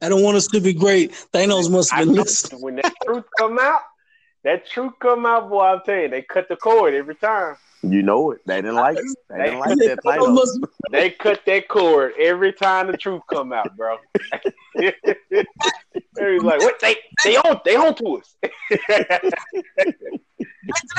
I 0.00 0.08
don't 0.08 0.22
want 0.22 0.36
us 0.36 0.46
to 0.48 0.60
be 0.60 0.72
great. 0.72 1.12
Thanos 1.32 1.70
must 1.70 1.92
have 1.92 2.06
been 2.06 2.14
listening. 2.14 2.62
When 2.62 2.76
that 2.76 2.92
truth 3.04 3.24
come 3.38 3.58
out, 3.58 3.80
that 4.44 4.66
truth 4.66 4.92
come 5.00 5.26
out, 5.26 5.48
boy, 5.48 5.62
I'm 5.62 5.80
telling 5.84 6.02
you, 6.02 6.08
they 6.08 6.22
cut 6.22 6.48
the 6.48 6.56
cord 6.56 6.94
every 6.94 7.14
time. 7.14 7.56
You 7.82 8.02
know 8.02 8.30
it. 8.30 8.40
They 8.46 8.56
didn't 8.56 8.76
like 8.76 8.96
it. 8.96 9.04
They 9.28 9.44
didn't 9.44 9.58
like 9.58 9.76
that 9.78 9.98
Thanos 10.04 10.36
title. 10.36 10.68
They 10.90 11.10
cut 11.10 11.42
that 11.46 11.68
cord 11.68 12.14
every 12.18 12.52
time 12.52 12.86
the 12.90 12.96
truth 12.96 13.22
come 13.30 13.52
out, 13.52 13.76
bro. 13.76 13.98
He's 14.78 14.92
like, 16.42 16.60
what? 16.60 16.80
They 16.80 16.96
they 17.24 17.36
on 17.36 17.60
they 17.64 17.76
on 17.76 17.94
to 17.96 18.18
us. 18.18 18.36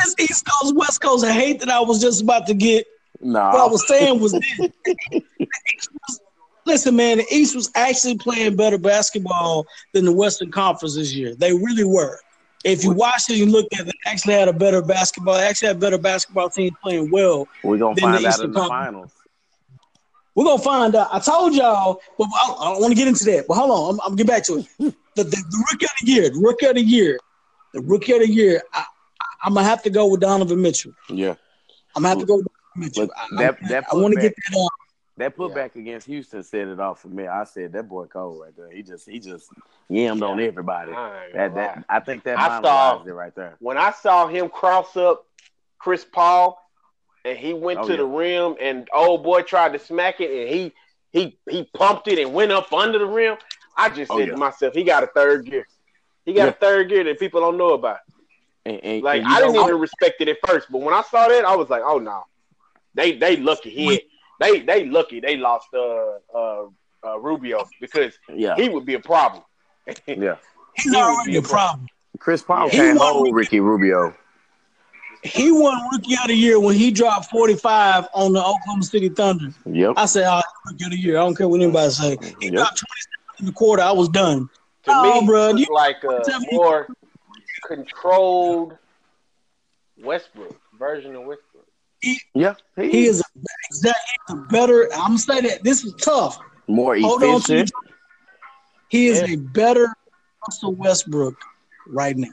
This 0.06 0.16
East 0.20 0.46
Coast, 0.46 0.76
West 0.76 1.02
Coast. 1.02 1.26
I 1.26 1.32
hate 1.32 1.60
that 1.62 1.70
I 1.70 1.80
was 1.80 2.00
just 2.00 2.22
about 2.22 2.46
to 2.48 2.54
get 2.54 2.86
what 3.20 3.56
I 3.56 3.66
was 3.66 3.88
saying 3.88 4.20
was 4.20 4.34
this. 4.34 4.70
Listen, 6.66 6.96
man, 6.96 7.18
the 7.20 7.26
East 7.32 7.56
was 7.56 7.70
actually 7.76 8.18
playing 8.18 8.56
better 8.56 8.78
basketball 8.78 9.66
than 9.94 10.04
the 10.06 10.12
Western 10.12 10.52
Conference 10.52 10.96
this 10.96 11.14
year. 11.14 11.36
They 11.36 11.54
really 11.54 11.84
were. 11.84 12.20
If 12.64 12.84
you 12.84 12.92
watched 12.92 13.30
it, 13.30 13.36
you 13.36 13.46
looked 13.46 13.74
at 13.76 13.82
it, 13.82 13.86
they 13.86 14.12
actually 14.12 14.34
had 14.34 14.48
a 14.48 14.54
better 14.54 14.82
basketball, 14.82 15.36
they 15.36 15.46
actually 15.46 15.68
had 15.68 15.78
a 15.78 15.80
better 15.80 16.00
basketball 16.00 16.50
team 16.50 16.76
playing 16.82 17.12
well. 17.12 17.48
we're 17.64 17.78
gonna 17.78 17.94
Then 17.94 18.12
the 18.12 18.18
find 18.18 18.26
out 18.26 18.30
Eastern 18.32 18.46
in 18.46 18.52
the 18.54 18.60
Conference. 18.60 18.86
finals. 18.86 19.12
We're 20.34 20.46
gonna 20.46 20.62
find 20.64 20.96
out. 20.96 21.08
I 21.14 21.20
told 21.20 21.54
y'all, 21.54 22.02
but 22.18 22.28
I 22.36 22.48
don't, 22.48 22.60
I 22.62 22.64
don't 22.72 22.82
want 22.82 22.92
to 22.92 22.96
get 22.96 23.08
into 23.08 23.24
that. 23.26 23.46
But 23.48 23.54
hold 23.54 23.72
on, 23.72 23.94
I'm, 23.94 24.00
I'm 24.02 24.08
gonna 24.10 24.16
get 24.18 24.28
back 24.28 24.44
to 24.46 24.58
it. 24.58 24.66
The, 25.16 25.24
the, 25.24 25.24
the 25.24 25.66
rookie 25.72 25.86
of 25.86 25.92
the 26.02 26.12
year, 26.12 26.30
the 26.30 26.40
rookie 26.40 26.66
of 26.66 26.76
the 26.76 26.82
year, 26.82 27.20
the 27.74 27.82
rookie 27.82 28.12
of 28.14 28.20
the 28.20 28.30
year. 28.30 28.62
I, 28.74 28.80
I, 28.80 29.26
I'm 29.46 29.54
gonna 29.54 29.66
have 29.68 29.82
to 29.84 29.90
go 29.92 30.08
with 30.08 30.20
Donovan 30.22 30.62
Mitchell. 30.62 30.92
Yeah, 31.10 31.36
I'm 31.96 32.02
gonna 32.04 32.10
have 32.10 32.20
to 32.20 32.26
go 32.26 32.38
with 32.38 32.48
Donovan 32.48 32.76
Mitchell. 32.76 33.04
Look, 33.04 33.14
I- 33.16 33.28
that- 33.44 33.58
I, 33.64 33.68
that 33.70 33.86
I 33.92 33.96
want 33.96 34.14
to 34.16 34.20
putback- 34.20 34.24
get 34.24 34.34
that 34.52 34.58
on. 34.58 34.70
That 35.18 35.36
putback 35.38 35.76
against 35.76 36.08
Houston 36.08 36.44
set 36.44 36.68
it 36.68 36.80
off 36.80 37.02
for 37.02 37.08
me. 37.08 37.26
I 37.28 37.46
said 37.46 37.72
that 37.74 37.88
boy 37.88 38.06
cold 38.06 38.42
right 38.42 38.56
there. 38.56 38.70
He 38.72 38.84
just 38.84 39.10
he 39.10 39.20
just 39.20 39.50
yammed 39.90 40.28
on 40.28 40.40
everybody. 40.40 40.92
I 40.92 41.30
That 41.34 41.56
that 41.56 41.86
I 41.90 42.00
think 42.02 42.24
that 42.24 42.38
I 42.38 42.62
saw- 42.62 43.02
it 43.04 43.12
right 43.12 43.34
there. 43.36 43.56
when 43.60 43.78
I 43.78 43.92
saw 43.92 44.28
him 44.28 44.50
cross 44.50 44.96
up 44.98 45.26
Chris 45.80 46.04
Paul 46.06 46.60
and 47.24 47.38
he 47.38 47.54
went 47.54 47.80
Oh, 47.80 47.86
to 47.88 47.92
yeah. 47.94 47.98
the 47.98 48.06
rim 48.06 48.56
and 48.60 48.88
old 48.94 49.24
boy 49.24 49.42
tried 49.44 49.74
to 49.74 49.80
smack 49.80 50.20
it 50.20 50.32
and 50.32 50.50
he 50.54 50.74
he 51.14 51.40
he 51.50 51.64
pumped 51.74 52.08
it 52.10 52.20
and 52.20 52.34
went 52.34 52.52
up 52.52 52.74
under 52.74 53.00
the 53.00 53.06
rim, 53.06 53.38
I 53.78 53.90
just 53.90 54.12
Oh, 54.12 54.18
said 54.18 54.28
yeah. 54.28 54.34
to 54.34 54.40
myself, 54.40 54.74
he 54.74 54.84
got 54.84 55.04
a 55.04 55.08
third 55.08 55.46
gear. 55.46 55.66
He 56.26 56.34
got 56.34 56.44
Yeah. 56.44 56.50
a 56.50 56.54
third 56.54 56.90
gear 56.90 57.04
that 57.06 57.20
people 57.20 57.40
don't 57.40 57.56
know 57.58 57.74
about. 57.74 58.00
And, 58.66 58.84
and, 58.84 59.04
Like 59.04 59.22
and 59.24 59.32
I 59.32 59.40
didn't 59.40 59.56
even 59.56 59.80
respect 59.80 60.20
it 60.20 60.28
at 60.28 60.38
first, 60.46 60.70
but 60.72 60.82
when 60.82 60.94
I 60.94 61.04
saw 61.04 61.28
that, 61.30 61.46
I 61.46 61.56
was 61.56 61.70
like, 61.70 61.84
oh 61.86 62.00
no. 62.00 62.26
They 62.96 63.18
they 63.18 63.38
lucky 63.38 63.70
he 63.70 64.02
they 64.40 64.60
they 64.62 64.86
lucky 64.86 65.20
they 65.20 65.38
lost 65.38 65.68
uh 65.74 66.38
uh, 66.38 66.66
uh 67.06 67.20
Rubio 67.20 67.68
because 67.80 68.14
yeah 68.34 68.56
he 68.56 68.70
would 68.70 68.86
be 68.86 68.96
a 68.96 69.00
problem. 69.00 69.44
yeah. 70.08 70.36
He's 70.76 70.84
He 70.86 70.90
would 70.92 70.98
already 70.98 71.32
be 71.32 71.38
a 71.38 71.40
a 71.40 71.44
problem. 71.44 71.88
Chris 72.20 72.42
Paul 72.42 72.66
Yeah. 72.68 72.72
can't 72.72 73.00
hold 73.00 73.34
Ricky 73.34 73.60
Rubio. 73.60 74.14
He 75.24 75.52
won 75.52 75.76
Rookie 75.92 76.14
of 76.22 76.28
the 76.28 76.36
Year 76.36 76.60
when 76.60 76.76
he 76.76 76.92
dropped 76.92 77.32
45 77.32 78.08
on 78.14 78.34
the 78.34 78.40
Oklahoma 78.40 78.84
City 78.84 79.10
Thunder. 79.10 79.50
Yep. 79.66 79.94
I 79.98 80.06
said, 80.06 80.26
"Oh, 80.28 80.42
Rookie 80.68 80.86
of 80.86 80.92
the 80.92 81.00
Year." 81.00 81.18
I 81.18 81.22
don't 81.22 81.36
care 81.36 81.48
what 81.48 81.62
anybody 81.62 81.90
say. 81.92 82.18
He 82.40 82.48
Yep. 82.48 82.54
dropped 82.54 82.78
27 82.78 83.40
in 83.40 83.46
the 83.48 83.52
quarter. 83.54 83.82
I 83.82 83.92
was 83.92 84.08
done. 84.10 84.50
To 84.84 84.92
Oh, 84.94 85.22
me, 85.22 85.26
bro, 85.28 85.54
he 85.56 85.62
you- 85.62 85.68
was 85.70 85.76
like 85.76 86.04
a 86.04 86.40
more 86.52 86.88
controlled 87.68 88.78
Westbrook 89.98 90.60
version 90.78 91.16
of 91.16 91.24
Westbrook. 91.24 91.55
Yeah. 92.34 92.56
He 92.76 93.06
is 93.06 93.22
a, 93.22 93.24
exact, 93.70 94.00
he's 94.28 94.38
better. 94.50 94.90
I'm 94.94 95.08
gonna 95.12 95.18
say 95.18 95.42
that 95.42 95.64
this 95.64 95.84
is 95.84 95.94
tough. 95.96 96.40
more 96.68 96.98
Hold 96.98 97.24
on 97.24 97.42
to 97.42 97.54
efficient. 97.54 97.72
He 98.90 99.08
is 99.08 99.22
Yeah. 99.22 99.34
a 99.34 99.38
better 99.38 99.88
Russell 100.48 100.74
Westbrook 100.74 101.36
right 101.88 102.16
now. 102.18 102.30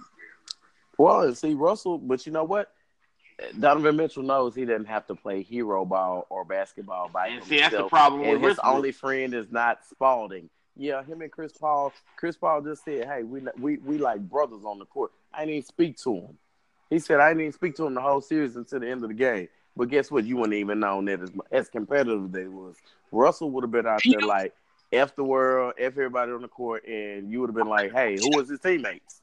Well, 0.99 1.35
see 1.35 1.55
Russell, 1.55 1.99
but 1.99 2.27
you 2.27 2.33
know 2.33 2.45
what? 2.45 2.73
Donovan 3.59 3.97
Mitchell 3.97 4.23
knows 4.23 4.55
he 4.55 4.65
doesn't 4.65 4.85
have 4.87 5.07
to 5.09 5.15
play 5.15 5.43
hero 5.43 5.85
ball 5.85 6.27
or 6.31 6.45
basketball 6.45 7.09
by 7.09 7.29
And 7.29 7.43
see, 7.45 7.59
that's 7.59 7.75
the 7.75 7.89
problem 7.89 8.21
And 8.23 8.31
with 8.33 8.41
his 8.43 8.49
Westbrook. 8.59 8.75
only 8.75 8.93
friend 8.93 9.35
is 9.35 9.51
not 9.51 9.81
Spalding. 9.91 10.49
Yeah, 10.77 11.03
him 11.03 11.21
and 11.23 11.31
Chris 11.33 11.53
Paul. 11.53 11.93
Chris 12.17 12.37
Paul 12.37 12.63
just 12.63 12.85
said, 12.85 13.07
"Hey, 13.07 13.23
we 13.25 13.43
we 13.59 13.77
we 13.79 13.99
like 13.99 14.21
brothers 14.21 14.65
on 14.65 14.79
the 14.79 14.87
court." 14.87 15.13
I 15.35 15.41
didn't 15.41 15.55
even 15.57 15.67
speak 15.67 15.97
to 15.99 16.15
him. 16.15 16.39
He 16.89 16.99
said, 16.99 17.21
"I 17.21 17.29
didn't 17.29 17.43
even 17.43 17.53
speak 17.53 17.75
to 17.77 17.87
him 17.87 17.95
the 17.95 18.01
whole 18.01 18.21
series 18.23 18.57
until 18.57 18.81
the 18.81 18.89
end 18.89 19.03
of 19.03 19.09
the 19.09 19.15
game." 19.15 19.49
But 19.77 19.89
guess 19.89 20.11
what? 20.11 20.25
You 20.25 20.37
wouldn't 20.37 20.55
even 20.55 20.81
known 20.81 21.07
that 21.07 21.21
as 21.23 21.31
as 21.51 21.69
competitive 21.69 22.25
as 22.27 22.31
they 22.31 22.47
was. 22.47 22.77
Russell 23.11 23.51
would 23.53 23.65
have 23.65 23.71
been 23.71 23.87
out 23.87 24.03
there 24.05 24.21
like 24.21 24.55
f 24.93 25.15
the 25.17 25.25
world, 25.25 25.75
f 25.79 25.93
everybody 25.93 26.33
on 26.33 26.43
the 26.43 26.49
court, 26.49 26.87
and 26.87 27.31
you 27.31 27.41
would 27.41 27.49
have 27.49 27.57
been 27.57 27.69
like, 27.69 27.93
"Hey, 27.93 28.17
who 28.21 28.37
was 28.37 28.49
his 28.51 28.61
teammates?" 28.61 29.23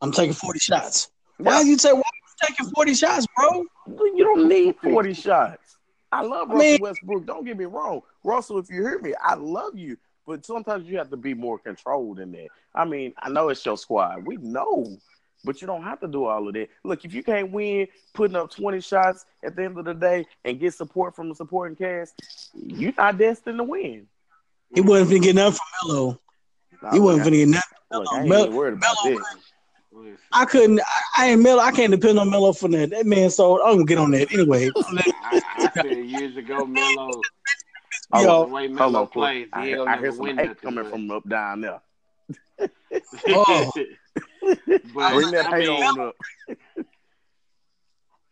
I'm 0.00 0.12
taking 0.12 0.32
40 0.34 0.58
shots. 0.58 1.10
Why 1.38 1.52
Yeah. 1.52 1.58
did 1.60 1.68
you 1.68 1.78
say 1.78 1.92
why 1.92 2.00
are 2.00 2.02
you 2.02 2.46
taking 2.48 2.66
40 2.74 2.94
shots, 2.94 3.26
bro? 3.36 3.64
You 3.86 4.24
don't 4.24 4.48
need 4.48 4.76
40 4.82 5.14
shots. 5.14 5.78
I 6.12 6.22
love 6.22 6.50
I 6.50 6.54
Russell 6.54 6.58
mean- 6.58 6.78
Westbrook. 6.80 7.26
Don't 7.26 7.44
get 7.44 7.56
me 7.58 7.64
wrong. 7.64 8.02
Russell, 8.24 8.58
if 8.58 8.70
you 8.70 8.82
hear 8.82 8.98
me, 9.00 9.14
I 9.20 9.34
love 9.34 9.76
you. 9.76 9.96
But 10.26 10.44
sometimes 10.44 10.88
you 10.88 10.98
have 10.98 11.10
to 11.10 11.16
be 11.16 11.34
more 11.34 11.58
controlled 11.58 12.18
in 12.20 12.32
that. 12.32 12.48
I 12.74 12.84
mean, 12.84 13.12
I 13.18 13.28
know 13.28 13.48
it's 13.48 13.64
your 13.64 13.76
squad. 13.76 14.26
We 14.26 14.36
know. 14.38 14.96
But 15.46 15.60
you 15.60 15.68
don't 15.68 15.84
have 15.84 16.00
to 16.00 16.08
do 16.08 16.24
all 16.24 16.48
of 16.48 16.54
that. 16.54 16.68
Look, 16.84 17.04
if 17.04 17.14
you 17.14 17.22
can't 17.22 17.52
win 17.52 17.86
putting 18.14 18.36
up 18.36 18.50
20 18.50 18.80
shots 18.80 19.24
at 19.44 19.54
the 19.54 19.64
end 19.64 19.78
of 19.78 19.84
the 19.84 19.94
day 19.94 20.26
and 20.44 20.58
get 20.58 20.74
support 20.74 21.14
from 21.14 21.28
the 21.28 21.34
supporting 21.36 21.76
cast, 21.76 22.14
you're 22.52 22.92
not 22.98 23.16
destined 23.16 23.58
to 23.58 23.64
win. 23.64 24.08
He 24.74 24.80
wasn't 24.80 25.10
finna 25.10 25.22
get 25.22 25.36
nothing 25.36 25.58
from 25.80 25.88
Melo. 25.88 26.20
Nah, 26.82 26.90
He 26.92 26.98
wasn't 26.98 27.24
look, 27.24 27.32
finna 27.32 27.36
get 27.38 27.48
nothing. 27.48 27.78
I, 27.92 27.96
look, 27.96 28.06
I 28.12 28.18
ain't 28.20 28.28
Melo- 28.28 28.50
worried 28.50 28.74
about 28.74 28.96
Melo- 29.04 29.18
this. 29.18 30.18
I 30.32 30.44
couldn't. 30.44 30.80
I, 30.80 31.00
I 31.22 31.26
ain't 31.28 31.42
Melo. 31.42 31.62
I 31.62 31.70
can't 31.70 31.92
depend 31.92 32.18
on 32.18 32.28
Melo 32.28 32.52
for 32.52 32.68
that. 32.68 32.90
That 32.90 33.06
man. 33.06 33.30
So 33.30 33.64
I'm 33.64 33.74
gonna 33.76 33.84
get 33.86 33.98
on 33.98 34.10
that 34.10 34.30
anyway. 34.32 34.68
I, 34.76 35.40
I 35.58 35.70
said 35.80 36.04
years 36.04 36.36
ago, 36.36 36.66
Melo, 36.66 37.22
Oh, 38.12 38.22
Yo, 38.22 38.46
the 38.46 38.52
way 38.52 38.68
Melo 38.68 39.00
on, 39.02 39.06
plays, 39.06 39.48
I, 39.52 39.60
he 39.60 39.62
ain't 39.62 39.68
hear- 39.68 39.76
gonna 39.78 39.90
I 39.90 39.94
never 39.94 40.02
hear 40.06 40.12
some 40.12 40.20
win 40.24 40.38
hate 40.38 40.60
coming 40.60 40.84
from 40.90 41.10
up 41.10 41.28
down 41.28 41.60
there. 41.62 41.80
Oh. 43.28 43.72
but, 44.94 45.12
Bring 45.14 45.30
that 45.32 45.46
I 45.52 45.60
hate 45.60 45.68
on 45.68 46.00
up. 46.00 46.16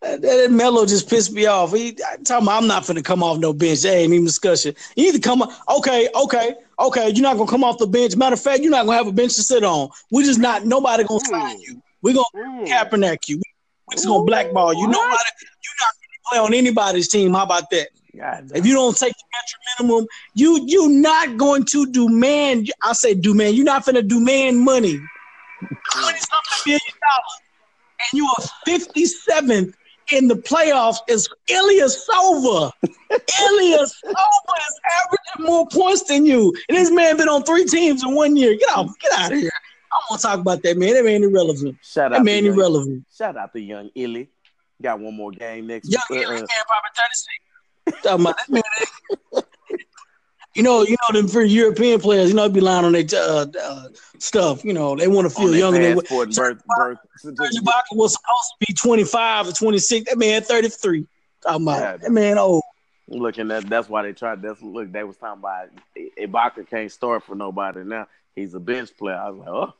That, 0.02 0.20
that 0.20 0.50
Melo 0.50 0.84
just 0.84 1.08
pissed 1.08 1.32
me 1.32 1.47
off. 1.47 1.72
He 1.72 1.97
I 2.06 2.16
talking 2.16 2.47
about 2.47 2.62
I'm 2.62 2.66
not 2.66 2.82
finna 2.82 3.02
come 3.02 3.22
off 3.22 3.38
no 3.38 3.54
bench. 3.54 3.82
That 3.82 3.94
ain't 3.94 4.12
even 4.12 4.26
discussion. 4.26 4.75
You 4.97 5.04
need 5.04 5.14
to 5.14 5.20
come. 5.20 5.42
Up. 5.42 5.50
Okay, 5.78 6.08
okay, 6.14 6.54
okay. 6.78 7.08
You're 7.08 7.22
not 7.22 7.38
gonna 7.38 7.50
come 7.50 7.64
off 7.64 7.78
the 7.78 7.86
bench. 7.86 8.14
Matter 8.14 8.34
of 8.34 8.41
fact, 8.41 8.60
you're 8.60 8.70
not 8.70 8.84
gonna 8.84 8.98
have 8.98 9.06
a 9.06 9.12
bench 9.12 9.34
to 9.36 9.42
sit 9.42 9.64
on. 9.64 9.88
We 10.10 10.25
just 10.25 10.38
not. 10.38 10.66
Nobody 10.66 11.04
gonna 11.04 11.20
sign 11.20 11.58
you. 11.60 11.80
We 12.02 12.12
gonna 12.12 12.25
mm, 12.36 12.66
Kaepernick 12.66 13.28
you. 13.28 13.41
We 13.88 13.94
just 13.94 14.06
gonna 14.06 14.25
blackball 14.25 14.75
you. 14.75 14.86
Nobody. 14.86 14.98
You're 15.00 15.81
not 15.81 15.94
gonna 15.94 16.31
play 16.31 16.38
on 16.38 16.54
anybody's 16.54 17.08
team. 17.08 17.32
How 17.32 17.44
about 17.44 17.70
that? 17.70 17.88
God 18.16 18.52
If 18.54 18.66
you 18.66 18.75
don't 18.75 18.96
take 18.96 19.12
the 19.12 19.25
veteran 19.32 19.88
minimum, 19.88 20.06
you 20.34 20.64
you're 20.66 20.91
not 20.91 21.36
going 21.36 21.64
to 21.66 21.86
do 21.86 22.08
man. 22.08 22.66
I 22.82 22.92
say 22.92 23.14
do 23.14 23.32
man. 23.32 23.54
You're 23.54 23.64
not 23.64 23.84
finna 23.84 24.06
do 24.06 24.20
man 24.20 24.62
money. 24.62 25.00
Twenty 25.92 26.19
something 26.19 26.58
million 26.66 26.80
dollars, 27.00 27.41
and 28.00 28.19
you 28.19 28.26
are 28.26 28.44
fifty 28.64 29.04
seventh 29.06 29.76
in 30.12 30.28
the 30.28 30.34
playoffs. 30.36 30.98
Is 31.08 31.28
Ilyasova? 31.48 32.72
Elias 33.10 34.00
Silva 34.00 34.54
is 34.58 34.80
averaging 35.00 35.47
more 35.47 35.66
points 35.69 36.02
than 36.04 36.26
you, 36.26 36.52
and 36.69 36.76
this 36.76 36.91
man 36.91 37.16
been 37.16 37.28
on 37.28 37.42
three 37.44 37.64
teams 37.64 38.02
in 38.02 38.14
one 38.14 38.36
year. 38.36 38.56
Get 38.56 38.69
out, 38.76 38.88
get 39.00 39.12
out 39.19 39.32
of 39.32 39.38
here. 39.38 39.50
I 39.54 39.97
don't 39.97 40.10
want 40.10 40.20
to 40.22 40.26
talk 40.26 40.41
about 40.41 40.62
that 40.64 40.76
man. 40.76 40.94
That 40.94 41.04
man 41.04 41.22
irrelevant. 41.22 41.76
Shout 41.82 42.10
That 42.10 42.20
out 42.20 42.25
man 42.25 42.44
irrelevant. 42.46 43.04
shout 43.16 43.36
out 43.36 43.52
to 43.52 43.60
young 43.60 43.91
Illy. 43.94 44.28
Got 44.82 44.98
one 45.00 45.14
more 45.16 45.31
game 45.31 45.69
next 45.69 45.88
Young 45.91 46.02
uh, 46.10 46.14
Illy 46.14 46.42
uh, 46.42 46.46
probably 46.46 46.91
six. 47.12 48.02
Talking 48.02 48.20
about 48.26 48.36
that 48.36 48.50
man. 48.50 48.62
You 50.55 50.62
know, 50.62 50.83
you 50.83 50.97
know 51.03 51.21
them 51.21 51.29
for 51.29 51.43
European 51.43 52.01
players. 52.01 52.29
You 52.29 52.37
know, 52.37 52.47
they 52.47 52.55
be 52.55 52.61
lying 52.61 52.85
on 52.85 52.93
their 52.93 53.05
uh, 53.12 53.47
uh, 53.61 53.89
stuff. 54.19 54.65
You 54.65 54.73
know, 54.73 54.95
they 54.95 55.09
want 55.09 55.29
to 55.29 55.35
feel 55.35 55.55
younger 55.55 55.81
than 55.81 55.99
and 55.99 56.35
birth, 56.35 56.62
birth. 56.65 56.99
Ibaka 57.25 57.83
was 57.93 58.12
supposed 58.12 58.55
to 58.61 58.67
be 58.69 58.75
25 58.75 59.49
or 59.49 59.53
26. 59.53 60.09
That 60.09 60.19
man 60.19 60.43
33. 60.43 61.06
Talking 61.43 61.62
about 61.62 61.81
Yeah. 61.81 61.97
that 61.97 62.11
man 62.12 62.39
old. 62.39 62.62
Looking 63.09 63.51
at 63.51 63.69
that's 63.69 63.89
why 63.89 64.03
they 64.03 64.12
tried. 64.12 64.43
That's 64.43 64.62
look. 64.62 64.91
They 64.93 65.05
was 65.05 65.17
talking 65.17 65.41
about 65.41 65.69
Ibaka 66.19 66.69
can't 66.71 66.91
start 66.91 67.25
for 67.25 67.35
nobody 67.35 67.85
now. 67.85 68.06
He's 68.35 68.55
a 68.55 68.61
bench 68.61 68.97
player. 68.97 69.17
I 69.17 69.31
was 69.31 69.39
like, 69.41 69.49
oh, 69.49 69.75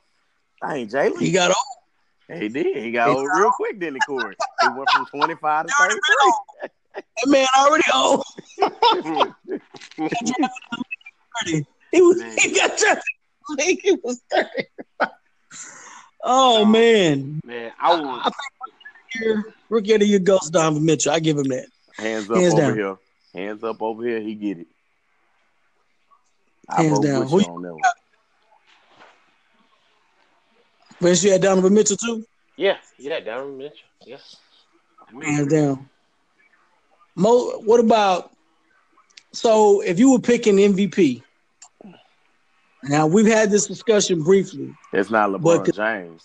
I 0.61 0.77
ain't 0.77 0.91
Jalen. 0.91 1.21
He 1.21 1.31
got 1.33 1.51
old. 1.51 2.39
He 2.41 2.49
did. 2.49 2.77
He 2.77 2.91
got 2.91 3.09
He 3.11 3.15
old 3.15 3.31
real 3.33 3.51
quick. 3.53 3.79
Then 3.81 3.95
he 3.95 4.01
Corey. 4.01 4.37
He 4.61 4.69
went 4.69 4.91
from 4.91 5.07
twenty 5.07 5.37
five 5.37 5.67
to 5.67 5.73
thirty 5.79 6.01
old. 6.25 6.35
That 6.95 7.05
man 7.27 7.47
already 7.59 7.83
old. 7.95 8.25
30. 11.45 11.67
He 11.93 12.03
was 12.03 12.19
Man. 12.19 12.37
he 12.39 12.55
got 12.55 12.77
drafted. 12.77 13.03
in 13.51 13.57
the 13.57 13.65
league, 13.65 13.81
He 13.83 13.93
was 14.03 14.21
30. 14.31 14.49
oh 16.25 16.65
man. 16.65 17.41
man, 17.45 17.73
I 17.81 17.93
I 17.93 18.01
was 18.01 18.23
think 18.25 18.35
here, 19.13 19.55
rookie 19.69 19.93
of 19.95 20.01
the 20.01 20.07
year 20.07 20.19
goes 20.19 20.51
Donovan 20.51 20.85
Mitchell. 20.85 21.13
I 21.13 21.21
give 21.21 21.39
him 21.39 21.49
that. 21.49 21.67
Hands 21.99 22.29
up 22.31 22.37
Hands 22.37 22.53
over 22.55 22.63
down. 22.63 22.75
here. 22.77 22.97
Hands 23.35 23.63
up 23.65 23.83
over 23.83 24.03
here. 24.05 24.21
He 24.21 24.35
get 24.35 24.59
it. 24.59 24.67
I 26.69 26.83
Hands 26.83 26.95
vote 26.97 27.03
down. 27.05 27.21
with 27.21 27.31
Who 27.31 27.39
you 27.41 27.45
you- 27.47 27.53
on 27.53 27.63
that 27.63 27.75
one. 27.75 27.83
Vince, 31.01 31.25
you 31.25 31.33
had 31.33 31.43
Donovan 31.43 31.75
Mitchell 31.75 31.97
too. 31.97 32.25
Yeah, 32.57 32.77
yeah, 32.99 33.21
Donovan 33.21 33.59
Mitchell. 33.59 33.79
Yeah. 34.07 34.17
Hands 35.23 35.47
down. 35.53 35.89
Mo, 37.17 37.61
what 37.65 37.81
about? 37.81 38.31
So, 39.33 39.81
if 39.81 39.99
you 39.99 40.13
were 40.13 40.19
picking 40.21 40.57
MVP, 40.57 41.23
now 42.85 43.07
we've 43.07 43.27
had 43.27 43.51
this 43.51 43.67
discussion 43.67 44.23
briefly. 44.23 44.75
It's 44.93 45.11
not 45.11 45.31
LeBron 45.31 45.65
But- 45.65 45.75
James. 45.75 46.23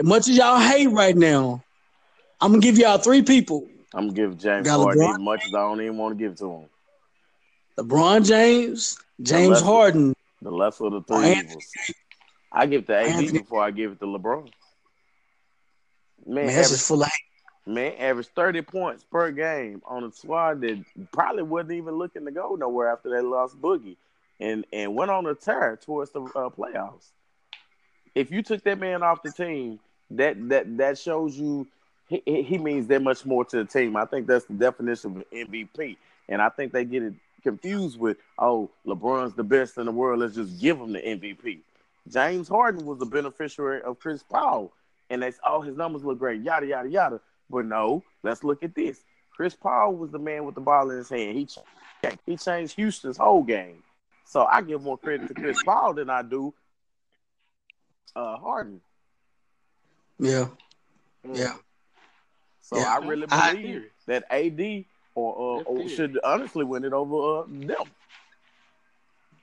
As 0.00 0.06
much 0.06 0.28
as 0.28 0.36
y'all 0.36 0.58
hate 0.58 0.88
right 0.88 1.16
now, 1.16 1.62
I'm 2.40 2.50
gonna 2.52 2.62
give 2.62 2.78
y'all 2.78 2.98
three 2.98 3.22
people: 3.22 3.68
I'm 3.94 4.08
gonna 4.08 4.12
give 4.12 4.38
James 4.38 4.68
Harden 4.68 5.02
as 5.02 5.18
much 5.18 5.44
as 5.46 5.54
I 5.54 5.58
don't 5.60 5.80
even 5.80 5.96
want 5.96 6.18
to 6.18 6.24
give 6.24 6.36
to 6.38 6.50
him. 6.50 6.64
LeBron 7.78 8.26
James, 8.26 8.98
James 9.22 9.50
lesser- 9.50 9.64
Harden. 9.64 10.16
The 10.42 10.50
lesser 10.50 10.86
of 10.86 10.92
the 10.92 11.02
three 11.02 11.26
Anthony 11.28 11.48
evils. 11.48 11.64
I 12.52 12.66
give 12.66 12.82
it 12.82 12.86
to 12.88 12.96
AD 12.96 13.06
Anthony- 13.06 13.38
before 13.38 13.62
I 13.62 13.70
give 13.70 13.92
it 13.92 14.00
to 14.00 14.06
LeBron. 14.06 14.50
Man, 16.26 16.46
Man, 16.46 16.46
that's 16.46 16.70
just 16.70 16.88
full 16.88 17.02
of 17.02 17.08
hate. 17.08 17.33
Man, 17.66 17.94
averaged 17.98 18.30
30 18.34 18.62
points 18.62 19.04
per 19.04 19.30
game 19.30 19.82
on 19.86 20.04
a 20.04 20.12
squad 20.12 20.60
that 20.60 20.84
probably 21.12 21.42
wasn't 21.42 21.72
even 21.72 21.94
looking 21.94 22.24
to 22.24 22.30
go 22.30 22.54
nowhere 22.54 22.88
after 22.88 23.10
they 23.10 23.20
lost 23.20 23.60
Boogie 23.60 23.96
and, 24.40 24.64
and 24.72 24.94
went 24.94 25.10
on 25.10 25.26
a 25.26 25.34
tear 25.34 25.78
towards 25.82 26.10
the 26.10 26.22
uh, 26.22 26.50
playoffs. 26.50 27.08
If 28.14 28.30
you 28.30 28.42
took 28.42 28.62
that 28.64 28.78
man 28.78 29.02
off 29.02 29.22
the 29.22 29.32
team, 29.32 29.80
that 30.10 30.48
that 30.50 30.76
that 30.76 30.98
shows 30.98 31.36
you 31.36 31.66
he, 32.08 32.42
he 32.42 32.58
means 32.58 32.86
that 32.88 33.02
much 33.02 33.24
more 33.24 33.44
to 33.46 33.56
the 33.56 33.64
team. 33.64 33.96
I 33.96 34.04
think 34.04 34.26
that's 34.26 34.44
the 34.44 34.54
definition 34.54 35.16
of 35.18 35.30
MVP. 35.30 35.96
And 36.28 36.42
I 36.42 36.48
think 36.48 36.72
they 36.72 36.84
get 36.84 37.02
it 37.02 37.14
confused 37.42 37.98
with, 37.98 38.18
oh, 38.38 38.70
LeBron's 38.86 39.34
the 39.34 39.44
best 39.44 39.78
in 39.78 39.86
the 39.86 39.92
world. 39.92 40.20
Let's 40.20 40.34
just 40.34 40.60
give 40.60 40.78
him 40.78 40.92
the 40.92 41.00
MVP. 41.00 41.60
James 42.08 42.48
Harden 42.48 42.84
was 42.84 42.98
the 42.98 43.06
beneficiary 43.06 43.82
of 43.82 43.98
Chris 43.98 44.22
Paul. 44.22 44.70
And 45.10 45.22
they 45.22 45.32
oh, 45.44 45.60
his 45.60 45.76
numbers 45.76 46.04
look 46.04 46.18
great, 46.18 46.42
yada, 46.42 46.66
yada, 46.66 46.88
yada. 46.88 47.20
But 47.50 47.66
no, 47.66 48.02
let's 48.22 48.42
look 48.44 48.62
at 48.62 48.74
this. 48.74 49.00
Chris 49.36 49.54
Paul 49.54 49.94
was 49.94 50.10
the 50.10 50.18
man 50.18 50.44
with 50.44 50.54
the 50.54 50.60
ball 50.60 50.90
in 50.90 50.98
his 50.98 51.08
hand. 51.08 51.36
He, 51.36 51.46
ch- 51.46 51.58
he 52.24 52.36
changed 52.36 52.76
Houston's 52.76 53.16
whole 53.16 53.42
game. 53.42 53.82
So 54.26 54.44
I 54.44 54.62
give 54.62 54.82
more 54.82 54.96
credit 54.96 55.28
to 55.28 55.34
Chris 55.34 55.62
Paul 55.62 55.94
than 55.94 56.08
I 56.10 56.22
do 56.22 56.54
uh, 58.16 58.36
Harden. 58.36 58.80
Yeah, 60.18 60.46
Mm. 61.26 61.36
yeah. 61.38 61.54
So 62.60 62.76
Yeah. 62.78 62.94
I 62.94 62.98
really 63.06 63.26
I- 63.30 63.52
believe 63.54 63.90
that 64.06 64.24
AD 64.30 64.84
or, 65.14 65.60
uh, 65.60 65.62
or 65.64 65.88
should 65.88 66.18
honestly 66.24 66.64
win 66.64 66.84
it 66.84 66.92
over 66.92 67.40
uh, 67.40 67.44
them. 67.48 67.84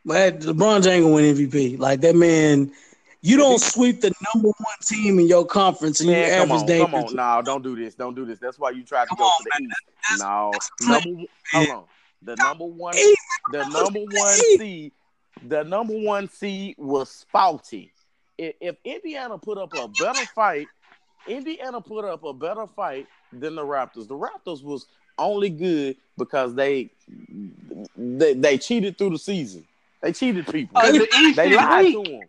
But 0.05 0.39
LeBron 0.39 0.85
ain't 0.87 1.03
gonna 1.03 1.09
win 1.13 1.35
MVP. 1.35 1.77
Like 1.77 2.01
that 2.01 2.15
man, 2.15 2.71
you 3.21 3.37
don't 3.37 3.59
sweep 3.61 4.01
the 4.01 4.11
number 4.33 4.49
one 4.49 4.77
team 4.83 5.19
in 5.19 5.27
your 5.27 5.45
conference 5.45 5.99
and 5.99 6.09
you 6.09 6.15
Man, 6.15 6.29
come 6.31 6.51
average 6.51 6.61
on, 6.61 6.67
Dame. 6.67 6.85
come 6.85 6.95
on. 6.95 7.15
No, 7.15 7.41
don't 7.43 7.61
do 7.61 7.75
this. 7.75 7.95
Don't 7.95 8.15
do 8.15 8.25
this. 8.25 8.39
That's 8.39 8.57
why 8.57 8.71
you 8.71 8.83
tried 8.83 9.03
to 9.03 9.09
Come 9.09 9.17
go 9.19 9.25
on, 9.25 9.43
to 9.43 9.51
the 9.57 9.63
East. 9.63 10.23
No, 10.23 10.51
that's 10.53 10.71
number 10.81 11.09
hold 11.53 11.69
on. 11.69 11.83
The 12.23 12.35
number 12.35 12.65
one, 12.65 12.95
the 13.51 13.65
number 13.65 13.99
one 13.99 14.37
seed, 14.57 14.91
the 15.47 15.63
number 15.63 15.93
one 15.93 16.29
seed 16.29 16.75
was 16.77 17.25
faulty. 17.31 17.91
If, 18.37 18.55
if 18.59 18.75
Indiana 18.83 19.37
put 19.37 19.57
up 19.57 19.73
a 19.75 19.87
better 19.87 20.25
fight, 20.35 20.67
Indiana 21.27 21.79
put 21.81 22.05
up 22.05 22.23
a 22.23 22.33
better 22.33 22.67
fight 22.67 23.07
than 23.31 23.55
the 23.55 23.63
Raptors. 23.63 24.07
The 24.07 24.15
Raptors 24.15 24.63
was 24.63 24.87
only 25.17 25.49
good 25.49 25.97
because 26.17 26.55
they 26.55 26.89
they, 27.95 28.33
they 28.33 28.57
cheated 28.57 28.97
through 28.97 29.11
the 29.11 29.19
season. 29.19 29.65
They 30.01 30.13
cheated 30.13 30.47
people. 30.47 30.81
Because 30.81 30.97
the 30.97 31.07
East 31.19 31.35
they 31.35 31.55
lied 31.55 31.85
weak. 31.85 31.93
to 31.93 32.11
them. 32.11 32.21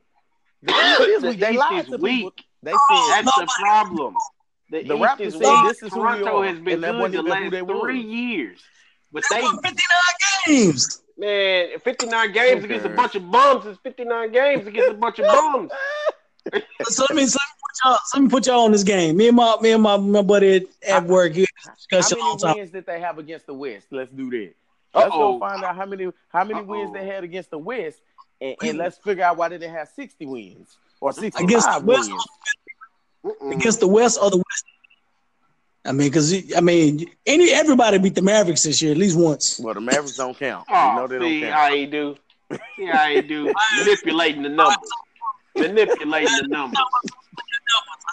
The 0.63 0.73
East 0.73 1.01
is 1.01 1.23
weak. 1.23 1.41
They 1.41 1.51
East 1.51 1.59
lied 1.59 1.73
is 1.81 1.85
to 1.87 1.91
people. 1.99 2.03
weak. 2.03 2.45
They 2.63 2.71
said 2.73 3.23
That's 3.23 3.37
the 3.37 3.49
problem. 3.61 4.15
The, 4.71 4.83
The 4.85 4.95
East 4.95 5.03
Raptors 5.03 5.21
is 5.27 5.33
said 5.35 5.63
this 5.69 5.83
is 5.83 5.91
Toronto 5.93 6.43
are, 6.43 6.47
has 6.47 6.59
been 6.61 6.83
and 6.85 6.99
good 6.99 7.13
the 7.13 7.23
last 7.23 7.51
they 7.51 7.63
were. 7.63 7.81
three 7.81 8.01
years. 8.01 8.61
But 9.13 9.25
They 9.31 9.37
they, 9.37 9.43
won 9.43 9.59
59 9.63 9.77
games. 10.47 11.03
man, 11.19 11.79
59 11.81 12.33
games 12.33 12.59
Who 12.61 12.65
against 12.67 12.87
a 12.87 12.89
bunch 12.91 13.15
of 13.15 13.31
bums 13.31 13.67
is 13.67 13.77
59 13.83 14.33
games 14.33 14.67
against 14.67 14.91
a 14.91 14.95
bunch 14.95 15.19
of 15.19 15.27
bums. 15.27 15.71
So 16.89 17.05
let 17.09 17.15
me, 17.15 17.25
so 17.27 17.39
let 17.39 17.49
me 17.49 17.55
put 17.61 17.85
y'all, 17.85 17.99
let 18.15 18.23
me 18.25 18.29
put 18.29 18.47
y'all 18.49 18.61
on 18.65 18.73
this 18.73 18.83
game. 18.83 19.17
Me 19.17 19.29
and 19.29 19.37
my 19.37 19.57
me 19.61 19.71
and 19.71 19.83
my, 19.83 19.97
my 19.97 20.23
buddy 20.23 20.57
at, 20.57 20.63
at 20.89 21.05
work, 21.07 21.35
we 21.35 21.47
had 21.91 22.03
How 22.03 22.09
many 22.11 22.21
all 22.23 22.37
the 22.37 22.47
time. 22.49 22.57
wins 22.57 22.71
did 22.73 22.85
they 22.85 22.99
have 23.01 23.19
against 23.19 23.47
the 23.47 23.55
West? 23.55 23.87
Let's 23.93 24.11
do 24.11 24.29
that. 24.31 24.53
Let's 24.95 25.11
Uh-oh. 25.13 25.39
go 25.39 25.39
find 25.39 25.63
out 25.63 25.77
how 25.77 25.87
many 25.87 26.09
how 26.31 26.43
many 26.45 26.63
wins 26.63 26.91
Uh-oh. 26.91 27.01
they 27.01 27.07
had 27.07 27.23
against 27.23 27.51
the 27.51 27.59
West, 27.59 28.01
and, 28.43 28.57
and 28.63 28.79
let's 28.79 28.99
figure 28.99 29.25
out 29.25 29.37
why 29.37 29.49
they 29.49 29.59
didn't 29.59 29.75
have 29.75 29.89
sixty 29.89 30.27
wins 30.27 30.77
or 31.01 31.13
sixty 31.13 31.45
Against 31.45 31.67
five 31.69 31.83
the 31.83 31.87
West, 31.87 32.11
wins. 32.11 32.27
Mm-mm. 33.25 33.55
against 33.57 33.81
the 33.81 33.89
West 33.89 34.19
or 34.21 34.31
the 34.31 34.37
West. 34.39 34.65
I 35.85 35.93
mean, 35.93 36.09
because 36.09 36.55
I 36.57 36.61
mean, 36.61 37.07
any 37.27 37.51
everybody 37.53 37.99
beat 37.99 38.15
the 38.15 38.23
Mavericks 38.23 38.63
this 38.63 38.81
year 38.83 38.93
at 38.93 38.99
least 38.99 39.19
once. 39.19 39.59
Well, 39.59 39.75
the 39.75 39.81
Mavericks 39.81 40.17
don't 40.17 40.37
count. 40.39 40.67
we 40.69 40.75
Oh, 40.77 40.95
know 40.97 41.07
they 41.09 41.19
see 41.21 41.41
don't 41.41 41.53
how 41.53 41.67
count. 41.69 41.75
he 41.77 41.87
do. 41.87 42.17
See 42.77 42.87
how 42.87 43.09
he 43.09 43.21
do. 43.23 43.53
Manipulating 43.79 44.43
the 44.43 44.49
numbers. 44.49 44.77
Manipulating 45.57 46.37
the 46.43 46.49
numbers. 46.49 46.79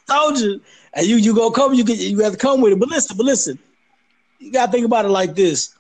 I 0.10 0.14
told 0.16 0.40
you, 0.40 0.62
and 0.94 1.06
you 1.06 1.18
you 1.18 1.36
go 1.36 1.52
come, 1.52 1.74
you 1.76 1.84
get 1.84 2.00
you 2.00 2.20
have 2.22 2.34
to 2.34 2.38
come 2.40 2.62
with 2.62 2.74
it. 2.74 2.80
But 2.80 2.90
listen, 2.90 3.16
but 3.18 3.26
listen, 3.26 3.60
you 4.40 4.52
gotta 4.52 4.72
think 4.72 4.86
about 4.86 5.06
it 5.06 5.10
like 5.10 5.36
this. 5.36 5.76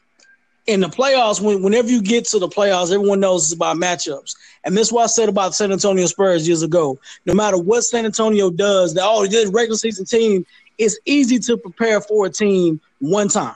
In 0.69 0.81
the 0.81 0.87
playoffs, 0.87 1.41
when, 1.41 1.63
whenever 1.63 1.89
you 1.89 1.99
get 1.99 2.25
to 2.25 2.37
the 2.37 2.47
playoffs, 2.47 2.93
everyone 2.93 3.19
knows 3.19 3.45
it's 3.45 3.53
about 3.53 3.77
matchups. 3.77 4.35
And 4.63 4.77
this 4.77 4.89
is 4.89 4.93
what 4.93 5.05
I 5.05 5.07
said 5.07 5.27
about 5.27 5.55
San 5.55 5.71
Antonio 5.71 6.05
Spurs 6.05 6.47
years 6.47 6.61
ago. 6.61 6.99
No 7.25 7.33
matter 7.33 7.57
what 7.57 7.81
San 7.81 8.05
Antonio 8.05 8.51
does, 8.51 8.93
the 8.93 9.01
oh, 9.03 9.25
this 9.25 9.49
regular 9.49 9.77
season 9.77 10.05
team, 10.05 10.45
it's 10.77 10.99
easy 11.05 11.39
to 11.39 11.57
prepare 11.57 12.01
for 12.01 12.27
a 12.27 12.29
team 12.29 12.79
one 12.99 13.29
time. 13.29 13.55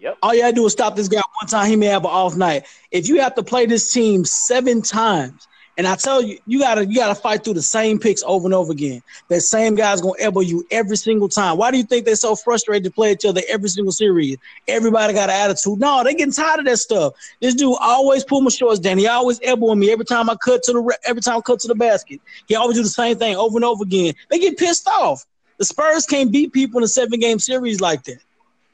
Yep. 0.00 0.18
All 0.20 0.34
you 0.34 0.40
gotta 0.40 0.52
do 0.52 0.66
is 0.66 0.72
stop 0.72 0.96
this 0.96 1.06
guy 1.06 1.22
one 1.40 1.48
time. 1.48 1.70
He 1.70 1.76
may 1.76 1.86
have 1.86 2.04
an 2.04 2.10
off 2.10 2.34
night. 2.34 2.66
If 2.90 3.08
you 3.08 3.20
have 3.20 3.36
to 3.36 3.44
play 3.44 3.66
this 3.66 3.92
team 3.92 4.24
seven 4.24 4.82
times, 4.82 5.46
and 5.78 5.86
I 5.86 5.96
tell 5.96 6.22
you, 6.22 6.38
you 6.46 6.58
gotta 6.58 6.84
you 6.84 6.96
gotta 6.96 7.14
fight 7.14 7.44
through 7.44 7.54
the 7.54 7.62
same 7.62 7.98
picks 7.98 8.22
over 8.24 8.46
and 8.46 8.54
over 8.54 8.72
again. 8.72 9.02
That 9.28 9.40
same 9.40 9.74
guy's 9.74 10.02
gonna 10.02 10.20
elbow 10.20 10.40
you 10.40 10.66
every 10.70 10.96
single 10.96 11.28
time. 11.28 11.56
Why 11.56 11.70
do 11.70 11.78
you 11.78 11.84
think 11.84 12.04
they're 12.04 12.14
so 12.14 12.36
frustrated 12.36 12.84
to 12.84 12.90
play 12.90 13.12
each 13.12 13.24
other 13.24 13.40
every 13.48 13.70
single 13.70 13.92
series? 13.92 14.36
Everybody 14.68 15.14
got 15.14 15.30
an 15.30 15.36
attitude. 15.36 15.78
No, 15.78 16.04
they 16.04 16.14
getting 16.14 16.32
tired 16.32 16.60
of 16.60 16.66
that 16.66 16.76
stuff. 16.76 17.14
This 17.40 17.54
dude 17.54 17.76
always 17.80 18.22
pull 18.22 18.42
my 18.42 18.50
shorts 18.50 18.80
down. 18.80 18.98
He 18.98 19.06
always 19.06 19.40
elbowing 19.42 19.78
me 19.78 19.90
every 19.90 20.04
time 20.04 20.28
I 20.28 20.36
cut 20.36 20.62
to 20.64 20.72
the 20.72 20.98
every 21.04 21.22
time 21.22 21.38
I 21.38 21.40
cut 21.40 21.60
to 21.60 21.68
the 21.68 21.74
basket. 21.74 22.20
He 22.48 22.54
always 22.54 22.76
do 22.76 22.82
the 22.82 22.88
same 22.88 23.16
thing 23.16 23.36
over 23.36 23.56
and 23.56 23.64
over 23.64 23.82
again. 23.82 24.14
They 24.30 24.38
get 24.38 24.58
pissed 24.58 24.86
off. 24.88 25.24
The 25.56 25.64
Spurs 25.64 26.04
can't 26.04 26.30
beat 26.30 26.52
people 26.52 26.78
in 26.78 26.84
a 26.84 26.88
seven 26.88 27.18
game 27.18 27.38
series 27.38 27.80
like 27.80 28.02
that. 28.04 28.18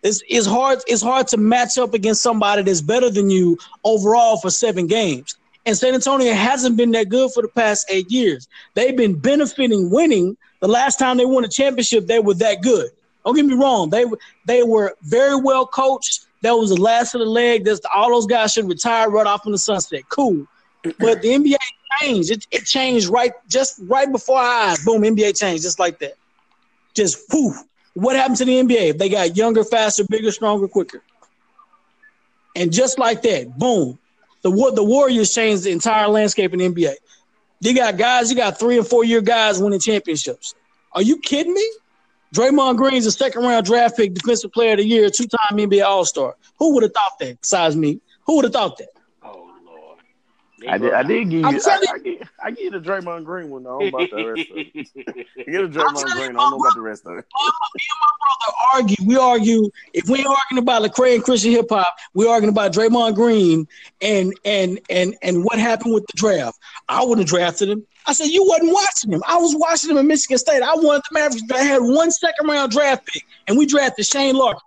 It's, 0.03 0.23
it's 0.29 0.47
hard. 0.47 0.81
It's 0.87 1.03
hard 1.03 1.29
to 1.29 1.37
match 1.37 1.77
up 1.79 1.95
against 1.95 2.23
somebody 2.23 2.63
that's 2.63 2.81
better 2.81 3.11
than 3.11 3.31
you 3.31 3.59
overall 3.85 4.37
for 4.39 4.51
seven 4.51 4.87
games. 4.87 5.38
And 5.69 5.77
San 5.77 5.93
Antonio 5.93 6.33
hasn't 6.33 6.79
been 6.79 6.93
that 6.93 7.11
good 7.11 7.31
for 7.31 7.43
the 7.43 7.49
past 7.49 7.91
eight 7.91 8.11
years. 8.11 8.49
They've 8.73 8.97
been 8.97 9.19
benefiting 9.19 9.91
winning. 9.91 10.35
The 10.61 10.67
last 10.67 10.99
time 10.99 11.19
they 11.19 11.27
won 11.27 11.45
a 11.45 11.49
championship, 11.49 12.07
they 12.07 12.21
were 12.21 12.33
that 12.37 12.63
good. 12.63 12.89
Don't 13.23 13.37
get 13.37 13.45
me 13.45 13.53
wrong. 13.53 13.91
They 13.91 14.07
were 14.07 14.19
they 14.47 14.63
were 14.63 14.97
very 15.03 15.37
well 15.37 15.67
coached. 15.67 16.25
That 16.41 16.53
was 16.53 16.71
the 16.71 16.81
last 16.81 17.15
of 17.15 17.19
the 17.19 17.27
leg. 17.27 17.67
That's 17.67 17.83
all 17.95 18.09
those 18.09 18.25
guys 18.25 18.55
should 18.55 18.67
retire 18.67 19.11
right 19.11 19.27
off 19.27 19.45
in 19.45 19.53
the 19.53 19.59
sunset. 19.59 20.09
Cool. 20.09 20.47
But 20.83 21.21
the 21.21 21.29
NBA 21.29 21.57
changed. 22.01 22.31
It, 22.31 22.47
it 22.51 22.65
changed 22.65 23.09
right 23.09 23.33
just 23.47 23.79
right 23.83 24.11
before 24.11 24.39
our 24.39 24.71
eyes. 24.71 24.83
Boom, 24.83 25.03
NBA 25.03 25.39
changed 25.39 25.65
just 25.65 25.79
like 25.79 25.99
that. 25.99 26.15
Just 26.95 27.29
poof. 27.29 27.55
What 27.93 28.17
happened 28.17 28.39
to 28.39 28.47
the 28.47 28.55
NBA? 28.55 28.97
They 28.97 29.11
got 29.11 29.37
younger, 29.37 29.65
faster, 29.65 30.05
bigger, 30.09 30.33
stronger, 30.33 30.67
quicker. 30.67 31.03
And 32.57 32.73
just 32.73 32.99
like 32.99 33.21
that, 33.21 33.59
boom, 33.59 33.99
the 34.43 34.51
Wa- 34.51 34.71
the 34.71 34.85
Warriors 34.85 35.33
changed 35.33 35.65
the 35.65 35.73
entire 35.73 36.09
landscape 36.09 36.53
in 36.53 36.59
the 36.61 36.69
NBA. 36.69 36.95
You 37.61 37.75
got 37.75 37.97
guys, 37.97 38.31
you 38.31 38.37
got 38.37 38.59
three 38.59 38.79
and 38.79 38.87
four 38.87 39.05
year 39.05 39.21
guys 39.21 39.61
winning 39.61 39.81
championships. 39.81 40.55
Are 40.93 41.03
you 41.03 41.19
kidding 41.19 41.55
me? 41.55 41.67
Draymond 42.35 42.77
Green's 42.77 43.07
a 43.07 43.11
second 43.11 43.43
round 43.43 43.67
draft 43.67 43.97
pick, 43.97 44.15
defensive 44.15 44.53
player 44.53 44.73
of 44.73 44.79
the 44.79 44.85
year, 44.85 45.09
two 45.11 45.27
time 45.27 45.59
NBA 45.59 45.85
All 45.85 46.05
Star. 46.05 46.37
Who 46.59 46.75
would 46.75 46.83
have 46.83 46.93
thought 46.93 47.19
that? 47.21 47.41
Besides 47.41 47.75
me, 47.75 48.01
who 48.27 48.37
would 48.37 48.45
have 48.45 48.53
thought 48.53 48.79
that? 48.79 48.89
I 50.67 50.79
did. 50.79 50.93
I 50.93 51.03
did 51.03 51.31
give 51.31 51.41
you. 51.41 51.47
I'm 51.47 51.55
I, 51.55 51.59
telling 51.59 51.89
I, 51.93 51.99
get, 51.99 52.29
I 52.43 52.51
get 52.51 52.75
a 52.75 52.81
Draymond 52.81 53.25
Green 53.25 53.51
one. 53.51 53.63
though. 53.63 53.81
I 53.81 53.91
don't 53.91 53.93
know 53.93 53.99
about 53.99 54.11
the 54.11 54.33
rest 54.33 54.51
of 54.51 54.57
it. 54.57 55.27
I 55.39 55.51
get 55.51 55.61
a 55.61 55.65
I'm 55.65 55.73
Draymond 55.73 56.05
Green. 56.05 56.31
I 56.31 56.33
don't 56.33 56.51
know 56.51 56.57
about 56.57 56.75
the 56.75 56.81
rest 56.81 57.07
of 57.07 57.13
it. 57.13 57.17
me 57.17 57.85
and 57.85 58.01
my 58.01 58.11
brother 58.19 58.57
argue. 58.75 59.07
We 59.07 59.17
argue. 59.17 59.71
If 59.93 60.09
we 60.09 60.19
ain't 60.19 60.27
arguing 60.27 60.63
about 60.63 60.83
Lecrae 60.83 61.15
and 61.15 61.25
Christian 61.25 61.53
hip 61.53 61.67
hop, 61.71 61.97
we 62.15 62.27
arguing 62.27 62.51
about 62.51 62.73
Draymond 62.73 63.15
Green 63.15 63.69
and 64.01 64.33
and 64.45 64.81
and 64.91 65.17
and 65.23 65.45
what 65.45 65.59
happened 65.59 65.95
with 65.95 66.07
the 66.07 66.17
draft. 66.17 66.59
I 66.89 67.03
wouldn't 67.03 67.21
have 67.21 67.29
drafted 67.29 67.69
him. 67.69 67.87
I 68.07 68.13
said 68.13 68.29
you 68.29 68.45
wasn't 68.45 68.73
watching 68.73 69.13
him. 69.13 69.23
I 69.29 69.37
was 69.37 69.55
watching 69.57 69.91
him 69.91 69.99
in 69.99 70.07
Michigan 70.07 70.39
State. 70.39 70.63
I 70.63 70.75
wanted 70.75 71.03
the 71.11 71.15
Mavericks. 71.15 71.43
I 71.53 71.63
had 71.63 71.83
one 71.83 72.11
second 72.11 72.49
round 72.49 72.73
draft 72.73 73.07
pick, 73.07 73.25
and 73.47 73.59
we 73.59 73.67
drafted 73.67 74.07
Shane 74.07 74.35
Larkin. 74.35 74.63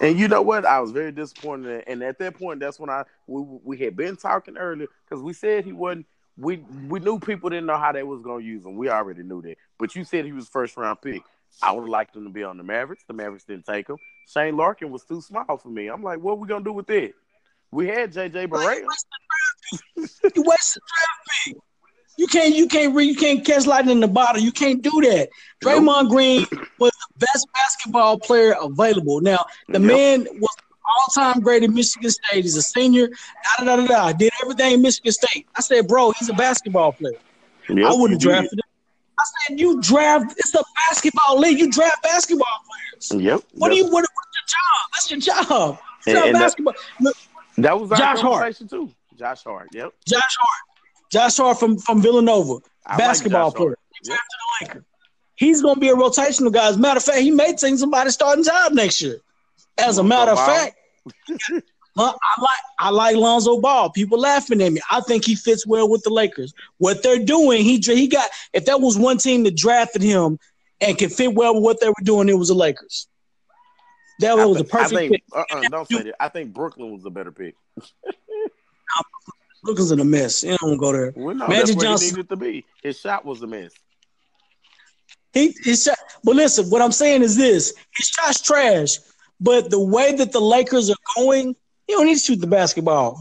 And 0.00 0.18
you 0.18 0.28
know 0.28 0.42
what? 0.42 0.64
I 0.64 0.80
was 0.80 0.90
very 0.90 1.12
disappointed. 1.12 1.84
And 1.86 2.02
at 2.02 2.18
that 2.18 2.38
point, 2.38 2.60
that's 2.60 2.78
when 2.78 2.90
I 2.90 3.04
we, 3.26 3.42
we 3.64 3.78
had 3.78 3.96
been 3.96 4.16
talking 4.16 4.56
earlier 4.56 4.88
because 5.08 5.22
we 5.22 5.32
said 5.32 5.64
he 5.64 5.72
wasn't. 5.72 6.06
We 6.36 6.58
we 6.88 7.00
knew 7.00 7.18
people 7.18 7.50
didn't 7.50 7.66
know 7.66 7.78
how 7.78 7.92
they 7.92 8.04
was 8.04 8.22
gonna 8.22 8.44
use 8.44 8.64
him. 8.64 8.76
We 8.76 8.88
already 8.88 9.22
knew 9.22 9.42
that. 9.42 9.56
But 9.78 9.96
you 9.96 10.04
said 10.04 10.24
he 10.24 10.32
was 10.32 10.48
first 10.48 10.76
round 10.76 11.02
pick. 11.02 11.22
I 11.62 11.72
would 11.72 11.80
have 11.80 11.88
liked 11.88 12.14
him 12.14 12.24
to 12.24 12.30
be 12.30 12.44
on 12.44 12.56
the 12.56 12.62
Mavericks. 12.62 13.04
The 13.08 13.14
Mavericks 13.14 13.44
didn't 13.44 13.66
take 13.66 13.88
him. 13.88 13.96
Shane 14.28 14.56
Larkin 14.56 14.90
was 14.90 15.04
too 15.04 15.20
small 15.20 15.56
for 15.56 15.68
me. 15.68 15.88
I'm 15.88 16.02
like, 16.02 16.20
what 16.20 16.32
are 16.32 16.36
we 16.36 16.46
gonna 16.46 16.64
do 16.64 16.72
with 16.72 16.86
that? 16.86 17.12
We 17.70 17.88
had 17.88 18.12
JJ 18.12 18.48
Barea. 18.48 18.84
You 19.96 20.42
wasted 20.42 20.82
draft 20.82 21.46
pick. 21.46 21.56
You 22.18 22.26
can't 22.26 22.54
you 22.54 22.66
can't 22.66 22.94
re, 22.94 23.04
you 23.06 23.14
can't 23.14 23.44
catch 23.44 23.64
lightning 23.64 23.92
in 23.96 24.00
the 24.00 24.08
bottle. 24.08 24.42
You 24.42 24.52
can't 24.52 24.82
do 24.82 24.90
that. 25.02 25.30
Draymond 25.62 26.08
Green 26.10 26.46
was 26.78 26.90
the 26.90 27.26
best 27.26 27.46
basketball 27.54 28.18
player 28.18 28.54
available. 28.60 29.20
Now 29.20 29.44
the 29.68 29.80
Yep. 29.80 29.82
man 29.82 30.26
was 30.40 30.54
all 30.84 31.06
time 31.14 31.40
great 31.40 31.62
at 31.62 31.70
Michigan 31.70 32.10
State. 32.10 32.42
He's 32.44 32.56
a 32.56 32.62
senior. 32.62 33.08
Da 33.58 33.64
da 33.64 33.76
da 33.76 33.86
da. 33.86 34.12
Did 34.12 34.32
everything 34.42 34.72
in 34.74 34.82
Michigan 34.82 35.12
State. 35.12 35.46
I 35.56 35.60
said, 35.60 35.86
bro, 35.86 36.10
he's 36.12 36.28
a 36.28 36.32
basketball 36.34 36.92
player. 36.92 37.14
Yep, 37.68 37.86
I 37.86 37.94
wouldn't 37.94 38.20
draft 38.20 38.52
him. 38.52 38.58
I 39.20 39.24
said, 39.46 39.60
you 39.60 39.80
draft. 39.80 40.34
It's 40.38 40.54
a 40.54 40.62
basketball 40.88 41.38
league. 41.38 41.58
You 41.58 41.70
draft 41.70 42.02
basketball 42.02 42.46
players. 43.10 43.22
Yep. 43.24 43.42
What 43.54 43.68
do 43.68 43.74
That's- 43.74 43.78
you? 43.78 43.84
What, 43.84 44.04
what's 44.14 44.34
your 44.34 44.46
job? 44.48 44.90
That's 44.92 45.10
your 45.10 45.20
job. 45.20 45.78
And- 46.06 46.14
Draft 46.14 46.26
and 46.26 46.34
that- 46.36 46.40
basketball. 46.40 46.74
Look, 47.00 47.16
That 47.58 47.78
was 47.80 47.92
our 47.92 47.98
Josh 47.98 48.20
Hart. 48.20 48.56
too. 48.68 48.90
Josh 49.18 49.42
Hart. 49.44 49.68
Yep. 49.72 49.92
Josh 50.06 50.36
Hart. 50.40 50.62
Josh 51.10 51.36
Hart 51.36 51.58
from 51.58 51.78
from 51.78 52.02
Villanova, 52.02 52.58
I 52.86 52.96
basketball 52.96 53.50
Josh 53.50 53.56
player. 53.56 53.68
Hart. 53.68 53.78
He 54.02 54.10
the 54.10 54.16
Lakers. 54.66 54.84
He's 55.36 55.62
going 55.62 55.76
to 55.76 55.80
be 55.80 55.88
a 55.88 55.94
rotational 55.94 56.52
guy. 56.52 56.68
As 56.68 56.76
a 56.76 56.80
matter 56.80 56.98
of 56.98 57.04
fact, 57.04 57.18
he 57.18 57.30
may 57.30 57.54
take 57.54 57.76
somebody 57.78 58.10
starting 58.10 58.42
job 58.42 58.72
next 58.72 59.00
year. 59.00 59.20
As 59.78 59.98
a 59.98 60.02
matter 60.02 60.32
of 60.32 60.38
fact, 60.38 60.76
I 61.96 62.12
like 62.40 62.58
I 62.78 62.90
like 62.90 63.16
Lonzo 63.16 63.60
Ball. 63.60 63.90
People 63.90 64.18
laughing 64.18 64.60
at 64.62 64.72
me. 64.72 64.80
I 64.90 65.00
think 65.00 65.24
he 65.24 65.34
fits 65.34 65.66
well 65.66 65.88
with 65.88 66.02
the 66.02 66.10
Lakers. 66.10 66.52
What 66.78 67.02
they're 67.02 67.24
doing, 67.24 67.62
he 67.62 67.78
he 67.78 68.08
got. 68.08 68.28
If 68.52 68.66
that 68.66 68.80
was 68.80 68.98
one 68.98 69.18
team 69.18 69.44
that 69.44 69.56
drafted 69.56 70.02
him 70.02 70.38
and 70.80 70.98
could 70.98 71.12
fit 71.12 71.34
well 71.34 71.54
with 71.54 71.62
what 71.62 71.80
they 71.80 71.88
were 71.88 71.94
doing, 72.02 72.28
it 72.28 72.38
was 72.38 72.48
the 72.48 72.54
Lakers. 72.54 73.06
That 74.20 74.36
was 74.36 74.56
a 74.60 74.64
think- 74.64 74.74
I 74.74 74.78
perfect 74.82 75.10
think, 75.10 75.22
uh-uh, 75.32 75.68
don't 75.68 75.88
say 75.88 76.02
that. 76.02 76.16
I 76.20 76.28
think 76.28 76.52
Brooklyn 76.52 76.92
was 76.92 77.04
a 77.04 77.10
better 77.10 77.30
pick. 77.30 77.54
Brooklyn's 79.62 79.90
in 79.90 80.00
a 80.00 80.04
mess. 80.04 80.42
You 80.42 80.56
don't 80.60 80.76
go 80.76 80.92
there. 80.92 81.12
Well, 81.16 81.34
no, 81.34 81.48
Magic 81.48 81.78
Johnson- 81.78 82.08
he 82.08 82.12
needed 82.12 82.28
to 82.28 82.36
be. 82.36 82.64
His 82.82 82.98
shot 82.98 83.24
was 83.24 83.42
a 83.42 83.46
mess. 83.46 83.72
He 85.32 85.54
his 85.62 85.82
shot, 85.82 85.98
but 86.24 86.36
listen, 86.36 86.70
what 86.70 86.80
I'm 86.80 86.92
saying 86.92 87.22
is 87.22 87.36
this: 87.36 87.74
his 87.96 88.06
shot's 88.06 88.40
trash. 88.40 88.90
But 89.40 89.70
the 89.70 89.78
way 89.78 90.14
that 90.16 90.32
the 90.32 90.40
Lakers 90.40 90.90
are 90.90 90.96
going, 91.16 91.54
he 91.86 91.92
don't 91.92 92.06
need 92.06 92.14
to 92.14 92.20
shoot 92.20 92.40
the 92.40 92.46
basketball. 92.46 93.20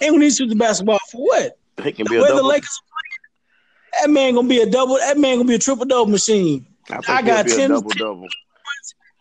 He 0.00 0.06
don't 0.06 0.20
need 0.20 0.30
to 0.30 0.36
shoot 0.36 0.48
the 0.48 0.56
basketball 0.56 1.00
for 1.10 1.24
what? 1.24 1.58
He 1.82 1.92
can 1.92 2.04
The 2.04 2.10
be 2.10 2.16
a 2.16 2.20
the. 2.20 2.42
Lakers 2.42 2.78
are 2.78 2.86
playing, 2.92 4.02
that 4.02 4.10
man 4.10 4.34
gonna 4.34 4.48
be 4.48 4.60
a 4.60 4.66
double. 4.66 4.96
That 4.96 5.18
man 5.18 5.38
gonna 5.38 5.48
be 5.48 5.54
a 5.54 5.58
triple 5.58 5.86
double 5.86 6.10
machine. 6.10 6.66
I, 6.90 7.00
I 7.08 7.22
got 7.22 7.46
10 7.46 7.70
double 7.70 7.90
double. 7.90 8.28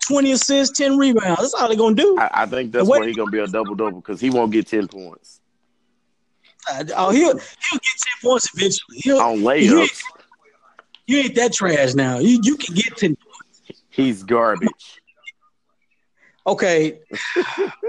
Twenty 0.07 0.33
assists, 0.33 0.77
ten 0.77 0.97
rebounds. 0.97 1.39
That's 1.39 1.53
all 1.53 1.69
they're 1.69 1.77
gonna 1.77 1.95
do. 1.95 2.17
I, 2.19 2.29
I 2.33 2.45
think 2.45 2.73
that's 2.73 2.87
where 2.87 3.07
he's 3.07 3.15
gonna 3.15 3.31
be 3.31 3.39
a 3.39 3.47
double 3.47 3.73
double 3.73 4.01
because 4.01 4.19
he 4.19 4.29
won't 4.29 4.51
get 4.51 4.67
ten 4.67 4.87
points 4.87 5.39
Uh, 6.69 6.83
oh, 6.95 7.11
he'll 7.11 7.31
he'll 7.31 7.33
get 7.37 7.41
ten 7.41 8.13
points 8.21 8.49
eventually. 8.53 8.97
He'll, 8.97 9.19
on 9.19 9.39
you, 9.39 9.45
layups. 9.45 9.79
ain't, 9.81 10.03
you 11.07 11.17
ain't 11.19 11.35
that 11.35 11.53
trash 11.53 11.93
now. 11.93 12.19
You 12.19 12.39
you 12.43 12.57
can 12.57 12.75
get 12.75 12.97
ten. 12.97 13.15
points. 13.15 13.83
He's 13.89 14.23
garbage. 14.23 15.01
Okay, 16.45 16.99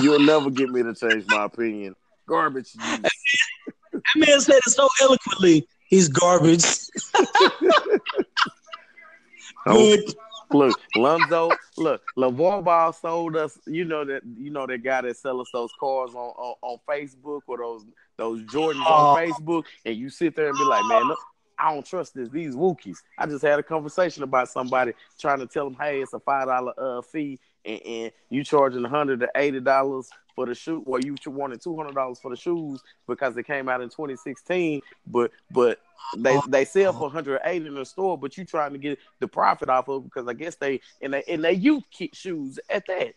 You'll 0.00 0.20
never 0.20 0.50
get 0.50 0.70
me 0.70 0.82
to 0.82 0.94
change 0.94 1.24
my 1.28 1.44
opinion. 1.44 1.94
Garbage. 2.26 2.72
that 2.72 3.10
man 4.16 4.40
said 4.40 4.56
it 4.56 4.70
so 4.70 4.88
eloquently. 5.00 5.66
He's 5.88 6.08
garbage. 6.08 6.64
Good. 9.64 10.14
Look, 10.50 10.78
Lonzo, 10.96 11.50
look, 11.76 12.02
LeVar 12.16 12.64
Ball 12.64 12.92
sold 12.92 13.36
us. 13.36 13.58
You 13.66 13.84
know 13.84 14.04
that 14.04 14.22
you 14.38 14.50
know 14.50 14.66
that 14.66 14.82
guy 14.82 15.02
that 15.02 15.16
sell 15.16 15.40
us 15.40 15.48
those 15.52 15.70
cars 15.78 16.10
on, 16.14 16.32
on, 16.36 16.54
on 16.62 16.78
Facebook 16.88 17.40
or 17.46 17.58
those 17.58 17.84
those 18.16 18.42
Jordans 18.44 18.82
Oh. 18.86 19.16
on 19.16 19.18
Facebook, 19.18 19.64
and 19.84 19.96
you 19.96 20.08
sit 20.08 20.34
there 20.34 20.48
and 20.48 20.56
be 20.56 20.64
like, 20.64 20.84
man, 20.86 21.06
look, 21.08 21.18
I 21.58 21.74
don't 21.74 21.84
trust 21.84 22.14
this. 22.14 22.30
These 22.30 22.54
Wookiees. 22.54 22.98
I 23.18 23.26
just 23.26 23.44
had 23.44 23.58
a 23.58 23.62
conversation 23.62 24.22
about 24.22 24.48
somebody 24.48 24.92
trying 25.18 25.40
to 25.40 25.46
tell 25.46 25.64
them, 25.64 25.76
hey, 25.80 26.00
it's 26.00 26.12
a 26.14 26.20
five 26.20 26.46
dollar 26.46 26.72
uh, 26.78 27.02
fee, 27.02 27.38
and, 27.64 27.80
and 27.84 28.12
you 28.30 28.42
charging 28.42 28.84
hundred 28.84 29.20
to 29.20 29.28
eighty 29.34 29.60
dollars 29.60 30.08
for 30.34 30.46
the 30.46 30.54
shoe. 30.54 30.82
Well, 30.86 31.00
you 31.04 31.16
wanted 31.26 31.60
two 31.60 31.76
hundred 31.76 31.94
dollars 31.94 32.20
for 32.20 32.30
the 32.30 32.36
shoes 32.36 32.80
because 33.06 33.34
they 33.34 33.42
came 33.42 33.68
out 33.68 33.80
in 33.82 33.88
2016, 33.88 34.80
but 35.06 35.30
but 35.50 35.78
they 36.16 36.36
oh. 36.36 36.42
they 36.48 36.64
sell 36.64 36.92
for 36.92 37.02
180 37.02 37.66
in 37.66 37.74
the 37.74 37.84
store, 37.84 38.16
but 38.18 38.36
you 38.36 38.44
trying 38.44 38.72
to 38.72 38.78
get 38.78 38.98
the 39.20 39.28
profit 39.28 39.68
off 39.68 39.88
of 39.88 40.04
because 40.04 40.26
I 40.28 40.32
guess 40.32 40.56
they 40.56 40.80
and 41.02 41.12
they 41.12 41.22
and 41.28 41.44
they 41.44 41.52
youth 41.52 41.84
kit 41.90 42.14
shoes 42.14 42.58
at 42.70 42.84
that. 42.86 43.14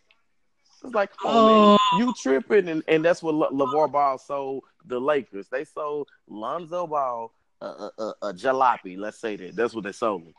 It's 0.83 0.95
like, 0.95 1.15
come 1.15 1.35
on, 1.35 1.69
man, 1.69 1.77
you 1.99 2.09
oh. 2.09 2.13
tripping, 2.19 2.67
and, 2.67 2.83
and 2.87 3.05
that's 3.05 3.21
what 3.21 3.35
Le- 3.35 3.51
LeVar 3.51 3.91
Ball 3.91 4.17
sold 4.17 4.63
the 4.85 4.99
Lakers. 4.99 5.47
They 5.47 5.63
sold 5.63 6.09
Lonzo 6.27 6.87
Ball 6.87 7.31
a, 7.61 7.65
a, 7.65 7.91
a, 7.97 8.13
a 8.23 8.33
jalopy. 8.33 8.97
Let's 8.97 9.19
say 9.19 9.35
that. 9.35 9.55
That's 9.55 9.75
what 9.75 9.83
they 9.83 9.91
sold 9.91 10.23
him. 10.23 10.33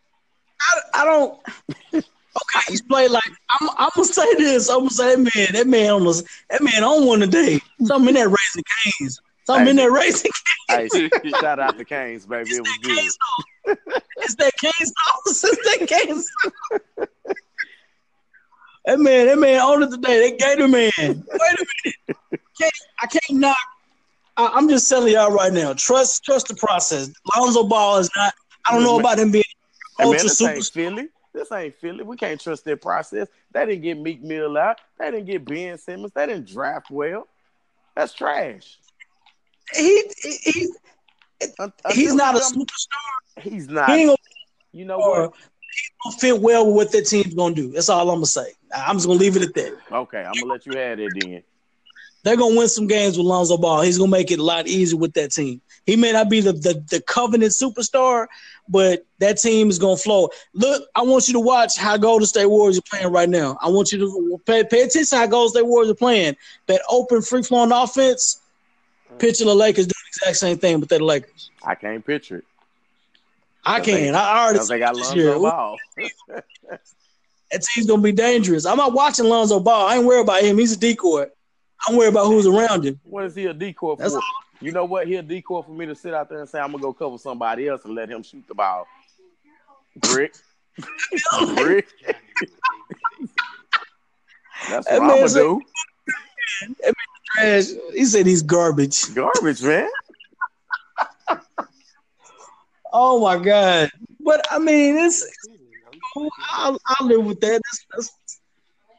I, 0.61 1.03
I 1.03 1.05
don't. 1.05 2.05
Okay, 2.35 2.65
he's 2.69 2.81
played 2.81 3.11
like 3.11 3.31
I'm. 3.51 3.69
I'm 3.77 3.91
gonna 3.95 4.07
say 4.07 4.35
this. 4.37 4.71
I'm 4.71 4.79
gonna 4.79 4.91
say 4.91 5.17
that 5.17 5.19
man. 5.19 5.49
That 5.53 5.67
man 5.67 5.91
almost 5.91 6.27
That 6.49 6.63
man 6.63 6.83
on 6.83 7.05
one 7.07 7.21
today. 7.21 7.61
Something 7.85 8.09
in 8.09 8.15
that 8.15 8.29
Raising 8.29 8.65
Cane's. 8.99 9.21
Something 9.45 9.69
in 9.69 9.77
that 9.77 9.91
raising 9.91 10.31
Hey, 10.93 11.31
shout 11.41 11.59
out 11.59 11.79
to 11.79 11.85
Canes, 11.85 12.27
baby. 12.27 12.51
It 12.51 12.61
was 12.61 12.79
good. 12.83 12.97
canes. 12.97 13.19
It's 14.19 14.35
that 14.37 14.53
cane 14.61 14.73
sauce. 14.81 15.45
It's 15.45 15.79
that 15.79 15.89
cane 15.89 16.17
sauce. 16.17 17.09
That 18.85 18.99
man. 18.99 19.27
That 19.27 19.39
man 19.39 19.61
on 19.61 19.83
it 19.83 19.91
today. 19.91 20.31
That 20.31 20.39
Gator 20.39 20.69
man. 20.69 20.91
Wait 20.99 21.17
a 21.17 21.67
minute. 21.85 22.17
Can't, 22.61 22.73
I 23.01 23.07
can't 23.07 23.41
knock. 23.41 23.57
I, 24.37 24.49
I'm 24.49 24.69
just 24.69 24.89
telling 24.89 25.13
y'all 25.13 25.31
right 25.31 25.53
now. 25.53 25.75
Trust. 25.75 26.25
Trust 26.25 26.49
the 26.49 26.55
process. 26.55 27.11
Lonzo 27.37 27.65
Ball 27.65 27.99
is 27.99 28.11
not. 28.17 28.33
I 28.67 28.73
don't 28.73 28.85
know 28.85 28.99
about 28.99 29.19
him 29.19 29.31
being 29.31 29.45
Hey, 29.99 30.05
man, 30.05 30.15
ultra 30.15 30.29
this 30.29 30.39
super. 30.39 30.53
ain't 30.53 30.65
Philly. 30.65 31.09
This 31.35 31.53
ain't 31.53 31.75
Philly. 31.77 32.03
We 32.03 32.17
can't 32.17 32.41
trust 32.41 32.65
their 32.65 32.77
process. 32.77 33.29
They 33.53 33.67
didn't 33.67 33.83
get 33.83 33.99
Meek 33.99 34.23
Mill 34.23 34.57
out. 34.57 34.81
They 34.99 35.11
didn't 35.11 35.27
get 35.27 35.45
Ben 35.45 35.79
Simmons. 35.79 36.13
They 36.15 36.27
didn't 36.27 36.49
draft 36.49 36.91
well. 36.91 37.29
That's 37.95 38.13
trash. 38.15 38.79
He, 39.75 40.03
he, 40.23 40.37
he 40.45 40.69
he's 41.93 42.15
not 42.15 42.35
a 42.37 42.39
superstar. 42.39 43.43
He's 43.43 43.69
He 43.69 43.75
not. 43.75 43.91
ain't 43.93 44.09
gonna 44.09 44.17
You 44.73 44.85
know 44.85 44.99
what? 44.99 45.33
don't 46.05 46.21
fit 46.21 46.41
well 46.41 46.67
with 46.67 46.75
what 46.75 46.93
the 46.93 47.03
team's 47.03 47.35
gonna 47.35 47.55
do. 47.55 47.71
That's 47.73 47.89
all 47.89 48.09
I'm 48.11 48.17
gonna 48.17 48.27
say. 48.27 48.53
I'm 48.75 48.97
just 48.97 49.07
gonna 49.07 49.19
leave 49.19 49.37
it 49.37 49.43
at 49.43 49.55
that. 49.55 49.73
Okay, 49.91 50.19
I'm 50.19 50.41
gonna 50.41 50.51
let 50.53 50.67
you 50.67 50.75
have 50.75 50.99
it 50.99 51.15
then. 51.15 51.43
They're 52.25 52.37
gonna 52.37 52.57
win 52.57 52.69
some 52.69 52.87
games 52.87 53.17
with 53.19 53.27
Lonzo 53.27 53.57
Ball. 53.57 53.83
He's 53.83 53.99
gonna 53.99 54.11
make 54.11 54.31
it 54.31 54.39
a 54.39 54.43
lot 54.45 54.69
easier 54.69 54.99
with 54.99 55.15
that 55.15 55.33
team. 55.33 55.61
He 55.87 55.97
may 55.97 56.13
not 56.13 56.31
be 56.31 56.41
the, 56.41 56.53
the, 56.53 56.83
the 56.89 57.01
covenant 57.01 57.53
superstar, 57.53 58.27
but 58.69 59.05
that 59.19 59.39
team 59.39 59.69
is 59.71 59.79
gonna 59.79 59.97
flow. 59.97 60.29
Look, 60.55 60.85
I 60.95 61.03
want 61.03 61.27
you 61.27 61.35
to 61.35 61.41
watch 61.41 61.77
how 61.77 61.97
Golden 61.97 62.27
State 62.27 62.47
Warriors 62.47 62.79
are 62.79 62.83
playing 62.83 63.13
right 63.13 63.29
now. 63.29 63.59
I 63.61 63.69
want 63.69 63.91
you 63.91 63.99
to 63.99 64.41
pay, 64.47 64.63
pay 64.63 64.83
attention 64.83 65.07
to 65.07 65.17
how 65.17 65.27
Golden 65.27 65.51
State 65.51 65.67
Warriors 65.67 65.91
are 65.91 65.97
playing. 65.97 66.37
That 66.67 66.83
open, 66.89 67.23
free 67.23 67.43
flowing 67.43 67.73
offense. 67.73 68.41
Picture 69.19 69.45
the 69.45 69.55
Lakers 69.55 69.87
doing 69.87 69.95
the 70.05 70.09
exact 70.09 70.37
same 70.39 70.59
thing 70.59 70.81
with 70.81 70.89
the 70.89 70.99
Lakers. 71.03 71.51
I 71.63 71.75
can't 71.75 72.05
picture 72.05 72.39
it. 72.39 72.45
I 73.65 73.79
Because 73.79 73.95
they- 74.01 74.11
I 74.11 74.41
already 74.43 74.53
Because 74.55 74.69
they 74.69 74.79
got 74.81 74.95
this 74.97 75.15
year. 75.15 75.37
Lonzo 75.37 75.51
Ball. 75.51 75.77
that 77.51 77.63
team's 77.63 77.87
gonna 77.87 78.03
be 78.03 78.13
dangerous. 78.13 78.67
I'm 78.67 78.77
not 78.77 78.93
watching 78.93 79.27
Lonzo 79.27 79.61
Ball. 79.61 79.87
I 79.87 79.97
ain't 79.97 80.05
worried 80.07 80.23
about 80.23 80.43
him. 80.43 80.59
He's 80.59 80.73
a 80.73 80.77
decoy. 80.79 81.27
I'm 81.87 81.97
worried 81.97 82.09
about 82.09 82.27
who's 82.27 82.47
around 82.47 82.85
him. 82.85 82.99
What 83.05 83.25
is 83.25 83.35
he 83.35 83.47
a 83.47 83.55
decoy 83.55 83.95
That's 83.97 84.13
for? 84.13 84.17
all. 84.19 84.23
You 84.61 84.73
know 84.73 84.85
what? 84.85 85.07
He 85.07 85.17
a 85.17 85.23
decoy 85.23 85.63
for 85.63 85.71
me 85.73 85.87
to 85.87 85.95
sit 85.95 86.15
out 86.15 86.29
there 86.29 86.41
and 86.41 86.49
say 86.49 86.59
I'm 86.61 86.71
gonna 86.73 86.83
go 86.83 86.93
cover 86.93 87.19
somebody 87.19 87.69
else 87.69 87.85
and 87.85 87.95
let 87.95 88.09
him 88.09 88.23
shoot 88.23 88.45
the 88.49 88.55
ball. 88.55 88.87
Brick. 89.97 90.35
Brick. 91.57 91.87
That's 94.69 94.87
That 94.89 95.01
what 95.01 95.03
I'm 95.03 95.09
gonna 95.09 95.21
man's 95.21 95.35
a- 95.37 95.41
do. 95.41 95.61
Trash. 97.35 97.65
He 97.95 98.05
said 98.05 98.27
he's 98.27 98.43
garbage. 98.43 99.15
Garbage, 99.15 99.63
man. 99.63 99.89
Oh 102.95 103.21
my 103.21 103.43
god. 103.43 103.91
But 104.21 104.45
I 104.51 104.59
mean, 104.59 104.99
it's 104.99 105.25
I'll, 106.51 106.79
I'll 106.87 107.07
live 107.07 107.25
with 107.25 107.41
that. 107.41 107.63
That's 107.65 107.87
that's 107.91 108.19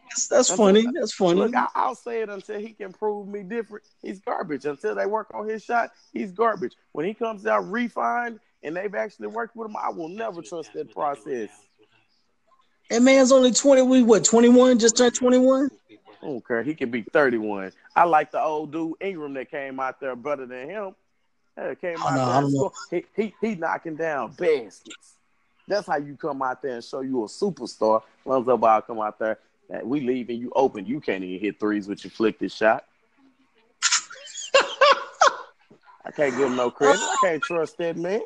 that's, 0.10 0.28
that's 0.28 0.54
funny. 0.56 0.86
That's 0.94 1.14
funny. 1.14 1.42
Look, 1.42 1.56
I, 1.56 1.68
I'll 1.76 1.96
say 1.96 2.22
it 2.22 2.30
until 2.30 2.60
he 2.60 2.74
can 2.74 2.94
prove 2.94 3.28
me 3.28 3.44
different. 3.44 3.86
He's 4.02 4.20
garbage. 4.20 4.66
Until 4.66 4.96
they 4.96 5.06
work 5.06 5.32
on 5.34 5.48
his 5.48 5.64
shot, 5.64 5.92
he's 6.12 6.32
garbage. 6.32 6.74
When 6.92 7.06
he 7.06 7.14
comes 7.14 7.46
out 7.46 7.70
refined 7.72 8.40
and 8.62 8.76
they've 8.76 8.94
actually 8.94 9.28
worked 9.28 9.56
with 9.56 9.70
him, 9.70 9.76
I 9.76 9.90
will 9.90 10.10
never 10.10 10.42
trust 10.42 10.74
that 10.74 10.92
process. 10.92 11.50
That 12.90 13.02
man's 13.02 13.32
only 13.32 13.52
20. 13.52 13.82
We 13.84 14.04
what 14.04 14.24
21? 14.24 14.80
Just 14.80 14.98
turned 14.98 15.16
21. 15.16 15.70
I 16.24 16.26
don't 16.28 16.48
care. 16.48 16.64
He 16.64 16.74
could 16.74 16.90
be 16.92 17.02
31. 17.02 17.72
I 17.96 18.06
like 18.06 18.32
the 18.32 18.42
old 18.42 18.72
dude 18.72 18.96
Ingram 19.02 19.34
that 19.34 19.52
came 19.52 19.80
out 19.80 20.00
there 20.00 20.16
better 20.16 20.46
than 20.46 20.70
him. 20.70 20.96
Yeah, 21.58 21.74
came 21.76 21.98
out 22.00 22.16
there. 22.16 22.24
and 22.44 22.52
score- 22.52 22.72
He, 22.90 23.06
he 23.16 23.34
he 23.42 23.56
knocking 23.56 23.96
down 23.96 24.32
baskets. 24.32 25.16
That's 25.68 25.86
how 25.88 25.98
you 25.98 26.16
come 26.16 26.42
out 26.42 26.62
there 26.62 26.76
and 26.76 26.84
show 26.84 27.02
you 27.02 27.24
a 27.24 27.28
superstar. 27.28 28.02
Lonzo 28.26 28.58
Ball 28.58 28.82
come 28.82 29.00
out 29.02 29.20
there. 29.20 29.38
That 29.70 29.86
we 29.86 30.02
leave 30.02 30.30
and 30.30 30.40
you 30.40 30.52
open. 30.56 30.86
You 30.86 31.00
can't 31.00 31.24
even 31.24 31.40
hit 31.40 31.60
threes 31.60 31.88
with 31.88 32.04
your 32.04 32.12
flicked 32.12 32.50
shot. 32.52 32.86
I 36.06 36.12
can't 36.16 36.36
give 36.36 36.48
him 36.48 36.56
no 36.56 36.70
credit. 36.70 37.00
I 37.00 37.16
can't 37.24 37.44
trust 37.44 37.78
that 37.78 37.98
man. 37.98 38.22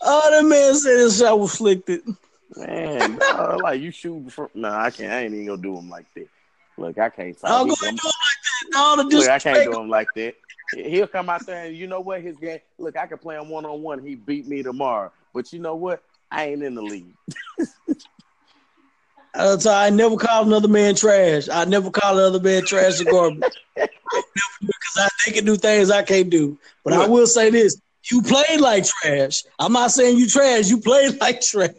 Oh, 0.00 0.30
that 0.30 0.44
man 0.48 0.74
said 0.74 0.98
his 0.98 1.18
shot 1.18 1.38
was 1.38 1.56
flicked. 1.56 1.90
Man, 2.56 3.16
dog, 3.30 3.62
like 3.62 3.80
you 3.80 3.90
shooting 3.90 4.30
from. 4.30 4.48
No, 4.54 4.70
I 4.70 4.90
can't. 4.90 5.12
I 5.12 5.22
ain't 5.22 5.34
even 5.34 5.46
gonna 5.46 5.62
do 5.62 5.74
them 5.74 5.90
like 5.90 6.06
that. 6.14 6.28
Look, 6.76 6.98
I 6.98 7.08
can't 7.10 7.38
talk. 7.38 7.50
I'll 7.50 7.64
He 7.64 7.70
go 7.70 7.76
come- 7.76 7.88
and 7.88 7.98
do 7.98 8.08
it 8.08 8.14
like 8.14 8.96
that. 8.96 9.08
The 9.10 9.16
Look, 9.16 9.28
I 9.28 9.38
can't 9.38 9.64
do 9.64 9.78
him 9.78 9.88
like 9.88 10.14
that. 10.14 10.34
He'll 10.72 11.06
come 11.06 11.28
out 11.28 11.46
there 11.46 11.66
and 11.66 11.76
you 11.76 11.86
know 11.86 12.00
what? 12.00 12.20
His 12.22 12.36
game. 12.36 12.58
Look, 12.78 12.96
I 12.96 13.06
can 13.06 13.18
play 13.18 13.36
him 13.36 13.48
one 13.48 13.64
on 13.64 13.82
one. 13.82 14.04
He 14.04 14.14
beat 14.14 14.46
me 14.48 14.62
tomorrow. 14.62 15.12
But 15.32 15.52
you 15.52 15.60
know 15.60 15.76
what? 15.76 16.02
I 16.30 16.46
ain't 16.46 16.62
in 16.62 16.74
the 16.74 16.82
league. 16.82 17.14
Uh, 19.36 19.58
so 19.58 19.72
I 19.72 19.90
never 19.90 20.16
call 20.16 20.44
another 20.44 20.68
man 20.68 20.94
trash. 20.94 21.48
I 21.48 21.64
never 21.64 21.90
call 21.90 22.16
another 22.16 22.38
man 22.38 22.64
trash 22.64 23.00
or 23.00 23.04
garbage. 23.04 23.42
Because 23.74 23.90
I, 24.96 25.08
they 25.26 25.32
can 25.32 25.44
do 25.44 25.56
things 25.56 25.90
I 25.90 26.04
can't 26.04 26.30
do. 26.30 26.56
But 26.84 26.92
I 26.92 27.08
will 27.08 27.26
say 27.26 27.50
this: 27.50 27.80
you 28.12 28.22
played 28.22 28.60
like 28.60 28.84
trash. 28.84 29.42
I'm 29.58 29.72
not 29.72 29.90
saying 29.90 30.18
you 30.18 30.28
trash. 30.28 30.68
You 30.68 30.78
played 30.80 31.20
like 31.20 31.40
trash. 31.40 31.72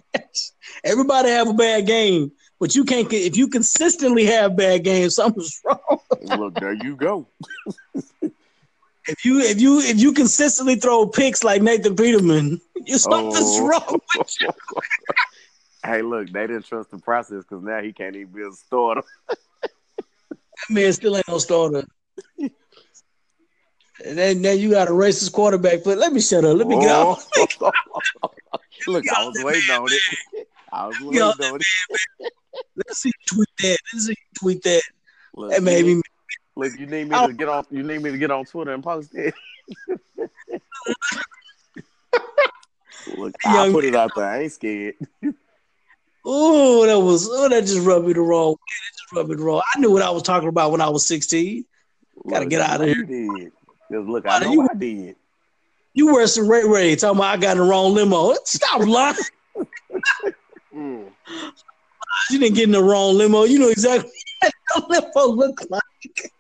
Everybody 0.85 1.29
have 1.29 1.49
a 1.49 1.53
bad 1.53 1.85
game, 1.87 2.31
but 2.59 2.75
you 2.75 2.85
can't. 2.85 3.11
If 3.11 3.35
you 3.35 3.47
consistently 3.49 4.25
have 4.25 4.55
bad 4.55 4.83
games, 4.83 5.15
something's 5.21 5.59
wrong. 5.65 5.99
Look, 6.21 6.53
there 6.55 6.73
you 6.73 6.95
go. 6.95 7.27
If 9.07 9.23
you 9.23 9.39
if 9.39 9.61
you 9.61 9.81
if 9.81 9.99
you 9.99 10.13
consistently 10.13 10.77
throw 10.77 11.05
picks 11.05 11.43
like 11.43 11.61
Nathan 11.61 11.95
Peterman, 11.95 12.59
you 12.87 12.97
something's 12.97 13.35
Oh. 13.59 13.67
wrong 13.67 13.99
with 14.17 14.35
you. 14.41 14.49
hey, 15.85 16.01
look, 16.01 16.31
they 16.31 16.47
didn't 16.47 16.65
trust 16.65 16.89
the 16.89 16.97
process 16.97 17.43
because 17.47 17.63
now 17.63 17.83
he 17.83 17.93
can't 17.93 18.15
even 18.15 18.33
be 18.33 18.41
a 18.41 18.51
starter. 18.51 19.03
That 19.29 20.69
man 20.71 20.91
still 20.91 21.15
ain't 21.17 21.27
no 21.27 21.37
starter. 21.37 21.83
And 22.39 24.17
then, 24.17 24.41
then 24.41 24.57
you 24.57 24.71
got 24.71 24.87
a 24.87 24.91
racist 24.91 25.31
quarterback. 25.33 25.83
But 25.83 25.99
let 25.99 26.11
me 26.11 26.19
shut 26.19 26.43
up. 26.43 26.57
Let 26.57 26.65
me 26.65 26.79
get 26.79 26.89
Oh. 26.89 27.11
off. 27.11 27.27
look, 28.87 29.03
I 29.15 29.23
was 29.27 29.43
waiting 29.43 29.69
on 29.69 29.87
it. 29.91 30.47
I 30.75 30.87
was 30.87 30.99
waiting 30.99 31.13
Yo, 31.19 31.27
on 31.29 31.55
it. 31.55 31.65
Let's 32.75 32.99
see 32.99 33.09
you 33.09 33.13
tweet 33.35 33.47
that. 33.59 33.77
Let's 33.93 34.05
see 34.07 34.11
you 34.11 34.15
tweet 34.37 34.61
that. 34.63 34.81
Look, 35.35 35.51
That 35.51 35.63
made 35.63 35.85
me. 35.85 36.01
look, 36.57 36.77
you 36.77 36.85
need 36.85 37.07
me 37.09 37.15
to 37.27 37.33
get 37.33 37.47
on. 37.47 37.63
You 37.71 37.83
need 37.83 38.01
me 38.01 38.11
to 38.11 38.17
get 38.17 38.29
on 38.31 38.43
Twitter 38.45 38.73
and 38.73 38.83
post 38.83 39.15
it. 39.15 39.33
look, 43.07 43.33
I 43.45 43.71
put 43.71 43.85
it 43.85 43.95
out 43.95 44.11
there. 44.15 44.25
I 44.25 44.41
ain't 44.43 44.51
scared. 44.51 44.95
Oh, 46.25 46.85
that 46.85 46.99
was. 46.99 47.27
Oh, 47.31 47.47
that 47.49 47.61
just 47.61 47.85
rubbed 47.85 48.07
me 48.07 48.13
the 48.13 48.21
wrong. 48.21 48.51
way. 48.51 48.55
That 48.57 48.97
just 48.97 49.11
rubbed 49.13 49.29
me 49.29 49.35
the 49.35 49.43
wrong. 49.43 49.61
I 49.75 49.79
knew 49.79 49.91
what 49.91 50.01
I 50.01 50.09
was 50.09 50.23
talking 50.23 50.49
about 50.49 50.71
when 50.71 50.81
I 50.81 50.89
was 50.89 51.07
16. 51.07 51.63
Gotta 52.29 52.41
Look, 52.41 52.49
get 52.49 52.61
out 52.61 52.81
of 52.81 52.87
here. 52.87 52.97
You 52.97 53.05
did. 53.05 53.51
'Cause 53.91 54.07
look, 54.07 54.25
I 54.27 54.39
know 54.39 54.51
you- 54.51 54.67
I 54.69 54.73
did. 54.73 55.15
You 55.93 56.13
were 56.13 56.25
some 56.27 56.47
Ray 56.49 56.65
Ray 56.67 56.95
talking 56.95 57.19
about 57.19 57.35
I 57.35 57.37
got 57.37 57.55
in 57.55 57.63
the 57.63 57.69
wrong 57.69 57.93
limo. 57.93 58.33
Stop 58.43 58.81
lying. 58.81 59.15
You 62.29 62.39
didn't 62.39 62.55
get 62.55 62.65
in 62.65 62.71
the 62.71 62.83
wrong 62.83 63.15
limo. 63.15 63.43
You 63.43 63.59
know 63.59 63.69
exactly 63.69 64.11
what 64.41 64.53
the 64.75 64.85
limo 65.15 65.35
look 65.35 65.59
like. 65.69 66.31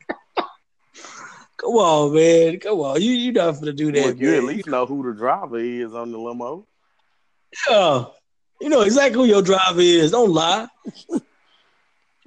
Come 1.57 1.71
on, 1.71 2.13
man. 2.13 2.59
Come 2.59 2.79
on. 2.79 3.01
You 3.01 3.11
you 3.11 3.31
not 3.31 3.55
gonna 3.55 3.73
do 3.73 3.91
that, 3.91 4.05
Look, 4.05 4.19
you 4.19 4.35
at 4.35 4.43
least 4.43 4.67
know 4.67 4.85
who 4.85 5.03
the 5.03 5.17
driver 5.17 5.57
is 5.57 5.93
on 5.93 6.11
the 6.11 6.17
limo. 6.17 6.67
Yeah. 7.69 8.05
You 8.61 8.69
know 8.69 8.81
exactly 8.81 9.21
who 9.21 9.25
your 9.25 9.41
driver 9.41 9.81
is. 9.81 10.11
Don't 10.11 10.31
lie. 10.31 10.67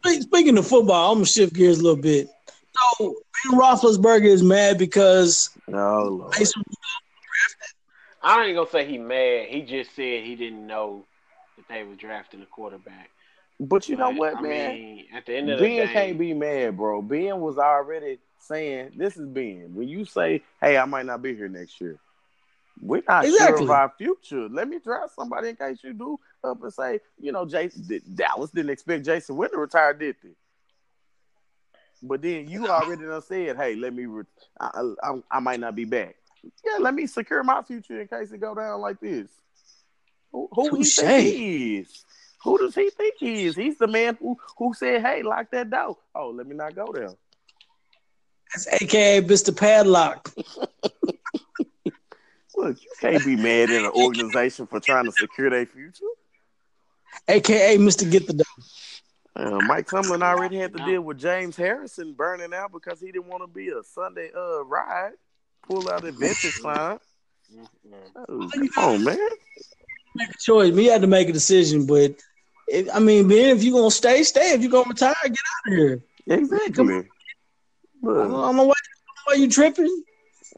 Speaking 0.04 0.58
of 0.58 0.66
football, 0.66 1.12
I'm 1.12 1.18
gonna 1.18 1.26
shift 1.26 1.54
gears 1.54 1.78
a 1.78 1.82
little 1.82 2.00
bit. 2.00 2.28
So 2.98 3.14
Ben 3.44 3.58
Roethlisberger 3.58 4.24
is 4.24 4.42
mad 4.42 4.78
because 4.78 5.50
Oh 5.68 6.30
Lord. 6.32 6.34
I 8.22 8.44
ain't 8.44 8.56
gonna 8.56 8.70
say 8.70 8.86
he 8.86 8.98
mad. 8.98 9.48
He 9.48 9.62
just 9.62 9.94
said 9.94 10.24
he 10.24 10.36
didn't 10.36 10.66
know 10.66 10.98
that 10.98 11.17
they 11.68 11.82
were 11.84 11.94
drafting 11.94 12.42
a 12.42 12.46
quarterback. 12.46 13.10
But 13.60 13.88
you 13.88 13.96
know 13.96 14.10
what, 14.10 14.36
I 14.36 14.40
man? 14.40 14.70
mean, 14.74 15.04
at 15.12 15.26
the 15.26 15.36
end 15.36 15.50
of 15.50 15.58
the 15.58 15.64
day, 15.64 15.78
Ben 15.78 15.86
day, 15.88 15.92
can't 15.92 16.18
be 16.18 16.32
mad, 16.32 16.76
bro. 16.76 17.02
Ben 17.02 17.40
was 17.40 17.58
already 17.58 18.18
saying, 18.38 18.92
"This 18.96 19.16
is 19.16 19.26
Ben." 19.26 19.74
When 19.74 19.88
you 19.88 20.04
say, 20.04 20.42
"Hey, 20.60 20.78
I 20.78 20.84
might 20.84 21.06
not 21.06 21.22
be 21.22 21.34
here 21.34 21.48
next 21.48 21.80
year," 21.80 21.98
we're 22.80 23.02
not 23.08 23.24
sure 23.24 23.34
Exactly. 23.34 23.64
of 23.64 23.70
our 23.70 23.92
future. 23.98 24.48
Let 24.48 24.68
me 24.68 24.78
draft 24.78 25.14
somebody 25.16 25.48
in 25.48 25.56
case 25.56 25.82
you 25.82 25.92
do 25.92 26.20
up 26.44 26.62
and 26.62 26.72
say, 26.72 27.00
you 27.18 27.32
know, 27.32 27.44
Jason 27.44 28.00
Dallas 28.14 28.52
didn't 28.52 28.70
expect 28.70 29.04
Jason 29.04 29.34
Witten 29.36 29.52
to 29.52 29.58
retire, 29.58 29.92
did 29.92 30.14
they? 30.22 30.30
But 32.00 32.22
then 32.22 32.48
you 32.48 32.64
already 32.68 33.02
done 33.02 33.22
said, 33.22 33.56
"Hey, 33.56 33.74
let 33.74 33.92
me. 33.92 34.06
Re- 34.06 34.24
I, 34.60 34.92
I, 35.02 35.20
I 35.32 35.40
might 35.40 35.58
not 35.58 35.74
be 35.74 35.84
back. 35.84 36.14
Yeah, 36.64 36.76
let 36.78 36.94
me 36.94 37.08
secure 37.08 37.42
my 37.42 37.60
future 37.62 38.00
in 38.00 38.06
case 38.06 38.30
it 38.30 38.38
go 38.38 38.54
down 38.54 38.80
like 38.80 39.00
this." 39.00 39.28
Who, 40.32 40.48
who 40.52 40.76
he 40.76 40.84
think 40.84 41.34
he 41.34 41.76
is? 41.78 42.04
Who 42.44 42.58
does 42.58 42.74
he 42.74 42.90
think 42.90 43.14
he 43.18 43.46
is? 43.46 43.56
He's 43.56 43.78
the 43.78 43.86
man 43.86 44.16
who 44.20 44.36
who 44.56 44.74
said, 44.74 45.02
"Hey, 45.02 45.22
lock 45.22 45.50
that 45.50 45.70
door." 45.70 45.96
Oh, 46.14 46.30
let 46.30 46.46
me 46.46 46.54
not 46.54 46.74
go 46.74 46.92
there. 46.92 47.10
That's 48.52 48.82
AKA 48.82 49.22
Mr. 49.22 49.56
Padlock. 49.56 50.32
Look, 52.56 52.82
you 52.82 52.90
can't 53.00 53.24
be 53.24 53.36
mad 53.36 53.70
at 53.70 53.84
an 53.84 53.90
organization 53.94 54.66
for 54.66 54.80
trying 54.80 55.04
to 55.04 55.12
secure 55.12 55.50
their 55.50 55.66
future. 55.66 56.04
AKA 57.28 57.78
Mr. 57.78 58.10
Get 58.10 58.26
the 58.26 58.32
Door. 58.34 58.46
Uh, 59.36 59.60
Mike 59.66 59.86
Tomlin 59.86 60.22
already 60.22 60.56
had 60.56 60.76
to 60.76 60.84
deal 60.84 61.02
with 61.02 61.18
James 61.18 61.56
Harrison 61.56 62.14
burning 62.14 62.52
out 62.52 62.72
because 62.72 63.00
he 63.00 63.12
didn't 63.12 63.28
want 63.28 63.42
to 63.42 63.46
be 63.46 63.68
a 63.68 63.82
Sunday 63.84 64.30
uh 64.36 64.64
ride. 64.64 65.12
Pull 65.62 65.88
out 65.88 66.04
adventure 66.04 66.50
sign. 66.50 66.98
Mm-mm. 67.54 67.68
Oh, 68.28 68.50
come 68.52 68.68
on, 68.76 69.04
man. 69.04 69.18
Make 70.18 70.30
a 70.30 70.38
choice. 70.38 70.72
We 70.72 70.86
had 70.86 71.02
to 71.02 71.06
make 71.06 71.28
a 71.28 71.32
decision, 71.32 71.86
but 71.86 72.14
if, 72.66 72.88
I 72.92 72.98
mean, 72.98 73.28
man, 73.28 73.56
if 73.56 73.62
you're 73.62 73.78
gonna 73.78 73.90
stay, 73.90 74.22
stay. 74.24 74.52
If 74.52 74.62
you're 74.62 74.70
gonna 74.70 74.88
retire, 74.88 75.14
get 75.22 75.30
out 75.30 75.72
of 75.72 75.78
here. 75.78 76.02
Exactly. 76.26 76.94
I 76.94 77.02
don't, 78.02 78.04
I 78.04 78.12
don't 78.12 78.32
why, 78.32 78.42
I 78.42 78.46
don't 78.46 78.56
know 78.56 78.74
why 79.24 79.34
you 79.34 79.48
tripping. 79.48 80.02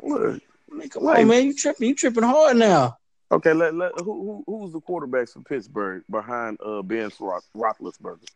look. 0.03 0.43
I 0.73 0.75
mean, 0.75 0.89
come 0.89 1.07
on, 1.07 1.29
man, 1.29 1.47
you 1.47 1.55
tripping. 1.55 1.89
You 1.89 1.95
tripping 1.95 2.23
hard 2.23 2.57
now. 2.57 2.97
Okay, 3.33 3.53
let, 3.53 3.75
let 3.75 3.93
who, 4.01 4.43
who 4.47 4.59
who's 4.59 4.73
the 4.73 4.81
quarterbacks 4.81 5.35
for 5.35 5.41
Pittsburgh 5.41 6.03
behind 6.11 6.59
uh 6.65 6.83
Ben 6.83 7.11
Roethlisberger? 7.11 8.29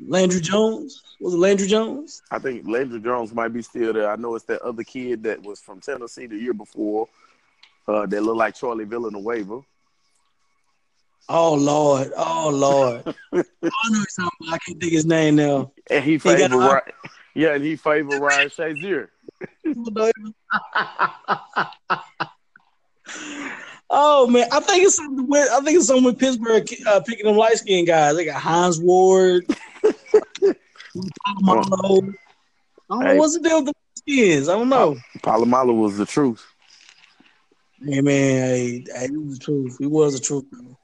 Landry 0.00 0.40
Jones 0.40 1.02
was 1.20 1.34
it 1.34 1.38
Landry 1.38 1.66
Jones? 1.66 2.22
I 2.30 2.38
think 2.38 2.66
Landry 2.66 3.00
Jones 3.00 3.34
might 3.34 3.52
be 3.52 3.62
still 3.62 3.92
there. 3.92 4.10
I 4.10 4.16
know 4.16 4.34
it's 4.34 4.44
that 4.46 4.62
other 4.62 4.84
kid 4.84 5.22
that 5.24 5.42
was 5.42 5.60
from 5.60 5.80
Tennessee 5.80 6.26
the 6.26 6.36
year 6.36 6.54
before. 6.54 7.08
Uh, 7.86 8.06
that 8.06 8.22
looked 8.22 8.38
like 8.38 8.54
Charlie 8.54 8.84
Villanueva. 8.84 9.60
Oh 11.28 11.54
Lord, 11.54 12.12
oh 12.16 12.50
Lord. 12.50 13.02
I 13.32 13.42
know 13.90 14.04
about. 14.18 14.30
I 14.48 14.58
can't 14.58 14.80
think 14.80 14.92
his 14.92 15.06
name 15.06 15.36
now. 15.36 15.72
And 15.90 16.04
he 16.04 16.18
got 16.18 16.36
favored 16.36 16.56
Ryan, 16.56 16.80
yeah, 17.34 17.54
and 17.54 17.64
he 17.64 17.76
favored 17.76 18.18
Ryan 18.18 18.48
Shazier. 18.48 19.08
oh 23.90 24.26
man, 24.26 24.48
I 24.52 24.60
think 24.60 24.84
it's 24.84 24.96
something 24.96 25.26
with 25.26 25.50
I 25.50 25.60
think 25.60 25.78
it's 25.78 25.86
something 25.86 26.04
with 26.04 26.18
Pittsburgh 26.18 26.66
uh, 26.86 27.00
picking 27.00 27.26
them 27.26 27.36
light 27.36 27.58
skinned 27.58 27.86
guys. 27.86 28.16
They 28.16 28.24
got 28.24 28.40
Hines 28.40 28.80
Ward, 28.80 29.46
Polamalu. 29.84 30.54
I 32.90 32.94
don't 32.94 33.04
know 33.04 33.10
Hey. 33.12 33.18
what's 33.18 33.34
the 33.34 33.40
deal 33.40 33.64
with 33.64 33.66
the 33.66 33.74
skins. 33.96 34.48
I 34.48 34.54
don't 34.54 34.68
know. 34.68 34.96
Polamalu 35.18 35.74
was 35.78 35.96
the 35.96 36.06
truth. 36.06 36.44
Hey 37.84 38.00
man, 38.00 38.48
hey, 38.48 38.84
hey, 38.94 39.08
he 39.08 39.16
was 39.16 39.38
the 39.38 39.44
truth. 39.44 39.76
He 39.78 39.86
was 39.86 40.14
the 40.14 40.20
truth. 40.24 40.44
Man. 40.52 40.76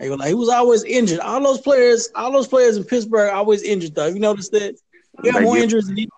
Like, 0.00 0.28
he 0.28 0.34
was 0.34 0.48
always 0.48 0.84
injured. 0.84 1.20
All 1.20 1.42
those 1.42 1.60
players, 1.60 2.08
all 2.14 2.30
those 2.32 2.48
players 2.48 2.76
in 2.76 2.84
Pittsburgh, 2.84 3.32
always 3.32 3.62
injured. 3.62 3.94
Though, 3.94 4.06
you 4.06 4.20
noticed 4.20 4.52
that? 4.52 4.76
He 5.22 5.30
had 5.30 5.42
more 5.42 5.56
injuries 5.56 5.86
than 5.86 5.96
he. 5.96 6.08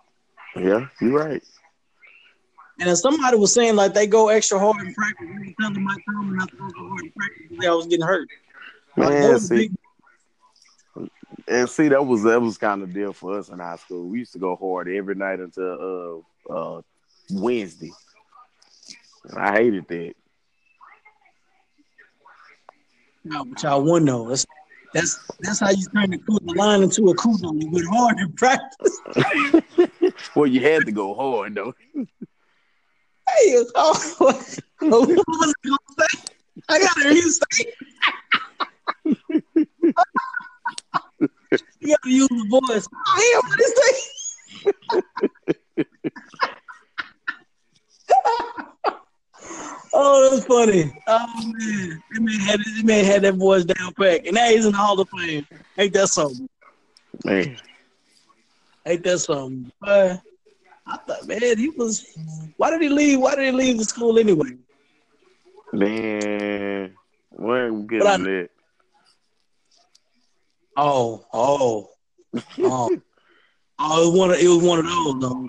Yeah, 0.57 0.89
you're 1.01 1.13
right. 1.13 1.43
And 2.81 2.89
then 2.89 2.97
somebody 2.97 3.37
was 3.37 3.53
saying 3.53 3.77
like 3.77 3.95
they 3.95 4.07
go 4.07 4.29
extra 4.29 4.59
hard 4.59 4.87
in 4.87 4.95
practice. 4.95 5.27
They 5.29 5.49
were 5.49 5.55
telling 5.61 5.85
Mike 5.85 6.05
Tomlin 6.05 6.37
not 6.37 6.49
to 6.51 6.57
go 6.57 6.89
hard 6.89 7.05
in 7.05 7.13
practice 7.13 7.59
they 7.59 7.67
always 7.67 7.87
getting 7.87 8.07
hurt. 8.07 8.29
Man, 8.97 9.21
those 9.21 9.49
see, 9.49 9.57
big- 9.57 11.07
and 11.49 11.69
see 11.69 11.89
that 11.89 12.05
was 12.05 12.23
that 12.23 12.41
was 12.41 12.59
kind 12.59 12.83
of 12.83 12.93
deal 12.93 13.13
for 13.13 13.39
us 13.39 13.49
in 13.49 13.59
high 13.59 13.77
school. 13.77 14.07
We 14.09 14.21
used 14.21 14.33
to 14.33 14.39
go 14.39 14.57
hard 14.57 14.89
every 14.89 15.15
night 15.15 15.41
until 15.41 16.25
uh 16.49 16.53
uh 16.53 16.83
Wednesday. 17.31 17.93
I 19.37 19.53
hated 19.53 19.87
that. 19.89 20.15
But 23.25 23.63
y'all 23.63 23.83
won 23.83 24.05
though. 24.05 24.29
That's 24.29 24.47
that's 24.95 25.19
that's 25.41 25.61
how 25.61 25.71
you 25.71 25.87
turn 25.95 26.11
the, 26.11 26.19
the 26.19 26.55
line 26.55 26.83
into 26.83 27.09
a 27.09 27.15
kudo. 27.17 27.61
You 27.61 27.71
went 27.71 27.87
hard 27.89 28.19
in 28.19 28.33
practice. 28.33 29.01
well, 30.35 30.47
you 30.47 30.61
had 30.61 30.87
to 30.87 30.93
go 30.93 31.15
hard 31.15 31.55
though. 31.55 31.75
Hey, 31.95 33.63
what 33.75 34.21
was 34.21 35.55
I? 35.99 36.07
I 36.71 36.79
gotta 36.81 37.01
hear 37.03 37.13
you 37.13 37.31
you 41.81 41.89
gotta 41.89 42.11
use 42.11 42.29
the 42.29 42.61
voice. 42.69 42.89
I 43.07 43.21
hear 43.31 43.41
what 43.41 43.59
he 43.59 43.65
say. 43.75 44.19
Oh, 49.93 50.31
that's 50.31 50.45
funny. 50.47 50.93
Oh 51.07 51.27
man, 51.59 52.03
that 52.13 52.21
man 52.21 52.41
had 52.41 52.61
that 52.61 52.83
man 52.85 53.05
had 53.05 53.23
that 53.23 53.35
voice 53.35 53.65
down 53.65 53.93
pack, 53.95 54.27
and 54.27 54.35
now 54.35 54.49
he's 54.49 54.65
in 54.67 54.73
the 54.73 54.79
Hall 54.79 54.99
of 55.01 55.09
Fame. 55.11 55.47
Ain't 55.77 55.93
that 55.95 56.09
something? 56.09 56.49
Man, 57.25 57.57
Ain't 58.87 59.03
that 59.05 59.19
something? 59.19 59.71
Uh, 59.83 60.17
I 60.87 60.97
thought, 60.99 61.27
man, 61.27 61.59
he 61.59 61.71
was. 61.71 62.07
Why 62.57 62.71
did 62.71 62.83
he 62.83 62.89
leave? 62.89 63.21
Why 63.21 63.35
did 63.35 63.45
he 63.47 63.53
leave 63.53 63.79
the 63.79 63.85
school 63.85 64.19
anyway? 64.19 64.57
man, 65.73 66.95
But 67.39 67.51
I- 67.53 67.87
getting 67.87 68.25
that. 68.25 68.49
Oh, 70.77 71.27
oh, 71.33 71.91
oh, 72.61 72.91
oh! 73.79 74.03
It 74.05 74.09
was 74.09 74.19
one 74.19 74.31
of 74.31 74.37
it 74.39 74.49
was 74.49 74.63
one 74.63 74.79
of 74.79 74.85
those 74.87 75.21
though. 75.21 75.49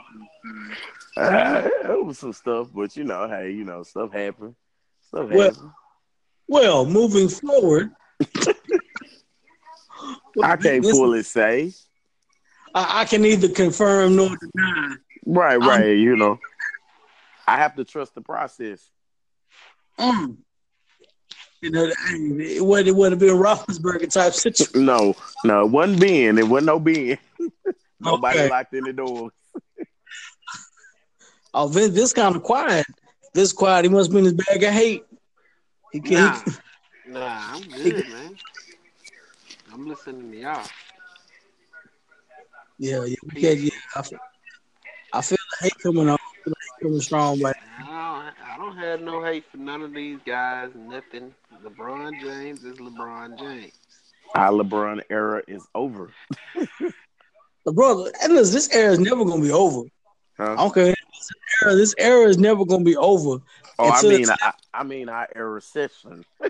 It 1.90 2.06
was 2.06 2.20
some 2.20 2.34
stuff, 2.34 2.70
but 2.74 2.96
you 2.96 3.04
know, 3.04 3.28
hey, 3.28 3.52
you 3.52 3.64
know, 3.66 3.84
stuff 3.84 4.12
happened. 4.14 4.56
Stuff 5.08 5.30
Well, 5.30 5.52
happen. 5.54 5.72
Well, 6.48 6.86
moving 6.86 7.28
forward, 7.30 7.92
I 10.44 10.56
can't 10.56 10.84
fully 10.86 11.24
say. 11.24 11.74
I, 12.74 13.02
I 13.02 13.06
can 13.06 13.22
neither 13.22 13.50
confirm 13.50 14.16
nor 14.16 14.30
deny. 14.30 14.96
Right, 15.26 15.60
I'm- 15.62 15.68
right. 15.70 15.88
you 15.98 16.16
know, 16.16 16.40
I 17.48 17.58
have 17.58 17.76
to 17.76 17.84
trust 17.84 18.16
the 18.16 18.22
process. 18.22 18.90
Mm. 20.00 20.38
You 21.62 21.72
know, 21.72 21.92
it 22.12 22.64
would 22.64 22.88
it 22.88 22.96
would 22.96 23.12
have 23.12 23.20
been 23.20 23.36
Roethlisberger 23.36 24.12
type 24.14 24.34
situation. 24.46 24.86
No, 24.86 25.14
no, 25.44 25.66
it 25.66 25.72
wasn't 25.72 26.00
being. 26.00 26.38
It 26.38 26.48
wasn't 26.48 26.68
no 26.68 26.80
being. 26.80 27.18
Nobody 28.00 28.40
Okay. 28.40 28.50
locked 28.50 28.74
in 28.74 28.86
the 28.86 28.94
door. 28.94 29.32
Oh, 31.54 31.68
Vince, 31.68 31.94
this 31.94 32.14
kind 32.14 32.36
of 32.36 32.44
quiet. 32.44 32.86
This 33.34 33.54
quiet. 33.54 33.86
He 33.86 33.90
must 33.90 34.12
be 34.12 34.20
in 34.20 34.26
his 34.26 34.34
bag 34.34 34.64
of 34.64 34.74
hate. 34.74 35.04
He 35.92 36.00
can. 36.00 36.14
Nah, 36.14 36.42
He, 37.06 37.12
nah, 37.12 37.56
I'm 37.56 37.62
good, 37.70 38.08
man. 38.10 38.38
I'm 39.72 39.88
listening 39.88 40.32
to 40.32 40.38
y'all. 40.38 40.68
yeah, 42.78 43.04
yeah, 43.06 43.16
we 43.34 43.42
can't, 43.42 43.60
yeah. 43.60 43.70
I 43.96 44.02
feel, 44.02 44.20
I 45.14 45.22
feel 45.22 45.38
the 45.60 45.66
hate 45.66 45.80
coming 45.82 46.10
on. 46.10 46.18
I 46.18 46.44
feel 46.44 46.54
the 46.54 46.56
hate 46.62 46.84
coming 46.84 47.02
strong, 47.02 47.40
but 47.42 47.56
I 47.78 47.84
don't, 47.84 48.50
I 48.54 48.58
don't 48.58 48.78
have 48.78 49.02
no 49.02 49.24
hate 49.24 49.46
for 49.52 49.58
none 49.58 49.82
of 49.82 49.94
these 49.94 50.20
guys. 50.26 50.72
Nothing. 50.76 51.34
LeBron 51.64 52.20
James 52.22 52.64
is 52.64 52.78
LeBron 52.78 53.38
James. 53.40 53.74
Our 54.36 54.52
LeBron 54.52 55.02
era 55.10 55.42
is 55.48 55.68
over. 55.74 56.12
but 57.66 57.76
brother, 57.76 58.12
and 58.22 58.34
listen, 58.34 58.54
this 58.54 58.74
era 58.74 58.94
is 58.94 59.00
never 59.00 59.26
gonna 59.26 59.42
be 59.42 59.52
over. 59.52 59.88
I 60.39 60.45
Huh? 60.45 60.56
don't 60.56 60.73
care. 60.73 60.86
This 60.86 61.32
era, 61.63 61.75
this 61.75 61.95
era 61.97 62.28
is 62.28 62.38
never 62.38 62.65
gonna 62.65 62.84
be 62.84 62.95
over. 62.97 63.41
Oh, 63.78 63.89
I 63.89 64.02
mean, 64.02 64.30
I, 64.30 64.54
I 64.73 64.84
mean, 64.84 65.10
our 65.10 65.28
era 65.36 65.62
session. 65.62 66.25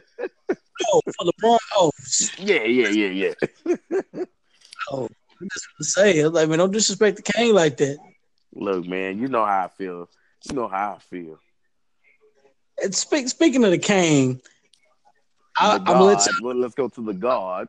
Oh, 0.92 1.02
for 1.18 1.26
LeBron. 1.26 1.58
Oh, 1.76 1.92
Yeah, 2.38 2.64
yeah, 2.64 2.88
yeah, 2.88 3.10
yeah. 3.10 3.34
oh. 4.90 5.10
I'm 5.42 5.48
just 5.54 5.68
gonna 5.78 5.84
say, 6.14 6.20
it. 6.20 6.30
like, 6.30 6.48
man, 6.50 6.58
don't 6.60 6.72
disrespect 6.72 7.18
the 7.18 7.22
king 7.22 7.54
like 7.54 7.78
that. 7.78 7.98
Look, 8.54 8.86
man, 8.88 9.20
you 9.20 9.28
know 9.28 9.46
how 9.46 9.66
I 9.66 9.68
feel. 9.68 10.10
You 10.50 10.56
know 10.56 10.68
how 10.70 10.96
I 10.96 11.00
feel. 11.00 11.38
And 12.82 12.96
speak, 12.96 13.28
speaking 13.28 13.64
of 13.66 13.72
the 13.72 13.78
king, 13.78 14.42
I, 15.58 15.74
The 15.78 15.80
I'm 15.80 15.86
gonna 15.86 16.04
let 16.06 16.26
God. 16.26 16.36
you, 16.38 16.44
Well, 16.46 16.56
let's 16.56 16.76
go 16.76 16.88
to 16.88 17.02
the 17.02 17.14
God. 17.14 17.68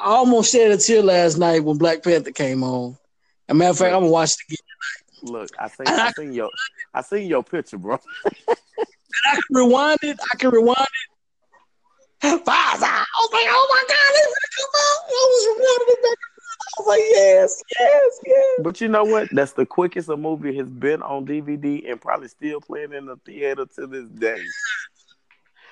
I 0.00 0.04
almost 0.04 0.52
shed 0.52 0.70
a 0.70 0.78
tear 0.78 1.02
last 1.02 1.36
night 1.36 1.64
when 1.64 1.76
Black 1.76 2.02
Panther 2.02 2.32
came 2.32 2.62
on. 2.64 2.92
As 3.48 3.52
a 3.52 3.54
matter 3.54 3.70
of 3.70 3.78
fact, 3.78 3.94
I'm 3.94 4.00
gonna 4.00 4.12
watch 4.12 4.30
it 4.30 4.38
again. 4.48 4.58
Look, 5.22 5.50
I 5.58 5.68
seen, 5.68 5.86
I 5.86 6.10
seen 6.12 6.32
your, 6.32 6.50
I 6.94 7.02
seen 7.02 7.26
your 7.28 7.42
picture, 7.42 7.78
bro. 7.78 7.98
I 8.48 9.34
can 9.34 9.40
rewind 9.50 9.98
it. 10.02 10.18
I 10.32 10.36
can 10.36 10.50
rewind 10.50 10.78
it. 10.80 11.08
Faza. 12.44 12.84
I 12.84 13.04
was 13.18 13.30
like, 13.32 13.46
oh 13.48 13.66
my 13.70 13.84
god, 13.88 14.12
it's 14.14 14.34
gonna 14.38 14.52
come 14.56 14.70
out. 14.76 15.00
I 15.08 15.26
was 15.28 15.46
rewinding 15.48 15.92
it 15.92 16.02
back. 16.02 16.18
I 16.62 16.80
was 16.80 16.86
like, 16.86 17.00
yes, 17.10 17.62
yes, 17.80 18.20
yes. 18.26 18.60
But 18.60 18.80
you 18.80 18.88
know 18.88 19.04
what? 19.04 19.28
That's 19.32 19.52
the 19.52 19.66
quickest 19.66 20.08
a 20.08 20.16
movie 20.16 20.56
has 20.56 20.68
been 20.70 21.02
on 21.02 21.26
DVD 21.26 21.90
and 21.90 22.00
probably 22.00 22.28
still 22.28 22.60
playing 22.60 22.92
in 22.92 23.06
the 23.06 23.16
theater 23.26 23.66
to 23.76 23.86
this 23.86 24.06
day. 24.08 24.42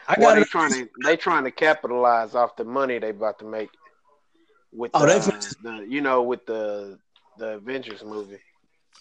I 0.09 0.17
Well, 0.19 0.31
got 0.31 0.35
they 0.35 0.41
it. 0.43 0.49
trying 0.49 0.73
to 0.73 0.89
they 1.05 1.17
trying 1.17 1.45
to 1.45 1.51
capitalize 1.51 2.35
off 2.35 2.57
the 2.57 2.65
money 2.65 2.99
they 2.99 3.11
about 3.11 3.39
to 3.39 3.45
make 3.45 3.71
with 4.73 4.91
Oh, 4.95 5.07
the, 5.07 5.53
they 5.63 5.79
the 5.79 5.87
you 5.89 6.01
know 6.01 6.23
with 6.23 6.47
the 6.47 6.99
the 7.39 7.55
Avengers 7.59 8.03
movie. 8.05 8.41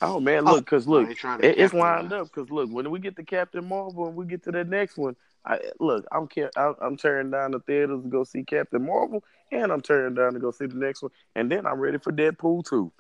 Oh 0.02 0.20
man, 0.20 0.48
Oh. 0.48 0.54
look, 0.54 0.66
cause 0.66 0.88
look, 0.88 1.08
They 1.08 1.14
trying 1.14 1.40
to 1.42 1.46
it, 1.46 1.52
it's 1.60 1.72
capitalize. 1.74 2.02
lined 2.02 2.14
up. 2.14 2.32
Cause 2.32 2.50
look, 2.50 2.70
when 2.72 2.90
we 2.90 3.00
get 3.00 3.16
to 3.18 3.24
Captain 3.24 3.68
Marvel 3.68 4.08
and 4.08 4.16
we 4.16 4.26
get 4.26 4.44
to 4.44 4.52
the 4.52 4.64
next 4.64 4.98
one, 4.98 5.16
I 5.46 5.60
look, 5.80 6.06
I'm 6.12 6.28
I'm, 6.56 6.76
I'm 6.82 6.98
tearing 6.98 7.32
down 7.32 7.52
the 7.52 7.60
theaters 7.60 8.02
to 8.04 8.08
go 8.10 8.24
see 8.24 8.44
Captain 8.44 8.86
Marvel, 8.86 9.24
and 9.52 9.72
I'm 9.72 9.82
tearing 9.82 10.14
down 10.16 10.34
to 10.34 10.40
go 10.40 10.52
see 10.52 10.68
the 10.68 10.76
next 10.76 11.02
one, 11.02 11.12
and 11.36 11.52
then 11.52 11.66
I'm 11.66 11.80
ready 11.80 11.98
for 11.98 12.12
Deadpool 12.14 12.66
too. 12.70 12.92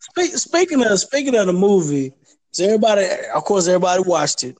Speak, 0.00 0.32
speaking 0.36 0.84
of 0.84 0.98
speaking 0.98 1.34
of 1.36 1.46
the 1.46 1.52
movie, 1.52 2.12
so 2.52 2.64
everybody, 2.64 3.06
of 3.34 3.44
course, 3.44 3.66
everybody 3.68 4.02
watched 4.04 4.44
it. 4.44 4.56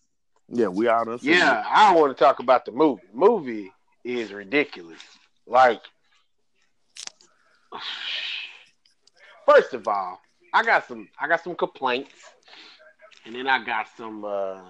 Yeah, 0.48 0.68
we 0.68 0.88
all 0.88 1.04
done. 1.04 1.18
seen 1.18 1.34
Yeah, 1.34 1.64
I 1.68 1.92
don't 1.92 2.00
want 2.00 2.16
to 2.16 2.24
talk 2.24 2.38
about 2.40 2.64
the 2.64 2.72
movie. 2.72 3.02
Movie 3.12 3.72
is 4.04 4.32
ridiculous. 4.32 5.00
Like, 5.46 5.80
first 9.46 9.74
of 9.74 9.86
all, 9.88 10.20
I 10.52 10.62
got 10.62 10.86
some 10.86 11.08
I 11.18 11.28
got 11.28 11.42
some 11.42 11.54
complaints, 11.54 12.12
and 13.24 13.34
then 13.34 13.46
I 13.48 13.64
got 13.64 13.88
some 13.96 14.24
uh 14.24 14.60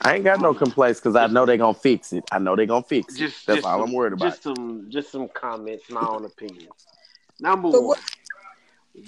I 0.00 0.14
ain't 0.14 0.24
got 0.24 0.40
no 0.40 0.54
complaints 0.54 1.00
because 1.00 1.16
I 1.16 1.26
know 1.26 1.46
they 1.46 1.56
gonna 1.56 1.74
fix 1.74 2.12
it. 2.12 2.24
I 2.32 2.38
know 2.38 2.56
they 2.56 2.66
gonna 2.66 2.82
fix 2.82 3.14
it. 3.14 3.18
just 3.18 3.46
That's 3.46 3.56
just 3.62 3.66
all 3.66 3.78
some, 3.78 3.88
I'm 3.88 3.92
worried 3.92 4.12
about. 4.12 4.30
Just 4.30 4.42
some 4.42 4.86
just 4.88 5.12
some 5.12 5.28
comments, 5.28 5.90
my 5.90 6.06
own 6.06 6.24
opinions. 6.24 6.86
Number 7.40 7.70
So 7.70 7.78
one, 7.80 7.88
what- 7.88 8.00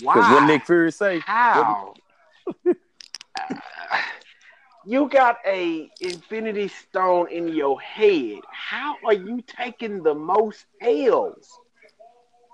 why? 0.02 0.14
Because 0.14 0.32
what 0.32 0.46
Nick 0.46 0.66
Fury 0.66 0.92
say? 0.92 1.18
How? 1.20 1.94
Uh, 2.64 2.74
you 4.86 5.08
got 5.08 5.38
a 5.44 5.90
infinity 6.00 6.68
stone 6.68 7.28
in 7.30 7.48
your 7.48 7.80
head. 7.80 8.38
How 8.50 8.96
are 9.04 9.14
you 9.14 9.42
taking 9.46 10.02
the 10.02 10.14
most 10.14 10.64
L's? 10.80 11.58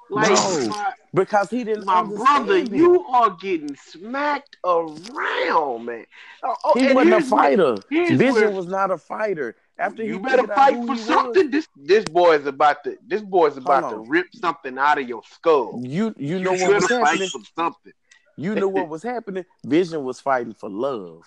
Like 0.09 0.31
No. 0.31 0.69
my, 0.69 0.93
Because 1.15 1.51
he 1.51 1.65
didn't 1.65 1.85
my 1.85 2.03
brother, 2.03 2.57
it. 2.57 2.73
you 2.73 3.05
are 3.07 3.31
getting 3.31 3.75
smacked 3.77 4.57
around, 4.65 5.85
man. 5.85 6.07
Oh, 6.43 6.55
oh, 6.65 6.79
He 6.79 6.93
wasn't 6.93 7.15
a 7.15 7.21
fighter. 7.23 7.77
Vision 7.91 8.55
was 8.55 8.67
not 8.67 8.91
a 8.91 8.99
fighter. 8.99 9.57
After 9.79 10.03
you 10.03 10.21
better 10.21 10.47
fight 10.47 10.75
for 10.75 10.87
was, 10.87 11.05
something. 11.05 11.51
This 11.51 11.69
this 11.77 12.05
boy 12.05 12.37
is 12.37 12.47
about 12.47 12.83
to 12.85 12.97
this 13.07 13.21
boy 13.21 13.47
is 13.49 13.57
about 13.57 13.91
to 13.91 13.99
rip 13.99 14.27
something 14.35 14.79
out 14.79 14.99
of 14.99 15.09
your 15.09 15.23
skull. 15.31 15.83
you 15.85 16.15
you 16.17 16.39
know 16.39 16.53
you 16.53 16.63
what 16.67 16.75
was 16.83 16.89
happening. 16.91 17.29
for 17.29 17.41
something. 17.55 17.93
You 18.37 18.55
know 18.55 18.69
what 18.69 18.89
was 18.89 19.03
happening. 19.03 19.45
Vision 19.65 20.05
was 20.05 20.21
fighting 20.21 20.55
for 20.55 20.71
love. 20.71 21.27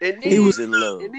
And 0.00 0.22
He 0.22 0.38
was 0.38 0.58
in 0.58 0.70
love. 0.72 1.00
And, 1.02 1.14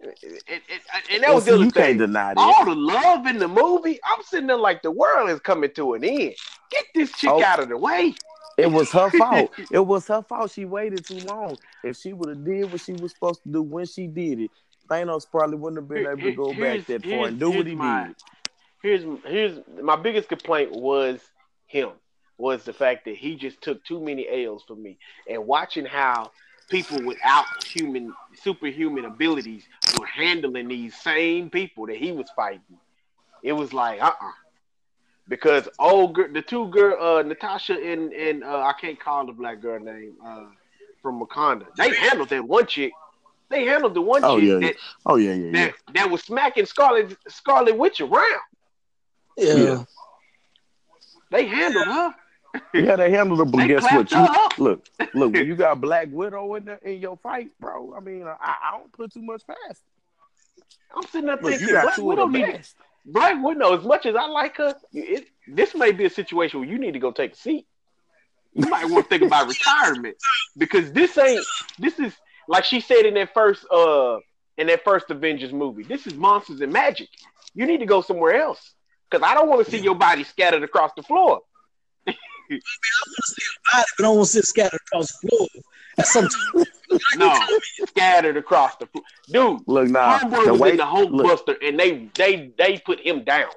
and, 0.00 1.22
that 1.22 1.34
was 1.34 1.44
the 1.44 1.54
other 1.54 1.64
you 1.64 1.70
thing. 1.70 1.82
can't 1.82 1.98
deny 1.98 2.34
that. 2.34 2.38
All 2.38 2.64
the 2.64 2.74
love 2.74 3.26
in 3.26 3.38
the 3.38 3.48
movie, 3.48 3.98
I'm 4.04 4.22
sitting 4.22 4.46
there 4.46 4.56
like 4.56 4.82
the 4.82 4.90
world 4.90 5.30
is 5.30 5.40
coming 5.40 5.70
to 5.74 5.94
an 5.94 6.04
end. 6.04 6.34
Get 6.70 6.84
this 6.94 7.12
chick 7.12 7.30
Oh. 7.30 7.42
out 7.42 7.60
of 7.60 7.68
the 7.68 7.76
way. 7.76 8.14
It 8.56 8.70
was 8.70 8.90
her 8.92 9.10
fault. 9.10 9.50
It 9.72 9.78
was 9.86 10.06
her 10.08 10.22
fault. 10.22 10.50
She 10.50 10.64
waited 10.64 11.04
too 11.04 11.18
long. 11.20 11.56
If 11.84 11.96
she 11.96 12.12
would 12.12 12.28
have 12.28 12.44
did 12.44 12.70
what 12.72 12.80
she 12.80 12.92
was 12.92 13.12
supposed 13.12 13.42
to 13.44 13.48
do 13.48 13.62
when 13.62 13.86
she 13.86 14.06
did 14.06 14.40
it, 14.40 14.50
Thanos 14.88 15.28
probably 15.30 15.56
wouldn't 15.56 15.82
have 15.82 15.88
been 15.88 16.06
able 16.06 16.22
to 16.22 16.32
go 16.32 16.52
here's- 16.52 16.78
back 16.78 16.86
that 16.86 17.04
far 17.04 17.26
and 17.28 17.38
do 17.38 17.50
what 17.50 17.66
he 17.66 17.74
my- 17.74 18.06
did. 18.08 18.16
Here's 18.82 19.04
here's 19.26 19.58
my 19.82 19.96
biggest 19.96 20.28
complaint 20.28 20.70
was 20.72 21.20
him 21.66 21.90
was 22.36 22.62
the 22.64 22.72
fact 22.72 23.04
that 23.06 23.16
he 23.16 23.34
just 23.34 23.60
took 23.60 23.84
too 23.84 24.00
many 24.00 24.28
L's 24.46 24.62
for 24.62 24.76
me 24.76 24.96
and 25.28 25.44
watching 25.46 25.84
how 25.84 26.30
people 26.68 27.02
without 27.02 27.46
human 27.64 28.14
superhuman 28.34 29.04
abilities 29.04 29.64
were 29.96 30.06
handling 30.06 30.68
these 30.68 30.94
same 30.96 31.50
people 31.50 31.86
that 31.86 31.96
he 31.96 32.12
was 32.12 32.28
fighting. 32.36 32.78
It 33.42 33.52
was 33.52 33.72
like 33.72 34.02
uh 34.02 34.12
uh 34.20 34.30
because 35.28 35.68
old 35.78 36.14
girl, 36.14 36.28
the 36.32 36.42
two 36.42 36.68
girl 36.68 36.96
uh 37.02 37.22
Natasha 37.22 37.74
and 37.74 38.12
and 38.12 38.44
uh, 38.44 38.60
I 38.60 38.72
can't 38.80 38.98
call 38.98 39.26
the 39.26 39.32
black 39.32 39.60
girl 39.60 39.80
name 39.80 40.14
uh 40.24 40.46
from 41.02 41.20
Wakanda. 41.20 41.66
They 41.76 41.94
handled 41.94 42.28
that 42.30 42.44
one 42.46 42.66
chick. 42.66 42.92
They 43.50 43.64
handled 43.64 43.94
the 43.94 44.02
one 44.02 44.22
Oh, 44.24 44.36
chick 44.38 44.48
yeah, 44.48 44.58
that 44.58 44.74
Oh 45.06 45.16
yeah, 45.16 45.32
yeah, 45.34 45.44
yeah. 45.44 45.52
that, 45.52 45.74
that 45.94 46.10
was 46.10 46.22
smacking 46.22 46.66
Scarlet 46.66 47.16
Scarlet 47.28 47.76
Witch 47.76 48.00
around. 48.00 48.40
Yeah. 49.36 49.54
Yeah. 49.54 49.84
They 51.30 51.46
handled 51.46 51.86
her. 51.86 52.14
Yeah, 52.74 52.96
they 52.96 53.10
handled 53.10 53.40
it, 53.40 53.44
but 53.52 53.58
They 53.58 53.68
guess 53.68 53.82
what? 53.82 54.10
You 54.10 54.26
look, 54.58 54.88
look. 55.14 55.32
When 55.32 55.46
you 55.46 55.56
got 55.56 55.80
Black 55.80 56.08
Widow 56.10 56.54
in 56.54 56.64
there 56.64 56.80
in 56.82 57.00
your 57.00 57.16
fight, 57.18 57.50
bro. 57.60 57.94
I 57.96 58.00
mean, 58.00 58.24
I, 58.26 58.36
I 58.40 58.78
don't 58.78 58.92
put 58.92 59.12
too 59.12 59.22
much 59.22 59.42
past. 59.46 59.82
I'm 60.94 61.02
sitting 61.04 61.26
there. 61.26 61.36
Look, 61.36 61.58
thinking, 61.58 61.68
Black 61.68 61.98
Widow 61.98 62.22
of 62.22 62.32
the 62.32 62.38
need 62.38 62.52
best. 62.52 62.76
Black 63.04 63.42
Widow. 63.42 63.76
As 63.76 63.84
much 63.84 64.06
as 64.06 64.16
I 64.16 64.26
like 64.26 64.56
her, 64.56 64.74
it, 64.92 65.28
this 65.46 65.74
may 65.74 65.92
be 65.92 66.04
a 66.04 66.10
situation 66.10 66.60
where 66.60 66.68
you 66.68 66.78
need 66.78 66.92
to 66.92 66.98
go 66.98 67.10
take 67.12 67.32
a 67.32 67.36
seat. 67.36 67.66
You 68.54 68.68
might 68.68 68.86
want 68.86 69.04
to 69.04 69.08
think 69.08 69.22
about 69.22 69.48
retirement 69.48 70.16
because 70.56 70.90
this 70.92 71.16
ain't. 71.18 71.44
This 71.78 71.98
is 71.98 72.14
like 72.48 72.64
she 72.64 72.80
said 72.80 73.04
in 73.04 73.14
that 73.14 73.32
first 73.34 73.64
uh 73.70 74.18
in 74.56 74.66
that 74.66 74.82
first 74.84 75.10
Avengers 75.10 75.52
movie. 75.52 75.84
This 75.84 76.06
is 76.06 76.14
monsters 76.14 76.60
and 76.60 76.72
magic. 76.72 77.08
You 77.54 77.66
need 77.66 77.78
to 77.78 77.86
go 77.86 78.02
somewhere 78.02 78.40
else 78.40 78.74
because 79.08 79.26
I 79.26 79.34
don't 79.34 79.48
want 79.48 79.64
to 79.64 79.70
see 79.70 79.78
your 79.78 79.94
body 79.94 80.24
scattered 80.24 80.62
across 80.62 80.90
the 80.96 81.02
floor. 81.02 81.42
I 82.50 82.54
want 83.06 83.16
to 83.16 83.32
stay 83.32 83.42
about 83.72 83.82
it, 83.82 83.86
but 83.98 84.04
I 84.04 84.06
don't 84.08 84.16
want 84.16 84.26
to 84.28 84.32
sit 84.32 84.44
scattered 84.46 84.80
across 84.86 85.06
the 85.20 85.28
floor. 85.28 85.48
That's 85.96 86.12
some 86.12 86.28
No, 87.16 87.38
scattered 87.88 88.36
across 88.36 88.76
the 88.76 88.86
floor, 88.86 89.04
dude. 89.28 89.60
Look, 89.66 89.88
nah. 89.88 90.18
Homeboy 90.20 90.44
The 90.44 90.52
was 90.52 90.60
way, 90.60 90.70
in 90.70 90.76
the 90.78 90.86
Hulk 90.86 91.10
look, 91.10 91.26
Buster, 91.26 91.56
and 91.62 91.78
they 91.78 92.08
they 92.14 92.52
they 92.58 92.78
put 92.78 93.00
him 93.00 93.24
down. 93.24 93.50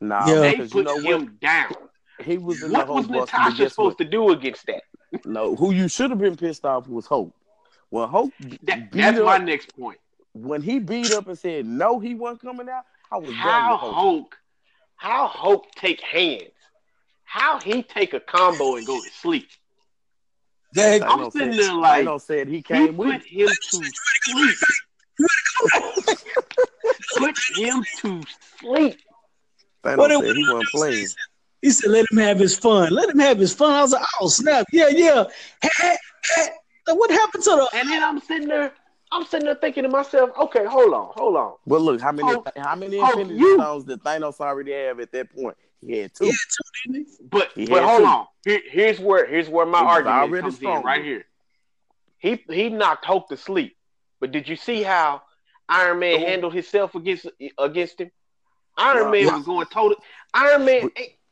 nah, 0.00 0.26
Yeah. 0.28 0.40
They 0.40 0.50
because 0.52 0.74
you 0.74 0.82
put 0.82 0.86
know 0.86 0.96
what? 0.96 1.04
him 1.04 1.38
down. 1.40 1.74
He 2.22 2.38
was 2.38 2.62
in 2.62 2.70
What 2.72 2.86
the 2.86 2.92
was 2.92 3.06
whole 3.06 3.20
Buster, 3.20 3.36
Natasha 3.36 3.70
supposed 3.70 3.98
what? 3.98 3.98
to 3.98 4.04
do 4.04 4.30
against 4.30 4.66
that? 4.66 4.82
No, 5.26 5.54
who 5.56 5.72
you 5.72 5.88
should 5.88 6.10
have 6.10 6.18
been 6.20 6.36
pissed 6.36 6.64
off 6.64 6.88
was 6.88 7.06
Hope. 7.06 7.34
Well, 7.90 8.06
Hope 8.06 8.32
that 8.62 8.90
that's 8.92 9.18
up, 9.18 9.24
my 9.26 9.38
next 9.38 9.76
point. 9.76 9.98
when 10.32 10.62
he 10.62 10.78
beat 10.78 11.10
up 11.12 11.26
and 11.26 11.38
said 11.38 11.66
no, 11.66 11.98
he 11.98 12.14
wasn't 12.14 12.42
coming 12.42 12.68
out. 12.68 12.84
I 13.10 13.16
was 13.18 13.28
done 13.28 13.36
How 13.36 13.72
with 13.72 13.80
Hope. 13.80 13.94
Hulk, 13.94 14.36
how 14.96 15.26
Hulk 15.26 15.66
take 15.74 16.00
hands? 16.00 16.52
How 17.32 17.58
he 17.60 17.82
take 17.82 18.12
a 18.12 18.20
combo 18.20 18.76
and 18.76 18.86
go 18.86 19.00
to 19.02 19.10
sleep? 19.10 19.48
that. 20.74 21.02
I'm 21.02 21.30
sitting 21.30 21.54
said- 21.54 21.62
there 21.62 21.74
like, 21.74 22.04
Thanos 22.06 22.20
said 22.20 22.46
he 22.46 22.56
He 22.56 22.62
came 22.62 22.94
with. 22.94 23.08
put 23.08 23.22
him 23.26 23.48
to 23.48 23.54
sleep. 23.70 24.58
put 27.16 27.34
him 27.56 27.84
to 28.00 28.22
sleep. 28.60 28.98
Thanos 29.82 29.96
What 29.96 30.10
it- 30.10 30.20
said 30.20 30.36
he 30.36 30.42
wasn't 30.44 30.68
playing. 30.72 31.06
He 31.62 31.70
said, 31.70 31.90
"Let 31.90 32.04
him 32.10 32.18
have 32.18 32.38
his 32.38 32.58
fun. 32.58 32.92
Let 32.92 33.08
him 33.08 33.18
have 33.20 33.38
his 33.38 33.54
fun." 33.54 33.72
I 33.72 33.80
was 33.80 33.92
like, 33.92 34.04
"Oh 34.20 34.28
snap! 34.28 34.66
Yeah, 34.70 34.88
yeah." 34.88 35.24
Hey, 35.62 35.70
hey, 35.78 35.96
hey. 36.36 36.48
What 36.92 37.10
happened 37.10 37.44
to 37.44 37.50
the? 37.50 37.70
And 37.78 37.88
then 37.88 38.02
I'm 38.04 38.20
sitting 38.20 38.48
there, 38.48 38.74
I'm 39.10 39.24
sitting 39.24 39.46
there 39.46 39.54
thinking 39.54 39.84
to 39.84 39.88
myself, 39.88 40.30
okay, 40.38 40.66
hold 40.66 40.92
on, 40.92 41.12
hold 41.14 41.36
on. 41.36 41.54
But 41.66 41.80
look, 41.80 41.98
how 42.00 42.12
many 42.12 42.28
Hulk- 42.30 42.50
how 42.58 42.74
many 42.74 42.98
Hulk, 42.98 43.12
Infinity 43.12 43.38
you- 43.40 43.54
Stones 43.56 43.84
did 43.84 44.02
Thanos 44.02 44.38
already 44.40 44.72
have 44.72 45.00
at 45.00 45.12
that 45.12 45.34
point? 45.34 45.56
He 45.84 45.98
had 45.98 46.14
two. 46.14 46.26
Yeah, 46.26 46.32
too, 46.32 46.92
didn't 46.92 47.06
he? 47.08 47.24
But 47.30 47.50
He 47.54 47.66
but 47.66 47.82
hold 47.82 48.00
two. 48.00 48.06
on. 48.06 48.26
Here, 48.44 48.60
here's 48.70 49.00
where 49.00 49.26
here's 49.26 49.48
where 49.48 49.66
my 49.66 49.80
He 49.80 49.84
argument 49.84 50.16
already 50.22 50.42
comes 50.42 50.56
stronger. 50.56 50.80
in 50.80 50.86
right 50.86 51.04
here. 51.04 51.24
He 52.18 52.42
he 52.50 52.68
knocked 52.68 53.04
Hulk 53.04 53.28
to 53.28 53.36
sleep. 53.36 53.76
But 54.20 54.30
did 54.32 54.48
you 54.48 54.56
see 54.56 54.82
how 54.82 55.22
Iron 55.68 55.98
Man 55.98 56.22
Oh. 56.22 56.26
handled 56.26 56.54
himself 56.54 56.94
against 56.94 57.26
against 57.58 58.00
him? 58.00 58.10
Iron 58.76 59.04
Yeah. 59.06 59.10
Man 59.10 59.24
Yeah. 59.26 59.36
was 59.36 59.44
going 59.44 59.66
total. 59.66 59.96
Iron 60.34 60.64
Man 60.64 60.90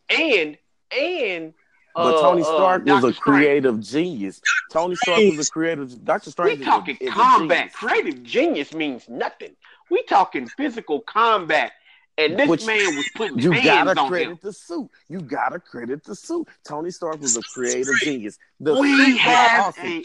and 0.09 0.59
and 0.97 1.55
But 1.95 2.17
uh, 2.17 2.21
Tony 2.23 2.43
uh, 2.43 2.45
Stark 2.45 2.83
was 2.85 2.89
Doctor 2.95 3.09
a 3.09 3.13
Strange. 3.13 3.19
creative 3.45 3.81
genius. 3.81 4.41
Tony 4.73 4.95
Stark 4.97 5.19
was 5.37 5.49
a 5.49 5.53
creative. 5.53 6.05
Doctor 6.05 6.31
Strange 6.31 6.59
We 6.59 6.63
is 6.63 6.67
a- 6.67 6.71
talking 6.71 6.97
is 7.01 7.09
a 7.09 7.13
combat. 7.13 7.59
genius. 7.59 7.75
Creative 7.77 8.23
genius 8.25 8.73
means 8.75 9.09
nothing. 9.09 9.55
We 9.91 10.03
talking 10.05 10.47
physical 10.49 11.01
combat, 11.01 11.73
and 12.19 12.39
this 12.39 12.49
Which- 12.49 12.67
man 12.67 12.97
was 12.97 13.09
putting 13.15 13.39
You 13.39 13.55
gotta 13.63 13.95
credit 14.09 14.29
him. 14.33 14.39
the 14.43 14.53
suit. 14.53 14.91
You 15.09 15.21
gotta 15.21 15.59
credit 15.59 16.05
the 16.05 16.15
suit. 16.15 16.49
Tony 16.67 16.91
Stark 16.91 17.21
was 17.21 17.37
a 17.37 17.43
creative 17.43 17.95
genius. 18.03 18.39
The 18.61 18.75
We 18.75 19.17
have 19.19 19.67
awesome. 19.69 19.87
a 19.87 20.03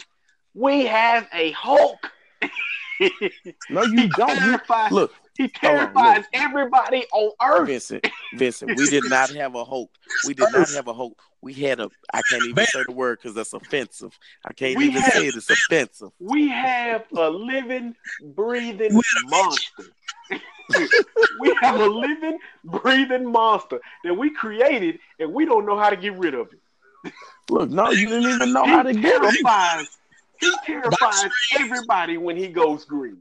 we 0.54 0.86
have 0.86 1.28
a 1.34 1.50
Hulk. 1.52 1.98
No, 3.68 3.82
you 3.82 4.08
don't. 4.16 4.40
You, 4.40 4.58
look, 4.90 5.12
he 5.36 5.44
on, 5.44 5.50
terrifies 5.50 6.24
everybody 6.32 7.04
on 7.12 7.30
Earth. 7.42 7.66
Vincent. 7.68 8.06
Vincent, 8.34 8.76
we 8.78 8.88
did 8.88 9.04
not 9.08 9.28
have 9.30 9.54
a 9.54 9.64
hope. 9.64 9.90
We 10.26 10.32
did 10.32 10.48
not 10.52 10.70
have 10.70 10.88
a 10.88 10.94
hope. 10.94 11.20
We 11.46 11.52
had 11.54 11.78
a. 11.78 11.88
I 12.12 12.22
can't 12.28 12.42
even 12.42 12.56
Man. 12.56 12.66
say 12.66 12.82
the 12.88 12.92
word 12.92 13.20
because 13.22 13.36
that's 13.36 13.52
offensive. 13.52 14.18
I 14.44 14.52
can't 14.52 14.76
We 14.76 14.86
even 14.86 15.00
had- 15.00 15.12
say 15.12 15.28
it. 15.28 15.36
It's 15.36 15.48
offensive. 15.48 16.10
We 16.18 16.48
have 16.48 17.04
a 17.16 17.30
living, 17.30 17.94
breathing 18.34 19.00
monster. 19.26 19.84
we 21.38 21.56
have 21.62 21.78
a 21.80 21.86
living, 21.86 22.38
breathing 22.64 23.30
monster 23.30 23.80
that 24.02 24.12
we 24.14 24.30
created, 24.30 24.98
and 25.20 25.32
we 25.32 25.44
don't 25.44 25.66
know 25.66 25.78
how 25.78 25.88
to 25.88 25.96
get 25.96 26.14
rid 26.14 26.34
of 26.34 26.48
it. 26.52 27.12
Look, 27.48 27.70
no, 27.70 27.90
you 27.92 28.08
didn't 28.08 28.28
even 28.28 28.52
know 28.52 28.64
how 28.64 28.82
to 28.82 28.88
he 28.92 29.00
get 29.00 29.22
him. 29.22 29.30
terrifies. 29.30 29.86
He 30.40 30.52
terrifies 30.66 31.26
everybody 31.60 32.16
when 32.16 32.36
he 32.36 32.48
goes 32.48 32.84
green. 32.84 33.18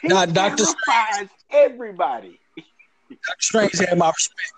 He 0.00 0.08
Nah, 0.08 0.24
Dr. 0.24 0.64
terrifies 0.64 1.28
everybody. 1.50 2.40
Doctor 3.10 3.36
Strange 3.40 3.78
had 3.80 3.98
my 3.98 4.08
respect. 4.08 4.52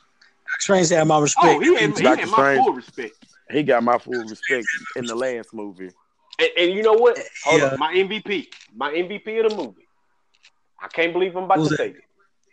Doctor 0.46 0.60
Strange 0.60 0.88
had 0.90 1.04
my 1.06 1.18
respect. 1.18 1.46
Oh, 1.46 1.60
he 1.60 1.74
had, 1.74 1.96
he 1.96 2.02
Dr. 2.02 2.20
had 2.20 2.28
my 2.30 2.36
Strange. 2.36 2.64
full 2.64 2.72
respect. 2.72 3.14
He 3.50 3.62
got 3.62 3.82
my 3.82 3.98
full 3.98 4.24
respect 4.24 4.66
in 4.96 5.06
the 5.06 5.14
last 5.14 5.52
movie. 5.54 5.90
And, 6.38 6.48
and 6.58 6.72
you 6.72 6.82
know 6.82 6.92
what? 6.94 7.18
Hold 7.44 7.60
Yeah. 7.60 7.68
on, 7.72 7.78
my 7.78 7.94
MVP, 7.94 8.48
my 8.74 8.90
MVP 8.92 9.44
of 9.44 9.50
the 9.50 9.56
movie. 9.56 9.86
I 10.80 10.88
can't 10.88 11.12
believe 11.12 11.36
I'm 11.36 11.44
about 11.44 11.58
Who's 11.58 11.68
to 11.68 11.76
that? 11.76 11.78
say 11.78 11.88
it. 11.90 11.96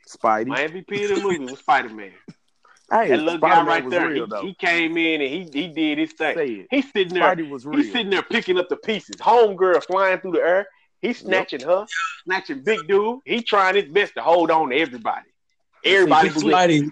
Spidey. 0.07 0.47
My 0.47 0.67
MVP 0.67 1.09
of 1.11 1.17
the 1.17 1.23
movie 1.23 1.39
was 1.39 1.59
Spider 1.59 1.89
Man. 1.89 2.11
hey, 2.91 3.09
That 3.09 3.19
little 3.19 3.39
guy 3.39 3.49
Spider-Man 3.51 3.65
right 3.65 3.89
there, 3.89 4.09
real 4.09 4.27
he, 4.41 4.47
he 4.49 4.53
came 4.53 4.97
in 4.97 5.21
and 5.21 5.29
he 5.29 5.49
he 5.61 5.67
did 5.69 5.97
his 5.97 6.13
thing. 6.13 6.67
He's 6.69 6.91
sitting 6.91 7.13
there, 7.13 7.23
Spidey 7.35 7.49
was 7.49 7.65
real. 7.65 7.77
he's 7.81 7.91
sitting 7.91 8.09
there 8.11 8.21
picking 8.23 8.57
up 8.59 8.69
the 8.69 8.77
pieces. 8.77 9.15
Homegirl 9.17 9.83
flying 9.85 10.19
through 10.19 10.33
the 10.33 10.39
air. 10.41 10.67
He's 11.01 11.19
snatching 11.19 11.61
her, 11.61 11.85
snatching 12.23 12.61
big 12.63 12.87
dude. 12.87 13.19
He 13.25 13.41
trying 13.41 13.75
his 13.75 13.85
best 13.85 14.13
to 14.15 14.21
hold 14.21 14.49
on 14.51 14.69
to 14.69 14.77
everybody. 14.77 15.25
Everybody 15.85 16.29
people 16.29 16.41
sleep. 16.41 16.53
Spidey, 16.55 16.91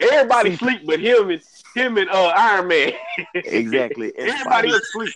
Everybody 0.00 0.50
See- 0.50 0.56
sleep, 0.56 0.80
but 0.86 1.00
him 1.00 1.30
and 1.30 1.40
him 1.74 1.98
and 1.98 2.10
uh, 2.10 2.32
Iron 2.36 2.68
Man. 2.68 2.92
Exactly. 3.34 4.12
And 4.18 4.28
Everybody 4.28 4.68
Spidey- 4.68 4.72
else 4.72 4.92
sleep. 4.92 5.14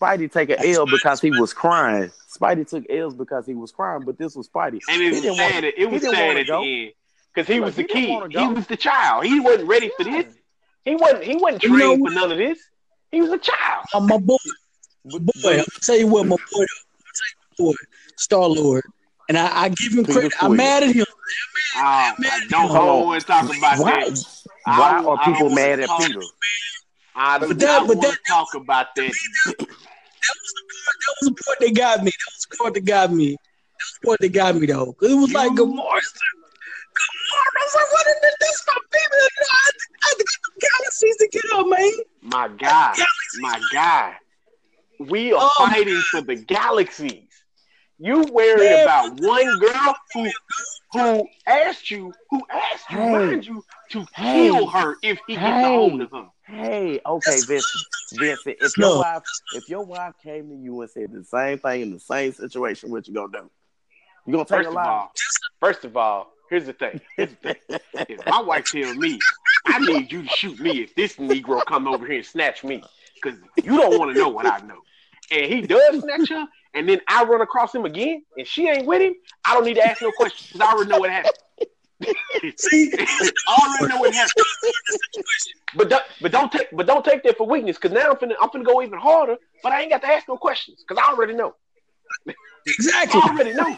Spidey 0.00 0.32
take 0.32 0.50
an 0.50 0.56
L 0.64 0.86
because 0.86 1.20
he 1.20 1.30
was 1.30 1.52
crying. 1.52 2.10
Spidey 2.36 2.66
took 2.68 2.84
L's 2.90 3.14
because 3.14 3.46
he 3.46 3.54
was 3.54 3.70
crying, 3.70 4.02
but 4.04 4.18
this 4.18 4.34
was 4.34 4.48
Spidey. 4.48 4.80
And 4.88 5.00
He 5.00 5.08
it 5.08 5.10
was 5.12 5.20
didn't 5.22 5.36
sad. 5.36 5.52
want- 5.52 5.64
it 5.66 5.78
he 5.78 5.86
was 5.86 6.02
didn't 6.02 6.14
sad 6.16 6.26
wanna 6.28 6.40
at 6.40 6.46
go. 6.46 6.62
the 6.62 6.82
end 6.84 6.92
because 7.34 7.46
he 7.48 7.54
Look, 7.60 7.64
was 7.66 7.76
the 7.76 7.82
he 7.82 7.88
kid. 7.88 8.32
He 8.32 8.46
was 8.48 8.66
the 8.66 8.76
child. 8.76 9.24
He 9.24 9.40
wasn't 9.40 9.68
ready 9.68 9.90
for 9.96 10.04
this. 10.04 10.34
He 10.84 10.96
wasn't. 10.96 11.24
He 11.24 11.36
wasn't 11.36 11.62
You 11.62 11.70
know 11.70 11.94
trained 11.96 12.08
for 12.08 12.14
none 12.14 12.32
of 12.32 12.38
this. 12.38 12.58
He 13.10 13.20
was 13.20 13.30
a 13.30 13.38
child. 13.38 13.84
uh, 13.94 14.00
my 14.00 14.18
boy, 14.18 14.36
But, 15.04 15.22
boy. 15.24 15.30
I'm 15.50 15.56
gonna 15.56 15.64
tell 15.82 15.96
you 15.96 16.06
what, 16.08 16.26
my 16.26 16.36
boy, 16.36 16.40
I'm 16.52 16.58
gonna 16.58 16.66
tell 17.14 17.28
you 17.58 17.66
what, 17.66 17.76
boy, 17.76 17.84
Star 18.16 18.46
Lord, 18.48 18.84
and 19.28 19.38
I, 19.38 19.64
I 19.64 19.68
give 19.70 19.92
him 19.92 20.04
credit. 20.04 20.32
I'm 20.40 20.56
mad 20.56 20.82
at 20.82 20.94
him. 20.94 21.06
Ah, 21.76 22.14
don't 22.48 22.68
Hold 22.68 22.88
on. 22.88 23.04
want 23.06 23.20
to 23.22 23.26
talk 23.26 23.44
about 23.44 23.78
why, 23.78 24.04
that. 24.10 24.24
why 24.64 25.00
I- 25.00 25.04
are 25.04 25.24
people 25.24 25.42
wanna 25.48 25.54
mad 25.54 25.80
at 25.80 25.86
talk- 25.88 26.02
Peter? 26.06 26.20
I 27.16 27.38
don't 27.38 27.48
But 27.50 27.58
that- 27.60 27.78
but 27.86 27.96
want 27.96 28.02
that- 28.02 28.12
to 28.12 28.18
talk 28.28 28.54
about 28.54 28.94
that. 28.96 29.02
That 29.02 30.36
was 30.40 30.54
the 30.54 30.64
part. 30.74 30.96
That 31.00 31.14
was 31.20 31.30
the 31.30 31.42
part 31.44 31.58
that 31.60 31.74
got 31.74 32.02
me. 32.04 32.10
That 32.10 32.32
was 32.32 32.46
the 32.50 32.56
part 32.56 32.74
that 32.74 32.84
got 32.84 33.12
me. 33.12 33.30
That 33.30 33.38
was 33.80 33.98
the 34.00 34.06
part 34.06 34.20
that 34.20 34.28
got 34.32 34.56
me 34.56 34.66
though. 34.66 34.92
'Cause 34.92 35.10
it 35.10 35.14
was 35.14 35.32
like 35.32 35.50
You- 35.50 35.56
Gamora. 35.56 36.00
Gamora. 36.94 37.50
I 37.56 37.64
was 37.64 37.74
like, 37.74 37.92
what 37.92 38.06
is 38.06 38.14
this? 38.22 38.34
This 38.40 38.64
my 38.68 38.74
people. 38.92 39.18
I 39.18 39.58
had 39.64 39.72
to, 39.72 39.86
I 40.04 40.08
had 40.08 40.16
to 40.18 40.24
get 40.24 40.40
the 40.44 40.68
galaxies 40.68 41.16
to 41.16 41.28
get 41.28 41.44
up, 41.52 41.66
man. 41.66 41.92
My 42.22 42.48
guy, 42.48 43.04
my 43.40 43.60
guy. 43.72 44.16
We 45.00 45.32
are 45.32 45.50
Oh. 45.58 45.66
fighting 45.66 46.00
for 46.12 46.20
the 46.20 46.36
galaxies. 46.36 47.28
You 47.98 48.22
worried 48.24 48.70
Man. 48.70 48.82
about 48.82 49.20
one 49.20 49.58
girl 49.58 49.96
who 50.12 50.30
who 50.92 51.28
asked 51.46 51.90
you, 51.90 52.12
who 52.30 52.42
asked 52.50 52.90
you, 52.90 52.98
Hey. 52.98 53.12
mind 53.12 53.46
you, 53.46 53.64
to 53.90 54.06
Hey. 54.14 54.48
kill 54.48 54.66
her 54.68 54.96
if 55.02 55.20
he 55.26 55.34
gets 55.34 55.46
Hey. 55.46 55.62
a 55.64 55.70
hold 55.70 56.00
of 56.00 56.10
her. 56.10 56.28
Hey, 56.46 57.00
okay, 57.04 57.40
Vincent. 57.40 57.84
Vincent, 58.12 58.56
if 58.56 58.60
That's 58.60 58.76
your 58.78 58.90
love. 58.90 59.00
wife, 59.00 59.22
if 59.52 59.68
your 59.68 59.84
wife 59.84 60.14
came 60.22 60.48
to 60.50 60.54
you 60.56 60.80
and 60.80 60.90
said 60.90 61.12
the 61.12 61.24
same 61.24 61.58
thing 61.58 61.80
in 61.82 61.92
the 61.92 62.00
same 62.00 62.32
situation, 62.32 62.90
what 62.90 63.08
you 63.08 63.14
gonna 63.14 63.32
do? 63.32 63.50
You 64.26 64.32
gonna 64.32 64.44
take 64.44 64.58
First 64.58 64.68
a 64.68 64.70
of 64.70 64.76
lie? 64.76 64.84
all, 64.84 65.12
first 65.60 65.84
of 65.84 65.96
all, 65.96 66.32
here's 66.48 66.66
the 66.66 66.72
thing. 66.72 67.00
Here's 67.16 67.30
the 67.30 67.36
thing. 67.36 67.80
If 68.08 68.26
my 68.26 68.40
wife 68.40 68.68
tell 68.68 68.94
me, 68.94 69.20
I 69.64 69.78
need 69.78 70.12
you 70.12 70.22
to 70.22 70.28
shoot 70.28 70.58
me 70.60 70.82
if 70.82 70.94
this 70.94 71.16
Negro 71.16 71.64
come 71.64 71.88
over 71.88 72.06
here 72.06 72.16
and 72.16 72.26
snatch 72.26 72.62
me, 72.64 72.84
because 73.20 73.38
you 73.62 73.76
don't 73.76 73.98
want 73.98 74.10
to 74.12 74.16
know 74.16 74.28
what 74.28 74.46
I 74.46 74.58
know. 74.60 74.80
And 75.30 75.46
he 75.52 75.62
does 75.62 76.00
snatch 76.02 76.28
her, 76.28 76.46
and 76.74 76.88
then 76.88 77.00
I 77.08 77.24
run 77.24 77.40
across 77.40 77.74
him 77.74 77.84
again, 77.84 78.22
and 78.36 78.46
she 78.46 78.68
ain't 78.68 78.86
with 78.86 79.00
him. 79.02 79.14
I 79.44 79.54
don't 79.54 79.64
need 79.64 79.74
to 79.74 79.84
ask 79.86 80.02
no 80.02 80.12
questions 80.12 80.50
because 80.52 80.66
I 80.68 80.72
already 80.72 80.90
know 80.90 80.98
what 80.98 81.10
happened. 81.10 81.32
See, 82.58 82.92
I 82.98 83.32
already 83.48 83.94
know 83.94 84.00
what 84.00 84.12
happened. 84.14 84.44
But 85.76 85.88
don't, 85.88 86.02
but 86.20 86.30
don't 86.32 86.52
take 86.52 86.68
but 86.72 86.86
don't 86.86 87.04
take 87.04 87.22
that 87.24 87.36
for 87.36 87.46
weakness 87.46 87.76
because 87.76 87.92
now 87.92 88.10
I'm 88.10 88.16
finna 88.16 88.34
I'm 88.40 88.48
finna 88.50 88.64
go 88.64 88.82
even 88.82 88.98
harder. 88.98 89.36
But 89.62 89.72
I 89.72 89.80
ain't 89.82 89.90
got 89.90 90.02
to 90.02 90.08
ask 90.08 90.28
no 90.28 90.36
questions 90.36 90.84
because 90.86 91.02
I 91.04 91.10
already 91.12 91.34
know. 91.34 91.54
exactly. 92.66 93.20
I 93.24 93.28
already 93.30 93.54
know. 93.54 93.76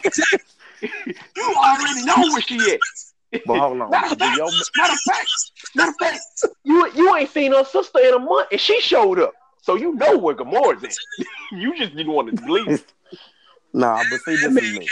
you 0.81 1.55
already 1.55 2.05
know 2.05 2.15
where 2.33 2.41
she 2.41 2.57
is. 2.57 3.13
But 3.45 3.59
hold 3.59 3.81
on. 3.81 3.89
Matter, 3.89 4.15
Do 4.15 4.25
your- 4.25 4.51
matter 4.77 4.93
of 4.93 4.99
fact, 4.99 5.29
matter 5.75 5.89
of 5.91 5.95
fact, 5.99 6.19
you 6.63 6.91
you 6.93 7.15
ain't 7.15 7.29
seen 7.31 7.51
her 7.53 7.63
sister 7.63 7.99
in 7.99 8.13
a 8.13 8.19
month, 8.19 8.49
and 8.51 8.59
she 8.61 8.79
showed 8.81 9.19
up. 9.19 9.33
So 9.67 9.75
you 9.75 9.95
know 9.95 10.17
where 10.17 10.33
Gamora's 10.33 10.81
at. 10.81 10.95
you 11.51 11.77
just 11.77 11.93
didn't 11.93 12.13
want 12.13 12.33
to 12.33 12.41
believe. 12.41 12.85
Nah, 13.73 14.01
but 14.09 14.21
see, 14.21 14.37
this 14.37 14.45
is 14.45 14.79
me. 14.79 14.87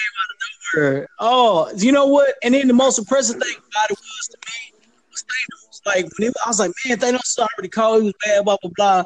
Sure. 0.69 1.07
Oh, 1.17 1.71
you 1.77 1.93
know 1.93 2.07
what? 2.07 2.35
And 2.43 2.53
then 2.53 2.67
the 2.67 2.73
most 2.73 2.99
impressive 2.99 3.41
thing 3.41 3.55
about 3.55 3.91
it 3.91 3.97
was 3.97 4.29
to 4.31 4.37
me 4.45 4.77
was 5.09 5.23
Thanos. 5.23 5.81
Like 5.85 6.03
when 6.17 6.27
he, 6.27 6.33
I 6.45 6.49
was 6.49 6.59
like, 6.59 6.71
man, 6.85 6.97
Thanos 6.97 7.23
is 7.23 7.39
already 7.39 7.69
called. 7.69 8.01
He 8.01 8.07
was 8.07 8.15
bad, 8.25 8.43
blah 8.43 8.57
blah 8.61 8.71
blah. 8.75 9.03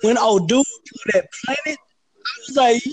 When 0.00 0.16
old 0.16 0.48
dude 0.48 0.64
threw 0.64 1.12
that 1.12 1.28
planet, 1.44 1.78
I 1.78 2.30
was 2.48 2.56
like, 2.56 2.86
yo. 2.86 2.92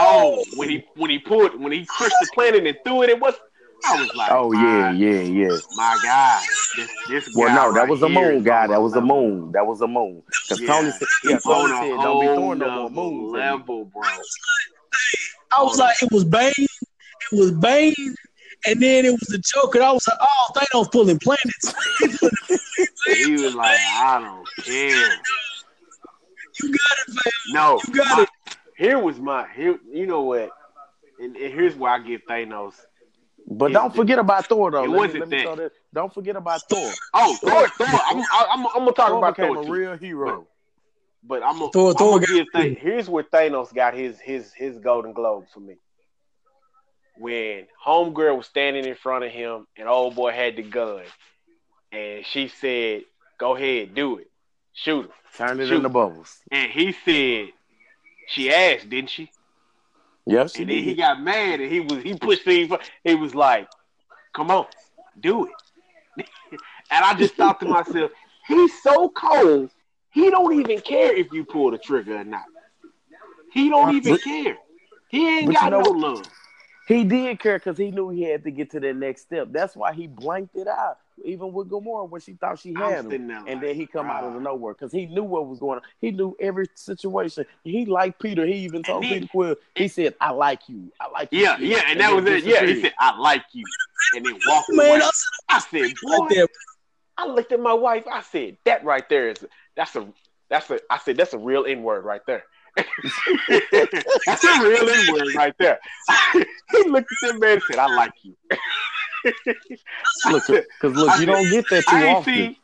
Oh, 0.00 0.44
when 0.56 0.68
he 0.68 0.84
when 0.96 1.10
he 1.10 1.20
pulled 1.20 1.60
when 1.60 1.70
he 1.70 1.86
crushed 1.86 2.16
the 2.22 2.28
planet 2.34 2.66
and 2.66 2.76
threw 2.84 3.04
it, 3.04 3.10
it 3.10 3.20
was. 3.20 3.34
I 3.84 4.00
was 4.00 4.14
like, 4.14 4.30
Oh 4.32 4.52
yeah, 4.52 4.92
yeah, 4.92 5.20
yeah. 5.20 5.58
my 5.76 5.98
God, 6.02 6.42
this 6.76 6.90
this 7.08 7.28
Well, 7.34 7.48
guy 7.48 7.54
no, 7.54 7.72
that 7.72 7.80
right 7.80 7.88
was 7.88 8.02
a 8.02 8.08
moon 8.08 8.42
guy. 8.42 8.66
That 8.68 8.80
was 8.80 8.94
a 8.94 9.00
moon. 9.00 9.52
That 9.52 9.66
was 9.66 9.80
a 9.80 9.86
moon. 9.88 10.22
Because 10.26 10.60
Yeah, 10.60 10.66
Tony 10.68 10.90
said, 10.92 11.08
yeah, 11.24 11.38
Tony 11.38 11.72
said, 11.72 12.02
don't 12.02 12.20
be 12.20 12.26
throwing 12.26 12.36
no 12.36 12.40
more 12.40 12.56
nother 12.56 12.94
moons. 12.94 13.32
Level, 13.32 13.84
bro. 13.86 14.02
I 15.56 15.62
was 15.62 15.78
like, 15.78 16.02
it 16.02 16.10
was 16.12 16.24
Bane, 16.24 16.52
it 16.56 17.38
was 17.38 17.52
Bane, 17.52 17.94
and 18.66 18.80
then 18.80 19.04
it 19.04 19.10
was 19.12 19.20
the 19.28 19.38
Joker. 19.38 19.82
I 19.82 19.92
was 19.92 20.06
like, 20.08 20.18
oh, 20.20 20.50
Thanos 20.54 20.90
pulling 20.92 21.18
planets. 21.18 21.74
He 22.00 22.08
pulling- 22.08 23.38
He 23.38 23.42
was 23.44 23.54
like, 23.54 23.78
I 23.80 24.20
don't 24.20 24.48
care. 24.64 25.10
you 26.62 26.70
got 26.70 26.98
it, 27.08 27.12
fam. 27.14 27.32
No, 27.48 27.80
You 27.88 27.94
got 27.94 28.16
my- 28.16 28.22
it. 28.22 28.28
here 28.78 28.98
was 28.98 29.18
my 29.18 29.46
here. 29.54 29.78
You 29.90 30.06
know 30.06 30.22
what? 30.22 30.50
And, 31.20 31.36
and 31.36 31.52
here's 31.54 31.74
where 31.74 31.92
I 31.92 31.98
give 31.98 32.22
Thanos. 32.28 32.74
But 33.54 33.70
It- 33.70 33.74
don't 33.74 33.94
forget 33.94 34.18
about 34.18 34.46
Thor, 34.46 34.70
though. 34.70 34.78
it 34.84 34.88
Let 34.88 34.90
me- 34.90 34.96
wasn't 34.98 35.20
let 35.20 35.28
me 35.28 35.36
that. 35.38 35.42
throw 35.44 35.56
this- 35.56 35.72
Don't 35.92 36.12
forget 36.14 36.36
about 36.36 36.60
Thor. 36.68 36.90
Oh, 37.14 37.36
Thor, 37.36 37.68
Thor. 37.68 37.86
I'm, 37.88 38.18
I'm, 38.18 38.66
I'm 38.66 38.72
gonna 38.74 38.92
talk 38.92 39.08
Thor 39.08 39.18
about 39.18 39.36
became 39.36 39.54
Thor 39.54 39.64
a 39.64 39.68
real 39.70 39.96
hero. 39.96 40.46
But 41.24 41.42
I'm 41.44 41.58
gonna, 41.58 41.70
Thor- 41.72 41.90
I'm 41.90 41.96
Thor 41.96 42.20
gonna 42.20 42.26
give 42.26 42.46
Thanos. 42.54 42.78
Here's 42.78 43.08
where 43.08 43.22
Thanos 43.24 43.72
got 43.74 43.94
his 43.94 44.18
his 44.20 44.52
his 44.52 44.78
Golden 44.78 45.12
Globe 45.12 45.46
for 45.52 45.60
me. 45.60 45.76
When 47.18 47.66
Homegirl 47.86 48.36
was 48.38 48.46
standing 48.46 48.84
in 48.86 48.94
front 48.96 49.24
of 49.24 49.30
him 49.30 49.66
and 49.76 49.88
old 49.88 50.14
boy 50.16 50.32
had 50.32 50.56
the 50.56 50.62
gun, 50.62 51.02
and 51.92 52.24
she 52.26 52.48
said, 52.48 53.02
"Go 53.38 53.54
ahead, 53.54 53.94
do 53.94 54.18
it, 54.18 54.30
shoot 54.72 55.04
him." 55.06 55.12
Turn 55.36 55.60
it 55.60 55.66
Shoot. 55.68 55.76
into 55.76 55.88
bubbles. 55.88 56.40
And 56.50 56.70
he 56.72 56.92
said, 56.92 57.52
"She 58.28 58.52
asked, 58.52 58.88
didn't 58.90 59.10
she?" 59.10 59.30
Yep, 60.26 60.50
she 60.50 60.62
And 60.62 60.70
then 60.70 60.84
he 60.84 60.94
got 60.94 61.20
mad 61.20 61.60
and 61.60 61.70
he 61.70 61.80
was 61.80 62.02
he 62.02 62.14
pushed 62.14 62.44
things. 62.44 62.72
He 63.04 63.14
was 63.14 63.34
like, 63.34 63.68
"Come 64.34 64.50
on, 64.50 64.66
do 65.20 65.46
it." 65.46 65.52
and 66.90 67.04
I 67.04 67.14
just 67.14 67.34
thought 67.34 67.58
to 67.60 67.66
myself, 67.66 68.12
he's 68.46 68.82
so 68.82 69.08
cold. 69.08 69.70
He 70.10 70.30
don't 70.30 70.60
even 70.60 70.80
care 70.80 71.14
if 71.14 71.32
you 71.32 71.44
pull 71.44 71.70
the 71.70 71.78
trigger 71.78 72.18
or 72.18 72.24
not. 72.24 72.44
He 73.52 73.68
don't 73.68 73.94
even 73.94 74.18
care. 74.18 74.56
He 75.08 75.28
ain't 75.28 75.46
but 75.46 75.60
you 75.60 75.60
got 75.60 75.70
know 75.70 75.80
no 75.80 75.90
what? 75.90 75.98
love. 75.98 76.26
He 76.86 77.04
did 77.04 77.38
care 77.38 77.58
because 77.58 77.78
he 77.78 77.90
knew 77.90 78.10
he 78.10 78.22
had 78.22 78.44
to 78.44 78.50
get 78.50 78.70
to 78.70 78.80
the 78.80 78.92
next 78.92 79.22
step. 79.22 79.48
That's 79.50 79.76
why 79.76 79.92
he 79.92 80.06
blanked 80.06 80.56
it 80.56 80.68
out, 80.68 80.98
even 81.24 81.52
with 81.52 81.68
Gamora 81.68 82.08
when 82.08 82.20
she 82.20 82.34
thought 82.34 82.58
she 82.58 82.74
had 82.74 82.98
him. 82.98 83.10
sitting 83.10 83.30
And 83.30 83.46
like, 83.46 83.60
then 83.60 83.74
he 83.74 83.86
come 83.86 84.06
out 84.06 84.24
of 84.24 84.34
the 84.34 84.40
nowhere 84.40 84.74
because 84.74 84.92
he 84.92 85.06
knew 85.06 85.22
what 85.22 85.46
was 85.46 85.58
going 85.58 85.76
on. 85.78 85.82
He 86.00 86.10
knew 86.10 86.36
every 86.40 86.66
situation. 86.74 87.44
He 87.64 87.86
liked 87.86 88.20
Peter. 88.20 88.46
He 88.46 88.54
even 88.54 88.82
told 88.82 89.02
then- 89.04 89.12
Peter 89.12 89.26
Quill. 89.28 89.56
He 89.74 89.88
said, 89.88 90.14
"I 90.20 90.30
like 90.30 90.68
you. 90.68 90.92
I 91.00 91.10
like 91.10 91.28
you." 91.32 91.40
Yeah, 91.40 91.58
yeah, 91.58 91.82
and, 91.88 92.00
that 92.00 92.14
was 92.14 92.24
it. 92.26 92.44
Yeah, 92.44 92.64
he 92.64 92.82
said, 92.82 92.94
"I 92.98 93.16
like 93.18 93.44
you," 93.52 93.64
and 94.16 94.24
then 94.26 94.38
walked 94.46 94.68
Man, 94.70 94.86
away. 94.86 95.00
I 95.02 95.10
I 95.56 95.58
said, 95.60 95.86
said 95.86 95.94
"Boy," 96.02 96.18
right 96.18 96.28
there. 96.30 96.46
I 97.16 97.26
looked 97.26 97.52
at 97.52 97.60
my 97.60 97.74
wife. 97.74 98.04
I 98.10 98.22
said, 98.22 98.56
"That 98.64 98.84
right 98.84 99.08
there 99.08 99.28
is 99.28 99.44
that's 99.76 99.94
a 99.96 100.06
that's 100.48 100.70
a 100.70 100.80
I 100.90 100.98
said, 100.98 101.16
"That's 101.16 101.32
a 101.34 101.38
real 101.38 101.64
N 101.66 101.82
word 101.82 102.04
right 102.04 102.22
there." 102.26 102.44
that's 102.76 104.44
a 104.44 104.62
real 104.62 104.88
N 104.88 105.12
word 105.12 105.34
right 105.36 105.54
there. 105.58 105.78
he 106.32 106.88
looked 106.88 107.10
at 107.22 107.28
that 107.28 107.38
man 107.38 107.52
and 107.52 107.62
said, 107.70 107.78
"I 107.78 107.86
like 107.94 108.12
you." 108.22 108.34
Look, 110.30 110.46
because 110.46 110.96
look, 110.96 111.20
you 111.20 111.26
don't 111.26 111.48
get 111.50 111.68
that 111.70 111.84
too 111.84 111.96
I 111.96 112.04
ain't 112.04 112.18
often. 112.18 112.34
seen. 112.34 112.56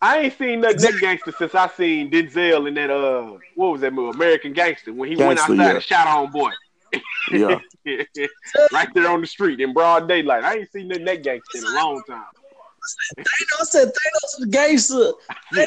I 0.00 0.18
ain't 0.18 0.38
seen 0.38 0.60
nothing 0.60 0.82
that 0.82 1.00
gangster 1.00 1.32
since 1.32 1.54
I 1.54 1.68
seen 1.68 2.10
Denzel 2.10 2.68
in 2.68 2.74
that 2.74 2.90
uh 2.90 3.38
what 3.54 3.72
was 3.72 3.80
that 3.80 3.92
movie 3.92 4.16
American 4.16 4.52
Gangster 4.52 4.92
when 4.92 5.08
he 5.08 5.16
went 5.16 5.38
outside 5.38 5.56
yeah. 5.56 5.70
and 5.74 5.82
shot 5.82 6.06
on 6.06 6.30
boy 6.30 6.50
Yeah, 7.32 7.58
right 8.72 8.88
there 8.94 9.08
on 9.08 9.20
the 9.22 9.26
street 9.26 9.60
in 9.60 9.72
broad 9.72 10.06
daylight. 10.06 10.44
I 10.44 10.56
ain't 10.58 10.70
seen 10.70 10.88
nothing 10.88 11.06
that 11.06 11.22
gangster 11.22 11.58
in 11.58 11.64
a 11.64 11.74
long 11.74 12.02
time. 12.08 12.24
I 13.18 13.64
said 13.64 13.88
Thanos 13.88 14.38
was 14.38 14.42
a 14.42 14.46
gangster. 14.48 15.12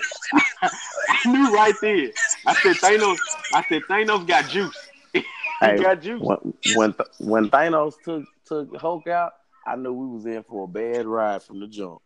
I 0.61 1.17
knew 1.25 1.53
right 1.53 1.73
there. 1.81 2.09
I 2.45 2.53
said 2.53 2.75
Thanos. 2.77 3.17
I 3.53 3.63
said 3.67 3.81
Thanos 3.89 4.27
got 4.27 4.47
juice. 4.47 4.77
he 5.13 5.23
Hey, 5.59 5.77
got 5.77 6.01
juice. 6.01 6.21
when 6.21 6.53
when 6.75 6.93
when 7.19 7.49
Thanos 7.49 7.95
took 8.03 8.23
took 8.45 8.75
Hulk 8.77 9.07
out, 9.07 9.33
I 9.69 9.75
knew 9.75 9.93
we 9.93 10.07
was 10.07 10.25
in 10.25 10.41
for 10.43 10.63
a 10.63 10.67
bad 10.67 11.05
ride 11.05 11.43
from 11.43 11.59
the 11.59 11.67
jump. 11.67 11.99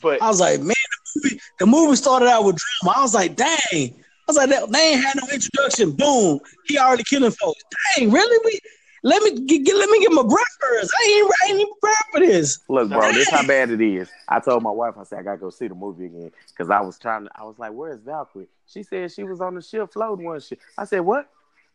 But 0.00 0.22
I 0.22 0.28
was 0.28 0.40
like, 0.40 0.60
man, 0.60 0.68
the 0.68 1.20
movie, 1.22 1.40
the 1.58 1.66
movie 1.66 1.96
started 1.96 2.26
out 2.26 2.44
with 2.44 2.56
drama. 2.56 2.98
I 2.98 3.02
was 3.02 3.14
like, 3.14 3.36
dang. 3.36 3.58
I 3.74 3.92
was 4.26 4.36
like, 4.36 4.48
they 4.48 4.92
ain't 4.92 5.04
had 5.04 5.16
no 5.16 5.28
introduction. 5.30 5.92
Boom, 5.92 6.40
he 6.64 6.78
already 6.78 7.04
killing 7.04 7.30
folks. 7.32 7.62
Dang, 7.96 8.10
really? 8.10 8.40
We 8.46 8.58
let 9.02 9.22
me 9.22 9.44
get, 9.44 9.64
get 9.64 9.76
let 9.76 9.90
me 9.90 10.00
get 10.00 10.12
my 10.12 10.22
breath 10.22 10.46
first. 10.58 10.90
I 10.98 11.10
ain't, 11.10 11.32
I 11.42 11.50
ain't 11.50 11.60
even 11.60 11.72
prepared 11.82 11.96
for 12.10 12.20
this. 12.20 12.58
Look, 12.70 12.88
bro, 12.88 13.12
this 13.12 13.28
how 13.28 13.46
bad 13.46 13.68
it 13.68 13.82
is. 13.82 14.08
I 14.26 14.40
told 14.40 14.62
my 14.62 14.70
wife, 14.70 14.94
I 14.98 15.04
said 15.04 15.18
I 15.18 15.22
gotta 15.22 15.36
go 15.36 15.50
see 15.50 15.68
the 15.68 15.74
movie 15.74 16.06
again 16.06 16.32
because 16.48 16.70
I 16.70 16.80
was 16.80 16.98
trying 16.98 17.24
to. 17.24 17.30
I 17.34 17.44
was 17.44 17.58
like, 17.58 17.72
"Where's 17.72 18.00
Valkyrie?" 18.00 18.48
She 18.66 18.82
said 18.82 19.12
she 19.12 19.24
was 19.24 19.42
on 19.42 19.56
the 19.56 19.60
ship 19.60 19.92
floating 19.92 20.24
one 20.24 20.40
shit. 20.40 20.60
I 20.78 20.86
said, 20.86 21.00
"What?" 21.00 21.28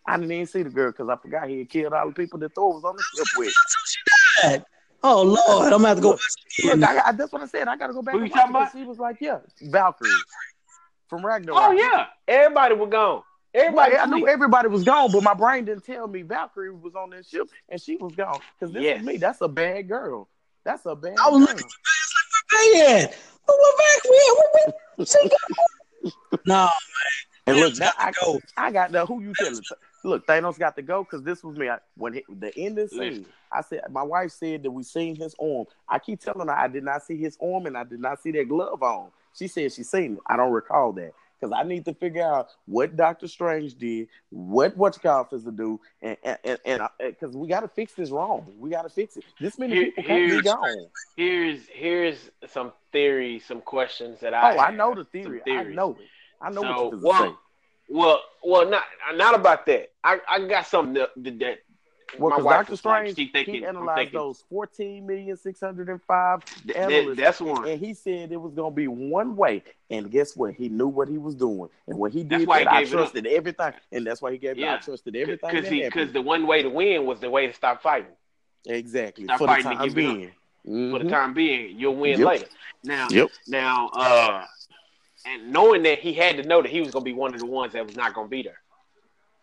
I 0.08 0.18
didn't 0.18 0.32
even 0.32 0.48
see 0.48 0.64
the 0.64 0.72
girl 0.72 0.92
because 0.92 1.08
I 1.08 1.18
forgot 1.18 1.48
he 1.48 1.60
had 1.60 1.70
killed 1.70 1.94
all 1.94 2.08
the 2.08 2.16
people 2.16 2.40
that 2.40 2.56
Thor 2.56 2.74
was 2.74 2.84
on 2.84 2.96
the 2.96 3.04
ship 3.16 3.28
with. 3.38 3.54
She 3.86 4.00
died. 4.42 4.66
Oh 5.04 5.22
Lord, 5.24 5.66
I'm 5.74 5.82
gonna 5.82 5.88
have 5.90 5.98
to 5.98 6.02
go 6.02 6.10
Look, 6.10 6.18
watch 6.20 6.34
it 6.58 6.66
Look, 6.66 6.76
again. 6.78 6.84
I, 7.06 7.10
I, 7.10 7.12
that's 7.14 7.32
what 7.32 7.42
I 7.42 7.46
said. 7.46 7.68
I 7.68 7.76
gotta 7.78 7.94
go 7.94 8.02
back. 8.02 8.16
Who 8.16 8.22
and 8.22 8.28
you 8.30 8.34
watch 8.34 8.42
talking 8.42 8.56
it 8.56 8.60
'cause 8.60 8.72
She 8.74 8.84
was 8.86 9.00
like, 9.00 9.18
"Yeah, 9.22 9.40
Valkyrie 9.62 10.10
from 11.08 11.26
Ragnarok." 11.26 11.58
oh 11.62 11.72
yeah, 11.72 12.08
everybody 12.28 12.76
was 12.76 12.90
gone. 12.90 13.24
Everybody. 13.54 13.94
Well, 13.96 14.04
I 14.04 14.06
knew 14.06 14.28
everybody 14.28 14.68
was 14.68 14.84
gone, 14.84 15.12
but 15.12 15.24
my 15.24 15.34
brain 15.34 15.66
didn't 15.66 15.84
tell 15.86 16.08
me 16.08 16.22
Valkyrie 16.22 16.72
was 16.72 16.96
on 16.96 17.10
that 17.12 17.26
ship 17.26 17.48
and 17.70 17.82
she 17.82 17.96
was 17.96 18.14
gone. 18.16 18.40
Because 18.60 18.74
this 18.74 18.84
Yes. 18.84 19.00
is 19.00 19.06
me. 19.08 19.18
That's 19.18 19.42
a 19.42 19.48
bad 19.48 19.88
girl. 19.88 20.28
That's 20.64 20.86
a 20.86 20.96
bad 20.96 21.16
I 21.24 21.30
was 21.30 21.40
girl. 21.40 21.48
looking 21.48 21.68
for 21.68 22.76
man. 22.76 23.10
But 23.48 23.56
what 23.58 23.78
back? 23.78 24.04
We, 24.04 24.38
we, 24.38 24.74
we, 24.98 25.06
she 25.06 25.30
got 25.30 26.42
no. 26.46 26.70
And 27.48 27.58
look, 27.58 27.78
now 27.80 27.92
I, 27.98 28.12
go. 28.12 28.40
I 28.56 28.72
got 28.72 28.92
the 28.92 29.06
who 29.06 29.22
you 29.22 29.34
telling? 29.34 29.64
Look, 30.04 30.26
Thanos 30.28 30.58
got 30.58 30.76
to 30.76 30.82
go 30.82 31.04
because 31.04 31.24
this 31.24 31.44
was 31.44 31.58
me. 31.58 31.70
I, 31.70 31.78
when 31.96 32.14
he, 32.14 32.24
the 32.30 32.58
ending 32.58 32.88
scene, 32.88 33.00
Listen. 33.00 33.26
I 33.52 33.62
said 33.62 33.82
my 33.90 34.04
wife 34.04 34.32
said 34.32 34.64
that 34.64 34.72
we 34.72 34.84
seen 34.84 35.16
his 35.16 35.36
arm. 35.42 35.66
I 35.88 36.00
keep 36.00 36.20
telling 36.20 36.48
her 36.48 36.54
I 36.58 36.68
did 36.68 36.84
not 36.84 37.04
see 37.04 37.18
his 37.18 37.38
arm 37.42 37.66
and 37.66 37.78
I 37.78 37.84
did 37.84 38.00
not 38.00 38.22
see 38.22 38.32
that 38.32 38.48
glove 38.48 38.82
on. 38.84 39.10
She 39.34 39.48
said 39.48 39.72
she 39.74 39.84
seen 39.84 40.14
it. 40.14 40.20
I 40.28 40.38
don't 40.38 40.52
recall 40.52 40.92
that 40.94 41.14
because 41.40 41.54
I 41.58 41.64
need 41.64 41.86
to 41.86 41.94
figure 41.94 42.24
out 42.24 42.50
what 42.66 42.96
Doctor 42.96 43.28
Strange 43.28 43.76
did, 43.76 44.08
what 44.30 44.76
what 44.76 44.96
is 45.32 45.44
to 45.44 45.52
do, 45.52 45.80
and 46.02 46.18
and 46.24 46.60
and 46.66 46.82
because 47.00 47.36
uh, 47.36 47.38
we 47.38 47.48
got 47.48 47.62
to 47.62 47.68
fix 47.68 47.94
this 47.94 48.10
wrong. 48.10 48.46
We 48.58 48.70
got 48.70 48.84
to 48.84 48.90
fix 48.90 49.18
it. 49.18 49.24
This 49.40 49.58
many 49.58 49.76
Here- 49.76 49.86
people 49.86 50.04
can't 50.04 50.26
be 50.26 50.32
here's- 50.32 50.44
gone. 50.44 50.88
Here's 51.16 51.68
here's 51.68 52.32
some 52.48 52.74
theory, 52.92 53.40
some 53.40 53.62
questions 53.62 54.20
that 54.22 54.34
oh, 54.34 54.38
I. 54.38 54.56
Oh, 54.56 54.60
I 54.60 54.72
know 54.72 54.96
the 54.96 55.06
theory. 55.06 55.42
I 55.48 55.64
know 55.64 55.92
it. 56.00 56.08
I 56.42 56.50
know 56.50 56.62
So, 56.62 56.90
what 56.90 56.92
you're 56.92 57.02
well. 57.02 57.40
Well, 57.90 58.22
well, 58.44 58.70
not 58.70 58.84
not 59.16 59.36
about 59.36 59.66
that. 59.66 59.92
I, 60.04 60.20
I 60.30 60.40
got 60.48 60.68
something 60.68 60.94
that, 60.94 61.10
that 61.40 61.60
Well, 62.20 62.30
because 62.30 62.44
Doctor 62.46 62.72
was 62.74 62.86
like, 62.86 63.08
Strange, 63.16 63.32
thinking, 63.32 63.56
he 63.56 63.66
analyzed 63.66 63.98
thinking, 63.98 64.20
those 64.20 64.44
fourteen 64.50 65.08
million 65.08 65.36
six 65.38 65.60
hundred 65.60 65.90
and 65.90 66.02
five 66.04 66.44
th- 66.66 66.78
analysts, 66.78 67.18
that's 67.18 67.42
one. 67.42 67.68
and 67.68 67.80
he 67.80 67.94
said 67.96 68.32
it 68.32 68.38
was 68.40 68.54
going 68.54 68.72
to 68.72 68.76
be 68.76 68.88
one 68.88 69.36
way. 69.36 69.64
And 69.90 70.10
guess 70.12 70.38
what? 70.38 70.54
He 70.54 70.70
knew 70.70 70.88
what 70.88 71.08
he 71.08 71.18
was 71.18 71.34
doing, 71.36 71.70
and 71.88 71.98
when 71.98 72.12
he 72.12 72.24
That's 72.24 72.42
did 72.42 72.50
that, 72.50 72.68
I 72.72 72.82
gave 72.84 72.94
it 72.94 72.96
up. 72.96 73.00
trusted 73.00 73.26
everything, 73.26 73.74
and 73.92 74.06
that's 74.06 74.22
why 74.22 74.32
he 74.32 74.38
gave 74.38 74.52
it. 74.58 74.62
I 74.62 74.66
Yeah. 74.66 74.78
trusted 74.78 75.16
everything 75.16 75.50
Because 75.50 75.68
he 75.68 75.82
because 75.82 76.12
the 76.12 76.22
one 76.22 76.46
way 76.46 76.62
to 76.62 76.70
win 76.70 77.06
was 77.08 77.20
the 77.20 77.30
way 77.30 77.48
to 77.48 77.54
stop 77.54 77.82
fighting. 77.82 78.12
exactly 78.68 79.26
Stop 79.26 79.40
for 79.40 79.48
the 79.48 79.54
fighting 79.54 79.72
to 79.72 79.78
time 79.78 79.88
give 79.90 79.98
it 79.98 80.06
up. 80.06 80.16
being. 80.16 80.32
For 80.92 81.00
the 81.00 81.06
Mhm. 81.06 81.10
time 81.10 81.34
being, 81.34 81.80
you'll 81.80 81.96
win 81.96 82.20
Yep. 82.20 82.28
later. 82.28 82.46
Now, 82.84 83.08
Yep. 83.10 83.32
now, 83.48 83.88
uh, 83.90 84.46
and 85.26 85.52
knowing 85.52 85.84
that 85.84 86.00
he 86.00 86.14
had 86.14 86.38
to 86.38 86.44
know 86.44 86.62
that 86.62 86.72
he 86.72 86.80
was 86.82 86.92
going 86.92 87.04
to 87.04 87.06
be 87.06 87.14
one 87.14 87.34
of 87.34 87.40
the 87.40 87.46
ones 87.46 87.74
that 87.74 87.86
was 87.86 87.96
not 87.96 88.14
going 88.14 88.28
to 88.28 88.32
be 88.32 88.44
there. 88.44 88.60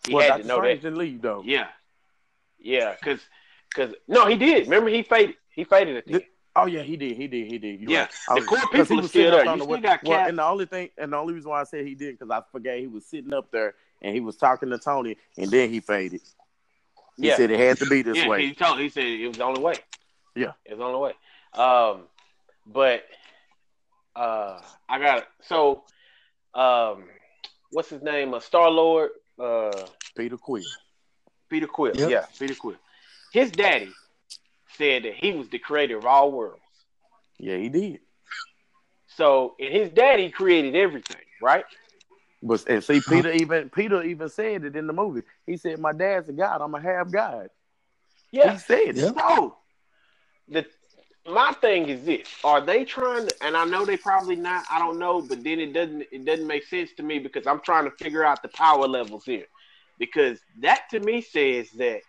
He 0.07 0.15
Well, 0.15 0.31
had 0.33 0.43
to 0.43 0.49
know 0.49 0.61
that. 0.63 0.95
leave 0.97 1.21
though. 1.23 1.43
Yeah, 1.45 1.69
yeah, 2.59 2.95
because 2.99 3.21
because 3.75 3.95
no, 4.09 4.27
he 4.27 4.37
did. 4.37 4.65
Remember, 4.65 4.89
he 4.91 5.03
faded. 5.03 5.37
He 5.51 5.65
faded 5.65 5.97
at 5.97 6.07
the 6.07 6.13
The- 6.15 6.25
Oh 6.59 6.65
yeah, 6.65 6.81
he 6.81 6.97
did. 6.97 7.17
He 7.19 7.27
did. 7.27 7.51
He 7.53 7.59
did. 7.59 7.81
You're 7.83 7.91
Yeah, 7.91 8.09
right. 8.31 8.41
the 8.41 8.47
core 8.47 8.59
people 8.73 8.97
was 8.97 9.11
still 9.11 9.31
there. 9.31 9.41
on 9.47 9.59
You 9.59 9.67
the 9.67 9.73
still 9.73 9.81
got 9.83 10.05
well, 10.05 10.19
Cap. 10.21 10.29
and 10.31 10.39
the 10.39 10.45
only 10.45 10.65
thing, 10.65 10.89
and 10.97 11.13
the 11.13 11.17
only 11.19 11.35
reason 11.35 11.51
why 11.51 11.61
I 11.61 11.65
said 11.65 11.85
he 11.85 11.95
did 11.95 12.19
because 12.19 12.31
I 12.31 12.41
forgot 12.51 12.79
he 12.79 12.87
was 12.87 13.05
sitting 13.05 13.35
up 13.35 13.51
there 13.51 13.75
and 14.01 14.15
he 14.15 14.21
was 14.21 14.37
talking 14.37 14.71
to 14.71 14.79
Tony, 14.79 15.19
and 15.37 15.51
then 15.51 15.69
he 15.69 15.81
faded. 15.81 16.23
He 17.19 17.27
Yeah. 17.29 17.37
said 17.37 17.51
it 17.51 17.61
had 17.61 17.77
to 17.79 17.87
be 17.87 18.01
this 18.01 18.17
yeah, 18.17 18.29
way. 18.29 18.47
he 18.47 18.55
told. 18.55 18.79
He 18.79 18.89
said 18.89 19.05
it 19.05 19.29
was 19.29 19.37
the 19.37 19.45
only 19.45 19.61
way. 19.61 19.75
Yeah. 20.35 20.53
it 20.65 20.73
was 20.73 20.79
the 20.79 20.85
only 20.85 20.99
way. 21.01 21.13
Um, 21.63 22.05
but 22.67 23.05
uh, 24.17 24.61
I 24.89 24.99
got 24.99 25.27
so 25.43 25.85
um, 26.55 27.05
what's 27.71 27.91
his 27.91 28.03
name? 28.03 28.33
A 28.33 28.39
uh, 28.39 28.41
Star 28.41 28.71
Lord. 28.71 29.11
Uh, 29.39 29.87
Peter 30.17 30.37
Quill. 30.37 30.65
Peter 31.51 31.67
Quill. 31.67 31.97
Yep. 31.97 32.11
Yeah, 32.11 32.25
Peter 32.39 32.55
Quill. 32.55 32.77
His 33.33 33.51
daddy 33.51 33.93
said 34.77 35.05
that 35.05 35.15
he 35.15 35.33
was 35.33 35.49
the 35.49 35.59
creator 35.59 35.99
of 35.99 36.07
all 36.07 36.33
worlds. 36.33 36.61
Yeah, 37.39 37.57
he 37.57 37.69
did. 37.69 38.01
So, 39.09 39.55
and 39.61 39.73
his 39.73 39.91
daddy 39.91 40.31
created 40.31 40.75
everything, 40.75 41.17
right? 41.41 41.65
But 42.43 42.65
and 42.69 42.83
see, 42.83 43.01
Peter 43.01 43.33
even 43.33 43.71
Peter 43.71 44.03
even 44.03 44.29
said 44.29 44.65
it 44.65 44.77
in 44.77 44.87
the 44.87 44.93
movie. 44.93 45.23
He 45.47 45.57
said, 45.57 45.79
"My 45.79 45.93
dad's 45.93 46.29
a 46.29 46.33
god. 46.33 46.61
I'm 46.61 46.75
a 46.75 46.81
half 46.81 47.11
god." 47.11 47.49
Yeah, 48.31 48.53
he 48.53 48.59
said 48.59 48.97
it. 48.97 49.17
No, 49.17 49.57
the 50.49 50.67
my 51.29 51.53
thing 51.61 51.89
is 51.89 52.05
this: 52.05 52.29
Are 52.45 52.61
they 52.61 52.85
trying 52.85 53.27
to? 53.29 53.35
And 53.43 53.57
I 53.57 53.65
know 53.65 53.85
they 53.85 53.97
probably 53.97 54.37
not. 54.37 54.65
I 54.71 54.79
don't 54.79 54.99
know, 54.99 55.23
but 55.23 55.43
then 55.43 55.61
it 55.61 55.73
doesn't. 55.73 56.05
It 56.13 56.25
doesn't 56.25 56.47
make 56.47 56.65
sense 56.65 56.91
to 56.97 57.03
me 57.03 57.19
because 57.19 57.47
I'm 57.47 57.61
trying 57.61 57.85
to 57.85 57.91
figure 58.03 58.25
out 58.25 58.43
the 58.43 58.49
power 58.49 58.87
levels 58.87 59.25
here. 59.25 59.47
Because 59.99 60.39
that 60.61 60.83
to 60.91 61.01
me 61.01 61.23
says 61.23 61.71
that 61.79 62.03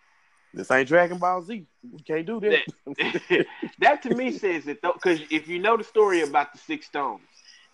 this 0.53 0.72
ain't 0.72 0.88
Dragon 0.88 1.18
Ball 1.18 1.41
Z. 1.41 1.65
We 1.91 1.99
can't 1.99 2.26
do 2.26 2.39
that. 2.39 2.61
That, 2.86 3.45
that 3.80 4.01
to 4.03 4.15
me 4.15 4.32
says 4.32 4.65
that 4.65 4.82
because 4.82 5.22
if 5.30 5.47
you 5.47 5.59
know 5.59 5.78
the 5.78 5.84
story 5.84 6.22
about 6.22 6.53
the 6.53 6.59
six 6.59 6.88
stones, 6.88 7.22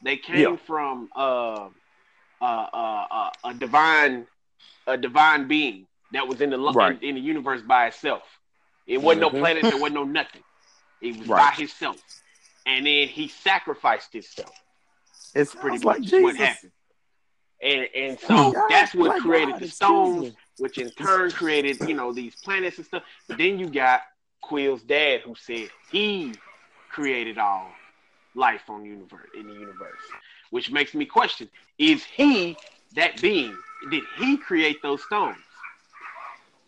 they 0.03 0.17
came 0.17 0.51
yeah. 0.51 0.55
from 0.57 1.09
uh, 1.15 1.69
uh, 2.41 2.67
uh, 2.73 3.05
uh, 3.09 3.29
a 3.45 3.53
divine, 3.53 4.27
a 4.87 4.97
divine 4.97 5.47
being 5.47 5.87
that 6.11 6.27
was 6.27 6.41
in 6.41 6.49
the 6.49 6.59
right. 6.59 7.01
in, 7.01 7.09
in, 7.09 7.15
the 7.15 7.21
universe 7.21 7.61
by 7.61 7.87
itself. 7.87 8.23
It 8.85 9.01
wasn't 9.01 9.25
mm-hmm. 9.25 9.35
no 9.35 9.41
planets. 9.41 9.69
There 9.69 9.79
wasn't 9.79 9.95
no 9.95 10.03
nothing. 10.03 10.43
It 11.03 11.17
was 11.17 11.27
right. 11.27 11.51
by 11.51 11.55
himself, 11.55 11.97
and 12.65 12.85
then 12.85 13.07
he 13.07 13.27
sacrificed 13.27 14.13
himself. 14.13 14.53
It's 15.35 15.53
pretty 15.53 15.83
much 15.83 16.11
like 16.11 16.23
what 16.23 16.35
happened. 16.35 16.71
And 17.61 17.87
and 17.95 18.19
so 18.19 18.51
God, 18.51 18.69
that's 18.69 18.93
what 18.93 19.21
created 19.21 19.53
God, 19.53 19.61
the 19.61 19.67
stones, 19.67 20.33
which 20.59 20.77
in 20.77 20.89
turn 20.91 21.31
created 21.31 21.79
you 21.87 21.93
know 21.93 22.13
these 22.13 22.35
planets 22.35 22.77
and 22.77 22.85
stuff. 22.85 23.03
But 23.27 23.37
then 23.37 23.59
you 23.59 23.69
got 23.69 24.01
Quill's 24.41 24.81
dad 24.83 25.21
who 25.21 25.35
said 25.35 25.69
he 25.91 26.33
created 26.89 27.37
all 27.37 27.71
life 28.35 28.69
on 28.69 28.85
universe 28.85 29.29
in 29.37 29.47
the 29.47 29.53
universe, 29.53 29.99
which 30.51 30.71
makes 30.71 30.93
me 30.93 31.05
question: 31.05 31.49
Is 31.77 32.03
he 32.03 32.55
that 32.95 33.21
being? 33.21 33.57
Did 33.89 34.03
he 34.17 34.37
create 34.37 34.81
those 34.81 35.03
stones? 35.03 35.37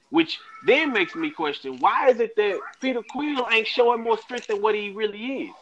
Which 0.10 0.40
then 0.66 0.94
makes 0.94 1.16
me 1.16 1.32
question 1.32 1.78
why 1.80 2.10
is 2.10 2.20
it 2.20 2.36
that 2.36 2.60
Peter 2.80 3.02
Quill 3.10 3.48
ain't 3.52 3.68
showing 3.68 4.02
more 4.02 4.18
strength 4.18 4.48
than 4.48 4.62
what 4.62 4.76
he 4.76 4.92
really 4.92 5.44
is? 5.44 5.54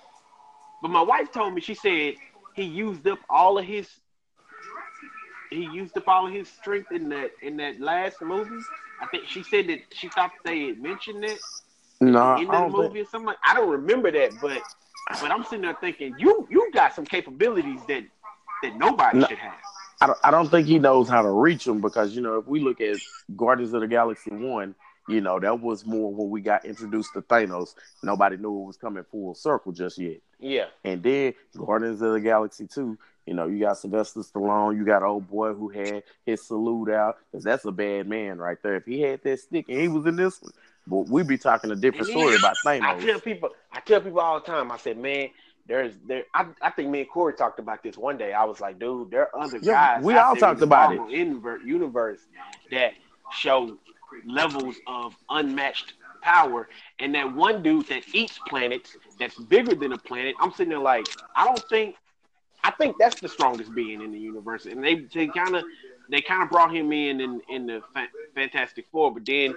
But 0.82 0.90
my 0.90 1.02
wife 1.02 1.32
told 1.32 1.54
me 1.54 1.62
she 1.62 1.76
said 1.76 2.16
he 2.54 2.64
used 2.64 3.08
up 3.08 3.20
all 3.30 3.58
of 3.58 3.66
his 3.66 3.90
he 5.50 5.66
used 5.66 5.98
up 5.98 6.08
all 6.08 6.28
of 6.28 6.34
his 6.34 6.50
strength 6.50 6.92
in 6.92 7.10
that 7.10 7.32
in 7.42 7.58
that 7.58 7.80
last 7.80 8.22
movie. 8.22 8.64
I 9.02 9.08
think 9.08 9.28
she 9.28 9.44
said 9.44 9.68
that 9.68 9.80
she 9.92 10.10
thought 10.10 10.32
they 10.44 10.68
had 10.68 10.82
mentioned 10.82 11.24
it 11.24 11.40
no, 12.02 12.38
in 12.38 12.48
the 12.48 12.70
movie 12.70 12.94
think... 12.96 13.08
or 13.08 13.10
something. 13.10 13.36
I 13.46 13.54
don't 13.54 13.70
remember 13.70 14.12
that, 14.12 14.32
but 14.42 14.62
but 15.22 15.32
I'm 15.32 15.44
sitting 15.44 15.62
there 15.62 15.78
thinking 15.80 16.16
you 16.18 16.48
you 16.50 16.70
got 16.74 16.94
some 16.94 17.06
capabilities 17.06 17.80
that 17.88 18.04
that 18.64 18.76
nobody 18.78 19.20
no, 19.20 19.28
should 19.28 19.38
have. 19.38 19.54
I 20.02 20.08
don't, 20.08 20.20
I 20.24 20.32
don't 20.32 20.50
think 20.50 20.68
he 20.68 20.80
knows 20.80 21.08
how 21.08 21.22
to 21.22 21.30
reach 21.30 21.66
them 21.66 21.82
because 21.82 22.16
you 22.16 22.22
know 22.22 22.38
if 22.38 22.48
we 22.48 22.60
look 22.60 22.82
at 22.82 22.98
Guardians 23.36 23.74
of 23.74 23.82
the 23.82 23.88
Galaxy 23.88 24.32
one, 24.32 24.76
you 25.08 25.22
know 25.22 25.40
that 25.40 25.60
was 25.60 25.86
more 25.86 26.14
when 26.14 26.30
we 26.30 26.42
got 26.42 26.66
introduced 26.66 27.14
to 27.14 27.22
Thanos. 27.22 27.76
Nobody 28.02 28.38
knew 28.38 28.64
it 28.64 28.68
was 28.68 28.78
coming 28.78 29.04
full 29.10 29.36
circle 29.36 29.72
just 29.72 29.98
yet. 29.98 30.18
Yeah. 30.40 30.66
And 30.84 31.02
then 31.02 31.34
Guardians 31.56 32.02
of 32.02 32.14
the 32.14 32.20
Galaxy 32.20 32.68
two, 32.68 32.98
you 33.26 33.34
know, 33.34 33.48
you 33.48 33.60
got 33.60 33.78
Sylvester 33.78 34.22
Stallone, 34.22 34.76
you 34.76 34.86
got 34.86 35.04
old 35.04 35.30
boy 35.30 35.54
who 35.54 35.70
had 35.70 36.04
his 36.26 36.46
salute 36.46 36.90
out 36.90 37.18
because 37.32 37.44
that's 37.44 37.66
a 37.66 37.72
bad 37.72 38.08
man 38.08 38.38
right 38.38 38.58
there. 38.62 38.76
If 38.76 38.86
he 38.86 39.02
had 39.02 39.24
that 39.24 39.40
stick 39.40 39.66
and 39.70 39.80
he 39.80 39.88
was 39.88 40.06
in 40.06 40.16
this 40.16 40.42
one, 40.42 40.52
but 40.86 41.08
we 41.08 41.24
be 41.24 41.38
talking 41.38 41.72
a 41.72 41.76
different 41.76 42.08
story 42.08 42.36
about 42.36 42.58
Thanos. 42.66 42.82
I 42.84 43.06
tell 43.06 43.20
people, 43.20 43.50
I 43.72 43.80
tell 43.80 44.02
people 44.02 44.20
all 44.20 44.40
the 44.40 44.46
time. 44.46 44.72
I 44.72 44.78
said, 44.78 44.98
man, 44.98 45.30
there's 45.66 45.94
there. 46.06 46.24
I, 46.34 46.48
I 46.62 46.70
think 46.72 46.90
me 46.90 47.02
and 47.02 47.10
Corey 47.10 47.34
talked 47.34 47.60
about 47.60 47.84
this 47.84 47.98
one 47.98 48.18
day. 48.18 48.34
I 48.34 48.44
was 48.44 48.60
like, 48.60 48.80
dude, 48.80 49.12
there 49.12 49.34
are 49.34 49.44
other 49.44 49.60
yeah, 49.62 49.96
guys. 49.96 50.04
We 50.04 50.16
all 50.16 50.36
talked 50.36 50.62
about 50.62 50.94
it. 50.94 51.14
Invert 51.14 51.64
Universe 51.64 52.20
that 52.72 52.94
show 53.32 53.78
levels 54.26 54.76
of 54.88 55.16
unmatched 55.30 55.94
power, 56.22 56.68
and 57.00 57.16
that 57.16 57.34
one 57.34 57.64
dude 57.64 57.88
that 57.88 58.04
eats 58.14 58.40
planets 58.48 58.98
that's 59.20 59.36
bigger 59.36 59.74
than 59.76 59.94
a 59.94 59.98
planet. 59.98 60.36
I'm 60.40 60.52
sitting 60.52 60.70
there 60.70 60.80
like, 60.80 61.08
I 61.36 61.46
don't 61.46 61.64
think. 61.70 61.96
I 62.66 62.72
think 62.72 62.96
that's 62.98 63.20
the 63.20 63.28
strongest 63.28 63.76
being 63.76 64.02
in 64.02 64.14
the 64.14 64.20
universe, 64.20 64.66
and 64.66 64.84
they 64.84 64.96
they 65.14 65.28
kind 65.28 65.56
of 65.56 65.64
they 66.10 66.22
kind 66.22 66.44
of 66.44 66.50
brought 66.50 66.74
him 66.74 66.92
in 66.92 67.22
in, 67.22 67.42
in 67.50 67.66
the 67.66 67.82
fa- 67.94 68.08
Fantastic 68.36 68.86
Four, 68.92 69.14
but 69.14 69.26
then 69.26 69.54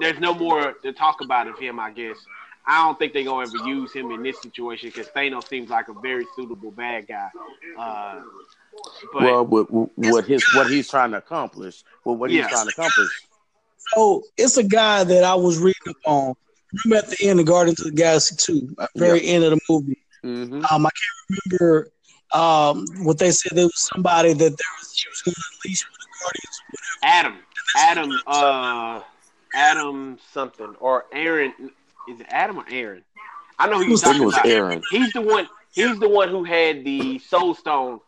there's 0.00 0.18
no 0.18 0.34
more 0.34 0.72
to 0.72 0.92
talk 0.92 1.20
about 1.20 1.46
of 1.46 1.58
him, 1.58 1.78
I 1.78 1.90
guess. 1.90 2.16
I 2.66 2.84
don't 2.84 2.98
think 2.98 3.12
they're 3.12 3.24
gonna 3.24 3.46
ever 3.46 3.68
use 3.68 3.92
him 3.92 4.10
in 4.10 4.22
this 4.22 4.40
situation 4.40 4.88
because 4.88 5.08
Thanos 5.08 5.48
seems 5.48 5.68
like 5.70 5.88
a 5.88 5.92
very 5.94 6.26
suitable 6.34 6.70
bad 6.70 7.06
guy. 7.06 7.28
Uh, 7.78 8.22
but, 9.12 9.22
well, 9.22 9.46
what, 9.46 9.70
what 9.96 10.24
his 10.24 10.42
what 10.54 10.70
he's 10.70 10.88
trying 10.88 11.10
to 11.12 11.18
accomplish, 11.18 11.84
well, 12.04 12.16
what 12.16 12.30
he's 12.30 12.46
trying 12.46 12.66
to 12.66 12.72
accomplish. 12.72 13.10
So 13.94 14.22
it's 14.36 14.56
a 14.56 14.64
guy 14.64 15.04
that 15.04 15.24
I 15.24 15.34
was 15.34 15.58
reading 15.58 15.74
up 15.88 15.96
on. 16.06 16.34
Remember 16.84 17.06
at 17.06 17.10
the 17.10 17.28
end 17.28 17.38
of 17.38 17.46
Guardians 17.46 17.80
of 17.80 17.86
the 17.86 17.92
Galaxy 17.92 18.34
two, 18.36 18.74
at 18.80 18.90
the 18.94 18.98
very 18.98 19.24
end 19.26 19.44
of 19.44 19.50
the 19.50 19.60
movie. 19.68 19.98
Mm-hmm. 20.24 20.64
Um, 20.70 20.86
I 20.86 20.90
can't 20.90 21.50
remember 21.52 21.90
um, 22.32 22.86
what 23.04 23.18
they 23.18 23.30
said. 23.30 23.56
There 23.56 23.66
was 23.66 23.88
somebody 23.92 24.32
that 24.32 24.38
there 24.38 24.48
was 24.48 24.92
he 24.96 25.08
was 25.08 25.22
going 25.22 25.34
to 25.34 25.42
unleash 25.64 25.84
with 25.86 25.98
the 25.98 26.06
Guardians. 26.24 26.62
Adam, 27.04 27.36
Adam, 27.76 28.20
uh, 28.26 29.02
Adam 29.54 30.18
something 30.32 30.74
or 30.80 31.04
Aaron 31.12 31.52
is 32.08 32.20
it 32.20 32.26
Adam 32.30 32.58
or 32.58 32.64
Aaron? 32.70 33.04
I 33.58 33.68
know 33.68 33.78
who 33.78 33.90
you're 33.90 33.98
talking 33.98 34.24
about. 34.24 34.46
Aaron. 34.46 34.82
He's 34.90 35.12
the 35.12 35.20
one. 35.20 35.48
He's 35.72 35.98
the 35.98 36.08
one 36.08 36.28
who 36.28 36.44
had 36.44 36.84
the 36.84 37.18
Soul 37.18 37.54
Stone 37.54 38.00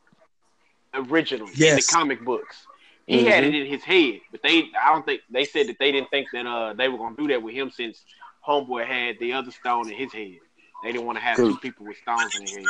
originally 0.94 1.52
yes. 1.54 1.70
in 1.70 1.76
the 1.76 1.86
comic 1.92 2.24
books. 2.24 2.66
He 3.06 3.18
mm-hmm. 3.18 3.28
had 3.28 3.44
it 3.44 3.54
in 3.54 3.66
his 3.66 3.84
head, 3.84 4.20
but 4.32 4.42
they 4.42 4.64
I 4.80 4.92
don't 4.92 5.06
think 5.06 5.20
they 5.30 5.44
said 5.44 5.68
that 5.68 5.78
they 5.78 5.92
didn't 5.92 6.10
think 6.10 6.28
that 6.32 6.46
uh 6.46 6.72
they 6.74 6.88
were 6.88 6.98
gonna 6.98 7.16
do 7.16 7.28
that 7.28 7.42
with 7.42 7.54
him 7.54 7.70
since 7.70 8.02
Homeboy 8.46 8.86
had 8.86 9.18
the 9.20 9.32
other 9.32 9.50
stone 9.50 9.88
in 9.88 9.96
his 9.96 10.12
head. 10.12 10.38
They 10.82 10.92
didn't 10.92 11.06
want 11.06 11.18
to 11.18 11.24
have 11.24 11.36
two 11.36 11.56
people 11.58 11.86
with 11.86 11.96
stones 11.98 12.34
in 12.36 12.44
their 12.44 12.58
head. 12.58 12.66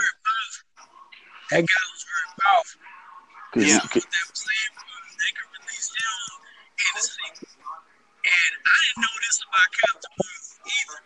That 1.51 1.61
guy 1.61 1.85
was 1.93 2.05
very 2.05 2.29
powerful. 2.41 2.81
Yeah. 3.57 3.79
That 3.79 3.95
was 3.95 4.41
saying 4.41 4.73
they 5.21 5.33
could 5.37 5.51
release 5.57 5.89
him 5.93 6.17
in 6.77 6.91
the 6.97 7.03
sequel. 7.03 7.49
And 8.27 8.53
I 8.61 8.77
didn't 8.83 9.01
know 9.05 9.15
this 9.21 9.41
about 9.41 9.69
Captain 9.73 10.13
Marvel 10.17 10.26
either 10.67 10.99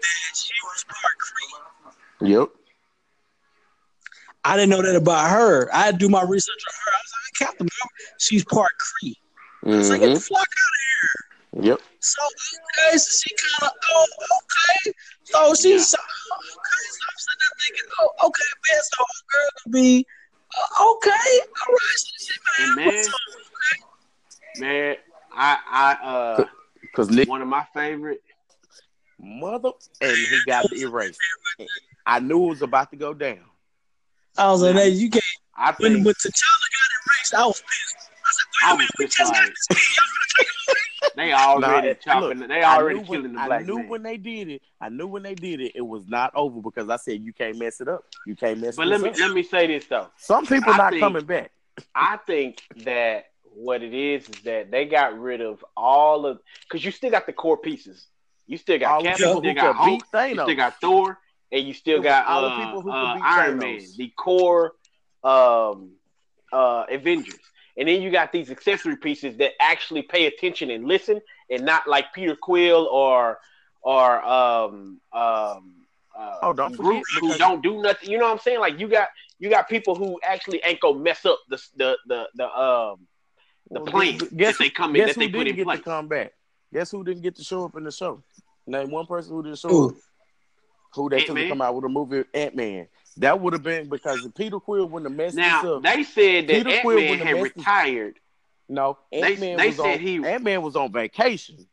that 0.00 0.36
she 0.36 0.54
was 0.64 0.84
part 0.84 1.16
Kree. 1.18 2.28
Yep. 2.28 2.48
I 4.44 4.56
didn't 4.56 4.70
know 4.70 4.82
that 4.82 4.94
about 4.94 5.28
her. 5.30 5.74
I 5.74 5.86
had 5.86 5.98
to 5.98 6.06
do 6.06 6.08
my 6.08 6.22
research 6.22 6.62
on 6.68 6.74
her. 6.84 6.92
I 6.92 7.00
was 7.02 7.12
like, 7.18 7.48
Captain 7.48 7.68
she's 8.18 8.44
part 8.44 8.70
Kree. 8.78 9.14
Mm-hmm. 9.64 9.72
I 9.72 9.76
was 9.76 9.90
like, 9.90 10.00
get 10.00 10.06
the 10.06 10.12
mm-hmm. 10.12 10.34
fuck 10.34 10.38
out 10.38 10.44
of 10.44 10.80
here. 10.86 11.70
Yep. 11.70 11.80
So 12.00 12.22
okay, 12.22 12.98
so 12.98 13.22
she 13.24 13.34
kind 13.34 13.72
of 13.72 13.76
oh 13.90 14.06
okay, 14.20 14.92
so 15.24 15.54
she's 15.54 15.64
yeah. 15.64 15.74
okay. 15.74 16.84
So 16.92 17.02
I'm 17.08 17.16
sitting 17.16 17.40
there 17.40 17.56
thinking, 17.66 17.90
oh 17.98 18.26
okay, 18.26 18.50
man, 18.68 18.82
so 18.82 19.02
a 19.02 19.18
girl 19.32 19.50
could 19.62 19.72
be 19.72 20.06
uh, 20.54 20.90
okay, 20.90 21.40
all 21.42 21.72
right. 21.72 21.96
So 21.96 22.12
she 22.18 22.34
man, 22.58 22.74
man, 22.76 22.88
okay. 22.88 24.60
man, 24.60 24.96
I 25.32 25.58
I 25.70 26.06
uh, 26.06 26.44
because 26.82 27.26
one 27.26 27.42
of 27.42 27.48
my 27.48 27.66
favorite 27.74 28.22
mother, 29.20 29.70
and 30.00 30.16
he 30.16 30.38
got 30.46 30.68
the 30.70 30.82
erase. 30.82 31.18
I 32.04 32.20
knew 32.20 32.44
it 32.46 32.48
was 32.48 32.62
about 32.62 32.90
to 32.90 32.96
go 32.96 33.14
down. 33.14 33.40
I 34.38 34.50
was 34.50 34.62
like, 34.62 34.74
hey, 34.74 34.90
you 34.90 35.10
can't. 35.10 35.24
I 35.56 35.72
think 35.72 35.94
when, 35.94 36.04
when 36.04 36.14
T'Challa 36.14 36.66
got 36.76 36.90
erased, 37.06 37.34
I 37.34 37.46
was 37.46 37.62
pissed. 37.62 38.10
I 38.62 38.74
was, 38.74 38.80
like, 38.80 39.10
pissed 39.10 39.20
like, 39.20 40.76
they 41.16 41.32
already 41.32 41.88
nah, 41.88 41.94
chopping. 41.94 42.38
Look, 42.40 42.48
they 42.48 42.62
already 42.62 43.02
killing 43.02 43.22
when, 43.22 43.32
the 43.32 43.46
black 43.46 43.62
I 43.62 43.64
knew 43.64 43.78
man. 43.78 43.88
when 43.88 44.02
they 44.02 44.16
did 44.16 44.48
it. 44.48 44.62
I 44.80 44.88
knew 44.90 45.06
when 45.06 45.22
they 45.22 45.34
did 45.34 45.60
it. 45.60 45.72
It 45.74 45.86
was 45.86 46.06
not 46.06 46.32
over 46.34 46.60
because 46.60 46.90
I 46.90 46.96
said 46.96 47.22
you 47.22 47.32
can't 47.32 47.58
mess 47.58 47.80
it 47.80 47.88
up. 47.88 48.04
You 48.26 48.36
can't 48.36 48.60
mess. 48.60 48.74
It. 48.74 48.76
But 48.76 48.88
let 48.88 49.00
me 49.00 49.10
up. 49.10 49.18
let 49.18 49.32
me 49.32 49.42
say 49.42 49.66
this 49.66 49.86
though. 49.86 50.08
Some 50.16 50.46
people 50.46 50.72
I 50.72 50.76
not 50.76 50.90
think, 50.90 51.00
coming 51.02 51.24
back. 51.24 51.50
I 51.94 52.18
think 52.26 52.62
that 52.84 53.30
what 53.54 53.82
it 53.82 53.94
is 53.94 54.28
is 54.28 54.42
that 54.42 54.70
they 54.70 54.84
got 54.84 55.18
rid 55.18 55.40
of 55.40 55.64
all 55.76 56.26
of 56.26 56.40
because 56.62 56.84
you 56.84 56.90
still 56.90 57.10
got 57.10 57.26
the 57.26 57.32
core 57.32 57.56
pieces. 57.56 58.06
You 58.46 58.56
still 58.58 58.78
got 58.78 59.02
Captain, 59.02 59.26
you 59.28 59.38
still 59.38 59.54
got 59.54 59.76
Hulk, 59.76 60.04
you 60.30 60.38
still 60.38 60.56
got 60.56 60.80
Thor, 60.80 61.18
and 61.52 61.66
you 61.66 61.74
still 61.74 62.00
got 62.02 62.26
all 62.26 62.44
uh, 62.46 62.56
people 62.56 62.80
who 62.82 62.90
uh, 62.90 63.18
Iron 63.22 63.58
Man, 63.58 63.80
the 63.96 64.12
core 64.16 64.72
um, 65.24 65.92
uh, 66.52 66.84
Avengers. 66.90 67.40
And 67.78 67.88
then 67.88 68.00
you 68.00 68.10
got 68.10 68.32
these 68.32 68.50
accessory 68.50 68.96
pieces 68.96 69.36
that 69.38 69.52
actually 69.60 70.02
pay 70.02 70.26
attention 70.26 70.70
and 70.70 70.86
listen, 70.86 71.20
and 71.50 71.64
not 71.64 71.86
like 71.86 72.12
Peter 72.14 72.36
Quill 72.36 72.88
or 72.90 73.38
or 73.82 74.24
um, 74.24 75.00
um, 75.12 75.74
uh, 76.18 76.38
Oh, 76.42 76.52
don't 76.52 76.76
group 76.76 77.04
who 77.20 77.36
don't 77.38 77.62
do 77.62 77.82
nothing. 77.82 78.10
You 78.10 78.18
know 78.18 78.24
what 78.26 78.32
I'm 78.32 78.38
saying? 78.38 78.60
Like 78.60 78.78
you 78.80 78.88
got 78.88 79.08
you 79.38 79.50
got 79.50 79.68
people 79.68 79.94
who 79.94 80.18
actually 80.24 80.60
ain't 80.64 80.80
gonna 80.80 80.98
mess 80.98 81.26
up 81.26 81.38
the 81.50 81.62
the 81.76 81.98
the 82.06 82.28
the 82.36 82.44
um 82.46 83.06
the 83.70 83.80
Well, 83.80 83.86
plan 83.86 84.18
guess- 84.18 84.56
that 84.56 84.58
they 84.58 84.70
come 84.70 84.96
in 84.96 85.04
that 85.06 85.16
they 85.16 85.28
put 85.28 85.46
in 85.46 85.56
get 85.56 85.64
place. 85.64 85.78
to 85.78 85.84
come 85.84 86.08
back? 86.08 86.32
Guess 86.76 86.90
who 86.90 87.02
didn't 87.02 87.22
get 87.22 87.34
to 87.36 87.42
show 87.42 87.64
up 87.64 87.74
in 87.76 87.84
the 87.84 87.90
show? 87.90 88.22
Name 88.66 88.90
one 88.90 89.06
person 89.06 89.32
who 89.32 89.42
didn't 89.42 89.58
show 89.58 89.68
Who? 89.68 89.88
up. 89.88 89.94
Who 90.92 91.08
they 91.08 91.24
took 91.24 91.34
to 91.36 91.48
come 91.48 91.62
out 91.62 91.74
with 91.74 91.86
a 91.86 91.88
movie 91.88 92.24
Ant 92.34 92.54
Man. 92.54 92.86
That 93.16 93.40
would 93.40 93.54
have 93.54 93.62
been 93.62 93.88
because 93.88 94.28
Peter 94.36 94.60
Quill 94.60 94.84
wouldn't 94.86 95.10
have 95.10 95.16
messed 95.16 95.36
this 95.36 95.46
Now 95.46 95.76
up. 95.76 95.82
they 95.82 96.02
said 96.02 96.48
that 96.48 96.66
Ant 96.66 96.84
Man 96.86 97.18
had 97.18 97.26
have 97.28 97.36
this- 97.38 97.56
retired. 97.56 98.18
no, 98.68 98.98
Ant 99.10 99.40
Man 99.40 99.56
was 99.56 99.80
on. 99.80 99.98
he- 99.98 100.22
Ant 100.26 100.42
Man 100.44 100.60
was 100.60 100.76
on 100.76 100.92
vacation. 100.92 101.66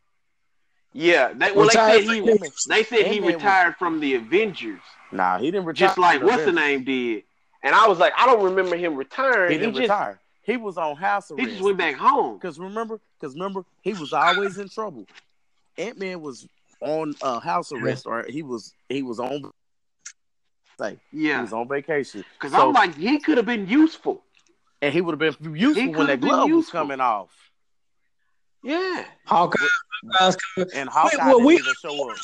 Yeah, 0.94 1.34
they, 1.34 1.52
well 1.52 1.66
they 1.68 1.74
said 1.74 2.02
he 2.04 2.20
from- 2.22 2.48
they 2.70 2.84
said 2.84 3.00
he 3.00 3.04
Ant-Man 3.18 3.24
was- 3.26 3.34
retired 3.36 3.76
from 3.78 4.00
the 4.00 4.16
Avengers, 4.16 4.80
Nah, 5.12 5.38
he 5.38 5.52
didn't 5.52 5.66
retire. 5.66 5.88
just 5.88 5.98
like 5.98 6.20
from 6.20 6.28
the 6.28 6.32
what's 6.34 6.46
the 6.46 6.52
name 6.54 6.86
did. 6.86 7.24
And 7.62 7.76
I 7.76 7.88
was 7.90 7.98
like, 8.00 8.14
I 8.16 8.26
don't 8.26 8.44
remember 8.44 8.78
him 8.78 8.96
retiring. 8.96 9.50
He 9.52 9.56
He, 9.56 9.60
didn't 9.60 9.74
just 9.76 9.82
retire. 9.82 10.22
He 10.44 10.56
was 10.56 10.78
on 10.78 10.96
house 10.96 11.30
arrest. 11.32 11.40
he 11.42 11.46
just 11.52 11.62
went 11.62 11.78
back 11.78 11.96
home. 11.96 12.38
Because 12.38 12.60
remember, 12.60 13.00
because 13.24 13.36
remember, 13.36 13.64
he 13.82 13.94
was 13.94 14.12
always 14.12 14.58
in 14.58 14.68
trouble. 14.68 15.06
Ant 15.78 15.98
Man 15.98 16.20
was 16.22 16.46
on 16.82 17.16
uh, 17.22 17.40
house 17.40 17.72
arrest, 17.72 18.06
or 18.06 18.26
he 18.28 18.44
was 18.44 18.74
he 18.90 19.02
was 19.02 19.18
on. 19.22 19.50
Say 20.78 20.98
he 21.10 21.30
was 21.30 21.54
on 21.54 21.70
vacation. 21.70 22.26
because 22.34 22.52
So- 22.52 22.68
I'm 22.68 22.74
like, 22.74 22.96
he 22.98 23.20
could 23.20 23.38
have 23.38 23.46
been 23.46 23.66
useful. 23.68 24.22
and 24.82 24.94
he 24.94 25.00
would 25.00 25.18
have 25.18 25.38
been 25.40 25.56
useful 25.56 25.82
He 25.82 25.88
when 25.88 25.94
could've 25.96 26.08
that 26.08 26.20
been 26.20 26.30
glove 26.30 26.50
was 26.52 26.70
coming 26.70 27.00
off. 27.00 27.30
Yeah, 28.62 29.06
Hawkeye, 29.26 29.64
Hawkeye's 30.12 30.38
coming. 30.56 30.70
And 30.76 30.90
Hawkeye 30.90 31.16
well, 31.20 31.38
didn't 31.38 31.46
we- 31.46 31.56
even 31.56 31.74
show 31.82 32.10
up. 32.12 32.18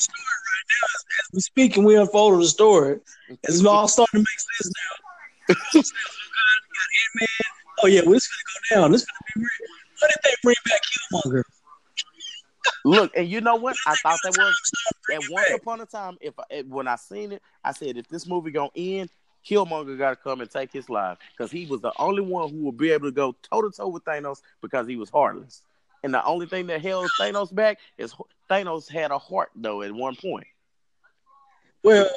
We 1.34 1.40
speaking, 1.40 1.84
we 1.86 1.96
unfolded 1.96 2.42
the 2.42 2.48
story. 2.48 3.00
It's 3.44 3.64
all 3.64 3.88
starting 3.88 4.20
to 4.24 4.26
make 4.30 4.40
sense 4.40 4.74
now. 4.76 5.56
So, 5.72 5.80
Ant-Man. 5.80 7.28
Oh 7.82 7.88
yeah, 7.88 8.02
well, 8.02 8.14
this 8.14 8.28
finna 8.28 8.76
go 8.76 8.82
down. 8.82 8.92
This 8.92 9.04
finna 9.04 9.36
be 9.36 9.40
real. 9.42 9.79
What 10.00 10.12
if 10.12 10.22
they 10.24 10.36
bring 10.44 10.56
back 10.66 10.82
Killmonger? 11.14 11.44
Look, 12.86 13.12
and 13.16 13.28
you 13.28 13.42
know 13.42 13.56
what? 13.56 13.76
I 13.88 13.96
thought 13.96 14.20
that 14.24 14.36
was 14.38 14.56
at 15.14 15.22
once 15.30 15.50
upon 15.56 15.82
a 15.82 15.86
time. 15.86 16.18
If 16.22 16.34
I, 16.40 16.64
when 16.68 16.88
I 16.88 16.96
seen 16.96 17.34
it, 17.34 17.42
I 17.64 17.72
said 17.72 17.98
if 17.98 18.08
this 18.08 18.28
movie 18.28 18.52
gonna 18.52 18.70
end, 18.76 19.10
Killmonger 19.48 19.98
got 19.98 20.12
to 20.12 20.16
come 20.16 20.42
and 20.42 20.50
take 20.50 20.72
his 20.72 20.90
life 20.90 21.18
because 21.32 21.52
he 21.52 21.66
was 21.66 21.82
the 21.82 21.92
only 21.98 22.22
one 22.22 22.50
who 22.50 22.64
would 22.66 22.78
be 22.78 22.92
able 22.92 23.08
to 23.08 23.12
go 23.12 23.36
toe 23.50 23.62
to 23.62 23.72
toe 23.72 23.88
with 23.88 24.04
Thanos 24.04 24.42
because 24.62 24.88
he 24.88 24.96
was 24.96 25.10
heartless. 25.10 25.64
And 26.04 26.14
the 26.14 26.24
only 26.24 26.46
thing 26.46 26.68
that 26.68 26.82
held 26.82 27.10
Thanos 27.20 27.54
back 27.54 27.80
is 27.98 28.14
Thanos 28.50 28.90
had 28.90 29.12
a 29.12 29.18
heart 29.18 29.50
though 29.56 29.82
at 29.82 29.92
one 29.92 30.16
point. 30.16 30.48
Well, 31.84 32.10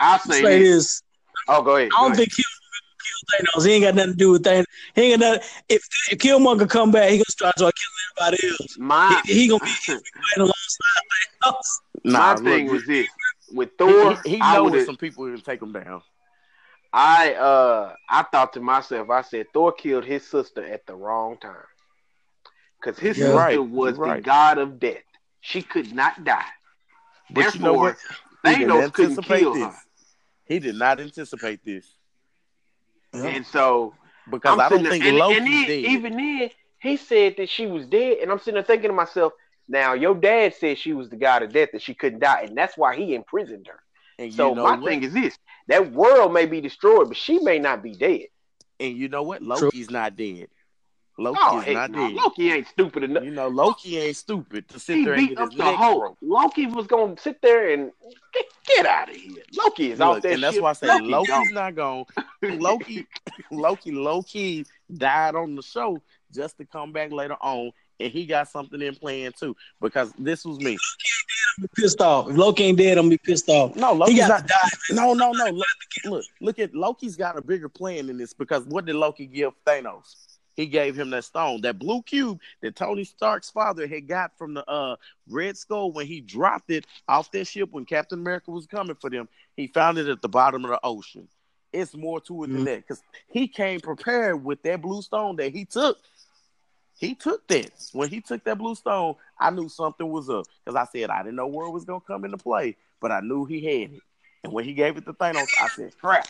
I'll 0.00 0.18
say 0.20 0.42
say 0.42 0.58
this. 0.58 0.76
this. 0.76 1.02
Oh, 1.48 1.62
go 1.62 1.76
ahead. 1.76 1.90
I 1.96 2.02
don't 2.02 2.12
go 2.12 2.16
think 2.16 2.30
Killmonger 2.30 2.36
will 2.36 2.36
kill 2.36 2.47
Thanos. 3.32 3.66
He 3.66 3.72
ain't 3.72 3.84
got 3.84 3.94
nothing 3.94 4.12
to 4.12 4.16
do 4.18 4.30
with 4.32 4.44
Thanos. 4.44 4.64
He 4.94 5.02
ain't 5.02 5.20
got 5.20 5.26
nothing. 5.34 5.48
If, 5.68 5.82
if 6.10 6.18
Killmonger 6.18 6.68
come 6.68 6.90
back, 6.90 7.10
he 7.10 7.16
gonna 7.16 7.24
start 7.28 7.56
trying 7.56 7.70
to 7.70 7.76
kill 7.76 8.26
everybody 8.26 8.48
else. 8.48 8.78
my 8.78 9.22
He, 9.24 9.34
he 9.34 9.48
gonna 9.48 9.60
be 9.60 9.70
he 9.70 9.92
gonna 9.92 10.00
be 10.00 10.10
fighting 10.22 10.42
alongside 10.42 11.02
Thanos. 11.44 11.80
my 12.04 12.34
look, 12.34 12.44
thing 12.44 12.66
was 12.68 12.84
this 12.84 13.08
with 13.52 13.70
Thor. 13.78 14.18
he, 14.24 14.30
he 14.30 14.36
I 14.42 14.54
know 14.54 14.64
would 14.64 14.72
with 14.72 14.86
some 14.86 14.96
people 14.96 15.24
who 15.24 15.36
take 15.38 15.62
him 15.62 15.72
down. 15.72 16.02
I 16.92 17.34
uh 17.34 17.94
I 18.08 18.22
thought 18.24 18.52
to 18.54 18.60
myself, 18.60 19.10
I 19.10 19.22
said 19.22 19.46
Thor 19.52 19.72
killed 19.72 20.04
his 20.04 20.26
sister 20.26 20.64
at 20.64 20.86
the 20.86 20.94
wrong 20.94 21.36
time. 21.38 21.54
Because 22.80 22.98
his 22.98 23.16
Yeah. 23.16 23.26
sister 23.26 23.36
Right, 23.36 23.58
was 23.62 23.98
right. 23.98 24.16
the 24.16 24.22
god 24.22 24.58
of 24.58 24.78
death. 24.78 25.02
She 25.40 25.62
could 25.62 25.94
not 25.94 26.24
die. 26.24 26.44
But 27.30 27.54
you 27.54 27.60
know 27.60 27.74
what? 27.74 27.96
He 28.44 28.54
didn't 28.54 28.70
Thanos 28.70 28.92
couldn't 28.92 29.12
anticipate 29.12 29.40
kill 29.40 29.54
this. 29.54 29.64
her. 29.64 29.74
He 30.46 30.58
did 30.58 30.76
not 30.76 31.00
anticipate 31.00 31.64
this 31.64 31.97
And 33.14 33.46
so 33.46 33.94
because 34.30 34.54
I'm 34.54 34.60
I 34.60 34.68
don't 34.68 34.86
think 34.86 35.02
there- 35.04 35.10
and, 35.12 35.18
Loki's 35.18 35.38
and 35.38 35.46
then, 35.46 35.66
dead. 35.66 35.84
even 35.84 36.16
then, 36.16 36.50
he 36.80 36.96
said 36.96 37.36
that 37.38 37.48
she 37.48 37.66
was 37.66 37.86
dead, 37.86 38.18
and 38.18 38.30
I'm 38.30 38.38
sitting 38.38 38.54
there 38.54 38.62
thinking 38.62 38.90
to 38.90 38.94
myself, 38.94 39.32
now 39.68 39.94
your 39.94 40.14
dad 40.14 40.54
said 40.54 40.78
she 40.78 40.92
was 40.92 41.08
the 41.10 41.16
god 41.16 41.42
of 41.42 41.52
death 41.52 41.70
that 41.72 41.82
she 41.82 41.94
couldn't 41.94 42.20
die, 42.20 42.42
and 42.42 42.56
that's 42.56 42.76
why 42.76 42.96
he 42.96 43.14
imprisoned 43.14 43.66
her. 43.66 43.80
and 44.18 44.32
So 44.32 44.50
you 44.50 44.54
know 44.56 44.64
my 44.64 44.76
what? 44.76 44.84
thing 44.88 45.02
is 45.02 45.12
this: 45.12 45.36
that 45.68 45.92
world 45.92 46.32
may 46.32 46.46
be 46.46 46.60
destroyed, 46.60 47.08
but 47.08 47.16
she 47.16 47.38
may 47.40 47.58
not 47.58 47.82
be 47.82 47.94
dead. 47.94 48.26
and 48.80 48.96
you 48.96 49.08
know 49.08 49.22
what? 49.22 49.42
Loki's 49.42 49.90
not 49.90 50.16
dead. 50.16 50.48
Loki 51.18 51.38
Oh, 51.42 51.58
is 51.58 51.64
heck 51.64 51.74
not 51.74 51.90
no. 51.90 52.06
dead. 52.08 52.16
Loki 52.16 52.52
ain't 52.52 52.68
stupid 52.68 53.02
enough. 53.02 53.24
You 53.24 53.32
know, 53.32 53.48
Loki 53.48 53.98
ain't 53.98 54.16
stupid 54.16 54.68
to 54.68 54.78
sit 54.78 54.96
He 54.98 55.04
there 55.04 55.14
and 55.14 55.28
get 55.28 55.38
up 55.38 55.50
his 55.50 55.58
the 55.58 55.64
neck 55.64 55.74
Hulk. 55.74 56.16
Loki 56.22 56.66
was 56.66 56.86
gonna 56.86 57.16
sit 57.18 57.42
there 57.42 57.70
and 57.72 57.90
get, 58.32 58.44
get 58.66 58.86
out 58.86 59.10
of 59.10 59.16
here. 59.16 59.42
Loki 59.56 59.90
is 59.92 59.98
Look, 59.98 60.08
off 60.08 60.22
that 60.22 60.32
and 60.34 60.42
that's 60.42 60.54
ship. 60.54 60.62
why 60.62 60.70
I 60.70 60.72
say 60.74 60.86
Loki 60.86 61.08
Loki's 61.08 61.28
gone. 61.28 61.54
not 61.54 61.74
gone. 61.74 62.04
Loki, 62.42 63.06
Loki, 63.50 63.90
low 63.90 64.22
key 64.22 64.64
died 64.96 65.34
on 65.34 65.56
the 65.56 65.62
show 65.62 66.00
just 66.32 66.56
to 66.58 66.64
come 66.64 66.92
back 66.92 67.10
later 67.10 67.36
on, 67.40 67.72
and 67.98 68.12
he 68.12 68.24
got 68.24 68.48
something 68.48 68.80
in 68.80 68.94
plan 68.94 69.32
too. 69.38 69.56
Because 69.80 70.12
this 70.18 70.44
was 70.44 70.58
me. 70.58 70.72
I'm 71.58 71.62
be 71.64 71.68
pissed 71.82 72.00
off. 72.00 72.30
If 72.30 72.36
Loki 72.36 72.62
ain't 72.62 72.78
dead, 72.78 72.96
I'm 72.96 73.06
gonna 73.06 73.10
be 73.10 73.18
pissed 73.18 73.48
off. 73.48 73.74
No, 73.74 73.92
He 73.94 73.98
Loki's 73.98 74.28
not. 74.28 74.42
to 74.42 74.46
die. 74.46 74.68
No, 74.92 75.14
no, 75.14 75.32
no. 75.32 75.46
Look, 75.50 75.66
look, 76.04 76.24
look 76.40 76.58
at 76.60 76.74
Loki's 76.76 77.16
got 77.16 77.36
a 77.36 77.42
bigger 77.42 77.68
plan 77.68 78.08
in 78.08 78.16
this 78.18 78.32
because 78.32 78.64
what 78.66 78.84
did 78.84 78.94
Loki 78.94 79.26
give 79.26 79.52
Thanos? 79.66 80.27
He 80.58 80.66
gave 80.66 80.98
him 80.98 81.10
that 81.10 81.22
stone, 81.22 81.60
that 81.60 81.78
blue 81.78 82.02
cube 82.02 82.40
that 82.62 82.74
Tony 82.74 83.04
Stark's 83.04 83.48
father 83.48 83.86
had 83.86 84.08
got 84.08 84.36
from 84.36 84.54
the 84.54 84.68
uh, 84.68 84.96
Red 85.28 85.56
Skull 85.56 85.92
when 85.92 86.08
he 86.08 86.20
dropped 86.20 86.72
it 86.72 86.84
off 87.06 87.30
their 87.30 87.44
ship 87.44 87.68
when 87.70 87.84
Captain 87.84 88.18
America 88.18 88.50
was 88.50 88.66
coming 88.66 88.96
for 89.00 89.08
them. 89.08 89.28
He 89.56 89.68
found 89.68 89.98
it 89.98 90.08
at 90.08 90.20
the 90.20 90.28
bottom 90.28 90.64
of 90.64 90.72
the 90.72 90.80
ocean. 90.82 91.28
It's 91.72 91.94
more 91.94 92.20
to 92.22 92.42
it 92.42 92.48
than 92.48 92.62
Mhm. 92.62 92.64
that 92.64 92.76
because 92.80 93.00
he 93.28 93.46
came 93.46 93.78
prepared 93.78 94.42
with 94.42 94.60
that 94.64 94.82
blue 94.82 95.00
stone 95.00 95.36
that 95.36 95.52
he 95.52 95.64
took. 95.64 95.96
He 96.98 97.14
took 97.14 97.46
that. 97.46 97.70
When 97.92 98.08
he 98.08 98.20
took 98.20 98.42
that 98.42 98.58
blue 98.58 98.74
stone, 98.74 99.14
I 99.38 99.50
knew 99.50 99.68
something 99.68 100.10
was 100.10 100.28
up 100.28 100.46
because 100.64 100.74
I 100.74 100.86
said 100.90 101.08
I 101.08 101.22
didn't 101.22 101.36
know 101.36 101.46
where 101.46 101.68
it 101.68 101.70
was 101.70 101.84
gonna 101.84 102.00
come 102.00 102.24
into 102.24 102.36
play, 102.36 102.76
but 102.98 103.12
I 103.12 103.20
knew 103.20 103.44
he 103.44 103.64
had 103.64 103.92
it. 103.92 104.02
And 104.42 104.52
when 104.52 104.64
he 104.64 104.74
gave 104.74 104.96
it 104.96 105.04
to 105.04 105.12
Thanos, 105.12 105.46
I 105.56 105.68
said, 105.68 105.96
"Crap." 105.98 106.28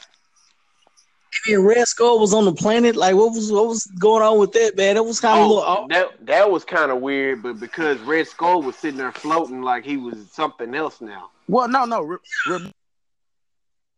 And 1.49 1.65
Red 1.65 1.87
Skull 1.89 2.19
was 2.19 2.35
on 2.35 2.45
the 2.45 2.53
planet. 2.53 2.95
Like, 2.97 3.15
what 3.15 3.33
was 3.33 3.51
what 3.51 3.67
was 3.67 3.85
going 3.99 4.23
on 4.23 4.39
with 4.39 4.53
that, 4.53 4.77
man? 4.77 4.97
It 4.97 5.05
was 5.05 5.21
kind 5.21 5.39
of 5.39 5.41
a 5.41 5.45
oh, 5.45 5.49
little. 5.49 5.65
Oh, 5.65 5.87
that 5.89 6.27
that 6.27 6.51
was 6.51 6.65
kind 6.65 6.91
of 6.91 7.01
weird, 7.01 7.43
but 7.43 7.59
because 7.59 7.99
Red 8.01 8.29
Skull 8.29 8.63
was 8.63 8.77
sitting 8.77 8.99
there 8.99 9.13
floating 9.13 9.63
like 9.63 9.85
he 9.85 9.97
was 9.97 10.31
something 10.31 10.75
else 10.75 11.01
now. 11.01 11.31
Well, 11.49 11.69
no, 11.69 11.85
no. 11.87 12.03
Re- 12.03 12.19
re- 12.49 12.73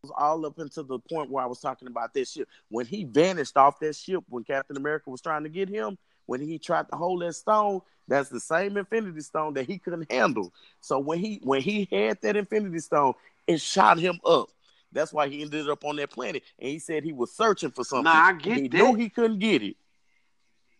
was 0.03 0.13
all 0.17 0.47
up 0.47 0.59
until 0.59 0.85
the 0.85 0.99
point 0.99 1.31
where 1.31 1.45
I 1.45 1.47
was 1.47 1.61
talking 1.61 1.89
about 1.89 2.15
that 2.15 2.29
ship. 2.29 2.49
When 2.69 2.87
he 2.87 3.05
vanished 3.05 3.57
off 3.57 3.81
that 3.81 3.97
ship, 3.97 4.25
when 4.29 4.45
Captain 4.45 4.77
America 4.77 5.11
was 5.11 5.21
trying 5.21 5.43
to 5.43 5.49
get 5.49 5.69
him, 5.69 5.99
when 6.27 6.41
he 6.41 6.59
tried 6.59 6.89
to 6.91 6.97
hold 6.97 7.23
that 7.23 7.35
stone, 7.35 7.81
that's 8.09 8.29
the 8.29 8.41
same 8.41 8.77
Infinity 8.77 9.21
Stone 9.21 9.55
that 9.55 9.67
he 9.67 9.79
couldn't 9.79 10.11
handle. 10.11 10.53
So 10.81 10.99
when 10.99 11.19
he 11.19 11.41
when 11.43 11.61
he 11.61 11.89
had 11.91 12.19
that 12.23 12.37
Infinity 12.37 12.79
Stone, 12.81 13.15
it 13.47 13.61
shot 13.61 13.99
him 13.99 14.21
up. 14.25 14.49
That's 14.93 15.12
why 15.12 15.28
he 15.28 15.43
ended 15.43 15.68
up 15.68 15.84
on 15.84 15.97
that 15.97 16.11
planet, 16.11 16.43
and 16.59 16.68
he 16.68 16.78
said 16.78 17.05
he 17.05 17.12
was 17.12 17.32
searching 17.32 17.70
for 17.70 17.84
something. 17.84 18.05
Nah, 18.05 18.28
I 18.28 18.32
get 18.32 18.57
he 18.57 18.68
that. 18.68 18.76
knew 18.76 18.95
he 18.95 19.09
couldn't 19.09 19.38
get 19.38 19.62
it. 19.62 19.76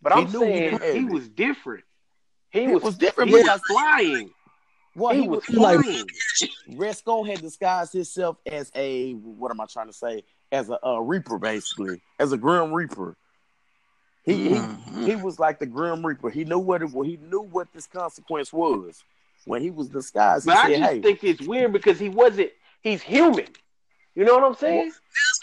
But 0.01 0.13
He 0.13 0.21
I'm 0.21 0.31
knew 0.31 0.39
he 0.39 0.77
saying 0.77 0.95
he 0.95 1.05
was 1.05 1.29
different. 1.29 1.83
He 2.49 2.67
was, 2.67 2.83
was 2.83 2.97
different 2.97 3.29
he 3.29 3.35
was 3.35 3.61
flying. 3.67 4.31
well, 4.95 5.13
he 5.13 5.21
he 5.21 5.27
was 5.27 5.47
was 5.47 5.55
flying. 5.55 6.93
Skull 6.93 7.23
had 7.23 7.41
disguised 7.41 7.93
himself 7.93 8.37
as 8.45 8.71
a 8.75 9.13
what 9.13 9.51
am 9.51 9.61
I 9.61 9.65
trying 9.65 9.87
to 9.87 9.93
say? 9.93 10.23
As 10.51 10.69
a, 10.69 10.85
uh 10.85 10.99
Reaper, 10.99 11.37
basically, 11.37 12.01
as 12.19 12.33
a 12.33 12.37
Grim 12.37 12.73
Reaper. 12.73 13.15
He, 14.23 14.49
he 14.49 14.61
he 15.05 15.15
was 15.15 15.39
like 15.39 15.59
the 15.59 15.65
Grim 15.65 16.05
Reaper. 16.05 16.29
He 16.29 16.43
knew 16.43 16.59
what 16.59 16.81
it, 16.81 16.89
he 16.89 17.17
knew 17.17 17.41
what 17.41 17.69
this 17.73 17.87
consequence 17.87 18.51
was 18.51 19.03
when 19.45 19.61
he 19.61 19.71
was 19.71 19.87
disguised. 19.87 20.45
He 20.45 20.51
But 20.51 20.57
I 20.57 20.69
said, 20.69 20.77
just 20.79 20.91
"Hey, 20.91 21.01
think 21.01 21.23
it's 21.23 21.47
weird 21.47 21.71
because 21.73 21.97
he 21.97 22.09
wasn't. 22.09 22.51
He's 22.81 23.01
human. 23.01 23.47
You 24.15 24.25
know 24.25 24.35
what 24.35 24.43
I'm 24.43 24.55
saying? 24.55 24.91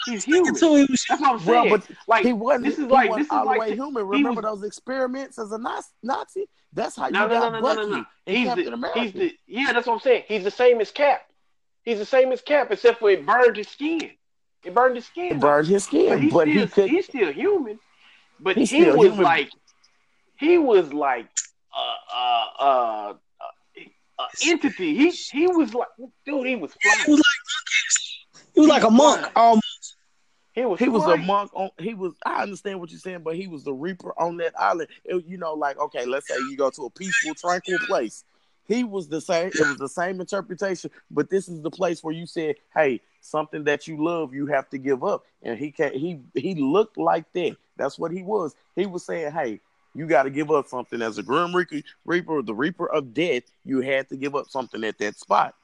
He's 0.05 0.23
human. 0.25 0.49
Until 0.49 0.75
he 0.75 0.83
was 0.83 1.03
That's 1.09 1.21
what 1.21 1.39
I'm 1.41 1.45
well, 1.45 1.69
but 1.69 1.87
like 2.07 2.23
he 2.25 2.33
wasn't. 2.33 2.65
this 2.65 2.73
is 2.77 2.85
he 2.85 2.85
like- 2.85 3.09
wasn't 3.09 3.25
this 3.25 3.25
is 3.27 3.31
all 3.31 3.45
like 3.45 3.55
the 3.61 3.69
way 3.71 3.75
human. 3.75 4.05
Remember 4.07 4.41
was- 4.41 4.59
those 4.61 4.63
experiments 4.67 5.39
as 5.39 5.51
a 5.51 5.57
Nazi? 5.57 5.87
Nazi? 6.03 6.45
That's 6.73 6.95
how 6.95 7.07
you 7.07 7.13
no, 7.13 7.27
no, 7.27 7.27
no, 7.27 7.39
got 7.39 7.51
no, 7.53 7.59
no, 7.59 7.61
Bucky 7.61 7.81
no, 7.81 7.87
no. 7.97 8.05
and 8.27 8.37
He's 8.37 8.47
Captain 8.47 8.65
the, 8.65 8.73
America. 8.73 8.99
he's 9.01 9.13
the 9.13 9.35
yeah. 9.47 9.73
That's 9.73 9.87
what 9.87 9.93
I'm 9.95 9.99
saying. 10.01 10.23
He's 10.27 10.43
the 10.43 10.51
same 10.51 10.79
as 10.81 10.91
Cap. 10.91 11.21
He's 11.83 11.97
the 11.97 12.05
same 12.05 12.31
as 12.31 12.41
Cap, 12.41 12.69
except 12.71 12.99
for 12.99 13.09
it 13.09 13.25
burned 13.25 13.57
his 13.57 13.67
skin. 13.69 14.11
It 14.63 14.73
burned 14.75 14.95
his 14.97 15.05
skin. 15.05 15.25
He 15.29 15.33
off. 15.35 15.41
burned 15.41 15.67
his 15.67 15.83
but 15.85 15.87
skin, 15.87 16.19
he's 16.21 16.33
but 16.33 16.41
still 16.47 16.61
he 16.61 16.67
could. 16.67 16.89
he's 16.91 17.05
still 17.05 17.31
human. 17.33 17.79
But 18.39 18.55
He's 18.57 18.69
he 18.69 18.81
still 18.81 18.97
was 18.97 19.07
human. 19.07 19.23
like 19.23 19.49
he 20.37 20.57
was 20.59 20.93
like 20.93 21.27
uh 21.75 22.15
uh 22.15 22.45
uh. 22.59 23.13
uh 23.13 23.13
uh, 24.19 24.25
entity. 24.45 24.95
He 24.95 25.09
he 25.11 25.47
was 25.47 25.73
like, 25.73 25.87
dude. 26.25 26.45
He 26.45 26.55
was 26.57 26.75
he 26.81 26.89
flying. 26.89 27.09
was 27.09 27.19
like 27.19 27.25
he 28.59 28.67
was 28.67 28.69
like 28.69 28.83
a 28.83 28.89
monk 28.91 29.31
almost. 29.35 29.95
He 30.53 30.65
was. 30.65 30.79
He 30.79 30.89
was 30.89 31.05
a 31.05 31.17
monk 31.17 31.51
on. 31.53 31.69
He 31.79 31.93
was. 31.93 32.13
I 32.25 32.41
understand 32.43 32.79
what 32.79 32.89
you're 32.89 32.99
saying, 32.99 33.21
but 33.23 33.35
he 33.35 33.47
was 33.47 33.63
the 33.63 33.73
reaper 33.73 34.13
on 34.17 34.37
that 34.37 34.59
island. 34.59 34.89
It- 35.05 35.25
you 35.25 35.37
know, 35.37 35.53
like 35.53 35.77
okay, 35.79 36.05
let's 36.05 36.27
say 36.27 36.35
you 36.49 36.57
go 36.57 36.69
to 36.71 36.85
a 36.85 36.89
peaceful, 36.89 37.35
tranquil 37.35 37.77
place. 37.87 38.23
he 38.67 38.83
was 38.83 39.07
the 39.07 39.21
same. 39.21 39.47
It 39.47 39.59
was 39.59 39.77
the 39.77 39.89
same 39.89 40.19
interpretation, 40.19 40.91
but 41.09 41.29
this 41.29 41.47
is 41.47 41.61
the 41.61 41.71
place 41.71 42.03
where 42.03 42.13
you 42.13 42.25
said, 42.25 42.55
"Hey, 42.75 43.01
something 43.21 43.63
that 43.65 43.87
you 43.87 44.03
love, 44.03 44.33
you 44.33 44.47
have 44.47 44.69
to 44.69 44.77
give 44.77 45.03
up." 45.03 45.23
And 45.41 45.57
he 45.57 45.71
can 45.71 45.93
he 45.93 46.19
he 46.35 46.55
looked 46.55 46.97
like 46.97 47.31
that. 47.33 47.55
That's 47.77 47.97
what 47.97 48.11
he 48.11 48.21
was. 48.23 48.55
He 48.75 48.85
was 48.85 49.05
saying, 49.05 49.31
"Hey, 49.31 49.59
you 49.95 50.05
got 50.07 50.23
to 50.23 50.29
give 50.29 50.51
up 50.51 50.67
something 50.67 51.01
as 51.01 51.17
a 51.17 51.23
grim 51.23 51.55
reaper, 51.55 51.81
reaper, 52.05 52.41
the 52.41 52.53
reaper 52.53 52.87
of 52.89 53.13
death. 53.13 53.43
You 53.65 53.81
had 53.81 54.09
to 54.09 54.17
give 54.17 54.35
up 54.35 54.49
something 54.49 54.83
at 54.83 54.97
that 54.97 55.17
spot." 55.17 55.55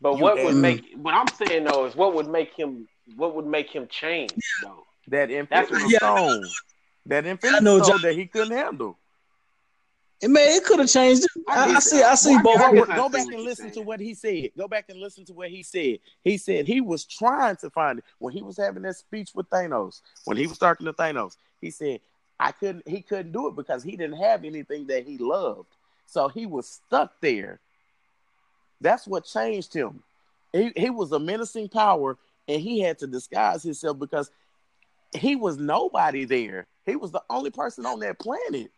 But 0.00 0.16
You 0.16 0.22
what 0.22 0.36
would 0.36 0.54
had- 0.54 0.56
make 0.56 0.92
what 0.96 1.14
I'm 1.14 1.28
saying 1.28 1.64
though 1.64 1.84
is 1.86 1.94
what 1.94 2.14
would 2.14 2.28
make 2.28 2.54
him 2.54 2.88
what 3.16 3.34
would 3.34 3.46
make 3.46 3.68
him 3.70 3.86
change 3.88 4.32
though. 4.62 4.84
That 5.08 5.28
That's 5.28 5.70
infinity 5.70 5.84
what- 5.84 5.94
stone, 5.96 6.44
that 7.06 7.26
infinity 7.26 7.64
know, 7.64 7.78
stone 7.82 7.88
John- 7.98 8.02
that 8.02 8.14
he 8.14 8.26
couldn't 8.26 8.56
handle. 8.56 8.96
And 10.22 10.34
man, 10.34 10.48
it 10.50 10.64
could 10.64 10.78
have 10.80 10.88
changed. 10.90 11.26
I 11.48 11.72
I, 11.72 11.76
I 11.76 11.78
see. 11.80 12.02
I 12.02 12.14
see 12.14 12.34
I 12.34 12.42
both. 12.42 12.58
Go, 12.58 12.84
I 12.92 12.96
go 12.96 13.08
back 13.08 13.26
and 13.26 13.40
listen 13.42 13.70
to 13.72 13.80
what 13.80 14.00
he 14.00 14.12
said. 14.12 14.50
Go 14.56 14.68
back 14.68 14.84
and 14.90 15.00
listen 15.00 15.24
to 15.24 15.32
what 15.32 15.48
he 15.48 15.62
said. 15.62 15.98
He 16.22 16.36
said 16.36 16.66
he 16.66 16.82
was 16.82 17.06
trying 17.06 17.56
to 17.56 17.70
find 17.70 18.00
it 18.00 18.04
when 18.18 18.34
he 18.34 18.42
was 18.42 18.58
having 18.58 18.82
that 18.82 18.96
speech 18.96 19.30
with 19.34 19.48
Thanos. 19.48 20.02
When 20.26 20.36
he 20.36 20.46
was 20.46 20.58
talking 20.58 20.84
to 20.84 20.92
Thanos, 20.92 21.36
he 21.62 21.70
said, 21.70 22.00
"I 22.38 22.52
couldn't." 22.52 22.86
He 22.86 23.00
couldn't 23.00 23.32
do 23.32 23.48
it 23.48 23.56
because 23.56 23.82
he 23.82 23.92
didn't 23.96 24.18
have 24.18 24.44
anything 24.44 24.86
that 24.88 25.06
he 25.06 25.16
loved, 25.16 25.74
so 26.04 26.28
he 26.28 26.44
was 26.44 26.68
stuck 26.68 27.18
there. 27.22 27.58
That's 28.80 29.06
what 29.06 29.24
changed 29.24 29.74
him. 29.74 30.02
He 30.52 30.72
he 30.76 30.90
was 30.90 31.12
a 31.12 31.18
menacing 31.18 31.68
power, 31.68 32.16
and 32.48 32.60
he 32.60 32.80
had 32.80 32.98
to 33.00 33.06
disguise 33.06 33.62
himself 33.62 33.98
because 33.98 34.30
he 35.16 35.36
was 35.36 35.56
nobody 35.58 36.24
there. 36.24 36.66
He 36.86 36.96
was 36.96 37.12
the 37.12 37.22
only 37.30 37.50
person 37.50 37.86
on 37.86 38.00
that 38.00 38.18
planet. 38.18 38.70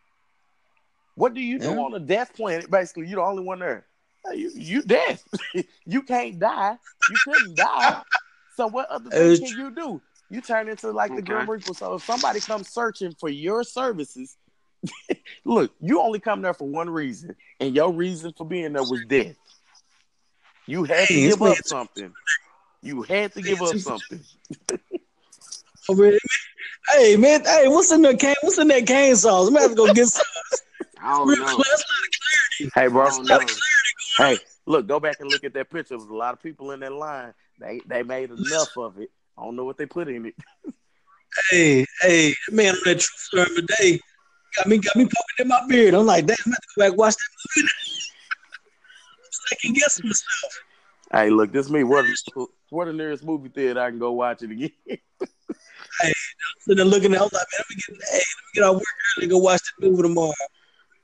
What 1.15 1.35
do 1.35 1.41
you 1.41 1.59
do 1.59 1.71
Yeah. 1.73 1.79
on 1.81 1.95
a 1.95 2.01
death 2.01 2.35
planet? 2.35 2.71
Basically, 2.71 3.07
you're 3.07 3.21
the 3.23 3.27
only 3.29 3.43
one 3.45 3.59
there. 3.61 3.87
You 4.33 4.51
you 4.55 4.83
dead. 4.83 5.21
you 5.87 6.03
can't 6.03 6.39
die. 6.39 6.79
You 7.11 7.17
couldn't 7.25 7.57
die. 7.57 8.03
So 8.57 8.67
what 8.67 8.89
other 8.89 9.11
thing 9.11 9.49
can 9.49 9.59
you 9.59 9.71
do? 9.75 10.01
You 10.31 10.41
turn 10.41 10.69
into 10.69 10.91
like 10.91 11.11
the 11.11 11.17
Okay. 11.17 11.25
Grim 11.33 11.51
Reaper. 11.51 11.75
So 11.75 11.95
if 11.95 12.05
somebody 12.05 12.41
comes 12.41 12.69
searching 12.69 13.15
for 13.19 13.29
your 13.29 13.65
services, 13.65 14.37
look, 15.45 15.73
you 15.81 16.01
only 16.01 16.21
come 16.21 16.41
there 16.43 16.55
for 16.55 16.69
one 16.69 16.89
reason, 16.89 17.37
and 17.61 17.75
your 17.75 17.93
reason 17.93 18.33
for 18.37 18.47
being 18.47 18.73
there 18.73 18.83
was 18.85 19.01
death. 19.09 19.37
You 20.67 20.85
had 20.85 21.09
to 21.09 21.15
Hey, 21.15 21.25
it's 21.25 21.37
give 21.37 21.43
up 21.43 21.59
something. 21.65 22.13
You 22.83 23.03
had 23.03 23.33
to 23.35 23.43
give 23.43 23.63
up 23.63 23.77
something. 23.77 24.21
Oh, 25.89 25.97
there. 25.97 26.17
Hey 26.93 27.17
man, 27.17 27.45
hey, 27.45 27.67
what's 27.67 27.91
in 27.91 28.03
the 28.03 28.17
cane? 28.17 28.37
What's 28.43 28.57
in 28.57 28.69
that 28.69 28.87
cane 28.87 29.17
sauce? 29.17 29.49
I'm 29.49 29.55
gonna 29.55 29.63
have 29.63 29.71
to 29.73 29.77
go 29.77 29.93
get 29.93 30.07
some. 30.07 30.25
I 31.03 31.19
don't 31.19 31.29
Real 31.29 31.45
know. 31.45 31.57
class. 31.57 31.85
Hey, 32.77 32.87
bro. 32.87 33.07
I 33.07 33.11
don't 33.11 33.27
know. 33.27 33.41
Hey, 34.17 34.39
look, 34.67 34.87
go 34.87 35.01
back 35.01 35.17
and 35.19 35.29
look 35.29 35.43
at 35.43 35.55
that 35.55 35.71
picture. 35.71 35.89
There 35.89 35.99
was 35.99 36.07
a 36.09 36.15
lot 36.15 36.35
of 36.35 36.41
people 36.41 36.71
in 36.71 36.79
that 36.81 36.93
line. 36.93 37.35
They 37.59 37.83
they 37.85 38.05
made 38.05 38.31
enough 38.31 38.77
of 38.77 39.01
it. 39.01 39.11
I 39.37 39.43
don't 39.43 39.57
know 39.57 39.65
what 39.65 39.77
they 39.77 39.87
put 39.87 40.07
in 40.07 40.27
it. 40.27 40.37
Hey, 41.51 41.85
hey, 42.01 42.35
man, 42.53 42.75
on 42.75 42.81
that 42.85 43.01
true 43.01 43.45
story 43.45 43.57
today 43.57 43.99
got 44.57 44.67
me 44.67 44.79
got 44.79 44.97
me 44.97 45.05
poking 45.05 45.15
in 45.41 45.49
my 45.49 45.63
beard. 45.69 45.95
I'm 45.95 46.07
like, 46.07 46.27
damn, 46.27 46.37
I'm 46.47 46.53
gonna 46.53 46.57
have 46.57 46.61
to 46.61 46.69
go 46.77 46.83
back 46.83 46.91
and 46.91 46.99
watch 46.99 47.15
that 47.15 47.31
movie. 47.57 47.69
Second 49.53 49.75
guess 49.77 50.03
myself. 50.03 50.63
Hey, 51.13 51.31
look, 51.31 51.53
this 51.53 51.69
me. 51.71 51.85
What 51.85 52.07
what 52.71 52.87
the 52.87 52.93
nearest 52.93 53.25
movie 53.25 53.49
theater 53.51 53.81
I 53.81 53.91
can 53.91 53.99
go 53.99 54.13
watch 54.13 54.43
it 54.43 54.51
again? 54.51 54.71
Hey, 56.01 56.09
I'm 56.09 56.13
sitting 56.61 56.77
there 56.79 56.87
looking 56.87 57.13
at, 57.15 57.21
I'm 57.21 57.25
like, 57.25 57.33
man, 57.33 57.45
let 57.59 57.67
me 57.71 57.77
get, 57.77 57.97
hey, 58.11 58.17
let 58.17 58.19
me 58.19 58.23
get 58.55 58.65
out 58.65 58.75
work 58.77 58.83
early 59.19 59.25
and 59.25 59.31
go 59.31 59.39
watch 59.39 59.61
the 59.79 59.91
movie 59.91 60.03
tomorrow. 60.03 60.33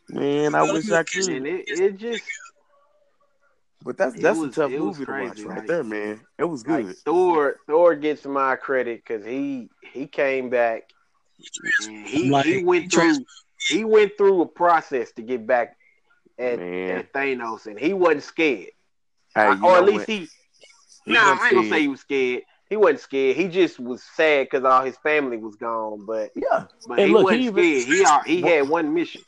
Man, 0.08 0.54
I 0.54 0.62
wish 0.62 0.90
I 0.90 0.98
And 1.00 1.06
could. 1.08 1.28
it, 1.46 1.64
it 1.68 1.96
just 1.98 2.22
But 3.84 3.98
that's 3.98 4.14
It 4.16 4.22
that's 4.22 4.38
was- 4.38 4.56
a 4.56 4.60
tough 4.62 4.70
it 4.72 4.80
was 4.80 4.98
movie 4.98 5.04
to 5.04 5.12
watch 5.12 5.40
right 5.40 5.58
like- 5.58 5.66
there, 5.66 5.84
man. 5.84 6.20
It 6.38 6.44
was 6.44 6.62
good. 6.62 6.86
like 6.86 6.96
Thor 6.96 7.56
Thor 7.66 7.94
gets 7.96 8.24
my 8.24 8.56
credit 8.56 9.04
because 9.06 9.24
he 9.26 9.68
he 9.92 10.06
came 10.06 10.48
back 10.48 10.90
and 11.86 12.06
he, 12.06 12.30
Like, 12.30 12.46
he 12.46 12.64
went 12.64 12.84
he 12.84 12.88
through 12.88 13.24
he 13.68 13.84
went 13.84 14.12
through 14.16 14.40
a 14.40 14.46
process 14.46 15.12
to 15.12 15.22
get 15.22 15.46
back 15.46 15.76
at, 16.38 16.58
Man. 16.58 16.98
at 16.98 17.12
Thanos 17.12 17.66
and 17.66 17.78
he 17.78 17.92
wasn't 17.92 18.22
scared. 18.22 18.70
Hey, 19.34 19.48
or 19.62 19.76
at 19.76 19.84
least 19.84 20.00
what? 20.00 20.08
he 20.08 20.28
He 21.04 21.12
nah, 21.12 21.20
I 21.40 21.46
ain't 21.46 21.54
gonna 21.54 21.68
say 21.68 21.80
he 21.82 21.88
was 21.88 22.00
scared. 22.00 22.42
He 22.70 22.76
wasn't 22.76 23.00
scared. 23.00 23.36
He 23.36 23.48
just 23.48 23.78
was 23.80 24.02
sad 24.02 24.46
because 24.46 24.64
all 24.64 24.84
his 24.84 24.96
family 24.98 25.36
was 25.38 25.56
gone. 25.56 26.04
But 26.06 26.30
Yeah, 26.34 26.64
but 26.86 26.98
And 26.98 27.08
he 27.08 27.12
look, 27.14 27.24
wasn't 27.24 27.40
he 27.40 27.46
even- 27.48 27.80
scared. 27.82 28.24
He 28.26 28.36
he 28.36 28.42
What- 28.42 28.52
had 28.52 28.68
one 28.68 28.94
mission. 28.94 29.22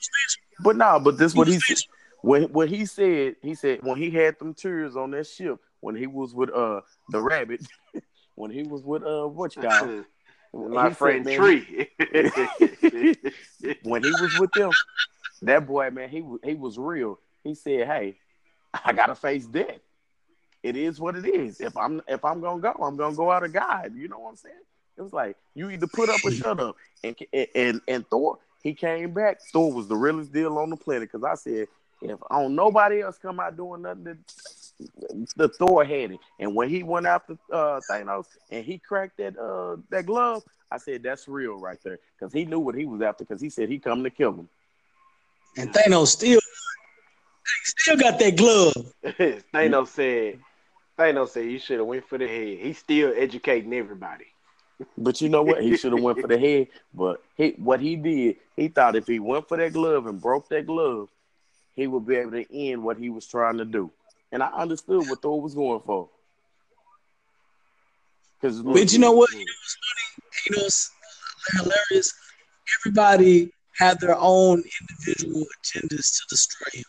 but 0.63 0.77
no, 0.77 1.01
but 1.01 1.17
this 1.19 1.35
what 1.35 1.49
he 1.49 1.55
was 1.55 1.67
said. 1.67 1.77
What 2.23 2.51
what 2.51 2.69
he 2.69 2.85
said, 2.85 3.37
he 3.43 3.55
said 3.55 3.81
when 3.83 3.97
he 3.97 4.11
had 4.11 4.39
them 4.39 4.53
tears 4.55 4.95
on 4.95 5.11
that 5.13 5.27
ship 5.27 5.59
when 5.81 5.95
he 5.95 6.07
was 6.07 6.35
with 6.35 6.51
uh 6.51 6.83
the 7.09 7.21
rabbit, 7.21 7.63
when 8.35 8.51
he 8.51 8.63
was 8.63 8.83
with 8.83 9.03
uh 9.05 9.27
what 9.27 9.57
you 9.57 9.63
call 9.63 9.89
it? 10.01 10.05
My 10.53 10.89
He 10.89 10.89
said, 10.91 10.97
friend 10.99 11.25
Tree. 11.27 11.89
when 13.85 14.03
he 14.03 14.11
was 14.11 14.39
with 14.39 14.53
them, 14.53 14.71
that 15.43 15.67
boy, 15.67 15.91
man, 15.91 16.09
he 16.09 16.25
he 16.45 16.55
was 16.55 16.79
real. 16.79 17.19
He 17.45 17.55
said, 17.55 17.87
"Hey, 17.87 18.17
I 18.85 18.93
gotta 18.93 19.15
face 19.15 19.47
death. 19.47 19.81
It 20.63 20.77
is 20.77 21.01
what 21.01 21.17
it 21.17 21.27
is. 21.27 21.61
If 21.61 21.77
I'm 21.77 22.03
if 22.07 22.25
I'm 22.25 22.41
gonna 22.41 22.61
go, 22.61 22.73
I'm 22.83 22.97
gonna 22.97 23.17
go 23.17 23.31
out 23.31 23.45
of 23.45 23.53
God. 23.53 23.95
You 23.97 24.09
know 24.09 24.19
what 24.19 24.31
I'm 24.31 24.37
saying? 24.37 24.55
It 24.99 25.03
was 25.03 25.13
like 25.13 25.37
you 25.55 25.71
either 25.71 25.87
put 25.87 26.11
up 26.11 26.21
or 26.25 26.31
shut 26.31 26.61
up. 26.61 26.77
And 27.03 27.17
and 27.55 27.81
and 27.89 28.07
Thor, 28.09 28.39
he 28.63 28.75
came 28.75 29.13
back. 29.13 29.41
Thor 29.53 29.73
was 29.73 29.89
the 29.89 29.97
realest 29.97 30.33
deal 30.33 30.59
on 30.59 30.71
the 30.71 30.77
planet 30.77 31.11
because 31.11 31.25
I 31.25 31.35
said, 31.35 31.69
if 32.03 32.19
on 32.31 32.55
nobody 32.55 33.01
else 33.01 33.17
come 33.17 33.41
out 33.41 33.57
doing 33.57 33.83
nothing, 33.83 34.19
the, 35.37 35.49
Thor 35.49 35.85
had 35.85 36.13
it. 36.13 36.21
And 36.39 36.55
when 36.55 36.69
he 36.69 36.83
went 36.83 37.07
after 37.07 37.39
uh, 37.51 37.81
Thanos 37.91 38.27
and 38.51 38.65
he 38.65 38.79
cracked 38.79 39.17
that 39.17 39.39
uh 39.39 39.81
that 39.89 40.05
glove, 40.05 40.43
I 40.71 40.77
said 40.77 41.03
that's 41.03 41.27
real 41.27 41.59
right 41.59 41.79
there 41.83 41.99
because 42.19 42.35
he 42.35 42.45
knew 42.45 42.61
what 42.61 42.75
he 42.75 42.85
was 42.85 43.01
after 43.01 43.25
because 43.25 43.41
he 43.41 43.49
said 43.49 43.71
he 43.71 43.79
come 43.79 44.05
to 44.05 44.11
kill 44.11 44.33
him. 44.33 44.49
And 45.57 45.73
Thanos 45.73 46.09
still, 46.09 46.41
still 47.65 47.97
got 47.97 48.19
that 48.19 48.37
glove. 48.37 48.93
Thanos 49.55 49.89
said, 49.89 50.39
Thanos 50.99 51.31
said 51.31 51.47
you 51.47 51.59
should 51.59 51.79
have 51.79 51.87
went 51.87 52.09
for 52.09 52.19
the 52.19 52.29
head. 52.29 52.59
He's 52.61 52.79
still 52.79 53.13
educating 53.17 53.73
everybody. 53.75 54.27
But 54.97 55.21
you 55.21 55.29
know 55.29 55.43
what? 55.43 55.63
He 55.63 55.77
should 55.77 55.93
have 55.93 56.01
went 56.01 56.21
for 56.21 56.27
the 56.27 56.39
head. 56.39 56.69
But 56.95 57.23
he, 57.37 57.51
what 57.59 57.81
he 57.81 57.97
did, 57.97 58.37
he 58.57 58.69
thought 58.69 58.97
if 58.97 59.07
he 59.07 59.19
went 59.19 59.47
for 59.47 59.59
that 59.59 59.75
glove 59.75 60.07
and 60.07 60.19
broke 60.19 60.49
that 60.49 60.67
glove, 60.67 61.11
he 61.75 61.87
would 61.87 62.07
be 62.07 62.17
able 62.17 62.31
to 62.31 62.47
end 62.51 62.83
what 62.83 62.97
he 62.97 63.11
was 63.11 63.27
trying 63.27 63.59
to 63.59 63.67
do. 63.67 63.91
And 64.33 64.43
I 64.43 64.47
understood 64.49 65.07
what 65.07 65.21
Thor 65.21 65.39
was 65.39 65.55
going 65.55 65.83
for. 65.85 66.09
Because 68.41 68.63
But 68.63 68.91
you 68.91 68.99
know 68.99 69.13
what? 69.13 69.31
You 69.33 69.41
know 69.41 69.45
what's 69.45 69.77
funny? 69.85 70.31
You 70.47 70.57
know 70.57 70.63
what's 70.63 70.91
hilarious? 71.91 72.15
Everybody 72.81 73.53
had 73.81 73.99
their 74.01 74.17
own 74.19 74.63
individual 74.81 75.41
agendas 75.65 76.13
to 76.17 76.23
destroy 76.29 76.79
him. 76.79 76.85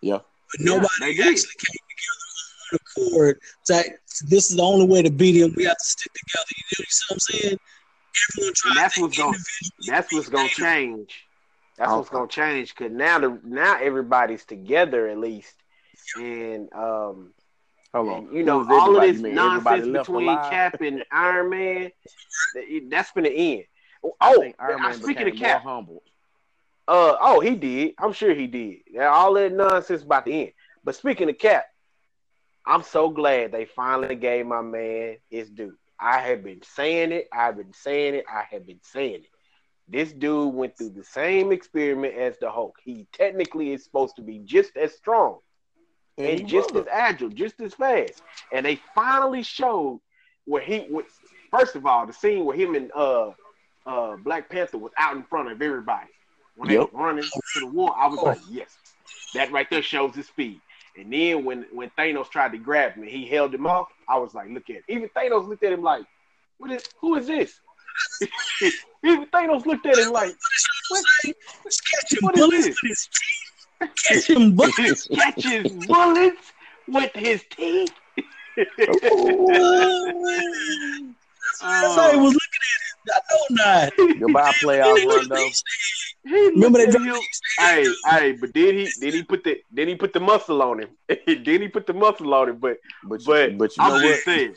Yeah. 0.00 0.18
But 0.52 0.60
nobody 0.60 0.88
they 1.00 1.14
did. 1.14 1.26
actually 1.26 1.58
came 1.58 1.84
together 1.92 2.24
on 2.24 2.70
one 2.70 2.80
accord. 3.16 3.40
That 3.68 3.86
this 4.28 4.50
is 4.50 4.56
the 4.56 4.62
only 4.62 4.86
way 4.86 5.02
to 5.02 5.10
beat 5.10 5.36
him. 5.36 5.52
We 5.56 5.64
have 5.64 5.76
to 5.76 5.84
stick 5.84 6.12
together. 6.12 6.46
You 6.56 6.64
know, 6.64 6.78
you 6.78 6.84
see 6.88 7.04
what 7.08 7.14
I'm 7.14 7.18
saying? 7.20 7.58
Everyone 8.30 8.54
tried 8.54 8.76
that's 8.76 8.94
to 8.94 9.00
what's 9.02 9.16
gonna- 9.18 9.28
individually 9.36 9.86
That's 9.88 10.12
what's 10.12 10.28
gonna 10.28 10.48
change. 10.48 11.24
That's 11.76 11.92
what's 11.92 12.08
gonna 12.08 12.28
change 12.28 12.74
because 12.74 12.92
now 12.92 13.18
the 13.18 13.38
now 13.44 13.78
everybody's 13.80 14.44
together 14.44 15.06
at 15.08 15.18
least, 15.18 15.54
and 16.16 16.72
um, 16.72 17.32
Hold 17.94 18.08
on. 18.08 18.14
and, 18.26 18.32
you 18.36 18.42
know 18.42 18.64
Who's 18.64 18.68
all 18.82 18.96
of 18.96 19.02
this 19.02 19.20
You 19.20 19.32
nonsense 19.32 19.86
between 19.86 20.28
alive? 20.28 20.50
Cap 20.50 20.80
and 20.80 21.04
Iron 21.12 21.50
Man, 21.50 21.90
that- 22.54 22.86
that's 22.90 23.10
gonna 23.12 23.28
end. 23.28 23.64
I 24.04 24.08
Oh, 24.34 24.40
think 24.40 24.56
Iron 24.58 24.80
uh, 24.80 24.88
Man 24.88 24.94
speaking 24.94 25.24
became 25.26 25.34
of 25.34 25.38
Cap, 25.38 25.62
humble. 25.62 26.02
Uh 26.88 27.16
oh, 27.20 27.40
he 27.40 27.54
did. 27.54 27.94
I'm 27.98 28.14
sure 28.14 28.34
he 28.34 28.46
did. 28.46 28.78
Yeah, 28.90 29.08
All 29.08 29.34
that 29.34 29.52
nonsense 29.52 30.02
about 30.02 30.24
the 30.24 30.32
end. 30.32 30.52
But 30.82 30.96
speaking 30.96 31.28
of 31.28 31.36
Cap, 31.36 31.66
I'm 32.64 32.82
so 32.82 33.10
glad 33.10 33.52
they 33.52 33.66
finally 33.66 34.16
gave 34.16 34.46
my 34.46 34.62
man 34.62 35.18
his 35.28 35.50
due. 35.50 35.76
I 36.00 36.18
have 36.20 36.42
been 36.42 36.62
saying 36.62 37.12
it. 37.12 37.28
I've 37.30 37.58
been 37.58 37.74
saying 37.74 38.14
it. 38.14 38.24
I 38.26 38.44
have 38.50 38.66
been 38.66 38.80
saying 38.82 39.16
it. 39.16 39.30
This 39.86 40.12
dude 40.12 40.54
went 40.54 40.78
through 40.78 40.90
the 40.90 41.04
same 41.04 41.52
experiment 41.52 42.14
as 42.14 42.38
the 42.38 42.50
Hulk. 42.50 42.76
He 42.82 43.06
technically 43.12 43.72
is 43.72 43.84
supposed 43.84 44.16
to 44.16 44.22
be 44.22 44.38
just 44.38 44.74
as 44.76 44.94
strong 44.94 45.40
and 46.16 46.38
he 46.38 46.44
just 46.44 46.74
as 46.74 46.86
agile, 46.90 47.28
just 47.28 47.60
as 47.60 47.74
fast. 47.74 48.22
And 48.52 48.64
they 48.64 48.80
finally 48.94 49.42
showed 49.42 50.00
where 50.46 50.62
he 50.62 50.86
was. 50.90 51.04
First 51.50 51.76
of 51.76 51.84
all, 51.86 52.06
the 52.06 52.12
scene 52.14 52.46
where 52.46 52.56
him 52.56 52.74
and 52.74 52.90
uh 52.94 53.32
uh 53.86 54.16
Black 54.16 54.48
Panther 54.50 54.78
was 54.78 54.92
out 54.98 55.16
in 55.16 55.22
front 55.24 55.50
of 55.50 55.60
everybody 55.60 56.08
when 56.58 56.70
Yep. 56.70 56.90
they 56.90 56.96
were 56.96 57.04
running 57.04 57.22
to 57.24 57.60
the 57.60 57.66
wall, 57.66 57.94
I 57.96 58.06
was 58.08 58.20
like, 58.20 58.38
yes, 58.50 58.76
that 59.34 59.50
right 59.52 59.68
there 59.70 59.82
shows 59.82 60.14
his 60.14 60.26
speed. 60.26 60.60
And 60.96 61.12
then 61.12 61.44
when 61.44 61.64
when 61.72 61.90
Thanos 61.96 62.28
tried 62.28 62.50
to 62.52 62.58
grab 62.58 62.94
him, 62.94 63.04
and 63.04 63.10
he 63.12 63.26
held 63.26 63.54
him 63.54 63.66
off. 63.66 63.88
I 64.08 64.18
was 64.18 64.34
like, 64.34 64.48
look 64.50 64.68
at 64.68 64.76
it. 64.76 64.84
Even 64.88 65.08
Thanos 65.10 65.46
looked 65.48 65.62
at 65.62 65.72
him 65.72 65.82
like, 65.82 66.04
what 66.58 66.70
is? 66.72 66.82
Who 67.00 67.14
is 67.14 67.26
this? 67.28 67.60
Even 69.04 69.26
Thanos 69.26 69.64
looked 69.64 69.86
at 69.86 69.96
him 69.98 70.10
like, 70.12 70.34
what? 70.90 71.04
Catching 71.24 72.18
What 72.22 72.34
is 72.36 72.40
bullets 72.40 72.66
this? 72.66 72.76
with 72.82 72.88
his 72.90 73.08
teeth. 73.12 73.96
Catching 74.08 74.56
bullets. 74.56 75.06
He 75.06 75.16
catches 75.16 75.86
bullets 75.86 76.52
with 76.88 77.12
his 77.14 77.44
teeth. 77.50 77.92
Oh, 79.10 80.24
That's 81.60 81.94
how 81.94 82.10
he 82.12 82.18
was 82.18 82.34
looking 82.34 82.64
at 82.64 82.80
it. 82.82 82.87
I 83.10 83.20
know 83.30 83.46
not. 83.50 83.92
Goodbye, 84.18 84.52
playoff 84.62 85.04
Rondo. 85.08 85.50
He 86.24 86.34
Remember 86.48 86.78
looked 86.80 86.92
that 86.92 87.24
at 87.58 87.64
Hey, 87.64 87.94
hey, 88.06 88.32
but 88.32 88.52
did 88.52 88.74
he 88.74 88.92
did 89.00 89.14
he 89.14 89.22
put 89.22 89.44
the 89.44 89.60
did 89.72 89.88
he 89.88 89.94
put 89.94 90.12
the 90.12 90.20
muscle 90.20 90.60
on 90.62 90.80
him? 90.80 90.90
did 91.26 91.46
he 91.62 91.68
put 91.68 91.86
the 91.86 91.94
muscle 91.94 92.32
on 92.34 92.50
him? 92.50 92.56
But 92.58 92.78
But, 93.04 93.24
but, 93.24 93.50
you, 93.52 93.58
but 93.58 93.76
you 93.76 93.82
know 93.82 93.88
I'm 93.94 94.02
what? 94.02 94.02
just 94.12 94.24
saying. 94.24 94.54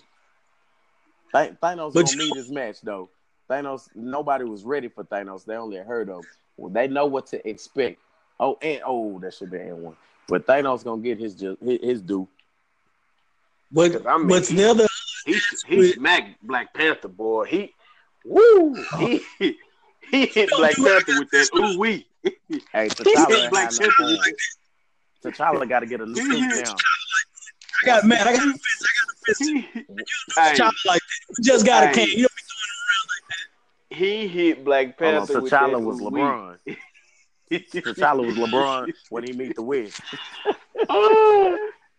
Th- 1.33 1.51
Thanos 1.61 1.93
But 1.93 2.05
gonna 2.05 2.11
you- 2.11 2.17
need 2.17 2.35
his 2.35 2.49
match 2.51 2.81
though. 2.81 3.09
Thanos, 3.49 3.89
nobody 3.95 4.43
was 4.45 4.63
ready 4.63 4.87
for 4.87 5.03
Thanos. 5.03 5.45
They 5.45 5.55
only 5.55 5.77
heard 5.77 6.09
of. 6.09 6.25
Well, 6.57 6.71
they 6.71 6.87
know 6.87 7.05
what 7.05 7.27
to 7.27 7.47
expect. 7.49 7.99
Oh, 8.39 8.57
and 8.61 8.81
oh, 8.85 9.19
that 9.19 9.33
should 9.33 9.51
be 9.51 9.59
N 9.59 9.81
one. 9.81 9.95
But 10.27 10.45
Thanos 10.47 10.83
gonna 10.83 11.01
get 11.01 11.19
his 11.19 11.39
his, 11.39 11.79
his 11.81 12.01
due. 12.01 12.27
But 13.71 14.05
I 14.05 14.17
mean, 14.17 14.27
but 14.27 14.45
he- 14.47 14.55
the 14.57 14.69
other 14.69 14.87
He 15.25 15.39
he 15.67 15.91
smacked 15.93 16.41
Black 16.45 16.73
Panther, 16.73 17.07
boy. 17.07 17.45
He 17.45 17.73
woo 18.25 18.75
he 18.99 19.21
he 20.11 20.25
hit 20.25 20.49
Black 20.51 20.75
Panther 20.75 21.17
with 21.17 21.29
that 21.31 21.49
ooh 21.57 21.77
wee. 21.79 22.05
Hey, 22.23 22.29
He 22.73 22.89
T'Challa, 22.89 23.27
hit 23.29 23.49
Black 23.51 23.73
had 23.73 23.81
no 23.81 23.87
uh, 23.87 24.11
with 24.11 24.19
that. 25.23 25.31
T'Challa 25.31 25.67
got 25.67 25.79
to 25.81 25.85
get 25.85 26.01
a 26.01 26.05
new 26.05 26.15
suit 26.15 26.39
now. 26.55 26.75
I 27.83 27.85
got 27.85 28.05
mad. 28.05 28.27
I 28.27 28.33
got 28.35 28.47
a 28.47 28.51
fist. 28.51 28.85
I 28.85 28.89
got 28.99 29.11
a 29.11 29.25
fist. 29.25 29.41
He, 29.41 29.85
Hey. 30.35 30.55
Chop 30.55 30.73
like 30.85 31.01
that. 31.01 31.35
You 31.37 31.43
just 31.43 31.65
got 31.65 31.83
a 31.83 31.87
Hey. 31.87 31.93
can. 31.93 32.19
You 32.19 32.27
he 33.89 34.27
hit 34.27 34.63
Black 34.63 34.97
Hold 34.99 35.15
on, 35.15 35.27
Panther 35.27 35.41
with 35.41 35.53
was 35.83 36.01
ooh 36.01 36.09
LeBron. 36.09 36.57
wee. 36.65 36.77
T'Challa 37.51 38.25
was 38.25 38.35
LeBron 38.37 38.91
when 39.09 39.23
he 39.23 39.33
meet 39.33 39.55
the 39.55 39.61
Wiz. 39.61 39.99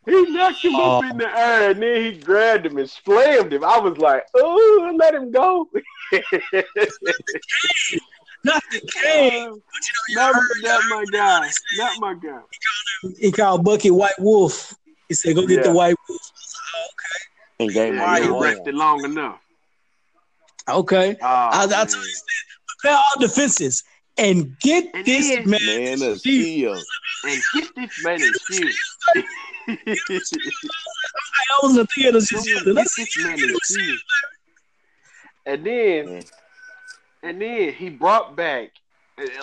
Oh, 0.09 0.25
he 0.25 0.33
knocked 0.33 0.65
him 0.65 0.75
up 0.75 1.05
Oh. 1.05 1.09
in 1.11 1.17
the 1.19 1.29
air 1.39 1.71
and 1.71 1.83
then 1.83 2.03
he 2.05 2.13
grabbed 2.19 2.67
him 2.67 2.77
and 2.79 2.91
slammed 2.91 3.53
him. 3.53 3.65
I 3.65 3.79
was 3.79 3.99
like, 3.99 4.25
oh, 4.35 4.95
let 4.99 5.15
him 5.15 5.31
go. 5.31 5.69
not 8.45 8.63
the 8.73 8.81
can. 9.03 9.53
Uh, 9.53 9.57
not, 10.11 10.35
not 10.63 10.83
my 10.89 11.05
guy. 11.13 11.49
Not 11.79 12.01
my 12.01 12.15
guy. 12.15 12.41
He 13.19 13.31
called 13.33 13.65
Bucky 13.65 13.91
White 13.91 14.19
Wolf. 14.19 14.75
He 15.09 15.15
said, 15.15 15.35
"Go 15.37 15.47
get 15.47 15.59
Yeah. 15.59 15.63
the 15.65 15.73
White 15.73 15.97
Wolf." 16.09 16.21
Okay. 16.89 17.65
And 17.65 17.73
gave 17.73 17.93
him 17.95 18.01
Yeah, 18.01 18.19
he 18.21 18.27
new 18.27 18.43
rested 18.43 18.69
arm. 18.69 18.77
long 18.77 19.05
enough. 19.05 19.39
Okay. 20.69 21.17
Oh, 21.21 21.27
I, 21.27 21.63
I 21.65 21.67
man. 21.67 21.87
told 21.87 22.05
you, 22.05 22.15
prepare 22.81 22.97
all 22.99 23.21
defenses 23.21 23.85
and 24.19 24.57
get 24.61 24.91
And 24.95 25.05
this 25.07 25.47
man. 25.47 25.61
Man, 25.67 26.03
a 26.03 26.17
Steve. 26.17 26.43
steal. 26.43 26.75
and 27.25 27.43
get 27.55 27.75
this 27.77 28.05
man 28.05 28.21
in 29.69 29.97
shoes. 29.97 30.33
I 30.35 31.59
was 31.63 31.73
in 31.73 31.77
the 31.79 31.87
theater 31.87 32.21
just 32.21 32.49
yelling. 32.49 32.75
Let's 32.75 32.95
this 32.97 33.09
see 33.13 33.25
man 33.25 33.39
you 33.39 33.45
in 33.47 33.53
do 33.53 33.59
shoes. 33.65 34.05
And 35.47 35.67
then, 35.67 36.23
and 37.23 37.41
then 37.43 37.73
he 37.73 37.89
brought 37.91 38.37
back, 38.37 38.71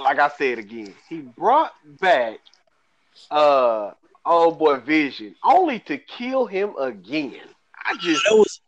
like 0.01 0.19
I 0.19 0.29
said 0.29 0.59
again, 0.59 0.93
he 1.09 1.19
brought 1.19 1.73
back, 1.99 2.39
uh, 3.31 3.91
oh 4.25 4.51
boy, 4.51 4.77
Vision, 4.79 5.35
only 5.43 5.79
to 5.81 5.97
kill 5.97 6.45
him 6.45 6.73
again. 6.79 7.41
I 7.85 7.95
just, 7.97 8.23
That 8.29 8.35
was 8.35 8.61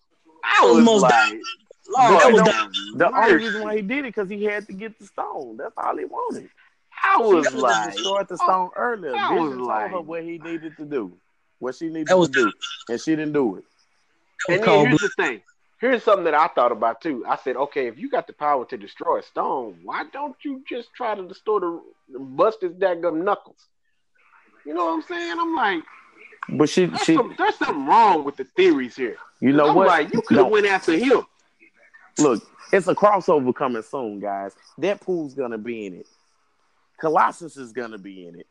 I 0.43 0.65
was 0.65 0.75
was 0.77 0.85
most 0.85 1.01
like, 1.03 1.11
That 1.11 2.21
Lord, 2.23 2.33
was 2.33 2.93
The 2.95 3.11
only 3.15 3.33
reason 3.35 3.61
why 3.63 3.75
he 3.77 3.81
did 3.81 3.99
it 3.99 4.03
because 4.15 4.29
he 4.29 4.43
had 4.43 4.65
to 4.67 4.73
get 4.73 4.97
the 4.99 5.05
stone. 5.05 5.57
That's 5.57 5.73
all 5.77 5.97
he 5.97 6.05
wanted. 6.05 6.49
I 7.03 7.17
She 7.17 7.23
was 7.23 7.45
could 7.47 7.53
have 7.55 7.61
like, 7.63 7.93
destroyed 7.93 8.27
the 8.27 8.37
stone 8.37 8.69
earlier. 8.75 9.15
I 9.15 9.29
Vision 9.29 9.43
was 9.47 9.55
told 9.57 9.67
like- 9.67 9.91
her 9.91 10.01
what 10.01 10.23
he 10.23 10.37
needed 10.37 10.75
to 10.77 10.85
do, 10.85 11.13
what 11.61 11.75
she 11.75 11.87
needed 11.87 12.07
That 12.07 12.17
was- 12.17 12.29
to 12.29 12.45
do, 12.45 12.51
and 12.89 12.99
she 12.99 13.11
didn't 13.15 13.33
do 13.33 13.55
it. 13.57 13.63
And 14.49 14.63
then 14.63 14.87
here's 14.87 15.01
the 15.01 15.09
thing. 15.09 15.41
Here's 15.79 16.03
something 16.03 16.25
that 16.25 16.33
I 16.35 16.47
thought 16.47 16.71
about 16.71 17.01
too. 17.01 17.23
I 17.27 17.37
said, 17.37 17.55
okay, 17.55 17.87
if 17.87 17.97
you 17.97 18.09
got 18.09 18.27
the 18.27 18.33
power 18.33 18.65
to 18.65 18.77
destroy 18.77 19.19
a 19.19 19.23
stone, 19.23 19.79
why 19.83 20.03
don't 20.11 20.35
you 20.43 20.63
just 20.69 20.89
try 20.95 21.15
to 21.15 21.23
destroy 21.27 21.59
the 21.59 22.19
bust 22.19 22.61
his 22.61 22.73
daggum 22.73 23.23
knuckles? 23.23 23.67
You 24.65 24.73
know 24.75 24.85
what 24.85 24.91
I'm 24.93 25.01
saying? 25.03 25.37
I'm 25.39 25.55
like, 25.55 25.83
But 26.49 26.69
she, 26.69 26.85
there's, 26.85 27.01
she, 27.03 27.15
some, 27.15 27.33
there's 27.37 27.55
something 27.55 27.85
wrong 27.87 28.23
with 28.23 28.35
the 28.37 28.43
theories 28.43 28.95
here. 28.95 29.17
you 29.39 29.53
know 29.53 29.69
I'm 29.69 29.75
what? 29.75 29.87
like, 29.87 30.13
you 30.13 30.21
could 30.21 30.37
have 30.37 30.47
No. 30.47 30.51
went 30.51 30.67
after 30.67 30.93
him. 30.93 31.21
Look, 32.19 32.43
it's 32.71 32.87
a 32.87 32.93
crossover 32.95 33.53
coming 33.55 33.81
soon, 33.81 34.19
guys. 34.19 34.55
Deadpool's 34.79 35.33
gonna 35.33 35.57
be 35.57 35.87
in 35.87 35.95
it. 35.95 36.07
Colossus 36.99 37.57
is 37.57 37.71
gonna 37.71 37.97
be 37.97 38.27
in 38.27 38.39
it. 38.39 38.47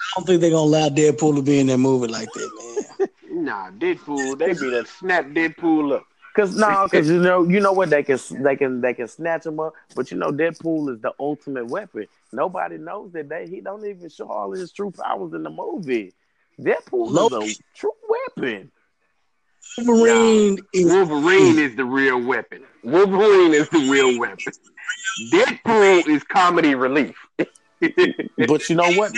I 0.00 0.20
don't 0.20 0.26
think 0.26 0.40
they're 0.40 0.50
gonna 0.50 0.62
allow 0.62 0.88
Deadpool 0.88 1.36
to 1.36 1.42
be 1.42 1.58
in 1.58 1.66
that 1.68 1.78
movie 1.78 2.08
like 2.08 2.30
that, 2.32 2.50
man. 2.98 3.08
Nah, 3.30 3.70
Deadpool, 3.70 4.36
they 4.38 4.52
be 4.52 4.70
done 4.70 4.84
snap 4.86 5.26
Deadpool 5.26 5.94
up. 5.94 6.06
Cause 6.34 6.56
no, 6.56 6.88
cause 6.88 7.08
you 7.08 7.20
know, 7.20 7.44
you 7.44 7.60
know 7.60 7.72
what 7.72 7.90
they 7.90 8.02
can, 8.02 8.18
they 8.42 8.56
can, 8.56 8.80
they 8.80 8.94
can 8.94 9.06
snatch 9.08 9.46
him 9.46 9.60
up. 9.60 9.74
But 9.94 10.10
you 10.10 10.16
know, 10.16 10.30
Deadpool 10.30 10.92
is 10.94 11.00
the 11.00 11.12
ultimate 11.18 11.66
weapon. 11.66 12.06
Nobody 12.32 12.78
knows 12.78 13.12
that 13.12 13.28
they, 13.28 13.46
he 13.46 13.60
don't 13.60 13.84
even 13.86 14.08
show 14.08 14.28
all 14.28 14.52
his 14.52 14.72
true 14.72 14.90
powers 14.90 15.32
in 15.34 15.42
the 15.42 15.50
movie. 15.50 16.12
Deadpool 16.60 17.06
is 17.06 17.12
Loki. 17.12 17.50
a 17.50 17.54
true 17.74 17.92
weapon. 18.08 18.70
Wolverine 19.78 20.58
is 20.72 20.86
Wolverine 20.86 21.58
is 21.58 21.76
the 21.76 21.84
real 21.84 22.20
weapon. 22.20 22.62
Wolverine 22.82 23.54
is 23.54 23.68
the 23.68 23.88
real 23.90 24.18
weapon. 24.18 24.52
Deadpool 25.32 26.08
is 26.08 26.24
comedy 26.24 26.74
relief. 26.74 27.16
But 27.80 28.68
you 28.68 28.76
know 28.76 28.92
what? 28.92 29.12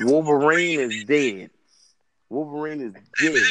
Wolverine 0.00 0.80
is 0.80 1.04
dead. 1.04 1.50
Wolverine 2.28 2.80
is 2.80 2.92
dead. 2.92 3.44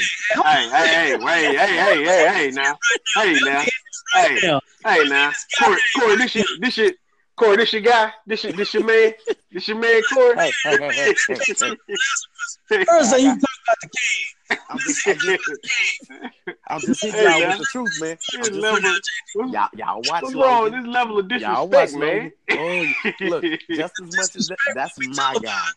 hey, 0.43 0.70
hey, 0.70 1.18
hey, 1.18 1.18
hey, 1.20 1.56
hey, 1.56 1.78
hey, 1.78 2.04
hey, 2.04 2.28
hey, 2.34 2.51
now, 2.51 2.78
hey, 3.16 3.39
now, 3.43 3.64
hey, 4.14 4.60
hey, 4.86 5.10
now, 5.10 5.32
Corey, 5.60 5.80
Corey, 5.95 6.16
this 6.18 6.36
your, 6.36 6.45
this 6.60 6.78
your, 6.78 6.91
Corey, 7.36 7.58
this 7.58 7.74
your 7.74 7.82
guy, 7.82 8.12
this 8.28 8.43
your, 8.43 8.54
this 8.54 8.74
your 8.74 8.84
man, 8.84 9.14
this 9.51 9.68
your 9.68 9.78
man, 9.78 10.01
Corey. 10.12 10.36
Hey, 10.38 10.51
hey, 10.64 10.78
hey, 10.78 10.89
hey, 10.91 11.16
hey, 11.28 11.78
hey. 12.70 12.86
First 12.86 13.12
thing 13.12 13.26
you 13.26 13.32
talk 13.32 13.49
about 13.68 13.78
the 13.82 13.89
king. 13.89 14.26
I'm 14.70 14.78
just, 14.80 15.08
I'm 15.08 15.16
I'm 16.68 16.80
just 16.82 17.01
hitting 17.01 17.20
Hey, 17.20 17.24
y'all 17.30 17.39
man. 17.39 17.49
with 17.49 17.58
the 17.60 17.66
truth, 17.72 18.01
man. 18.01 18.10
I'm 18.12 18.39
This 18.41 18.49
just 18.49 18.62
level, 18.62 19.51
y'all, 19.54 19.70
y'all 19.76 20.01
watch 20.08 20.24
what's 20.24 20.36
wrong 20.36 20.64
Logan. 20.64 20.84
this 20.84 20.93
level 20.93 21.20
of 21.20 21.32
Y'all 21.32 21.68
watch 21.68 21.89
disrespect, 21.89 22.38
man? 22.49 22.58
Logan. 22.58 22.95
Oh, 23.06 23.26
look, 23.26 23.43
just 23.72 23.93
as 24.01 24.18
much 24.18 24.36
as 24.36 24.47
that, 24.47 24.58
that's 24.76 24.97
my 25.16 25.36
guy. 25.43 25.68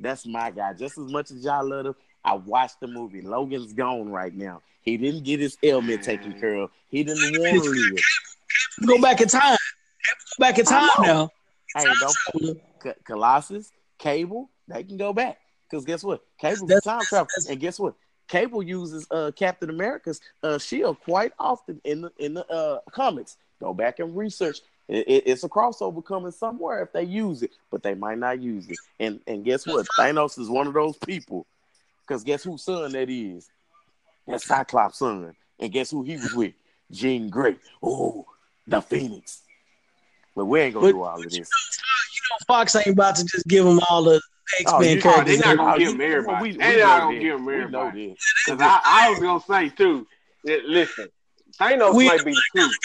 That's 0.00 0.26
my 0.26 0.50
guy. 0.50 0.72
Just 0.74 0.98
as 0.98 1.10
much 1.10 1.30
as 1.30 1.44
y'all 1.44 1.68
love 1.68 1.86
him, 1.86 1.94
I 2.24 2.34
watched 2.34 2.80
the 2.80 2.86
movie. 2.86 3.20
Logan's 3.22 3.72
gone 3.72 4.10
right 4.10 4.34
now. 4.34 4.62
He 4.82 4.96
didn't 4.96 5.24
get 5.24 5.40
his 5.40 5.58
ailment 5.62 6.02
taken 6.02 6.38
care 6.40 6.54
of. 6.54 6.70
He 6.88 7.04
didn't 7.04 7.38
want 7.38 7.62
to 7.64 7.70
live. 7.70 7.98
Go 8.86 9.00
back 9.00 9.20
in 9.20 9.28
time. 9.28 9.56
Go 10.38 10.44
back 10.44 10.58
in 10.58 10.64
time 10.64 10.88
now. 11.00 11.30
Hey, 11.76 11.84
don't 12.00 12.96
Colossus, 13.04 13.72
Cable, 13.98 14.50
they 14.66 14.82
can 14.82 14.96
go 14.96 15.12
back. 15.12 15.38
Because 15.70 15.84
guess 15.84 16.02
what? 16.02 16.22
Cable's 16.40 16.70
a 16.70 16.80
time 16.80 17.02
travel. 17.02 17.28
And 17.48 17.60
guess 17.60 17.78
what? 17.78 17.94
Cable 18.30 18.62
uses 18.62 19.06
uh, 19.10 19.30
Captain 19.36 19.68
America's 19.70 20.20
uh, 20.42 20.56
shield 20.58 20.98
quite 21.04 21.32
often 21.38 21.80
in 21.84 22.00
the 22.02 22.12
in 22.18 22.32
the 22.34 22.46
uh, 22.48 22.78
comics. 22.90 23.36
Go 23.60 23.74
back 23.74 23.98
and 23.98 24.16
research. 24.16 24.60
It, 24.88 25.06
it- 25.08 25.22
it's 25.26 25.44
a 25.44 25.48
crossover 25.48 26.02
coming 26.04 26.30
somewhere 26.32 26.82
if 26.82 26.92
they 26.92 27.02
use 27.02 27.42
it, 27.42 27.50
but 27.70 27.82
they 27.82 27.94
might 27.94 28.18
not 28.18 28.40
use 28.40 28.68
it. 28.70 28.78
And 28.98 29.20
and 29.26 29.44
guess 29.44 29.66
what? 29.66 29.86
Thanos 29.98 30.38
is 30.38 30.48
one 30.48 30.66
of 30.68 30.74
those 30.74 30.96
people. 30.96 31.44
Because 32.06 32.24
guess 32.24 32.42
whose 32.44 32.62
son 32.62 32.92
that 32.92 33.10
is? 33.10 33.48
That's 34.26 34.46
Cyclops' 34.46 34.98
son. 34.98 35.34
And 35.58 35.72
guess 35.72 35.90
who 35.90 36.02
he 36.02 36.16
was 36.16 36.32
with? 36.34 36.54
Jean 36.90 37.28
Grey. 37.30 37.56
Oh, 37.82 38.26
the 38.66 38.80
Phoenix. 38.80 39.42
But 40.36 40.46
we 40.46 40.60
ain't 40.60 40.74
gonna 40.74 40.86
But- 40.86 40.92
do 40.92 41.02
all 41.02 41.18
of 41.22 41.30
this. 41.30 41.50
Fox 42.46 42.74
ain't 42.76 42.86
about 42.88 43.16
to 43.16 43.24
just 43.24 43.46
give 43.48 43.64
them 43.64 43.80
all 43.90 44.04
the 44.04 44.20
X 44.58 44.72
oh, 44.72 44.78
Men 44.80 44.88
Oh, 44.88 44.92
you- 44.92 44.98
Oh, 44.98 45.02
characters. 45.02 45.38
they 45.38 45.44
not 45.46 45.56
gonna 45.56 45.78
give 45.78 45.88
you- 45.88 45.94
him 45.94 46.00
everybody. 46.00 46.42
we- 46.42 46.48
we 46.52 46.56
they 46.58 46.76
know 46.76 46.86
not 46.86 47.00
gonna 47.00 47.14
this. 47.14 47.22
give 47.22 47.34
him 47.36 47.44
We 47.46 47.54
everybody. 47.54 48.16
Cause 48.46 48.60
I, 48.60 48.80
I 48.84 49.10
was 49.10 49.18
gonna 49.20 49.40
say 49.40 49.68
too. 49.70 50.06
that- 50.44 50.64
Listen, 50.64 51.08
Thanos 51.60 51.94
We- 51.94 52.06
might 52.08 52.24
be 52.24 52.32
the 52.32 52.42
truth, 52.56 52.76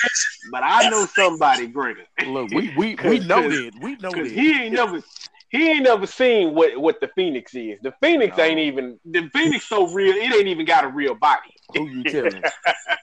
but 0.52 0.64
I 0.64 0.90
know 0.90 1.06
somebody 1.06 1.68
greater. 1.68 2.06
Look, 2.26 2.50
we 2.52 2.74
we, 2.78 2.96
we 3.04 3.20
know 3.28 3.42
that. 3.50 3.72
We 3.82 3.96
know 3.98 4.12
Cause 4.14 4.28
that. 4.28 4.32
he 4.32 4.52
ain't 4.64 4.74
never 4.74 5.02
he 5.50 5.70
ain't 5.70 5.84
never 5.84 6.06
seen 6.06 6.54
what 6.54 6.78
what 6.78 7.00
the 7.00 7.08
Phoenix 7.16 7.54
is. 7.56 7.80
The 7.82 7.94
Phoenix 8.02 8.36
No. 8.38 8.44
ain't 8.44 8.60
even 8.60 9.00
the 9.06 9.30
Phoenix 9.34 9.66
so 9.66 9.88
real. 9.88 10.14
It 10.16 10.34
ain't 10.34 10.48
even 10.48 10.66
got 10.66 10.84
a 10.84 10.90
real 10.90 11.16
body. 11.16 11.52
Who 11.76 11.88
you 11.88 12.04
telling? 12.04 12.42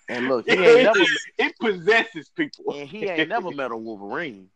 And 0.09 0.29
look, 0.29 0.45
he 0.47 0.53
It, 0.53 0.61
ain't 0.61 0.83
never 0.83 1.11
it 1.39 1.59
possesses 1.59 2.29
people. 2.37 2.75
and 2.75 2.87
he 2.89 3.07
ain't 3.09 3.31
never 3.31 3.51
met 3.51 3.71
a 3.71 3.77
Wolverine. 3.77 4.49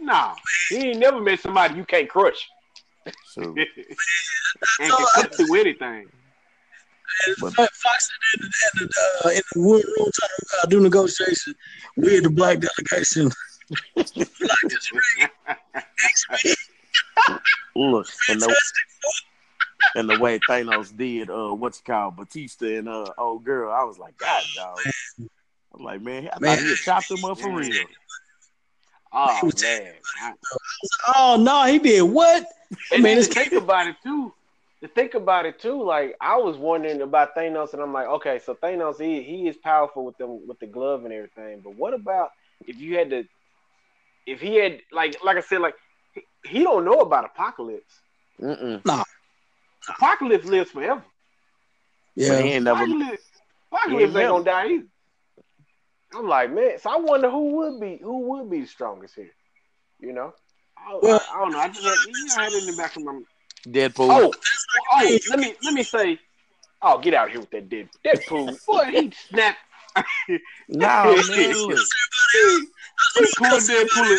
Nah, 0.00 0.34
he 0.68 0.76
ain't 0.88 0.98
never 0.98 1.20
met 1.20 1.38
somebody 1.38 1.74
you 1.76 1.84
can't 1.84 2.08
crush 2.08 2.48
So 3.24 3.42
and 4.80 4.92
can 4.92 5.06
cut 5.14 5.34
through 5.34 5.54
anything. 5.60 6.08
Fox 7.36 8.08
in 8.34 8.40
the, 8.40 8.80
in 8.80 8.88
the, 8.88 9.24
uh, 9.24 9.28
in 9.30 9.42
the 9.54 9.60
room, 9.60 9.82
room 9.96 10.10
trying 10.14 10.30
to 10.38 10.56
uh, 10.62 10.66
do 10.66 10.80
negotiation 10.80 11.54
with 11.96 12.22
the 12.22 12.30
black 12.30 12.58
delegation. 12.60 13.30
black 14.06 14.58
is 14.64 14.90
look, 17.74 18.06
and 18.28 18.40
the 18.40 18.56
and 19.94 20.08
the 20.08 20.18
way 20.18 20.38
Thanos 20.38 20.96
did 20.96 21.30
uh 21.30 21.54
what 21.54 21.76
you 21.76 21.82
call 21.84 22.10
Batista 22.10 22.66
and 22.66 22.88
uh 22.88 23.12
old 23.18 23.44
girl, 23.44 23.72
I 23.72 23.84
was 23.84 23.98
like, 23.98 24.16
God 24.18 24.42
dog. 24.56 24.78
I'm 25.74 25.84
like, 25.84 26.02
man, 26.02 26.28
I 26.32 26.38
Man. 26.38 26.56
thought 26.56 26.64
he 26.64 26.70
had 26.70 26.78
chopped 26.78 27.10
him 27.10 27.24
up 27.24 27.38
for 27.38 27.54
real. 27.54 27.86
Oh 29.12 29.50
man. 29.62 29.92
I- 30.22 30.32
Oh 31.14 31.36
no, 31.38 31.64
he 31.64 31.78
did 31.78 32.02
what? 32.02 32.46
I 32.92 32.98
mean, 32.98 33.16
to 33.16 33.22
think 33.24 33.52
about 33.52 33.86
it 33.86 33.96
too. 34.02 34.32
To 34.82 34.88
think 34.88 35.14
about 35.14 35.46
it 35.46 35.60
too, 35.60 35.82
like 35.82 36.16
I 36.20 36.36
was 36.38 36.56
wondering 36.56 37.02
about 37.02 37.36
Thanos, 37.36 37.72
and 37.72 37.80
I'm 37.82 37.92
like, 37.92 38.06
okay, 38.06 38.40
so 38.44 38.54
Thanos, 38.54 39.00
he 39.00 39.22
he 39.22 39.46
is 39.48 39.56
powerful 39.56 40.04
with 40.04 40.16
them 40.18 40.46
with 40.46 40.58
the 40.58 40.66
glove 40.66 41.04
and 41.04 41.12
everything. 41.12 41.60
But 41.62 41.76
what 41.76 41.94
about 41.94 42.30
if 42.66 42.76
you 42.80 42.96
had 42.96 43.10
to, 43.10 43.24
if 44.26 44.40
he 44.40 44.56
had 44.56 44.80
like 44.90 45.22
like 45.22 45.36
I 45.36 45.40
said, 45.40 45.60
like 45.60 45.74
he, 46.14 46.22
he 46.44 46.62
don't 46.64 46.84
know 46.84 47.00
about 47.00 47.26
Apocalypse. 47.26 47.94
Mm-mm. 48.40 48.82
Apocalypse 49.88 50.46
lives 50.46 50.70
forever. 50.70 51.02
But 52.16 52.24
he 52.24 52.26
Yeah. 52.26 52.38
ain't 52.38 52.64
never. 52.64 52.82
Apocalypse, 52.82 53.22
Apocalypse 53.72 54.14
ain't 54.14 54.16
ain't 54.16 54.28
gonna 54.28 54.44
die 54.44 54.66
either. 54.68 54.86
I'm 56.14 56.28
like, 56.28 56.52
man, 56.52 56.78
so 56.78 56.90
I 56.90 56.96
wonder 56.96 57.30
who 57.30 57.56
would 57.56 57.80
be 57.80 57.98
who 58.02 58.18
would 58.30 58.50
be 58.50 58.60
the 58.60 58.66
strongest 58.66 59.14
here. 59.14 59.32
You 60.00 60.12
know, 60.12 60.34
I, 60.76 60.98
Well- 61.02 61.22
I, 61.32 61.36
I 61.36 61.40
don't 61.40 61.52
know. 61.52 61.58
I 61.58 61.68
just 61.68 61.82
had, 61.82 61.94
you 62.06 62.26
know, 62.26 62.34
I 62.38 62.44
had 62.44 62.52
it 62.52 62.62
in 62.62 62.66
the 62.70 62.76
back 62.76 62.96
of 62.96 63.04
my 63.04 63.20
Deadpool. 63.66 64.08
Oh, 64.10 64.32
oh, 64.92 65.18
let 65.30 65.38
me 65.38 65.54
let 65.62 65.74
me 65.74 65.82
say. 65.82 66.18
Oh, 66.84 66.98
get 66.98 67.14
out 67.14 67.26
of 67.26 67.30
here 67.32 67.40
with 67.40 67.50
that 67.52 67.68
dead 67.68 67.88
Deadpool. 68.04 68.56
Boy, 68.66 68.84
he 68.86 69.12
snapped. 69.28 69.58
Nah, 70.68 71.04
man, 71.04 71.52
look. 71.68 71.78
He 73.14 73.26
pulled 73.36 73.60
Deadpool. 73.62 74.18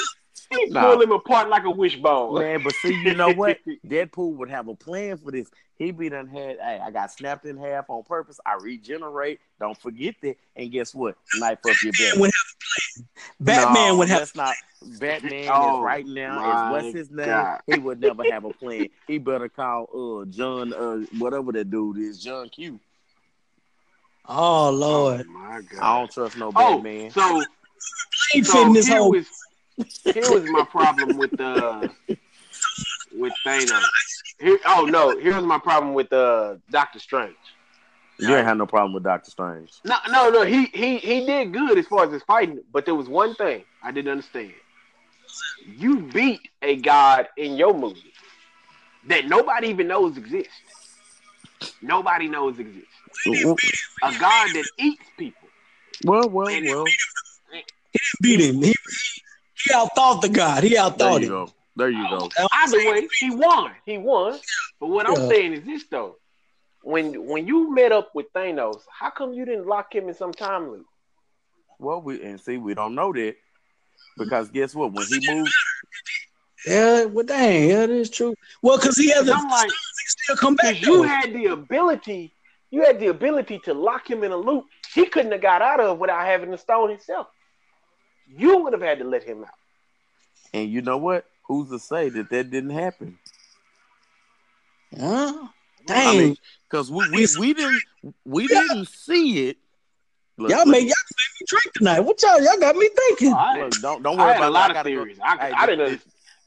He 0.56 0.66
Nah. 0.70 0.82
pulled 0.82 1.04
him 1.04 1.12
apart 1.12 1.50
like 1.50 1.64
a 1.66 1.70
wishbone. 1.72 2.40
Man, 2.40 2.62
but 2.64 2.76
see, 2.76 2.94
you 2.94 3.14
know 3.16 3.32
what? 3.32 3.60
Deadpool 3.88 4.34
would 4.36 4.50
have 4.50 4.68
a 4.68 4.76
plan 4.76 5.18
for 5.18 5.32
this. 5.32 5.50
He 5.78 5.92
be 5.92 6.10
done 6.10 6.28
had, 6.28 6.58
hey, 6.60 6.80
I 6.84 6.92
got 6.92 7.12
snapped 7.12 7.46
in 7.46 7.58
half 7.58 7.90
on 7.90 8.04
purpose. 8.04 8.40
I 8.46 8.54
regenerate. 8.56 9.40
Don't 9.60 9.78
forget 9.78 10.16
that. 10.22 10.38
And 10.56 10.72
guess 10.72 10.94
what? 10.94 11.16
Knife 11.40 11.60
up 11.66 11.76
your 11.84 11.94
back. 11.94 12.16
Would 12.16 12.32
have 12.32 12.46
a 12.52 13.02
plan. 13.02 13.08
Batman 13.40 13.74
No, 13.90 13.98
would 13.98 14.10
have. 14.10 14.20
That's 14.20 14.36
not. 14.36 14.56
Batman 15.00 15.50
Oh, 15.52 15.78
is 15.78 15.84
right 15.84 16.06
now. 16.06 16.66
Is 16.68 16.72
what's 16.72 16.94
his 16.94 17.10
name? 17.10 17.26
God. 17.28 17.62
He 17.68 17.78
would 17.78 18.00
never 18.02 18.24
have 18.26 18.44
a 18.46 18.52
plan. 18.52 18.90
He 19.08 19.18
better 19.18 19.48
call 19.50 20.22
uh 20.22 20.26
John 20.26 20.74
uh 20.74 21.06
whatever 21.18 21.52
that 21.54 21.70
dude 21.72 21.98
is, 22.00 22.22
John 22.22 22.50
Q. 22.50 22.80
Oh 24.28 24.68
Oh 24.68 24.72
Lord, 24.72 25.26
my 25.28 25.62
I 25.82 26.00
don't 26.00 26.12
trust 26.12 26.38
no 26.38 26.52
Oh, 26.56 26.76
Batman. 26.82 27.12
so 27.12 27.44
he 28.32 28.44
so 28.44 28.54
fitting 28.54 28.74
this 28.74 28.88
here 28.88 29.00
whole. 29.00 29.12
was 29.12 29.28
here 29.78 30.32
was 30.32 30.44
my 30.46 30.66
problem 30.70 31.18
with 31.18 31.40
uh 31.40 31.88
with 33.16 33.34
Thanos. 33.46 33.84
Here, 34.40 34.60
oh 34.66 34.86
no, 34.86 35.18
here 35.18 35.36
was 35.36 35.46
my 35.46 35.60
problem 35.60 35.94
with 35.94 36.12
uh 36.14 36.56
Doctor 36.70 37.00
Strange. 37.00 37.36
you 38.20 38.36
ain't 38.36 38.46
have 38.46 38.58
no 38.58 38.66
problem 38.66 38.94
with 38.94 39.04
Doctor 39.04 39.32
Strange. 39.32 39.72
No, 39.86 39.96
no, 40.10 40.30
no. 40.30 40.44
He 40.44 40.66
he 40.68 40.98
he 40.98 41.26
did 41.26 41.54
good 41.54 41.78
as 41.78 41.88
far 41.88 42.06
as 42.06 42.12
his 42.12 42.24
fighting, 42.24 42.60
but 42.72 42.86
there 42.86 42.96
was 42.96 43.08
one 43.08 43.36
thing 43.36 43.64
I 43.84 43.92
didn't 43.92 44.12
understand. 44.12 44.54
You 45.66 46.02
beat 46.02 46.42
a 46.62 46.76
god 46.76 47.28
in 47.38 47.56
your 47.56 47.74
movie 47.74 48.14
that 49.08 49.26
nobody 49.28 49.68
even 49.70 49.88
knows 49.88 50.18
exists. 50.18 50.54
Nobody 51.82 52.28
knows 52.28 52.60
exists. 52.60 52.90
A 54.04 54.12
god 54.20 54.50
that 54.54 54.66
eats 54.78 55.04
people. 55.18 55.48
Well, 56.06 56.30
well, 56.30 56.46
well. 56.46 56.86
He 58.22 58.38
didn't 58.38 58.62
beat 58.62 58.64
him. 58.64 58.64
He, 58.64 58.76
he, 59.64 59.70
he 59.70 59.76
outthought 59.76 60.22
the 60.22 60.30
God. 60.30 60.64
He 60.64 60.70
There 60.72 60.84
outthought 60.84 61.20
you 61.22 61.26
him. 61.28 61.30
go. 61.30 61.50
There 61.76 61.90
you 61.90 62.08
go. 62.10 62.30
Either 62.52 62.78
way, 62.78 63.08
he 63.20 63.32
won. 63.32 63.72
He 63.86 63.98
won. 63.98 64.40
But 64.80 64.88
what 64.88 65.08
I'm 65.08 65.28
saying 65.30 65.54
is 65.54 65.64
this 65.66 65.86
though. 65.90 66.18
When 66.84 67.28
when 67.28 67.48
you 67.48 67.74
met 67.74 67.92
up 67.92 68.12
with 68.14 68.32
Thanos, 68.34 68.82
how 68.92 69.10
come 69.10 69.34
you 69.34 69.46
didn't 69.46 69.68
lock 69.68 69.96
him 69.96 70.08
in 70.10 70.14
some 70.14 70.34
time 70.34 70.70
loop? 70.70 70.86
Well, 71.80 72.02
we 72.02 72.22
and 72.22 72.40
see, 72.40 72.58
we 72.58 72.74
don't 72.74 72.94
know 72.96 73.14
that 73.14 73.36
because 74.18 74.50
guess 74.50 74.76
what? 74.76 74.92
When 74.92 75.06
he 75.06 75.20
moved, 75.26 75.52
Yeah, 76.68 77.06
well, 77.06 77.26
dang, 77.26 77.70
yeah, 77.70 77.80
that 77.86 77.90
is 77.90 78.10
true. 78.10 78.36
Well, 78.62 78.78
because 78.78 78.98
he 78.98 79.10
has 79.10 79.20
'Cause 79.22 79.30
a 79.30 79.34
I'm 79.34 79.50
like, 79.50 79.70
he 79.72 79.76
still 80.08 80.36
come 80.36 80.56
back. 80.56 80.82
You 80.82 80.98
though. 80.98 81.04
had 81.04 81.34
the 81.34 81.46
ability, 81.48 82.36
you 82.70 82.84
had 82.84 83.00
the 83.00 83.08
ability 83.08 83.60
to 83.66 83.74
lock 83.74 84.10
him 84.10 84.24
in 84.24 84.32
a 84.32 84.38
loop 84.38 84.66
he 84.94 85.06
couldn't 85.06 85.32
have 85.32 85.42
got 85.42 85.62
out 85.62 85.80
of 85.80 85.98
without 86.00 86.26
having 86.26 86.52
the 86.52 86.58
stone 86.58 86.90
himself. 86.90 87.28
You 88.36 88.60
would 88.64 88.74
have 88.74 88.82
had 88.82 89.00
to 89.00 89.06
let 89.06 89.24
him 89.24 89.44
out. 89.44 89.50
and 90.54 90.70
you 90.70 90.82
know 90.82 90.98
what? 90.98 91.26
Who's 91.44 91.70
to 91.70 91.80
say 91.80 92.10
that 92.10 92.30
that 92.30 92.50
didn't 92.52 92.70
happen? 92.72 93.18
Huh? 94.98 95.34
I 95.36 95.48
Dang, 95.86 96.18
mean, 96.18 96.38
because 96.70 96.90
we, 96.90 97.04
we 97.12 97.28
we 97.40 97.54
didn't 97.54 97.82
we 98.26 98.48
didn't 98.48 98.88
see 98.88 99.50
it. 99.50 99.58
Look, 100.38 100.50
y'all 100.50 100.60
look, 100.60 100.68
make 100.70 100.84
y'all 100.84 100.88
make 100.88 101.42
me 101.42 101.46
drink 101.48 101.74
tonight. 101.76 102.00
What 102.00 102.22
y'all 102.24 102.42
y'all 102.42 102.58
got 102.60 102.76
me 102.78 102.90
thinking? 102.96 103.34
I, 103.34 103.60
look, 103.64 103.72
don't 103.82 104.02
don't 104.02 104.18
I 104.18 104.24
worry 104.24 104.34
had 104.34 104.38
about 104.38 104.50
a 104.50 104.52
lot 104.52 104.70
it. 104.70 104.72
Of 104.72 104.76
gotta 104.76 104.90
go- 104.90 104.96
theories. 104.96 105.20
I, 105.22 105.38
Hey, 105.38 105.52
I 105.52 105.66
did- 105.66 105.76
didn't 105.78 106.02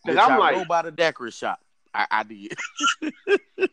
because 0.04 0.18
I'm 0.30 0.38
like, 0.38 0.54
go 0.54 0.64
by 0.64 0.82
the 0.82 0.90
daiquiri 0.90 1.30
shop. 1.32 1.60
I, 1.92 2.06
I 2.10 2.22
did. 2.22 2.56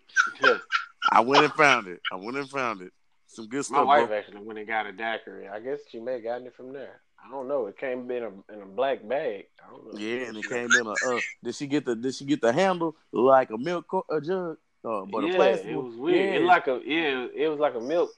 I 1.12 1.20
went 1.22 1.44
and 1.46 1.54
found 1.54 1.88
it. 1.88 2.02
I 2.12 2.16
went 2.16 2.38
and 2.38 2.50
found 2.50 2.82
it. 2.82 2.92
Some 3.28 3.48
good 3.48 3.64
stuff. 3.66 3.78
my 3.78 3.82
stuff, 3.84 3.88
wife 3.88 4.08
bro. 4.10 4.18
actually 4.18 4.42
went 4.46 4.60
and 4.60 4.68
got 4.68 4.86
a 4.86 4.92
daiquiri. 4.92 5.48
I 5.48 5.60
guess 5.60 5.80
she 5.90 6.00
may 6.00 6.14
have 6.14 6.24
gotten 6.24 6.48
it 6.48 6.56
from 6.56 6.74
there. 6.74 7.02
I 7.26 7.32
don't 7.32 7.48
know. 7.48 7.68
It 7.68 7.78
came 7.78 8.10
in 8.12 8.24
a 8.24 8.54
in 8.54 8.62
a 8.62 8.66
black 8.66 9.08
bag. 9.08 9.46
I 9.66 9.72
don't 9.72 9.94
know. 9.94 10.00
Yeah, 10.00 10.28
and 10.28 10.38
it 10.38 10.48
came 10.48 10.76
in 10.76 10.88
a. 10.88 10.92
Uh, 10.92 11.22
did 11.44 11.56
she 11.56 11.68
get 11.68 11.86
the? 11.86 11.96
Did 11.96 12.14
she 12.16 12.26
get 12.26 12.42
the 12.42 12.52
handle 12.52 12.96
like 13.12 13.50
a 13.52 13.58
milk 13.58 13.88
co- 13.88 14.06
a 14.10 14.20
jug? 14.20 14.58
Uh, 14.86 15.06
but 15.06 15.24
yeah, 15.24 15.32
a 15.32 15.36
plastic. 15.36 15.70
it 15.72 15.76
was 15.76 15.96
weird. 15.96 16.18
Yeah, 16.18 16.36
It 16.36 16.42
like 16.44 16.68
a 16.68 16.82
yeah, 16.86 17.28
it 17.34 17.48
was 17.48 17.60
like 17.60 17.76
a 17.76 17.80
milk 17.80 18.12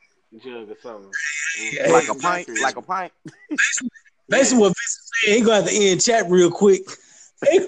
jug 0.44 0.70
or 0.70 0.76
something. 0.82 1.12
It 1.60 1.84
was 1.84 1.92
like 1.92 2.10
a 2.10 2.16
pint, 2.20 2.50
like 2.62 2.78
a 2.78 2.82
pint. 2.82 3.12
Basically, 4.30 4.60
what 4.60 4.70
Vince 4.70 4.80
is 4.80 5.12
saying, 5.24 5.38
he 5.38 5.46
gonna 5.46 5.56
have 5.58 5.70
to 5.70 5.76
end 5.76 6.02
chat 6.02 6.26
real 6.30 6.52
quick. 6.52 6.82
He 7.48 7.60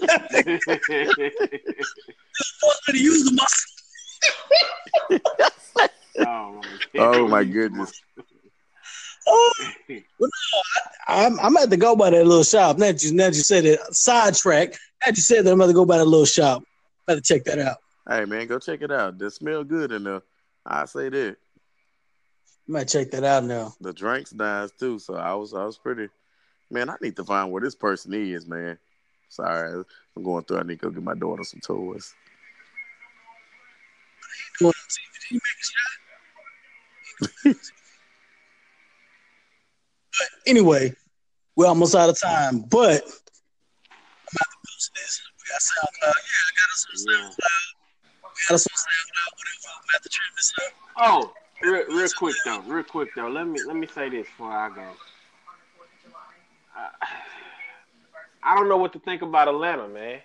gonna 2.88 3.00
use 3.00 3.24
the 3.26 3.32
muscle. 3.32 3.68
oh, 6.98 7.28
my 7.28 7.44
Oh 9.28 9.53
my 9.59 9.73
goodness. 9.88 10.05
Oh, 10.21 10.30
I'm, 11.07 11.39
I'm 11.39 11.57
at 11.57 11.69
to 11.69 11.78
go 11.78 11.95
by 11.95 12.09
that 12.09 12.25
little 12.25 12.43
shop. 12.43 12.78
Now 12.78 12.88
that 12.88 13.03
you, 13.03 13.13
now 13.13 13.25
that 13.25 13.36
you 13.36 13.41
said 13.41 13.65
it, 13.65 13.80
sidetrack. 13.93 14.71
Now 14.71 15.07
that 15.07 15.17
you 15.17 15.21
said 15.21 15.45
that, 15.45 15.51
I'm 15.51 15.59
about 15.59 15.67
to 15.67 15.73
go 15.73 15.86
by 15.86 15.97
that 15.97 16.05
little 16.05 16.25
shop. 16.25 16.63
Better 17.05 17.21
check 17.21 17.43
that 17.45 17.59
out. 17.59 17.78
Hey 18.07 18.25
man, 18.25 18.47
go 18.47 18.59
check 18.59 18.82
it 18.82 18.91
out. 18.91 19.17
They 19.17 19.30
smell 19.30 19.63
good 19.63 19.91
in 19.91 20.03
there. 20.03 20.21
I 20.65 20.86
say 20.86 21.09
that. 21.09 21.36
I 22.67 22.71
might 22.71 22.88
check 22.88 23.11
that 23.11 23.23
out 23.23 23.43
now. 23.43 23.73
The 23.82 23.93
drinks 23.93 24.34
nice 24.34 24.71
too. 24.71 24.99
So 24.99 25.15
I 25.15 25.34
was 25.34 25.53
I 25.53 25.63
was 25.65 25.78
pretty. 25.78 26.07
Man, 26.69 26.89
I 26.89 26.95
need 27.01 27.15
to 27.15 27.23
find 27.23 27.51
where 27.51 27.61
this 27.61 27.75
person 27.75 28.13
is, 28.13 28.45
man. 28.45 28.78
Sorry, 29.30 29.84
I'm 30.15 30.23
going 30.23 30.43
through. 30.43 30.59
I 30.59 30.63
need 30.63 30.80
to 30.80 30.88
go 30.88 30.89
get 30.89 31.03
my 31.03 31.15
daughter 31.15 31.43
some 31.43 31.61
toys. 31.61 32.13
Going 34.59 34.73
to 34.73 34.80
see 34.88 35.01
if 35.15 35.23
he 35.30 35.36
make 35.36 35.41
a 37.45 37.53
shot. 37.53 37.71
But 40.20 40.28
anyway, 40.45 40.93
we're 41.55 41.68
almost 41.68 41.95
out 41.95 42.09
of 42.09 42.20
time. 42.20 42.61
But 42.61 43.03
I'm 43.03 44.34
about 44.34 44.49
to 44.51 44.57
post 44.65 44.91
this. 44.95 45.22
We 45.38 45.43
got 45.49 45.61
SoundCloud. 45.61 46.15
Yeah, 46.15 46.43
I 46.43 46.51
got 46.57 46.70
us 46.74 46.86
on 46.89 46.95
SoundCloud. 47.07 47.68
We 48.24 48.39
got 48.49 48.55
us 48.55 48.68
on 48.68 48.78
SoundCloud. 48.78 49.30
Whatever. 49.38 49.68
I'm 49.68 49.84
about 49.89 50.03
to 50.03 50.09
trim 50.09 50.34
this 50.36 50.53
up. 50.59 50.74
Oh, 50.99 51.34
real, 51.61 51.86
real 51.97 52.09
quick 52.18 52.36
though, 52.45 52.61
real 52.61 52.84
quick 52.84 53.09
though. 53.15 53.30
Let 53.30 53.47
me 53.47 53.59
let 53.65 53.76
me 53.76 53.88
say 53.88 54.09
this 54.09 54.28
before 54.28 54.51
I 54.51 54.70
go. 54.70 54.89
I, 56.76 56.89
I 58.43 58.55
don't 58.55 58.70
know 58.70 58.78
what 58.78 58.93
to 58.93 58.99
think 58.99 59.22
about 59.22 59.47
Atlanta, 59.47 59.88
man. 59.88 60.20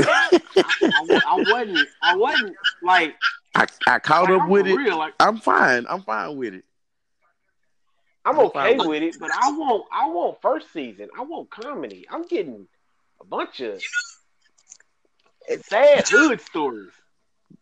I, 0.00 0.40
I, 0.56 1.20
I 1.28 1.44
wasn't, 1.48 1.88
I 2.02 2.16
wasn't 2.16 2.56
like 2.82 3.14
I, 3.54 3.66
I 3.86 3.98
caught 4.00 4.24
like, 4.24 4.32
up 4.32 4.42
I'm 4.42 4.48
with 4.48 4.66
it. 4.66 4.74
Real, 4.74 4.98
like 4.98 5.14
I'm 5.20 5.38
fine. 5.38 5.86
I'm 5.88 6.02
fine 6.02 6.36
with 6.36 6.54
it. 6.54 6.64
I'm 8.24 8.38
I'm 8.38 8.46
okay 8.46 8.76
with 8.76 9.02
it, 9.02 9.16
but 9.20 9.30
I 9.30 9.50
want, 9.50 9.84
I 9.92 10.08
want 10.08 10.40
first 10.40 10.72
season. 10.72 11.08
I 11.16 11.22
want 11.22 11.50
comedy. 11.50 12.06
I'm 12.10 12.26
getting 12.26 12.66
a 13.20 13.24
bunch 13.24 13.60
of 13.60 13.82
sad 15.62 16.08
hood 16.08 16.40
stories. 16.40 16.90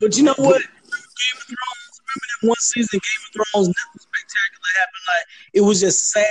But 0.00 0.16
you 0.16 0.22
know 0.22 0.34
what? 0.36 0.60
Game 0.60 1.36
of 1.36 1.42
Thrones. 1.42 2.00
Remember 2.12 2.26
that 2.40 2.48
one 2.48 2.56
season, 2.58 3.00
Game 3.00 3.22
of 3.26 3.46
Thrones, 3.52 3.68
nothing 3.68 4.00
spectacular 4.00 4.70
happened. 4.78 5.04
Like 5.08 5.26
it 5.54 5.60
was 5.62 5.80
just 5.80 6.10
sad. 6.10 6.26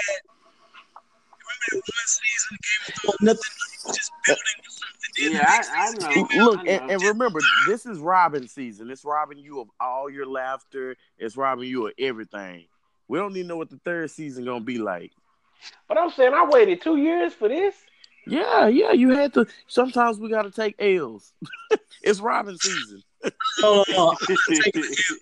Remember 0.94 1.66
that 1.72 1.76
one 1.76 2.08
season, 2.08 2.58
Game 2.62 2.88
of 2.88 3.02
Thrones, 3.02 3.18
nothing. 3.22 3.52
It 3.52 3.88
was 3.88 3.98
just 3.98 4.12
building 4.26 4.44
something. 4.64 4.92
Yeah, 5.18 5.46
I, 5.46 5.88
I 5.88 5.92
know. 5.92 6.46
Look, 6.46 6.60
I 6.60 6.72
and, 6.72 6.88
know. 6.88 6.94
and 6.94 7.02
remember, 7.04 7.40
this 7.68 7.86
is 7.86 8.00
robbing 8.00 8.48
season. 8.48 8.90
It's 8.90 9.04
robbing 9.04 9.40
you 9.40 9.60
of 9.60 9.68
all 9.80 10.10
your 10.10 10.26
laughter. 10.26 10.96
It's 11.18 11.36
robbing 11.36 11.68
you 11.68 11.88
of 11.88 11.94
everything. 12.00 12.66
We 13.12 13.18
don't 13.18 13.36
even 13.36 13.48
know 13.48 13.58
what 13.58 13.70
the 13.70 13.80
third 13.84 14.10
season 14.10 14.46
gonna 14.46 14.62
be 14.62 14.78
like. 14.78 15.12
But 15.90 15.98
I'm 15.98 16.12
saying 16.12 16.34
I 16.34 16.46
waited 16.46 16.82
two 16.82 16.96
years 16.96 17.34
for 17.34 17.50
this. 17.50 17.76
Yeah, 18.26 18.68
yeah, 18.68 18.94
you 18.94 19.10
had 19.10 19.34
to. 19.34 19.48
Sometimes 19.68 20.18
we 20.18 20.30
got 20.30 20.44
to 20.44 20.52
take 20.52 20.76
L's. 20.80 21.34
it's 22.02 22.22
Robbin' 22.22 22.58
season. 22.58 23.04
No, 23.62 23.76
no, 23.76 23.84
no. 23.90 24.10
I'm 24.12 24.28
not 24.30 24.40
taking 24.48 24.82
the 24.82 25.04
L. 25.12 25.18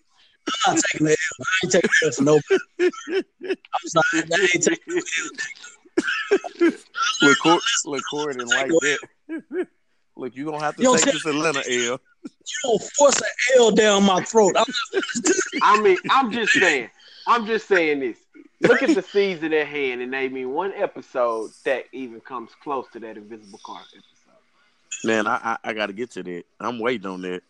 I'm 0.68 0.76
not 0.76 0.84
taking 0.92 1.08
the 1.08 1.12
L. 1.14 1.18
I 1.42 1.66
ain't 1.66 1.72
taking 1.72 1.90
the 1.90 2.06
L 2.06 2.12
for 2.12 2.24
nobody. 2.24 3.64
I'm 3.74 3.88
sorry. 3.88 4.24
I 4.34 4.42
ain't 4.42 4.64
taking 4.64 4.94
the 4.94 5.04
L. 6.62 6.72
Record, 7.28 7.62
recording 7.88 8.48
like 8.50 8.70
that. 8.70 9.68
Look, 10.16 10.36
you 10.36 10.46
gonna 10.46 10.60
have 10.60 10.76
to 10.76 10.84
Yo, 10.84 10.94
take 10.94 11.06
say- 11.06 11.12
this 11.14 11.26
Atlanta 11.26 11.64
L. 11.68 12.00
You 12.24 12.56
don't 12.66 12.84
force 13.00 13.20
an 13.20 13.28
L 13.58 13.72
down 13.72 14.04
my 14.04 14.22
throat. 14.22 14.54
I'm 14.58 14.66
I 15.64 15.82
mean, 15.82 15.98
I'm 16.12 16.32
just 16.32 16.54
saying. 16.54 16.92
I'm 17.30 17.46
just 17.46 17.68
saying 17.68 18.00
this. 18.00 18.18
Look 18.62 18.82
at 18.82 18.96
the 18.96 19.04
season 19.04 19.54
at 19.54 19.68
hand 19.68 20.02
and 20.02 20.10
name 20.10 20.34
me 20.34 20.46
one 20.46 20.74
episode 20.76 21.52
that 21.64 21.86
even 21.92 22.20
comes 22.20 22.50
close 22.64 22.88
to 22.94 23.00
that 23.02 23.18
Invisible 23.18 23.60
Car 23.64 23.82
episode. 23.82 25.06
Man, 25.08 25.28
I, 25.28 25.36
I 25.64 25.70
I 25.70 25.74
gotta 25.74 25.94
get 25.94 26.10
to 26.12 26.24
that. 26.24 26.44
I'm 26.60 26.80
waiting 26.80 27.06
on 27.06 27.22
that. 27.22 27.44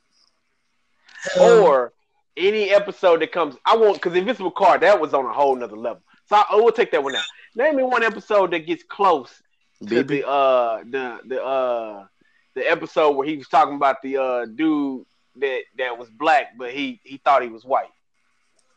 Or 1.40 1.94
any 2.36 2.72
episode 2.72 3.22
that 3.22 3.32
comes. 3.32 3.56
I 3.66 3.78
want 3.78 3.96
because 3.96 4.16
Invisible 4.16 4.52
Car 4.52 4.78
that 4.78 5.00
was 5.00 5.14
on 5.14 5.26
a 5.26 5.32
whole 5.32 5.56
nother 5.56 5.78
level. 5.78 6.02
So 6.28 6.36
I, 6.36 6.44
I 6.52 6.56
will 6.58 6.74
take 6.74 6.92
that 6.92 7.02
one 7.02 7.16
out. 7.16 7.24
Name 7.56 7.78
me 7.78 7.84
one 7.84 8.04
episode 8.04 8.52
that 8.52 8.68
gets 8.68 8.84
close 8.84 9.42
to 9.82 10.04
Baby, 10.04 10.22
the 10.22 10.28
uh 10.28 10.84
the 10.84 11.20
the 11.26 11.42
uh 11.42 12.06
the 12.54 12.70
episode 12.70 13.12
where 13.12 13.26
he 13.26 13.38
was 13.38 13.48
talking 13.48 13.76
about 13.76 14.02
the 14.02 14.18
uh 14.18 14.46
dude 14.46 15.06
that 15.38 15.62
that 15.78 15.98
was 15.98 16.10
black 16.10 16.58
but 16.58 16.72
he 16.72 17.00
he 17.06 17.18
thought 17.18 17.42
he 17.42 17.48
was 17.48 17.64
white. 17.64 17.88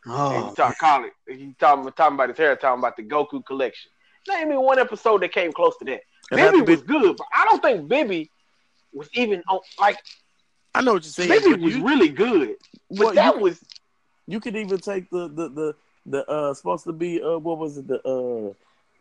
And 0.05 0.13
Oh, 0.13 0.49
he 0.49 0.55
talk, 0.55 0.77
call 0.77 1.05
it. 1.05 1.13
He 1.27 1.55
talking 1.59 1.91
talking 1.93 2.15
about 2.15 2.29
his 2.29 2.37
hair, 2.37 2.55
talking 2.55 2.79
about 2.79 2.97
the 2.97 3.03
Goku 3.03 3.45
collection. 3.45 3.91
Name 4.27 4.49
me 4.49 4.57
one 4.57 4.79
episode 4.79 5.21
that 5.21 5.31
came 5.33 5.51
close 5.51 5.77
to 5.77 5.85
that. 5.85 6.01
It 6.31 6.35
Bibby 6.35 6.59
to 6.59 6.63
be- 6.65 6.71
was 6.73 6.81
good, 6.81 7.17
but 7.17 7.27
I 7.33 7.45
don't 7.45 7.61
think 7.61 7.87
Bibby 7.87 8.29
was 8.93 9.09
even 9.13 9.43
on. 9.49 9.59
Like 9.79 9.97
I 10.75 10.81
know 10.81 10.93
what 10.93 11.03
you're 11.03 11.11
saying. 11.11 11.29
Bibby 11.29 11.51
but 11.51 11.59
was 11.61 11.75
you, 11.75 11.85
really 11.87 12.09
good, 12.09 12.55
but 12.89 12.99
well, 12.99 13.13
that 13.13 13.35
you, 13.35 13.41
was 13.41 13.63
you 14.27 14.39
could 14.39 14.55
even 14.55 14.77
take 14.79 15.09
the 15.09 15.27
the 15.27 15.49
the 15.49 15.75
the 16.05 16.29
uh 16.29 16.53
supposed 16.53 16.83
to 16.85 16.93
be 16.93 17.21
uh 17.21 17.37
what 17.37 17.57
was 17.57 17.77
it 17.77 17.87
the 17.87 17.99
uh 18.07 18.53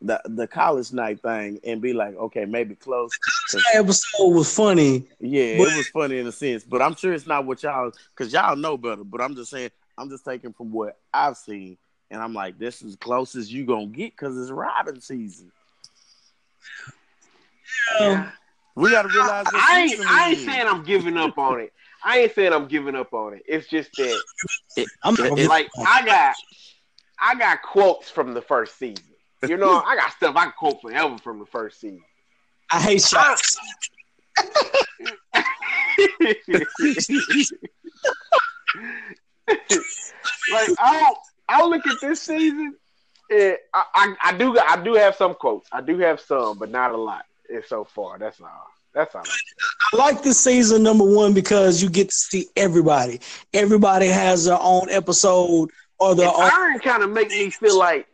the 0.05 0.21
the 0.25 0.47
college 0.49 0.93
night 0.93 1.21
thing 1.23 1.61
and 1.65 1.81
be 1.81 1.93
like 1.93 2.17
okay 2.17 2.45
maybe 2.45 2.75
close. 2.75 3.11
that 3.53 3.63
episode 3.75 4.29
was 4.29 4.53
funny. 4.55 5.05
Yeah, 5.21 5.59
But- 5.59 5.69
it 5.69 5.77
was 5.77 5.89
funny 5.89 6.19
in 6.19 6.27
a 6.27 6.33
sense, 6.33 6.65
but 6.65 6.83
I'm 6.83 6.97
sure 6.97 7.13
it's 7.13 7.27
not 7.27 7.45
what 7.47 7.63
y'all 7.63 7.93
because 8.17 8.33
y'all 8.33 8.57
know 8.57 8.77
better. 8.77 9.05
But 9.05 9.21
I'm 9.21 9.37
just 9.37 9.51
saying, 9.53 9.71
I'm 9.99 10.09
just 10.11 10.25
taking 10.25 10.53
from 10.53 10.73
what 10.73 10.99
I've 11.13 11.37
seen, 11.37 11.77
and 12.11 12.21
I'm 12.23 12.35
like, 12.35 12.59
this 12.59 12.83
is 12.83 12.97
close 12.97 13.35
as 13.37 13.53
you 13.53 13.65
gonna 13.65 13.87
get 13.87 14.13
because 14.13 14.39
it's 14.39 14.51
Robbin' 14.51 15.01
season. 15.01 15.51
Um, 18.01 18.33
We 18.75 18.91
gotta 18.91 19.09
realize. 19.09 19.45
what 19.47 19.55
I 19.57 19.83
ain't, 19.83 20.01
I 20.07 20.29
ain't 20.31 20.39
saying 20.39 20.67
I'm 20.67 20.83
giving 20.83 21.17
up 21.17 21.39
on 21.39 21.61
it. 21.61 21.73
I 22.05 22.19
ain't 22.21 22.35
saying 22.35 22.53
I'm 22.53 22.67
giving 22.67 22.97
up 22.97 23.13
on 23.15 23.35
it. 23.35 23.43
It's 23.47 23.69
just 23.69 23.91
that 23.97 24.21
I'm 25.05 25.15
not 25.15 25.33
It's- 25.33 25.49
like 25.49 25.69
I 25.87 26.05
got 26.05 26.35
I 27.21 27.35
got 27.37 27.63
quotes 27.63 28.11
from 28.11 28.35
the 28.35 28.43
first 28.43 28.79
season. 28.79 29.05
You 29.47 29.57
know, 29.57 29.81
I 29.81 29.95
got 29.97 30.13
stuff 30.13 30.35
I 30.37 30.45
can 30.45 30.53
quote 30.59 30.81
forever 30.81 31.19
from 31.19 31.39
the 31.39 31.47
first 31.47 31.81
season. 31.81 32.03
I 32.71 32.81
hate 32.81 33.03
shots. 33.03 33.59
like 39.49 40.71
I 40.79 41.01
don't, 41.01 41.19
I 41.49 41.67
look 41.67 41.87
at 41.87 42.01
this 42.01 42.23
season, 42.23 42.77
and 43.31 43.57
I, 43.75 43.85
I, 43.95 44.15
I 44.25 44.39
do 44.39 44.59
I 44.59 44.83
do 44.83 44.95
have 44.95 45.17
some 45.17 45.35
quotes. 45.35 45.69
I 45.73 45.81
do 45.81 45.99
have 45.99 46.21
some, 46.21 46.59
but 46.59 46.71
not 46.71 46.93
a 46.93 46.97
lot. 46.97 47.25
And 47.49 47.63
so 47.67 47.85
far, 47.85 48.19
that's 48.19 48.41
all. 48.41 48.71
That's 48.95 49.15
all. 49.15 49.25
I 49.93 49.97
like 49.97 50.23
this 50.23 50.39
season 50.39 50.83
number 50.83 51.05
one 51.05 51.33
because 51.33 51.83
you 51.83 51.89
get 51.89 52.09
to 52.11 52.15
see 52.15 52.47
everybody. 52.57 53.21
Everybody 53.55 54.07
has 54.09 54.45
their 54.45 54.59
own 54.61 54.91
episode 54.91 55.71
or 55.99 56.15
their 56.15 56.29
And 56.29 56.37
own. 56.37 56.51
Earn 56.53 56.79
kind 56.81 57.03
of 57.03 57.11
make 57.11 57.31
me 57.31 57.51
feel 57.51 57.79
like, 57.79 58.07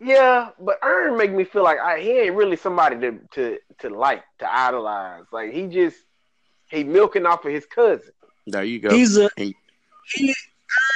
yeah, 0.00 0.50
but 0.58 0.78
Earn 0.82 1.16
make 1.18 1.32
me 1.32 1.44
feel 1.44 1.62
like 1.62 1.78
I, 1.78 2.00
he 2.00 2.18
ain't 2.18 2.34
really 2.34 2.56
somebody 2.56 2.98
to 3.00 3.18
to 3.32 3.58
to 3.80 3.90
like 3.90 4.22
to 4.38 4.52
idolize. 4.52 5.24
Like 5.32 5.52
he 5.52 5.66
just 5.66 5.96
he 6.70 6.84
milking 6.84 7.26
off 7.26 7.44
of 7.44 7.52
his 7.52 7.66
cousin. 7.66 8.12
There 8.46 8.64
you 8.64 8.78
go. 8.80 8.90
He's 8.90 9.18
a 9.18 9.28
he 9.36 9.54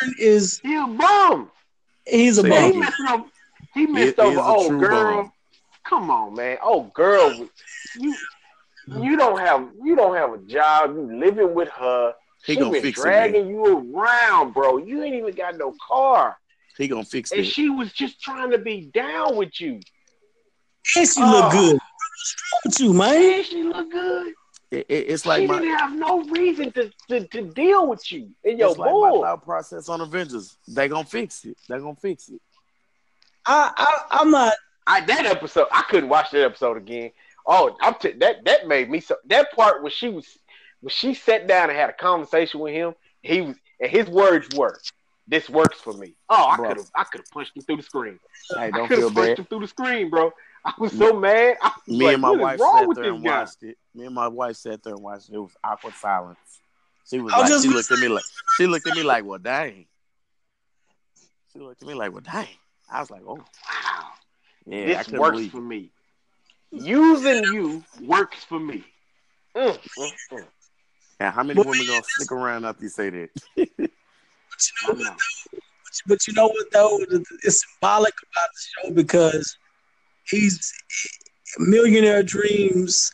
Earn 0.02 0.14
is 0.18 0.60
He 0.62 0.74
a 0.76 0.86
bum. 0.86 1.50
he's 2.06 2.38
a 2.38 2.42
See, 2.42 2.48
Man, 2.48 2.64
he 2.64 2.70
bum. 2.72 2.80
messing 2.80 3.06
up. 3.06 3.26
He 3.74 3.80
He- 3.80 3.86
messed 3.86 4.16
he 4.16 4.22
over 4.22 4.40
is 4.40 4.46
old 4.46 4.80
girl. 4.80 5.16
bum. 5.22 5.32
Come 5.84 6.10
on, 6.10 6.34
man. 6.34 6.58
Oh, 6.62 6.84
girl, 6.94 7.48
you 7.98 8.14
you 9.00 9.16
don't 9.16 9.38
have 9.38 9.68
you 9.82 9.96
don't 9.96 10.14
have 10.16 10.32
a 10.32 10.38
job. 10.38 10.94
You 10.94 11.18
living 11.18 11.54
with 11.54 11.68
her. 11.70 12.14
he 12.44 12.54
she 12.54 12.58
gonna 12.58 12.72
been 12.72 12.82
fix 12.82 12.98
it. 12.98 13.02
dragging 13.02 13.46
Man. 13.46 13.54
you 13.54 13.94
around, 13.94 14.52
bro. 14.54 14.78
You 14.78 15.02
ain't 15.02 15.14
even 15.14 15.34
got 15.34 15.56
no 15.56 15.74
car, 15.86 16.36
He 16.76 16.88
gonna 16.88 17.04
fix 17.04 17.30
and 17.30 17.40
it. 17.40 17.44
And 17.44 17.52
she 17.52 17.68
was 17.70 17.92
just 17.92 18.20
trying 18.20 18.50
to 18.50 18.58
be 18.58 18.90
down 18.92 19.36
with 19.36 19.60
you. 19.60 19.80
And 20.96 21.08
she 21.08 21.20
Oh. 21.22 21.30
look 21.30 21.44
uh, 21.44 21.50
good. 21.52 21.78
What's 21.78 22.36
wrong 22.52 22.60
with 22.64 22.80
you, 22.80 22.92
man? 22.94 23.20
Man, 23.20 23.44
she 23.44 23.62
look 23.62 23.90
good. 23.90 24.34
It- 24.70 24.86
it- 24.88 25.06
it's 25.10 25.22
she 25.24 25.28
like 25.28 25.48
didn't 25.48 25.76
have 25.78 25.92
no 25.94 26.22
reason 26.24 26.70
to, 26.72 26.90
to, 27.08 27.26
to 27.26 27.42
deal 27.42 27.86
with 27.88 28.10
you 28.12 28.30
and 28.44 28.58
your 28.58 28.70
it's 28.70 28.78
like 28.78 28.86
my 28.86 28.92
bull. 28.92 29.22
thought 29.22 29.44
process 29.44 29.88
on 29.88 30.00
Avengers. 30.00 30.56
They 30.68 30.86
gonna 30.88 31.04
fix 31.04 31.44
it. 31.44 31.56
They 31.68 31.78
gonna 31.78 31.96
fix 31.96 32.28
it. 32.28 32.40
I, 33.46 33.72
I 33.76 34.18
I'm 34.20 34.30
not. 34.30 34.52
I 34.86 35.00
that 35.02 35.26
episode, 35.26 35.66
I 35.72 35.82
couldn't 35.88 36.08
watch 36.08 36.30
that 36.32 36.42
episode 36.42 36.76
again. 36.76 37.10
Oh, 37.46 37.76
I'm 37.80 37.94
t- 37.94 38.12
that 38.12 38.44
that 38.44 38.68
made 38.68 38.90
me 38.90 39.00
so. 39.00 39.16
That 39.26 39.52
part 39.52 39.82
where 39.82 39.90
she 39.90 40.08
was 40.08 40.26
when 40.80 40.90
she 40.90 41.14
sat 41.14 41.46
down 41.46 41.68
and 41.70 41.78
had 41.78 41.90
a 41.90 41.94
conversation 41.94 42.60
with 42.60 42.72
him, 42.74 42.94
he 43.22 43.40
was 43.40 43.56
and 43.80 43.90
his 43.90 44.06
words 44.08 44.48
were, 44.56 44.78
"This 45.26 45.48
works 45.50 45.80
for 45.80 45.94
me." 45.94 46.14
Oh, 46.28 46.48
I 46.50 46.56
could 46.56 46.76
have 46.76 46.90
I 46.94 47.04
could 47.04 47.20
have 47.22 47.30
punched 47.32 47.56
him 47.56 47.62
through 47.62 47.78
the 47.78 47.82
screen. 47.82 48.18
Hey, 48.54 48.60
I 48.64 48.70
don't 48.70 48.88
could 48.88 48.98
feel 48.98 49.08
have 49.08 49.16
punched 49.16 49.30
bad. 49.30 49.38
him 49.40 49.44
through 49.46 49.60
the 49.60 49.68
screen, 49.68 50.10
bro. 50.10 50.32
I 50.64 50.72
was 50.78 50.92
so 50.92 51.18
mad. 51.18 51.56
I 51.62 51.72
was 51.86 51.98
Me 51.98 52.04
like, 52.06 52.14
and 52.14 52.22
my 52.22 52.30
what 52.30 52.40
is 52.40 52.42
wife 52.42 52.60
sat 52.60 52.94
there 52.94 53.12
and 53.12 53.24
guy? 53.24 53.38
watched 53.40 53.62
it. 53.62 53.78
Me 53.94 54.04
and 54.06 54.14
my 54.14 54.28
wife 54.28 54.56
sat 54.56 54.82
there 54.82 54.94
and 54.94 55.02
watched 55.02 55.28
it. 55.30 55.34
It 55.34 55.38
was 55.40 55.56
awkward 55.64 55.94
silence. 55.94 56.38
She 57.08 57.18
was 57.18 57.32
I 57.32 57.38
like, 57.38 57.48
just 57.48 57.64
she 57.64 57.70
looked 57.70 57.90
at 57.90 57.98
me 57.98 58.08
like, 58.08 58.24
she 58.56 58.66
looked 58.66 58.86
at 58.86 58.96
me 58.96 59.02
like, 59.02 59.24
well, 59.24 59.38
dang. 59.38 59.86
She 61.52 61.58
looked 61.58 61.82
at 61.82 61.88
me 61.88 61.94
like, 61.94 62.12
well, 62.12 62.20
dang. 62.20 62.46
I 62.90 63.00
was 63.00 63.10
like, 63.10 63.22
oh, 63.26 63.36
Wow, 63.36 63.44
yeah, 64.66 64.86
this 64.86 65.04
couldn't 65.06 65.20
works 65.20 65.36
believe 65.36 65.50
for 65.52 65.60
me. 65.60 65.90
Using 66.70 67.44
you 67.52 67.84
works 68.02 68.44
for 68.44 68.60
me. 68.60 68.84
Mm, 69.56 69.78
mm, 69.98 70.12
mm. 70.32 70.46
And 71.18 71.34
how 71.34 71.42
many 71.42 71.60
women 71.60 71.86
gonna 71.86 72.02
stick 72.04 72.30
around 72.32 72.64
after 72.64 72.84
you 72.84 72.88
say 72.88 73.10
that? 73.10 73.30
But 74.52 74.88
you 74.88 74.88
know 74.88 74.94
what? 74.94 75.04
know. 75.04 75.60
But 76.06 76.26
you 76.26 76.34
know 76.34 76.46
what 76.48 76.70
though? 76.72 76.98
It's 77.42 77.64
symbolic 77.66 78.14
about 78.32 78.48
the 78.54 78.88
show 78.88 78.94
because 78.94 79.56
he's 80.30 80.72
millionaire 81.58 82.22
dreams, 82.22 83.10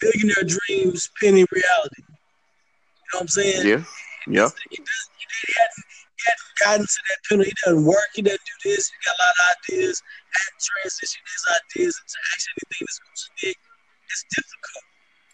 billionaire 0.00 0.44
dreams, 0.46 1.10
penny 1.20 1.44
reality. 1.50 2.02
You 2.02 3.18
know 3.18 3.18
what 3.18 3.22
I'm 3.22 3.28
saying? 3.28 3.66
Yeah, 3.66 3.84
yeah. 4.28 4.48
He, 4.70 4.76
does, 4.76 5.02
he, 5.18 5.26
he 5.46 5.52
hadn't, 5.58 5.84
he 6.16 6.22
hadn't 6.26 6.54
gotten 6.62 6.86
to 6.86 7.00
that 7.10 7.18
penny. 7.28 7.44
He 7.44 7.54
doesn't 7.64 7.84
work. 7.84 8.10
He 8.14 8.22
doesn't 8.22 8.40
do 8.40 8.70
this. 8.70 8.88
He 8.88 8.96
got 9.04 9.16
a 9.16 9.22
lot 9.22 9.34
of 9.34 9.56
ideas. 9.58 10.02
And 10.30 10.50
transition 10.62 11.22
his 11.26 11.44
ideas 11.58 11.94
into 11.98 12.16
actually 12.30 12.54
anything 12.62 12.86
that's 12.86 13.00
going 13.02 13.18
to 13.18 13.22
stick. 13.34 13.58
It's 14.06 14.24
difficult. 14.30 14.84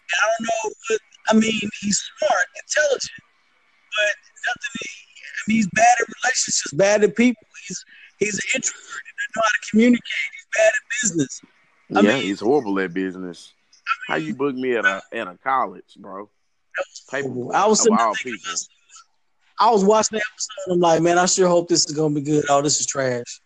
And 0.09 0.17
I 0.17 0.25
don't 0.25 0.43
know 0.47 0.61
what 0.65 1.01
I 1.29 1.33
mean. 1.37 1.67
He's 1.81 1.99
smart, 2.17 2.47
intelligent, 2.57 3.21
but 3.93 4.15
nothing. 4.49 4.73
I 4.89 5.41
mean, 5.45 5.57
he's 5.61 5.69
bad 5.77 5.95
at 6.01 6.07
relationships, 6.07 6.73
bad 6.73 7.03
at 7.03 7.13
people. 7.13 7.45
He's 7.67 7.79
he's 8.17 8.37
an 8.41 8.47
introvert. 8.57 9.03
He 9.05 9.13
doesn't 9.13 9.33
know 9.37 9.45
how 9.45 9.53
to 9.53 9.63
communicate. 9.69 10.36
Bad 10.57 10.67
at 10.67 10.73
business. 11.01 11.41
I 11.95 11.99
yeah, 12.01 12.13
mean- 12.15 12.23
he's 12.23 12.39
horrible 12.41 12.79
at 12.79 12.93
business. 12.93 13.53
How 14.09 14.15
you 14.15 14.35
book 14.35 14.53
me 14.55 14.75
at 14.75 14.85
a 14.85 15.01
at 15.13 15.27
a 15.27 15.37
college, 15.43 15.95
bro? 15.97 16.29
Paper 17.09 17.29
I 17.55 17.65
was 17.67 17.79
sitting 17.79 17.95
there 17.95 18.05
all 18.05 18.13
thinking, 18.15 18.33
people. 18.33 18.59
I 19.59 19.71
was 19.71 19.83
watching 19.83 20.17
the 20.19 20.23
episode. 20.33 20.73
I'm 20.73 20.79
like, 20.79 21.01
man, 21.01 21.17
I 21.17 21.25
sure 21.25 21.47
hope 21.47 21.67
this 21.69 21.85
is 21.85 21.95
gonna 21.95 22.13
be 22.13 22.21
good. 22.21 22.45
Oh, 22.49 22.61
this 22.61 22.79
is 22.79 22.85
trash. 22.85 23.41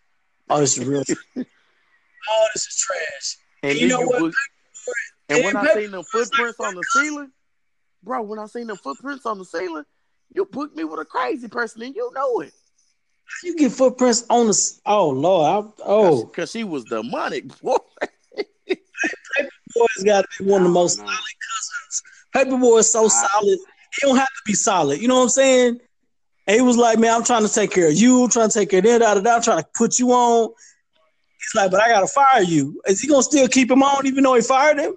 Oh, 0.49 0.59
this 0.59 0.78
is 0.78 0.86
real. 0.86 1.03
oh, 1.38 2.47
this 2.53 2.66
is 2.68 2.78
trash. 2.78 3.38
And 3.64 3.78
You 3.80 3.88
know 3.88 3.99
you 4.01 4.07
what? 4.07 4.20
book, 4.20 4.34
and 5.30 5.43
when 5.45 5.55
I 5.55 5.74
seen 5.76 5.91
them 5.91 6.03
footprints 6.03 6.59
on 6.59 6.76
the 6.76 6.84
ceiling, 6.93 7.32
bro, 8.03 8.22
when 8.24 8.39
I 8.39 8.47
seen 8.47 8.68
them 8.68 8.78
footprints 8.78 9.26
on 9.26 9.38
the 9.38 9.45
ceiling, 9.45 9.86
you 10.34 10.45
booked 10.45 10.76
me 10.76 10.84
with 10.84 10.99
a 10.99 11.05
crazy 11.05 11.47
person, 11.47 11.84
and 11.84 11.95
you 11.95 12.12
know 12.14 12.39
it. 12.41 12.51
You 13.44 13.56
get 13.58 13.72
footprints 13.72 14.26
on 14.30 14.48
the. 14.48 14.72
Oh 14.86 15.10
Lord. 15.10 15.66
I, 15.66 15.70
oh, 15.86 16.26
because 16.26 16.52
she 16.52 16.64
was 16.64 16.84
demonic, 16.86 17.60
boy. 17.62 17.78
boy's 18.68 20.04
got 20.06 20.26
to 20.30 20.44
be 20.44 20.50
one 20.50 20.62
of 20.62 20.68
the 20.68 20.74
most 20.74 21.00
I 21.00 21.04
solid 21.06 21.16
know. 21.16 21.16
cousins. 21.50 22.04
Paper 22.34 22.58
Boi 22.58 22.78
is 22.78 22.92
so 22.92 23.06
I- 23.06 23.08
solid. 23.08 23.60
He 24.00 24.08
don't 24.08 24.16
have 24.18 24.28
to 24.28 24.42
be 24.46 24.54
solid. 24.54 25.02
You 25.02 25.08
know 25.10 25.16
what 25.18 25.24
I'm 25.24 25.30
saying? 25.30 25.80
And 26.48 26.56
he 26.56 26.62
was 26.62 26.78
like, 26.78 26.98
man, 26.98 27.14
I'm 27.14 27.24
trying 27.26 27.46
to 27.46 27.54
take 27.54 27.72
care 27.72 27.88
of 27.90 27.94
you. 27.94 28.24
I'm 28.24 28.30
trying 28.30 28.50
to 28.50 28.60
take 28.60 28.70
care 28.70 28.80
of 28.80 28.86
that, 28.86 29.00
da, 29.00 29.14
da, 29.16 29.20
da. 29.22 29.36
I'm 29.36 29.42
trying 29.42 29.62
to 29.62 29.68
put 29.76 30.00
you 30.00 30.12
on. 30.12 30.50
He's 31.38 31.56
like, 31.56 31.72
but 31.72 31.82
I 31.82 31.90
gotta 31.90 32.08
fire 32.08 32.42
you. 32.44 32.82
Is 32.88 33.02
he 33.02 33.08
gonna 33.08 33.22
still 33.24 33.48
keep 33.48 33.70
him 33.70 33.84
on 33.84 34.06
even 34.08 34.24
though 34.24 34.36
he 34.36 34.42
fired 34.42 34.80
him? 34.80 34.94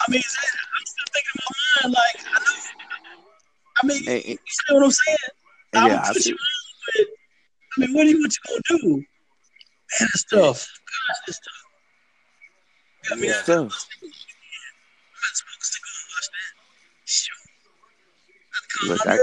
I 0.00 0.10
mean, 0.10 0.22
I'm 0.22 0.86
still 0.86 1.04
thinking 1.12 1.32
in 1.34 1.42
my 1.44 1.88
mind, 1.88 1.94
like, 1.94 2.26
I 2.26 2.38
know. 2.38 3.22
I 3.82 3.86
mean, 3.86 4.08
And- 4.08 4.24
you 4.28 4.38
see 4.46 4.74
what 4.74 4.84
I'm 4.84 4.90
saying? 4.90 5.16
I'm 5.74 5.90
yeah, 5.90 6.02
I 6.04 6.12
put 6.12 6.24
you 6.24 6.36
I 7.76 7.80
mean, 7.80 7.92
what 7.94 8.06
are 8.06 8.10
you, 8.10 8.20
what 8.20 8.32
you 8.32 8.60
gonna 8.70 8.80
do? 8.82 8.88
Man, 8.96 9.04
this 10.00 10.20
stuff. 10.22 10.68
Gosh, 11.08 11.20
this 11.26 11.36
stuff. 11.36 11.52
I 13.12 13.14
mean, 13.16 13.24
Yeah. 13.26 13.34
I'm 13.36 13.64
not 13.64 13.72
supposed 15.32 15.72
to 15.72 15.78
go 15.82 15.90
and 15.92 16.08
watch 16.12 16.28
that. 16.32 16.52
Shoot. 17.04 17.42
Look, 18.88 19.06
I- 19.06 19.18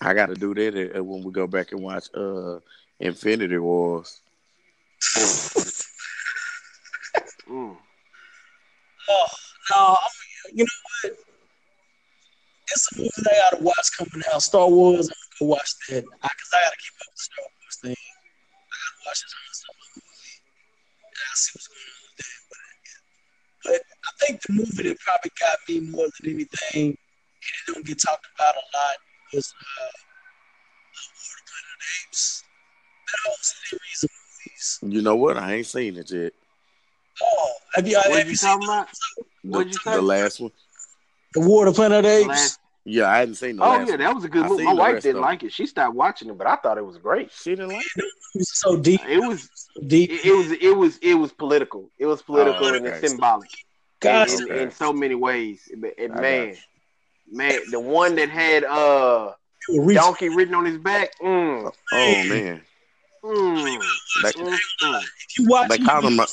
I 0.00 0.14
got 0.14 0.26
to 0.26 0.34
do 0.36 0.54
that 0.54 0.96
uh, 0.96 1.02
when 1.02 1.24
we 1.24 1.32
go 1.32 1.48
back 1.48 1.72
and 1.72 1.82
watch 1.82 2.06
uh 2.14 2.60
Infinity 3.00 3.58
Wars. 3.58 4.20
Mm. 7.48 7.74
Oh, 9.08 9.26
no, 9.70 9.76
I'm, 9.78 9.96
you 10.52 10.64
know 10.64 10.78
what? 11.02 11.12
It's 12.70 12.92
a 12.92 12.98
movie 12.98 13.10
that 13.16 13.32
I 13.32 13.50
gotta 13.50 13.62
watch 13.64 13.88
coming 13.96 14.22
out. 14.34 14.42
Star 14.42 14.68
Wars, 14.68 15.08
I'm 15.08 15.14
gonna 15.38 15.48
go 15.48 15.54
watch 15.54 15.70
that. 15.88 16.04
I, 16.22 16.28
Cause 16.28 16.52
I 16.52 16.58
gotta 16.64 16.76
keep 16.82 16.94
up 16.98 17.06
with 17.08 17.16
the 17.16 17.22
Star 17.22 17.44
Wars 17.46 17.76
thing. 17.82 17.96
I 17.98 18.74
gotta 18.74 19.00
watch 19.06 19.20
this 19.22 19.34
on 19.34 19.54
solo 19.54 19.84
movie. 19.94 20.34
And 21.08 21.22
I 21.22 21.34
see 21.38 21.50
what's 21.54 21.68
going 21.68 21.88
on 21.88 22.02
with 22.04 22.16
that. 22.18 22.38
But, 22.48 22.62
but 23.64 23.80
I 23.80 24.10
think 24.26 24.34
the 24.42 24.52
movie 24.52 24.82
that 24.88 24.98
probably 25.00 25.32
got 25.38 25.56
me 25.68 25.80
more 25.90 26.08
than 26.20 26.34
anything, 26.34 26.94
and 26.94 27.54
it 27.54 27.64
don't 27.72 27.86
get 27.86 28.00
talked 28.00 28.26
about 28.34 28.54
a 28.54 28.64
lot, 28.76 28.96
was 29.34 29.52
uh, 29.54 29.92
War 30.94 31.32
of 31.32 31.38
the 31.38 31.46
Planet 31.46 31.70
of 31.70 31.78
the 31.78 31.90
Apes. 32.08 32.44
That 33.08 33.20
whole 33.24 33.40
series 33.40 34.00
of 34.04 34.10
movies. 34.12 34.78
You 34.82 35.02
know 35.02 35.16
what? 35.16 35.36
I 35.36 35.54
ain't 35.54 35.66
seen 35.66 35.96
it 35.96 36.10
yet. 36.10 36.32
Oh, 37.22 37.52
have 37.74 37.86
you, 37.88 37.96
have 37.96 38.10
What 38.10 38.24
you 38.24 38.30
you 38.30 38.36
seen 38.36 38.50
talking 38.50 38.68
about? 38.68 38.88
The, 39.16 39.24
What'd 39.50 39.74
you 39.74 39.80
the 39.84 40.02
last 40.02 40.40
one. 40.40 40.50
the 41.34 41.40
War 41.40 41.66
of 41.66 41.74
the 41.74 41.76
Planet 41.76 41.98
of 41.98 42.04
the 42.04 42.10
Apes? 42.18 42.28
Last- 42.28 42.60
Yeah, 42.90 43.10
I 43.10 43.18
hadn't 43.18 43.34
seen 43.34 43.56
the 43.56 43.64
Oh 43.64 43.68
last 43.70 43.86
yeah, 43.86 43.90
one. 43.92 43.98
that 44.00 44.14
was 44.14 44.24
a 44.24 44.28
good 44.28 44.44
I 44.46 44.48
movie. 44.48 44.64
My 44.64 44.72
wife 44.72 45.02
didn't 45.02 45.20
like 45.20 45.42
it. 45.42 45.52
She 45.52 45.66
stopped 45.66 45.94
watching 45.94 46.30
it, 46.30 46.38
but 46.38 46.46
I 46.46 46.56
thought 46.56 46.78
it 46.78 46.84
was 46.86 46.96
great. 46.96 47.30
She 47.32 47.50
didn't 47.50 47.72
like 47.72 47.84
it. 47.96 48.04
It 48.34 48.40
was 48.40 48.58
so 48.58 48.76
deep. 48.76 49.00
It 49.08 49.18
was 49.18 49.48
deep. 49.86 50.10
it, 50.10 50.24
it 50.26 50.32
was 50.32 50.52
it 50.52 50.76
was 50.76 50.98
it 50.98 51.14
was 51.14 51.32
political. 51.32 51.90
It 51.98 52.06
was 52.06 52.22
political 52.22 52.66
Oh, 52.66 52.74
and 52.74 52.86
it's 52.86 53.00
symbolic 53.00 53.48
God, 54.00 54.28
in, 54.28 54.34
in, 54.36 54.42
Okay. 54.44 54.62
in 54.64 54.70
so 54.70 54.92
many 54.92 55.14
ways. 55.14 55.68
And, 55.72 55.84
and 55.98 56.12
I 56.12 56.16
got 56.16 56.22
man, 56.22 56.56
man, 57.30 57.58
the 57.70 57.80
one 57.80 58.14
that 58.16 58.28
had 58.28 58.64
uh 58.64 59.32
you 59.68 59.80
were 59.80 59.86
reaching. 59.86 60.02
donkey 60.02 60.28
written 60.28 60.54
on 60.54 60.64
his 60.66 60.78
back. 60.78 61.10
Mm, 61.20 61.72
Oh 61.92 62.24
man, 62.24 62.62
mm, 63.24 63.80
they, 64.22 64.30
mm, 64.32 64.58
mm. 64.82 65.02
If 65.02 65.38
you 65.38 65.46
watch, 65.48 65.68
they 65.70 65.78
called 65.78 66.04
him 66.04 66.20
a 66.20 66.26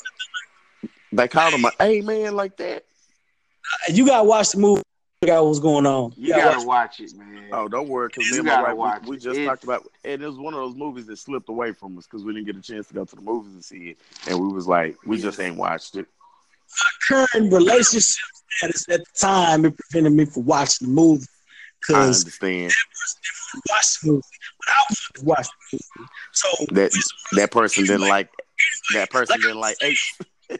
they 1.14 1.28
called 1.28 1.53
him 1.53 1.66
a 1.66 1.72
hey 1.80 2.01
man 2.01 2.36
like 2.36 2.56
that. 2.58 2.84
you 3.89 4.06
gotta 4.06 4.24
watch 4.26 4.51
the 4.51 4.60
movie. 4.60 4.82
Figure 5.26 5.38
out 5.39 5.45
what's 5.47 5.59
going 5.59 5.86
on. 5.88 6.13
You 6.17 6.30
gotta 6.36 6.57
watch. 6.59 6.65
watch 6.67 6.99
it, 6.99 7.17
man. 7.17 7.49
Oh, 7.51 7.67
don't 7.67 7.88
worry, 7.89 8.09
because 8.09 8.32
me 8.32 8.38
and 8.38 8.45
my 8.45 8.73
wife 8.73 9.01
we, 9.03 9.09
we 9.11 9.15
just 9.17 9.28
It's- 9.39 9.47
talked 9.47 9.63
about, 9.63 9.88
and 10.03 10.21
it 10.21 10.26
was 10.28 10.38
one 10.38 10.53
of 10.53 10.59
those 10.59 10.76
movies 10.76 11.07
that 11.07 11.17
slipped 11.17 11.49
away 11.49 11.71
from 11.71 11.97
us 11.97 12.05
because 12.05 12.23
we 12.23 12.34
didn't 12.34 12.45
get 12.45 12.55
a 12.55 12.61
chance 12.61 12.88
to 12.89 12.93
go 12.93 13.05
to 13.05 13.15
the 13.15 13.21
movies 13.21 13.53
and 13.53 13.63
see 13.65 13.89
it, 13.89 13.97
and 14.28 14.39
we 14.39 14.53
was 14.53 14.67
like, 14.67 14.95
we 15.05 15.19
just 15.19 15.39
ain't 15.39 15.57
watched 15.57 15.95
it. 15.95 16.05
My 17.09 17.26
current 17.32 17.51
relationship 17.53 18.13
status 18.49 18.86
at 18.89 18.99
the 18.99 19.05
time. 19.19 19.65
It 19.65 19.76
prevented 19.78 20.13
me 20.13 20.26
from 20.26 20.45
watching 20.45 20.88
the 20.88 20.93
movie 20.93 21.23
I 21.23 21.28
because 21.88 22.19
understand 22.21 22.71
that 22.71 22.86
person 22.93 23.19
didn't 23.21 23.51
to 23.51 23.61
watch 23.69 24.01
the 24.01 24.07
movie, 24.11 24.21
but 24.59 24.69
I 24.69 24.78
wanted 24.89 25.15
to 25.15 25.26
watch 25.26 25.47
the 25.71 25.80
movie. 25.97 26.09
So 26.34 26.47
that 26.76 26.91
that 27.34 27.51
person 27.51 27.84
didn't 27.84 27.95
anyway, 28.01 28.09
like 28.09 28.30
that 28.93 29.09
person 29.09 29.34
like 29.34 29.41
didn't 29.41 29.59
like 29.59 29.78
eight. 29.82 29.97
I 30.51 30.57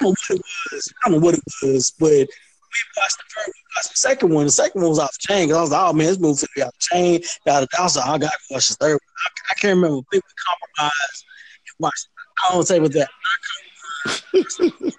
don't 0.00 0.02
know 0.02 0.08
what 0.10 0.30
it 0.30 0.42
was. 0.72 0.92
I 1.04 1.08
don't 1.10 1.20
know 1.20 1.24
what 1.26 1.34
it 1.34 1.42
was, 1.62 1.92
but 1.98 2.28
we 2.76 3.00
watched 3.00 3.18
the 3.18 3.24
first, 3.28 3.48
we 3.48 3.62
watched 3.76 3.90
the 3.90 3.96
second 3.96 4.28
one. 4.30 4.44
The 4.44 4.52
second 4.52 4.80
one 4.80 4.90
was 4.90 4.98
off 4.98 5.12
the 5.12 5.26
chain. 5.26 5.52
I 5.52 5.60
was 5.60 5.70
like, 5.70 5.82
oh 5.82 5.92
man, 5.92 6.06
this 6.06 6.18
movie 6.18 6.46
finna 6.46 6.54
be 6.54 6.62
off 6.62 6.74
the 6.76 6.86
chain. 6.92 7.20
I 7.46 7.60
was 7.60 7.96
like, 7.96 8.08
oh, 8.08 8.12
I 8.12 8.18
gotta 8.18 8.38
watch 8.50 8.68
the 8.68 8.74
third 8.74 8.92
one. 8.92 9.14
I, 9.24 9.28
I 9.50 9.54
can't 9.54 9.76
remember. 9.76 9.98
I 9.98 10.04
think 10.12 10.24
we 10.24 10.32
compromised 10.36 11.24
and 11.68 11.76
watched. 11.80 12.08
I 12.44 12.52
don't 12.52 12.66
say 12.66 12.80
with 12.80 12.92
that. 12.92 13.08
I 13.08 13.34
compromised. 13.46 14.96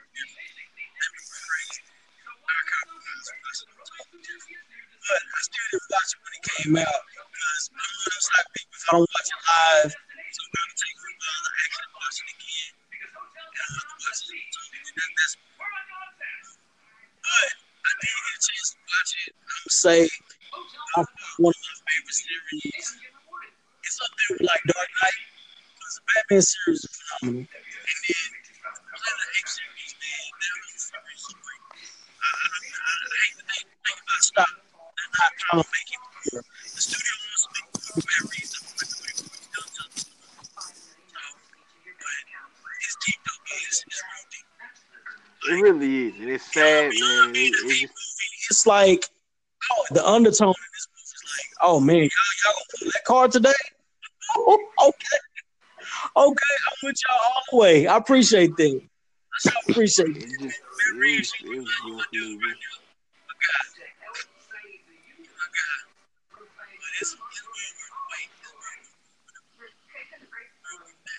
But 5.07 5.23
I 5.23 5.39
still 5.39 5.67
didn't 5.71 5.87
watch 5.87 6.11
it 6.11 6.19
when 6.19 6.33
it 6.35 6.43
came 6.43 6.75
out 6.83 7.01
because 7.07 7.63
those 7.71 8.27
type 8.27 8.43
of 8.43 8.53
people. 8.57 8.75
If 8.75 8.83
I 8.87 8.91
don't 8.97 9.07
watch 9.07 9.29
it 9.31 9.39
live, 9.47 9.91
so 9.93 10.39
I'm 10.43 10.51
gonna 10.51 10.75
take 10.77 10.97
me 10.99 11.07
a 11.07 11.17
while 11.17 11.41
to 11.47 11.51
actually 11.63 11.91
watch 11.95 12.17
it 12.17 12.27
again. 12.27 12.71
And 12.77 13.55
I 13.57 13.71
have 13.71 13.87
to 13.87 13.95
watch 14.03 14.19
that's 15.17 15.37
but 17.27 17.66
I 17.87 17.93
did 18.03 18.11
get 18.11 18.35
a 18.35 18.41
chance 18.43 18.69
to 18.75 18.79
watch 18.83 19.11
it. 19.23 19.31
I'm 19.31 19.47
gonna 19.47 19.71
say 19.71 19.99
one 21.39 21.55
of 21.55 21.63
my 21.63 21.75
favorite 21.87 22.19
series. 22.19 22.87
It's 23.83 23.99
up 24.03 24.11
there 24.11 24.31
with 24.35 24.47
like 24.47 24.63
Dark 24.67 24.89
Knight. 24.91 25.19
Because 25.71 25.95
the 25.95 26.03
Batman 26.11 26.43
series 26.43 26.83
is 26.83 26.91
phenomenal. 26.99 27.47
And 27.47 27.99
then 28.99 29.15
the 29.15 29.27
Apes 29.39 29.53
series, 29.55 29.93
man, 29.95 30.27
that 30.35 30.51
whole 30.67 30.75
series 30.75 31.23
is 31.23 31.35
great. 31.39 31.63
I, 31.71 32.27
I, 32.27 32.27
I, 32.27 32.91
I 33.07 33.15
hate 33.23 33.39
to 33.39 33.45
think, 33.47 33.67
about 34.03 34.23
stop. 34.27 34.51
They're 34.51 35.15
not 35.15 35.31
trying 35.39 35.63
to 35.63 35.69
make 35.71 35.89
it 35.95 36.01
more. 36.03 36.43
The 36.43 36.81
studio 36.83 37.13
wants 37.23 37.41
to 37.45 37.49
make 37.55 37.71
it 37.71 37.79
more 37.87 38.03
for 38.03 38.46
It 45.49 45.61
really 45.61 46.07
is, 46.07 46.19
and 46.19 46.29
it's 46.29 46.53
sad, 46.53 46.91
man. 46.91 47.31
It, 47.35 47.53
it 47.53 47.81
just, 47.81 47.93
it's 48.49 48.67
like 48.67 49.05
oh, 49.71 49.85
the 49.91 50.05
undertone 50.05 50.49
in 50.49 50.53
this 50.73 50.87
movie 50.91 51.03
is 51.03 51.23
like, 51.37 51.51
oh 51.61 51.79
man, 51.79 51.95
y'all, 51.95 52.09
y'all 52.43 52.53
gonna 52.53 52.65
pull 52.79 52.87
that 52.91 53.03
card 53.05 53.31
today? 53.31 53.53
Oh, 54.35 54.59
okay, 54.87 55.19
okay, 56.17 56.53
I'm 56.67 56.77
with 56.83 56.97
y'all 57.07 57.19
all 57.33 57.43
the 57.51 57.57
way. 57.57 57.87
I 57.87 57.95
appreciate 57.95 58.57
that. 58.57 58.81
I 59.45 59.51
appreciate 59.69 60.17
it 60.17 60.17
it. 60.17 60.41
just, 60.41 60.59
it 60.59 60.95
was, 60.97 61.33
it 61.43 61.49
was 61.49 61.65
a 61.65 62.07
good 62.11 62.29
movie. 62.29 62.45
But 66.37 66.93
it's, 66.99 67.13
it's 67.13 67.13
well 67.13 67.21
worth 67.21 67.77
the 67.83 67.99
wait. 68.11 68.29
It's 68.41 68.51
well 69.55 69.63
worth 69.63 69.77
it. 69.95 71.15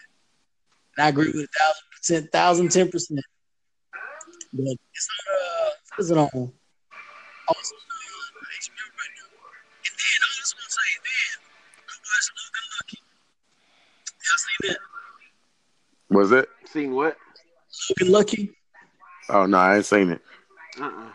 And 0.99 1.05
I 1.05 1.09
agree 1.09 1.29
with 1.29 1.37
a 1.37 1.49
thousand 1.59 1.87
percent, 1.97 2.33
thousand 2.33 2.69
ten 2.73 2.91
percent. 2.91 3.21
But 4.53 4.65
it's 4.95 5.09
on 5.11 5.35
uh, 5.35 5.71
what 5.97 6.01
is 6.01 6.11
it 6.11 6.19
on? 6.19 6.29
Oh, 6.35 7.55
it's 7.59 7.73
on 7.73 7.79
uh, 7.79 8.55
HBO 8.59 8.87
right 8.99 9.15
now. 9.17 9.29
And 9.85 9.95
then 9.95 10.19
I 10.23 10.31
just 10.37 10.55
want 10.57 10.65
to 10.65 10.73
say, 10.73 10.91
then 11.05 11.37
I 11.89 11.95
watched 12.09 12.31
Logan 12.39 12.67
Lucky. 12.79 12.99
Y'all 14.25 14.39
seen 14.39 14.61
that? 14.71 16.17
Was 16.17 16.33
it? 16.33 16.49
Seen 16.71 16.95
what? 16.95 17.17
Logan 18.01 18.13
Lucky. 18.13 18.51
Oh 19.31 19.47
no, 19.47 19.59
I 19.59 19.77
ain't 19.77 19.85
seen 19.87 20.11
it. 20.11 20.23
Uh-uh. 20.81 20.87
All 20.87 21.03
right, 21.03 21.13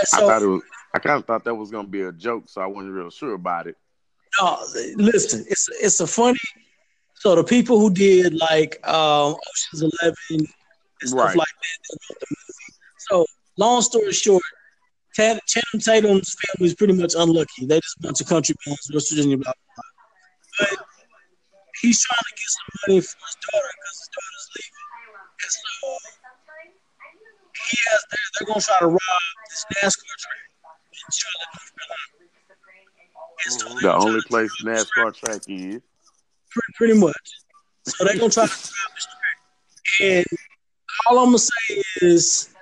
I 0.00 0.04
so 0.04 0.26
thought 0.26 0.42
it 0.42 0.46
was. 0.46 0.62
I 0.94 0.98
kind 0.98 1.18
of 1.18 1.26
thought 1.26 1.44
that 1.44 1.54
was 1.54 1.70
gonna 1.70 1.88
be 1.88 2.02
a 2.02 2.12
joke, 2.12 2.44
so 2.46 2.60
I 2.62 2.66
wasn't 2.66 2.94
real 2.94 3.10
sure 3.10 3.34
about 3.34 3.66
it. 3.66 3.76
No, 4.40 4.58
listen, 4.96 5.44
it's 5.48 5.68
it's 5.80 6.00
a 6.00 6.06
funny. 6.06 6.38
So 7.14 7.34
the 7.34 7.44
people 7.44 7.78
who 7.78 7.92
did 7.92 8.34
like 8.34 8.86
um, 8.88 9.36
Ocean's 9.36 9.82
Eleven 9.82 10.16
and 10.30 11.08
stuff 11.10 11.18
Right. 11.18 11.36
like 11.36 11.48
that, 11.48 11.98
So 13.10 13.26
long 13.58 13.82
story 13.82 14.12
short, 14.12 14.42
Channing 15.14 15.40
Tatum's 15.80 15.86
family 15.86 16.66
is 16.66 16.74
pretty 16.74 16.94
much 16.94 17.14
unlucky. 17.16 17.66
They 17.66 17.78
just 17.80 17.96
a 17.98 18.02
bunch 18.02 18.20
of 18.20 18.26
country 18.26 18.54
boys, 18.66 18.78
West 18.92 19.10
Virginia, 19.10 19.36
blah 19.36 19.52
blah 19.52 19.74
blah. 19.76 20.68
But 20.70 20.78
he's 21.82 22.02
trying 22.02 22.18
to 22.18 22.34
get 22.34 22.48
some 22.50 22.68
money 22.88 23.00
for 23.00 23.16
his 23.26 23.36
daughter 23.50 23.70
because 23.74 23.96
his 24.00 24.08
daughter's 24.14 24.46
leaving, 24.56 24.74
and 25.44 25.52
so 25.52 25.60
he 27.70 27.76
has. 27.90 28.00
They're, 28.10 28.28
they're 28.38 28.46
gonna 28.48 28.60
try 28.60 28.78
to 28.80 28.86
rob 28.86 29.00
this 29.50 29.64
NASCAR 29.74 30.14
track 30.18 30.42
in 30.92 31.08
Charlotte, 31.12 31.50
North 31.54 31.72
Carolina. 31.78 32.08
So 33.46 33.64
The 33.80 33.94
only 33.94 34.22
place 34.28 34.50
NASCAR 34.64 35.14
track 35.14 35.42
is. 35.48 35.80
pretty, 36.50 36.72
pretty 36.76 36.94
much. 36.94 37.26
So 37.86 38.04
they're 38.04 38.16
gonna 38.18 38.30
try 38.30 38.46
to 38.46 38.50
grab 38.50 38.90
this 38.94 39.06
track. 39.06 39.38
And 40.00 40.26
all 41.08 41.18
I'm 41.18 41.26
gonna 41.26 41.38
say 41.38 41.82
is 42.00 42.53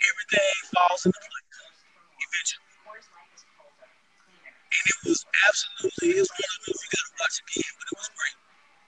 everything 0.00 0.54
falls 0.72 1.06
into 1.06 1.18
place 1.20 1.50
eventually. 2.20 2.66
And 4.70 4.84
it 4.86 4.98
was 5.08 5.20
absolutely 5.48 6.08
it 6.16 6.22
was 6.22 6.30
one 6.30 6.40
of 6.40 6.50
those 6.50 6.68
movies 6.70 6.80
you 6.80 6.90
gotta 6.94 7.12
watch 7.20 7.36
again, 7.42 7.72
but 7.76 7.86
it 7.90 7.96
was 7.98 8.10
great. 8.14 8.36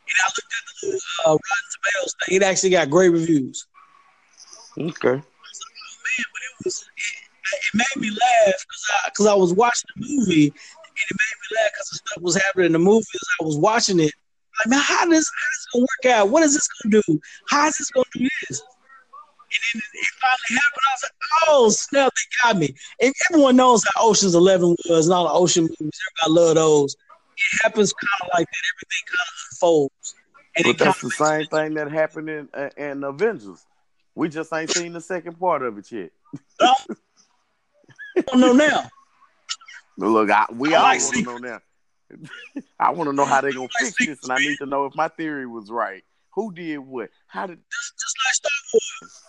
And 0.08 0.16
I 0.18 0.26
looked 0.30 0.52
at 0.52 0.64
the 0.68 0.74
little 0.86 1.00
uh, 1.26 1.34
Rotten 1.36 1.68
Tomatoes 1.72 2.12
thing; 2.18 2.32
it 2.36 2.42
actually 2.42 2.70
got 2.70 2.90
great 2.90 3.10
reviews. 3.10 3.66
Okay. 4.78 5.16
Oh 5.16 5.96
man, 6.06 6.26
but 6.32 6.42
it 6.42 6.54
was 6.64 6.76
it, 6.96 7.16
it 7.66 7.74
made 7.74 7.96
me 8.00 8.10
laugh 8.10 8.58
because 9.10 9.26
I 9.28 9.32
I 9.32 9.36
was 9.36 9.52
watching 9.54 9.90
the 9.96 10.06
movie 10.06 10.48
and 10.48 11.06
it 11.10 11.16
made 11.18 11.38
me 11.40 11.56
laugh 11.56 11.70
because 11.72 11.88
the 11.90 11.96
stuff 11.96 12.22
was 12.22 12.36
happening 12.36 12.66
in 12.66 12.72
the 12.72 12.78
movie 12.78 13.06
as 13.14 13.28
I 13.40 13.44
was 13.44 13.58
watching 13.58 14.00
it. 14.00 14.12
Like, 14.60 14.68
man, 14.68 14.80
how 14.80 15.06
this 15.06 15.28
how 15.28 15.48
this 15.50 15.66
gonna 15.72 15.82
work 15.82 16.16
out? 16.16 16.28
What 16.30 16.42
is 16.42 16.54
this 16.54 16.68
gonna 16.68 17.02
do? 17.06 17.20
How 17.48 17.68
is 17.68 17.78
this 17.78 17.90
gonna 17.90 18.04
do 18.14 18.28
this? 18.48 18.62
And 19.52 19.82
then 19.82 19.90
it 19.94 20.06
finally 20.20 20.60
happened. 20.60 20.82
I 20.88 20.92
was 20.94 21.02
like, 21.02 21.12
oh 21.48 21.68
snap, 21.70 22.12
they 22.14 22.48
got 22.48 22.58
me. 22.58 22.74
And 23.00 23.14
everyone 23.30 23.56
knows 23.56 23.84
how 23.94 24.08
Ocean's 24.08 24.34
Eleven 24.34 24.76
was 24.88 25.06
and 25.06 25.14
all 25.14 25.24
the 25.24 25.32
ocean 25.32 25.64
movies. 25.64 26.00
Everybody 26.20 26.46
love 26.46 26.54
those. 26.56 26.94
It 26.94 27.62
happens 27.62 27.92
kind 27.92 28.22
of 28.22 28.38
like 28.38 28.46
that. 28.46 28.62
Everything 28.74 29.04
kind 29.06 29.18
of 29.20 29.34
unfolds. 29.50 30.14
And 30.56 30.64
But 30.64 30.78
that's 30.78 31.00
the 31.00 31.10
same 31.10 31.46
thing 31.46 31.74
that 31.74 31.90
happened 31.90 32.28
in 32.28 32.48
uh, 32.54 32.70
in 32.76 33.04
Avengers. 33.04 33.66
We 34.14 34.28
just 34.28 34.52
ain't 34.52 34.70
seen 34.70 34.92
the 34.92 35.00
second 35.00 35.38
part 35.38 35.62
of 35.62 35.78
it 35.78 35.90
yet. 35.90 36.10
I 36.60 38.20
don't 38.26 38.40
know 38.40 38.52
now. 38.52 38.90
Look, 39.96 40.30
I, 40.30 40.46
we 40.52 40.74
I 40.74 40.78
all 40.78 40.82
like 40.82 41.00
want 41.00 41.14
to 41.14 41.22
know 41.22 41.38
now. 41.38 41.60
I 42.78 42.90
want 42.90 43.08
to 43.08 43.14
know 43.14 43.24
how 43.24 43.40
they're 43.40 43.52
gonna 43.52 43.68
fix 43.78 43.94
this, 44.06 44.22
and 44.22 44.32
I 44.32 44.38
need 44.38 44.58
to 44.58 44.66
know 44.66 44.84
if 44.86 44.94
my 44.94 45.08
theory 45.08 45.46
was 45.46 45.70
right. 45.70 46.04
Who 46.34 46.52
did 46.52 46.78
what? 46.78 47.10
How 47.26 47.46
did? 47.46 47.58
Just, 47.70 47.94
just 47.98 48.16
like 48.26 48.34
Star 48.34 48.50
Wars. 48.72 49.21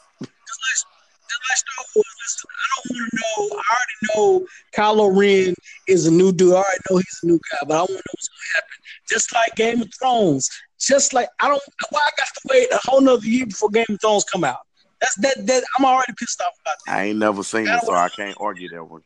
Just 1.50 1.50
like, 1.50 1.50
just 1.50 1.60
Star 1.60 1.86
Wars. 1.96 2.16
Listen, 2.22 2.50
I 2.54 2.66
don't 2.74 2.86
want 2.90 3.10
to 3.10 3.18
know. 3.18 3.60
I 3.60 3.64
already 3.76 4.42
know 4.42 4.48
Kylo 4.76 5.18
Ren 5.18 5.54
is 5.88 6.08
a 6.08 6.12
new 6.12 6.32
dude. 6.32 6.54
I 6.54 6.58
already 6.58 6.80
know 6.90 6.98
he's 6.98 7.20
a 7.24 7.28
new 7.28 7.40
guy, 7.52 7.58
but 7.68 7.74
I 7.76 7.80
want 7.80 7.88
to 7.90 7.94
know 7.96 8.14
what's 8.14 8.30
going 8.30 8.40
to 8.48 8.56
happen. 8.56 8.78
Just 9.10 9.34
like 9.34 9.56
Game 9.56 9.82
of 9.82 9.90
Thrones. 10.00 10.50
Just 10.80 11.14
like 11.14 11.30
I 11.40 11.48
don't. 11.48 11.62
Why 11.90 12.02
I 12.02 12.10
got 12.18 12.28
to 12.28 12.42
wait 12.50 12.72
a 12.72 12.80
whole 12.84 13.02
nother 13.02 13.26
year 13.26 13.46
before 13.46 13.70
Game 13.70 13.86
of 13.90 14.02
Thrones 14.02 14.26
come 14.26 14.44
out? 14.44 14.60
That's 15.00 15.16
that. 15.18 15.46
That 15.48 15.64
I'm 15.78 15.86
already 15.86 16.14
pissed 16.18 16.42
off 16.42 16.54
about 16.62 16.76
that. 16.86 16.94
I 16.94 17.04
ain't 17.06 17.20
never 17.20 17.44
seen 17.44 17.68
it, 17.68 17.82
so 17.84 17.94
I 17.94 18.10
can't 18.10 18.38
argue 18.40 18.70
that 18.70 18.84
one. 18.84 19.02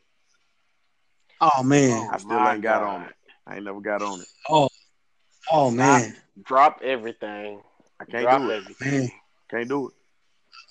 Oh 1.40 1.62
man. 1.62 2.08
I 2.12 2.18
still 2.18 2.30
my 2.30 2.54
ain't 2.54 2.62
got 2.62 2.80
God. 2.82 2.94
on 2.94 3.02
it. 3.02 3.14
I 3.46 3.56
ain't 3.56 3.64
never 3.64 3.80
got 3.80 4.02
on 4.02 4.20
it. 4.20 4.26
Oh. 4.48 4.68
Oh 5.50 5.70
man. 5.70 6.16
Drop 6.44 6.80
everything. 6.82 7.60
I 8.00 8.04
can't 8.04 8.22
Drop 8.24 8.42
do 8.42 8.50
it. 8.50 8.56
everything. 8.56 8.98
Man. 9.00 9.10
Can't 9.50 9.68
do 9.68 9.88
it. 9.88 9.94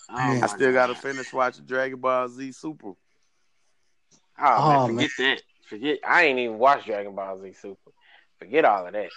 Oh, 0.09 0.15
I 0.15 0.47
still 0.47 0.71
got 0.71 0.87
to 0.87 0.95
finish 0.95 1.31
watching 1.33 1.65
Dragon 1.65 1.99
Ball 1.99 2.27
Z 2.29 2.51
Super. 2.53 2.89
Oh, 2.89 2.95
Oh, 4.39 4.87
man, 4.87 4.95
forget 4.95 5.09
that. 5.17 5.41
Forget. 5.67 5.99
I 6.07 6.23
ain't 6.23 6.39
even 6.39 6.57
watched 6.57 6.85
Dragon 6.85 7.13
Ball 7.15 7.39
Z 7.41 7.53
Super. 7.53 7.91
Forget 8.39 8.65
all 8.65 8.85
of 8.87 8.93
that. 8.93 9.09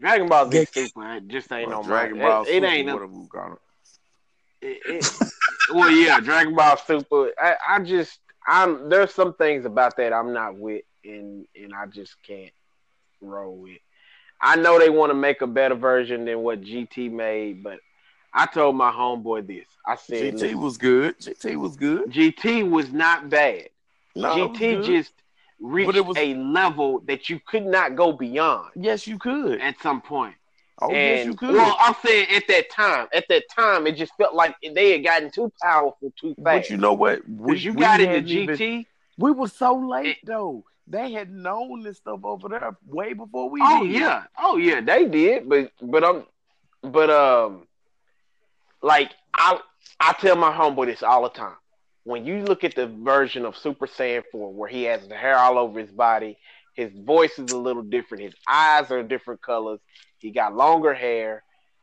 Dragon 0.00 0.28
Ball 0.28 0.46
Z 0.50 0.50
Get- 0.50 0.72
Super 0.74 1.12
it 1.16 1.28
just 1.28 1.52
ain't 1.52 1.70
Or 1.70 1.76
on 1.76 1.84
Dragon 1.84 2.18
my. 2.18 2.24
Ball 2.24 2.42
it, 2.42 2.46
Super, 2.46 2.56
it 2.56 2.68
ain't. 2.68 2.86
no- 2.86 2.94
whatever 2.94 3.12
we 3.12 3.26
call 3.26 3.52
it. 3.52 3.58
it, 4.66 4.80
it, 4.86 5.28
well, 5.74 5.90
yeah, 5.90 6.20
Dragon 6.20 6.54
Ball 6.54 6.76
Super. 6.78 7.30
I, 7.38 7.56
I 7.68 7.80
just, 7.80 8.18
I'm. 8.46 8.88
There's 8.88 9.12
some 9.12 9.34
things 9.34 9.64
about 9.66 9.96
that 9.98 10.12
I'm 10.12 10.32
not 10.32 10.56
with, 10.56 10.82
and 11.04 11.46
and 11.60 11.74
I 11.74 11.86
just 11.86 12.16
can't 12.22 12.52
roll 13.20 13.56
with. 13.56 13.78
I 14.40 14.56
know 14.56 14.78
they 14.78 14.90
want 14.90 15.10
to 15.10 15.14
make 15.14 15.40
a 15.42 15.46
better 15.46 15.74
version 15.74 16.24
than 16.24 16.40
what 16.40 16.60
GT 16.62 17.10
made, 17.10 17.62
but 17.62 17.78
I 18.34 18.46
told 18.46 18.76
my 18.76 18.90
homeboy 18.90 19.46
this. 19.46 19.66
I 19.86 19.96
said, 19.96 20.34
GT 20.34 20.54
was 20.54 20.76
good. 20.76 21.18
GT 21.18 21.56
was 21.56 21.76
good. 21.76 22.10
GT 22.10 22.68
was 22.68 22.92
not 22.92 23.28
bad. 23.30 23.68
No, 24.16 24.48
GT 24.48 24.84
just 24.84 25.12
reached 25.60 26.00
was- 26.04 26.16
a 26.16 26.34
level 26.34 27.00
that 27.06 27.28
you 27.30 27.40
could 27.46 27.64
not 27.64 27.94
go 27.96 28.12
beyond 28.12 28.70
yes, 28.76 29.06
you 29.06 29.18
could. 29.18 29.60
at 29.60 29.80
some 29.80 30.00
point. 30.00 30.34
Oh, 30.82 30.90
yes, 30.90 31.24
you 31.24 31.34
could. 31.34 31.54
well, 31.54 31.76
I'm 31.78 31.94
saying 32.04 32.26
at 32.34 32.42
that 32.48 32.68
time, 32.70 33.06
at 33.14 33.28
that 33.28 33.44
time, 33.54 33.86
it 33.86 33.92
just 33.96 34.12
felt 34.16 34.34
like 34.34 34.56
they 34.74 34.90
had 34.92 35.04
gotten 35.04 35.30
too 35.30 35.52
powerful 35.62 36.12
too 36.20 36.34
fast. 36.34 36.42
but 36.44 36.70
you 36.70 36.76
know 36.76 36.92
what? 36.94 37.20
We, 37.28 37.58
you 37.58 37.72
we 37.74 37.80
got 37.80 38.00
into 38.00 38.18
even- 38.28 38.56
GT. 38.56 38.86
we 39.16 39.30
were 39.30 39.46
so 39.48 39.76
late 39.76 40.06
It- 40.06 40.16
though. 40.26 40.64
They 40.86 41.12
had 41.12 41.30
known 41.32 41.82
this 41.82 41.96
stuff 41.96 42.20
over 42.24 42.48
there 42.48 42.76
way 42.86 43.14
before 43.14 43.48
we 43.48 43.58
Oh 43.62 43.84
did. 43.84 43.92
yeah, 43.92 44.24
oh 44.38 44.56
yeah, 44.58 44.80
they 44.82 45.06
did. 45.06 45.48
But 45.48 45.70
but 45.80 46.04
I'm 46.04 46.24
but 46.82 47.08
um, 47.08 47.66
like 48.84 49.10
I 49.34 49.58
I 49.98 50.12
tell 50.20 50.36
my 50.36 50.52
homeboy 50.52 50.86
this 50.86 51.02
all 51.02 51.22
the 51.22 51.30
time. 51.30 51.56
When 52.04 52.26
you 52.26 52.44
look 52.44 52.64
at 52.64 52.74
the 52.74 52.86
version 52.86 53.46
of 53.46 53.56
Super 53.56 53.86
Saiyan 53.86 54.22
4 54.30 54.52
where 54.52 54.68
he 54.68 54.82
has 54.84 55.08
the 55.08 55.14
hair 55.16 55.38
all 55.38 55.58
over 55.58 55.80
his 55.80 55.90
body, 55.90 56.36
his 56.74 56.92
voice 56.92 57.38
is 57.38 57.50
a 57.50 57.56
little 57.56 57.82
different, 57.82 58.24
his 58.24 58.34
eyes 58.46 58.90
are 58.90 59.02
different 59.02 59.40
colors, 59.40 59.80
he 60.18 60.30
got 60.30 60.54
longer 60.54 60.92
hair, 60.92 61.42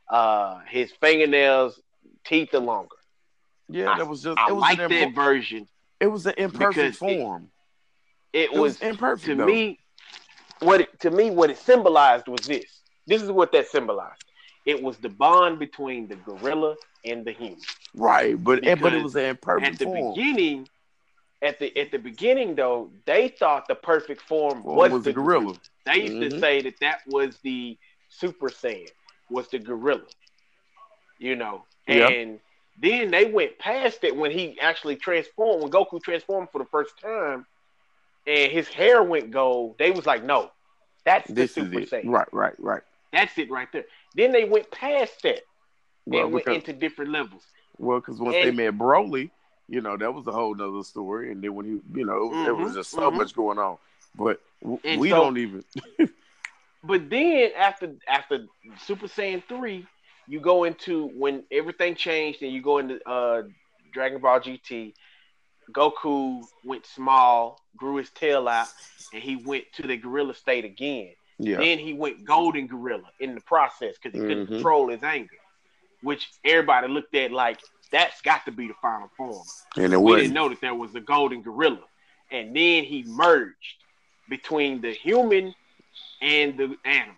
uh, 0.09 0.59
his 0.69 0.91
fingernails, 1.01 1.79
teeth 2.23 2.53
are 2.53 2.59
longer. 2.59 2.95
Yeah, 3.67 3.97
that 3.97 4.07
was 4.07 4.21
just 4.21 4.37
I 4.37 4.49
it 4.49 4.53
was 4.53 4.61
like 4.61 4.77
that 4.77 4.91
imper- 4.91 5.15
version. 5.15 5.67
it 5.99 6.07
was 6.07 6.25
an 6.27 6.35
imperfect 6.37 6.75
because 6.75 6.95
it- 6.95 6.97
form. 7.19 7.49
It, 8.33 8.43
It, 8.43 8.53
was, 8.53 8.79
was 8.79 8.81
imperfect 8.81 9.25
to 9.25 9.35
though. 9.35 9.45
me, 9.45 9.79
what 10.59 10.81
it, 10.81 10.99
to 11.01 11.09
me 11.11 11.31
what 11.31 11.49
it 11.49 11.57
symbolized 11.57 12.27
was 12.27 12.41
this. 12.45 12.81
This 13.07 13.21
is 13.23 13.31
what 13.31 13.51
that 13.53 13.67
symbolized. 13.67 14.23
It 14.65 14.81
was 14.81 14.97
the 14.97 15.09
bond 15.09 15.59
between 15.59 16.07
the 16.07 16.15
gorilla 16.15 16.75
and 17.05 17.25
the 17.25 17.31
human. 17.31 17.59
right, 17.95 18.41
but 18.41 18.61
but 18.61 18.93
it 18.93 19.03
was 19.03 19.15
an 19.15 19.25
imperfect 19.25 19.73
At 19.73 19.79
the 19.79 19.85
form. 19.85 20.13
beginning, 20.15 20.69
at 21.41 21.57
the 21.59 21.75
at 21.77 21.91
the 21.91 21.97
beginning 21.97 22.55
though, 22.55 22.91
they 23.05 23.27
thought 23.29 23.67
the 23.67 23.75
perfect 23.75 24.21
form 24.21 24.61
Form 24.63 24.75
was, 24.75 24.91
was 24.91 25.03
the 25.03 25.09
the 25.11 25.15
gorilla. 25.15 25.55
They 25.85 26.03
used 26.03 26.21
to 26.31 26.37
Mhm. 26.37 26.39
say 26.39 26.61
that 26.61 26.79
that 26.81 26.99
was 27.07 27.37
the 27.39 27.77
Super 28.09 28.49
Saiyan, 28.49 28.89
was 29.29 29.47
the 29.47 29.57
gorilla. 29.59 30.05
You 31.17 31.35
know, 31.35 31.65
Yeah. 31.87 32.07
and 32.09 32.39
then 32.77 33.11
they 33.11 33.25
went 33.25 33.57
past 33.59 34.03
it 34.03 34.15
when 34.15 34.31
he 34.31 34.59
actually 34.59 34.95
transformed. 34.95 35.63
When 35.63 35.71
Goku 35.71 36.01
transformed 36.01 36.49
for 36.51 36.59
the 36.59 36.65
first 36.65 36.97
time, 36.99 37.45
and 38.27 38.51
his 38.51 38.67
hair 38.67 39.01
went 39.01 39.31
gold. 39.31 39.77
They 39.79 39.89
was 39.91 40.05
like, 40.05 40.23
no, 40.23 40.51
that's 41.03 41.27
the 41.27 41.33
This 41.33 41.57
is 41.57 41.65
Super. 41.65 41.79
Saiyan. 41.79 42.03
Right, 42.05 42.31
right, 42.31 42.53
right. 42.59 42.81
That's 43.11 43.35
it 43.39 43.49
right 43.49 43.67
there. 43.71 43.85
Then 44.15 44.31
they 44.31 44.45
went 44.45 44.69
past 44.71 45.21
that 45.23 45.41
Well, 46.05 46.23
and 46.23 46.33
went 46.33 46.45
because, 46.45 46.57
into 46.57 46.73
different 46.73 47.11
levels. 47.11 47.43
well, 47.77 47.99
because 47.99 48.19
once 48.19 48.35
they 48.35 48.51
met 48.51 48.77
Broly, 48.77 49.29
you 49.69 49.81
know, 49.81 49.97
that 49.97 50.13
was 50.13 50.27
a 50.27 50.31
whole 50.31 50.53
nother 50.55 50.83
story. 50.83 51.31
And 51.31 51.41
then 51.43 51.53
when 51.55 51.65
he, 51.65 51.99
you 51.99 52.05
know, 52.05 52.29
there 52.43 52.55
was 52.55 52.73
just 52.75 52.91
so 52.91 53.09
mhm. 53.09 53.17
much 53.17 53.33
going 53.33 53.57
on. 53.57 53.77
But 54.15 54.41
w- 54.61 54.99
we 54.99 55.09
so- 55.09 55.15
don't 55.15 55.37
even. 55.37 55.63
But 56.83 57.09
then 57.09 57.51
after 57.57 57.95
after 58.07 58.47
Super 58.79 59.07
Saiyan 59.07 59.43
three, 59.47 59.85
you 60.27 60.39
go 60.39 60.63
into 60.63 61.07
when 61.09 61.43
everything 61.51 61.95
changed 61.95 62.41
and 62.41 62.51
you 62.51 62.61
go 62.61 62.79
into 62.79 62.99
uh, 63.07 63.43
Dragon 63.93 64.19
Ball 64.19 64.39
GT. 64.39 64.93
Goku 65.71 66.41
went 66.65 66.85
small, 66.85 67.61
grew 67.77 67.97
his 67.97 68.09
tail 68.09 68.47
out, 68.47 68.67
and 69.13 69.21
he 69.21 69.35
went 69.35 69.65
to 69.73 69.83
the 69.83 69.95
gorilla 69.95 70.33
state 70.33 70.65
again. 70.65 71.13
Yeah. 71.43 71.57
Then 71.57 71.79
he 71.79 71.93
went 71.93 72.23
golden 72.25 72.67
gorilla 72.67 73.09
in 73.19 73.35
the 73.35 73.41
process 73.41 73.95
because 74.01 74.13
he 74.19 74.25
couldn't 74.25 74.45
Mhm. 74.47 74.49
control 74.53 74.89
his 74.89 75.01
anger, 75.03 75.37
which 76.01 76.29
everybody 76.45 76.87
looked 76.87 77.15
at 77.15 77.31
like 77.31 77.59
that's 77.91 78.21
got 78.21 78.45
to 78.45 78.51
be 78.51 78.67
the 78.67 78.73
final 78.81 79.09
form. 79.17 79.43
And 79.75 79.91
it 79.93 80.01
we 80.01 80.15
didn't 80.15 80.33
know 80.33 80.47
that 80.49 80.61
there 80.61 80.75
was 80.75 80.93
a 80.95 81.01
golden 81.01 81.41
gorilla. 81.41 81.83
And 82.31 82.55
then 82.55 82.83
he 82.85 83.03
merged 83.07 83.75
between 84.29 84.79
the 84.81 84.91
human 84.91 85.53
and 86.21 86.57
the 86.57 86.77
animal. 86.85 87.15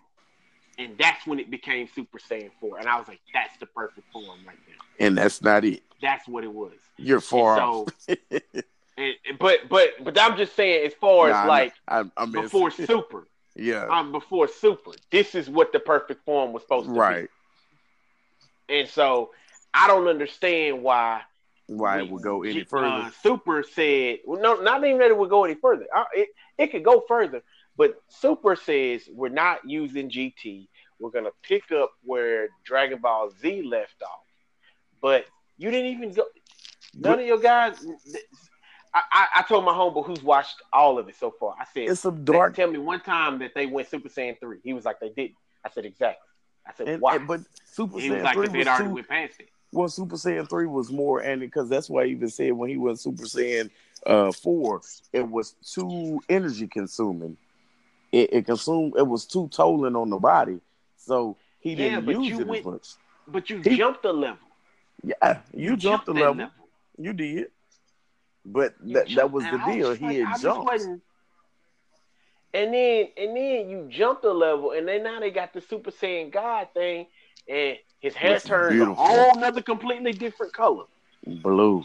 And 0.78 0.98
that's 0.98 1.24
when 1.26 1.38
it 1.38 1.50
became 1.50 1.86
Super 1.94 2.18
Saiyan 2.18 2.50
4. 2.58 2.78
And 2.78 2.88
I 2.88 2.98
was 2.98 3.06
like, 3.06 3.20
that's 3.32 3.56
the 3.58 3.66
perfect 3.66 4.10
form 4.12 4.26
right 4.46 4.56
there. 4.66 5.06
and 5.06 5.16
that's 5.16 5.40
not 5.42 5.64
it. 5.64 5.82
That's 6.02 6.26
what 6.26 6.42
it 6.42 6.52
was. 6.52 6.72
You're 6.96 7.20
far 7.20 7.60
off. 7.60 7.88
so, 8.08 8.14
and, 8.98 9.14
but 9.38 9.68
but 9.68 9.90
but 10.02 10.18
I'm 10.20 10.36
just 10.36 10.54
saying, 10.56 10.86
as 10.86 10.94
far 10.94 11.28
Nah, 11.28 11.42
as 11.42 11.48
like 11.48 11.72
I, 11.88 12.04
I 12.16 12.24
mean, 12.26 12.42
before 12.42 12.70
Super, 12.72 13.26
yeah, 13.56 13.86
um, 13.90 14.12
before 14.12 14.48
Super, 14.48 14.92
this 15.10 15.34
is 15.34 15.48
what 15.48 15.72
the 15.72 15.80
perfect 15.80 16.24
form 16.24 16.52
was 16.52 16.62
supposed 16.62 16.86
to 16.86 16.92
right. 16.92 17.14
be. 18.68 18.74
Right. 18.74 18.80
And 18.80 18.88
so 18.88 19.30
I 19.72 19.86
don't 19.86 20.08
understand 20.08 20.82
why 20.82 21.22
Why 21.66 21.98
we- 21.98 22.04
it 22.04 22.10
would 22.10 22.22
go 22.22 22.42
any 22.42 22.54
G- 22.54 22.64
further? 22.64 22.86
Uh, 22.86 23.10
Super 23.22 23.62
said, 23.62 24.18
well, 24.24 24.40
no, 24.40 24.54
not 24.60 24.84
even 24.84 24.98
that 24.98 25.10
it 25.10 25.16
would 25.16 25.30
go 25.30 25.44
any 25.44 25.54
further. 25.54 25.86
Uh, 25.94 26.04
it, 26.14 26.28
it 26.58 26.66
could 26.68 26.84
go 26.84 27.02
further, 27.06 27.42
but 27.76 28.00
Super 28.08 28.56
says 28.56 29.08
we're 29.12 29.28
not 29.28 29.68
using 29.68 30.08
GT. 30.10 30.68
We're 30.98 31.10
gonna 31.10 31.30
pick 31.42 31.70
up 31.72 31.92
where 32.04 32.48
Dragon 32.64 33.00
Ball 33.00 33.30
Z 33.30 33.62
left 33.62 34.02
off. 34.02 34.20
But 35.02 35.26
you 35.58 35.70
didn't 35.70 35.90
even 35.92 36.12
go. 36.12 36.24
None 36.96 37.18
of 37.18 37.26
your 37.26 37.38
guys. 37.38 37.84
I, 38.94 39.02
I, 39.12 39.26
I 39.36 39.42
told 39.42 39.64
my 39.64 39.72
homeboy 39.72 40.06
who's 40.06 40.22
watched 40.22 40.62
all 40.72 40.98
of 40.98 41.08
it 41.08 41.16
so 41.18 41.30
far. 41.32 41.54
I 41.60 41.64
said, 41.74 41.88
it's 41.88 42.00
some 42.00 42.24
dark. 42.24 42.54
tell 42.54 42.70
me 42.70 42.78
one 42.78 43.00
time 43.00 43.38
that 43.40 43.52
they 43.54 43.66
went 43.66 43.88
Super 43.88 44.08
Saiyan 44.08 44.38
three. 44.38 44.58
He 44.62 44.72
was 44.72 44.84
like, 44.84 45.00
they 45.00 45.08
didn't. 45.10 45.34
I 45.64 45.70
said 45.70 45.84
exactly. 45.84 46.28
I 46.66 46.72
said 46.74 46.88
And, 46.88 47.02
why? 47.02 47.16
and- 47.16 47.26
but 47.26 47.40
Super 47.64 47.98
he 47.98 48.10
was 48.10 48.20
Saiyan 48.20 48.24
like, 48.24 48.34
three 48.34 48.48
they 48.48 48.58
was 48.58 48.66
already 48.68 48.84
too. 48.84 48.94
went 48.94 49.08
past 49.08 49.40
it. 49.40 49.48
Well, 49.72 49.88
Super 49.88 50.14
Saiyan 50.14 50.48
three 50.48 50.66
was 50.66 50.92
more, 50.92 51.20
and 51.20 51.40
because 51.40 51.68
that's 51.68 51.90
why 51.90 52.02
I 52.02 52.06
even 52.06 52.28
said 52.30 52.52
when 52.52 52.70
he 52.70 52.76
was 52.76 53.00
Super 53.00 53.24
Saiyan 53.24 53.70
uh, 54.06 54.30
four, 54.30 54.80
it 55.12 55.28
was 55.28 55.52
too 55.64 56.20
energy 56.28 56.68
consuming. 56.68 57.36
It, 58.12 58.32
it 58.32 58.46
consumed. 58.46 58.94
It 58.96 59.06
was 59.08 59.26
too 59.26 59.48
tolling 59.48 59.96
on 59.96 60.10
the 60.10 60.18
body, 60.18 60.60
so 60.96 61.36
he 61.58 61.74
didn't 61.74 62.06
use 62.08 62.28
you 62.28 62.40
it 62.40 62.46
went- 62.46 62.60
as 62.60 62.66
much. 62.66 62.88
But 63.26 63.50
you 63.50 63.58
He- 63.58 63.76
jumped 63.76 64.04
a 64.04 64.12
level. 64.12 64.38
Yeah, 65.02 65.40
you, 65.52 65.76
jumped 65.76 66.08
a 66.08 66.12
that 66.12 66.20
level. 66.20 66.48
You 66.96 67.12
did, 67.12 67.48
but 68.44 68.74
that 68.92 69.08
that 69.14 69.30
was 69.30 69.44
the 69.44 69.58
deal. 69.66 69.88
was 69.90 69.98
He 69.98 70.04
like, 70.04 70.16
had 70.18 70.26
just 70.28 70.42
jumped. 70.42 70.70
And 72.52 72.72
then 72.72 73.08
and 73.16 73.36
then 73.36 73.68
you 73.68 73.88
jumped 73.90 74.24
a 74.24 74.32
level, 74.32 74.72
and 74.72 74.86
then 74.86 75.02
now 75.02 75.18
they 75.20 75.30
got 75.30 75.52
the 75.52 75.60
Super 75.60 75.90
Saiyan 75.90 76.30
God 76.30 76.68
thing, 76.72 77.06
and 77.48 77.76
his 78.00 78.14
hair 78.14 78.34
Which 78.34 78.44
is 78.44 78.48
turned 78.48 78.72
a 78.72 78.74
beautiful. 78.74 79.04
whole 79.04 79.34
nother 79.40 79.62
completely 79.62 80.12
different 80.12 80.52
color. 80.52 80.84
Blue. 81.26 81.84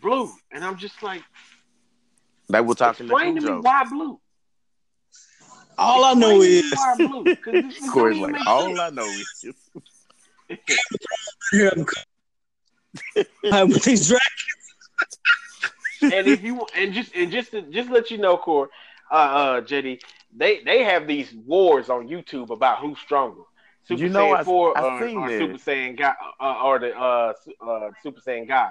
Blue, 0.00 0.30
and 0.52 0.64
I'm 0.64 0.76
just 0.76 1.02
like, 1.02 1.22
They 2.48 2.60
were 2.60 2.74
talking 2.74 3.06
explain 3.06 3.34
to 3.36 3.40
to 3.40 3.46
me 3.46 3.52
Cujo. 3.54 3.62
why 3.62 3.84
blue. 3.84 4.20
All 5.76 6.04
I 6.04 6.14
know 6.14 6.40
Explain 6.42 6.62
to 6.62 6.66
is 6.68 6.72
why 6.76 6.94
blue. 6.96 7.36
'Cause 7.36 7.52
this- 7.54 7.80
this 7.80 7.90
Corey's 7.92 8.18
like, 8.18 8.46
all 8.46 8.76
sense. 8.76 8.78
I 8.80 8.90
know 8.90 9.04
is 9.04 9.44
him 11.52 11.86
with 13.70 13.82
these 13.84 14.08
dragons. 14.08 14.30
And 16.12 16.26
if 16.26 16.42
you 16.42 16.66
and 16.76 16.92
just 16.92 17.14
and 17.14 17.30
just 17.30 17.50
to 17.52 17.62
just 17.62 17.90
let 17.90 18.10
you 18.10 18.18
know, 18.18 18.36
Core, 18.36 18.70
uh, 19.10 19.14
uh, 19.14 19.60
JD, 19.60 20.00
they 20.36 20.62
they 20.64 20.82
have 20.84 21.06
these 21.06 21.32
wars 21.46 21.88
on 21.88 22.08
YouTube 22.08 22.50
about 22.50 22.78
who's 22.78 22.98
stronger. 22.98 23.42
Super 23.86 24.02
You 24.02 24.08
know, 24.08 24.26
Saiyan 24.28 24.36
I- 24.38 24.44
Four 24.44 24.78
I 24.78 24.82
or, 24.82 25.06
seen 25.06 25.18
or. 25.18 25.28
Super 25.28 25.58
Saiyan 25.58 25.96
guy 25.98 26.14
uh, 26.40 26.62
or 26.62 26.78
the 26.78 26.98
uh, 26.98 27.32
uh, 27.66 27.90
Super 28.02 28.20
Saiyan 28.20 28.48
guy. 28.48 28.70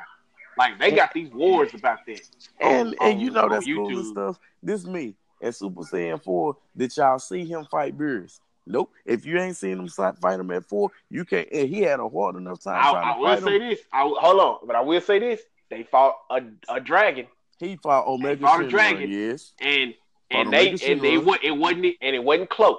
Like 0.58 0.80
they 0.80 0.92
got 0.92 1.14
these 1.14 1.32
wars 1.32 1.74
about 1.74 2.00
that. 2.08 2.22
and 2.60 2.96
on- 3.00 3.08
and 3.10 3.22
you 3.22 3.32
know 3.32 3.48
that's 3.50 3.66
cool 3.66 3.90
and 3.90 4.06
stuff. 4.08 4.40
This 4.62 4.86
me 4.86 5.16
at 5.42 5.56
Super 5.56 5.82
Saiyan 5.82 6.22
four. 6.24 6.58
Did 6.76 6.96
y'all 6.98 7.20
see 7.20 7.46
him 7.46 7.66
fight 7.66 7.98
Beerus? 7.98 8.40
Nope. 8.66 8.92
If 9.06 9.26
you 9.26 9.38
ain't 9.40 9.58
seen 9.58 9.78
him 9.80 9.88
fight 9.88 10.40
him 10.40 10.52
at 10.52 10.64
four, 10.66 10.90
you 11.10 11.26
can't. 11.26 11.48
And 11.52 11.68
he 11.68 11.82
had 11.82 12.00
a 12.00 12.08
hard 12.08 12.36
enough 12.38 12.62
time 12.64 12.76
I, 12.82 13.14
I 13.14 13.18
will 13.18 13.42
say 13.42 13.60
this. 13.60 13.80
I 13.92 14.02
hold 14.02 14.40
on, 14.40 14.58
but 14.66 14.76
I 14.76 14.82
will 14.82 15.02
say 15.02 15.20
this. 15.20 15.42
They 15.70 15.84
fought 15.84 16.16
a, 16.30 16.42
a 16.70 16.80
dragon, 16.80 17.28
He 17.60 17.78
fought 17.78 18.06
Omega 18.08 18.42
fought 18.46 18.64
a 18.64 18.68
dragon. 18.70 19.10
yes, 19.10 19.54
and 19.60 19.94
Fought 20.32 20.40
and 20.42 20.54
they 20.54 20.68
Omega 20.70 20.92
and 20.92 21.02
they 21.02 21.16
Shenron. 21.18 21.40
it 21.44 21.52
wasn't 21.52 21.86
and 22.02 22.16
it 22.16 22.24
wasn't 22.24 22.50
close. 22.50 22.78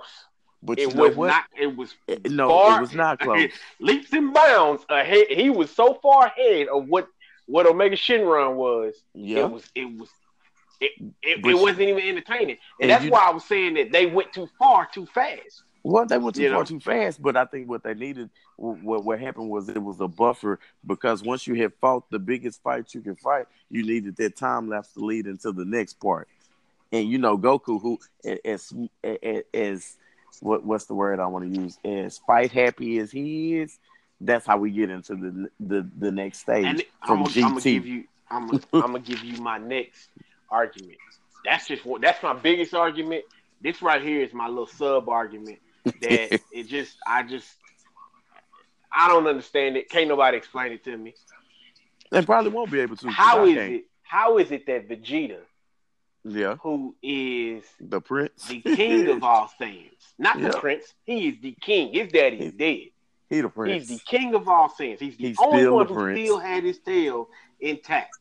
but 0.63 0.79
It 0.79 0.95
was 0.95 1.17
what? 1.17 1.27
not. 1.29 1.45
It 1.59 1.77
was 1.77 1.95
Eh, 2.09 2.17
no, 2.27 2.49
far- 2.49 2.79
it 2.79 2.81
was 2.81 2.95
not 2.95 3.19
close. 3.21 3.51
leaps 3.81 4.13
and 4.13 4.33
bounds 4.35 4.85
ahead. 4.89 5.27
He 5.29 5.51
was 5.51 5.71
so 5.71 5.95
far 6.03 6.27
ahead 6.27 6.69
of 6.69 6.87
what 6.89 7.09
what 7.47 7.67
Omega 7.67 7.97
Shenron 7.97 8.55
was. 8.55 8.95
yeah, 9.15 9.41
It 9.45 9.51
was. 9.51 9.71
It 9.75 9.99
was. 9.99 10.09
It, 10.81 10.93
it, 11.23 11.43
but, 11.43 11.51
it 11.53 11.55
wasn't 11.59 11.83
even 11.83 12.03
entertaining. 12.03 12.57
And, 12.81 12.83
And 12.83 12.91
that's 12.91 13.05
you- 13.05 13.11
why 13.11 13.21
I 13.29 13.31
was 13.31 13.45
saying 13.45 13.75
that 13.75 13.93
they 13.93 14.07
went 14.07 14.33
too 14.33 14.49
far 14.59 14.87
too 14.93 15.07
fast. 15.07 15.63
Well, 15.83 16.07
they 16.07 16.19
went 16.19 16.37
too 16.37 16.43
You 16.43 16.49
far 16.51 16.59
know? 16.61 16.65
too 16.65 16.81
fast, 16.81 17.23
but 17.23 17.37
I 17.37 17.45
think 17.45 17.69
what 17.69 17.83
they 17.85 17.95
needed, 17.95 18.31
what 18.57 19.05
what 19.05 19.21
happened 19.21 19.51
was 19.51 19.69
it 19.69 19.83
was 19.83 20.01
a 20.01 20.09
buffer 20.09 20.61
because 20.87 21.23
once 21.23 21.47
you 21.47 21.55
had 21.55 21.73
fought 21.81 22.09
the 22.11 22.19
biggest 22.19 22.63
fight 22.63 22.95
you 22.95 23.01
can 23.01 23.17
fight, 23.17 23.47
you 23.71 23.85
needed 23.85 24.17
that 24.17 24.37
time 24.37 24.69
lapse 24.69 24.93
to 24.95 25.01
lead 25.01 25.27
into 25.27 25.53
the 25.53 25.65
next 25.65 25.95
part. 25.95 26.29
And 26.93 27.09
you 27.09 27.19
know, 27.19 27.37
Goku, 27.37 27.81
who 27.81 27.99
as 28.45 28.73
as, 29.53 29.97
what 30.41 30.65
what's 30.65 30.85
the 30.87 30.95
word 30.95 31.19
I 31.21 31.27
want 31.27 31.53
to 31.53 31.61
use, 31.61 31.79
as 31.85 32.19
fight 32.19 32.53
happy 32.53 32.99
as 32.99 33.11
he 33.11 33.59
is, 33.59 33.79
that's 34.21 34.47
how 34.47 34.59
we 34.59 34.71
get 34.71 34.91
into 34.91 35.15
the 35.17 35.49
the 35.59 35.91
the 35.99 36.13
next 36.13 36.39
stage 36.41 36.65
And 36.65 36.85
from 37.05 37.19
I'm, 37.25 37.25
gonna- 37.25 37.47
I'm 37.47 37.53
gonna 37.55 37.61
give 37.61 37.85
GT. 37.85 37.87
you 37.87 38.05
I'm 38.31 38.47
gonna, 38.47 38.61
I'm 38.75 38.81
gonna 38.81 39.01
give 39.01 39.25
you 39.25 39.41
my 39.43 39.59
next 39.59 40.09
argument. 40.51 40.99
That's 41.45 41.67
just 41.67 41.85
what 41.85 42.01
that's 42.01 42.23
my 42.23 42.33
biggest 42.35 42.75
argument. 42.75 43.25
This 43.61 43.83
right 43.83 44.03
here 44.03 44.21
is 44.23 44.33
my 44.33 44.49
little 44.49 44.67
sub 44.67 45.09
argument 45.09 45.59
that 46.01 46.31
it 46.53 46.69
just 46.69 46.97
I 47.07 47.23
just 47.23 47.49
I 48.95 49.09
don't 49.09 49.27
understand 49.27 49.77
it. 49.77 49.89
Can't 49.91 50.09
nobody 50.09 50.37
explain 50.37 50.73
it 50.73 50.85
to 50.85 50.97
me. 50.97 51.15
and 52.13 52.25
probably 52.27 52.51
won't 52.51 52.71
be 52.71 52.81
able 52.81 52.97
to. 52.97 53.09
How 53.09 53.45
is 53.45 53.57
it? 53.57 53.85
How 54.03 54.39
is 54.39 54.51
it 54.53 54.67
that 54.67 54.89
Vegeta, 54.89 55.39
Yeah, 56.25 56.57
who 56.63 56.95
is 57.03 57.65
the 57.81 58.01
prince, 58.01 58.45
the 58.47 58.61
king 58.61 59.09
of 59.09 59.25
all 59.25 59.47
things, 59.59 59.93
not 60.19 60.41
the 60.41 60.51
prince, 60.53 60.85
he 61.05 61.29
is 61.29 61.35
the 61.43 61.53
king. 61.61 61.93
His 61.93 62.13
daddy 62.13 62.39
is 62.41 62.53
dead. 62.53 62.89
he 63.31 63.41
the 63.41 63.49
prince. 63.49 63.89
He's 63.89 63.99
the 63.99 64.05
king 64.05 64.35
of 64.35 64.49
all 64.49 64.69
things. 64.69 65.01
He's 65.01 65.17
the 65.17 65.29
He's 65.29 65.39
only 65.41 65.63
still 65.63 65.75
one 65.75 65.87
who 65.89 65.95
prince. 65.95 66.21
still 66.21 66.39
had 66.39 66.63
his 66.65 66.79
tail 66.79 67.29
intact. 67.59 68.17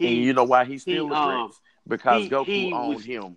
and 0.00 0.10
you 0.10 0.32
know 0.32 0.44
why 0.44 0.64
he's 0.64 0.82
still 0.82 1.04
he, 1.04 1.10
the 1.10 1.16
um, 1.16 1.28
prince? 1.28 1.60
Because 1.86 2.22
he- 2.24 2.28
Goku 2.30 2.44
he 2.46 2.72
owned 2.72 2.94
was- 2.96 3.04
him. 3.04 3.36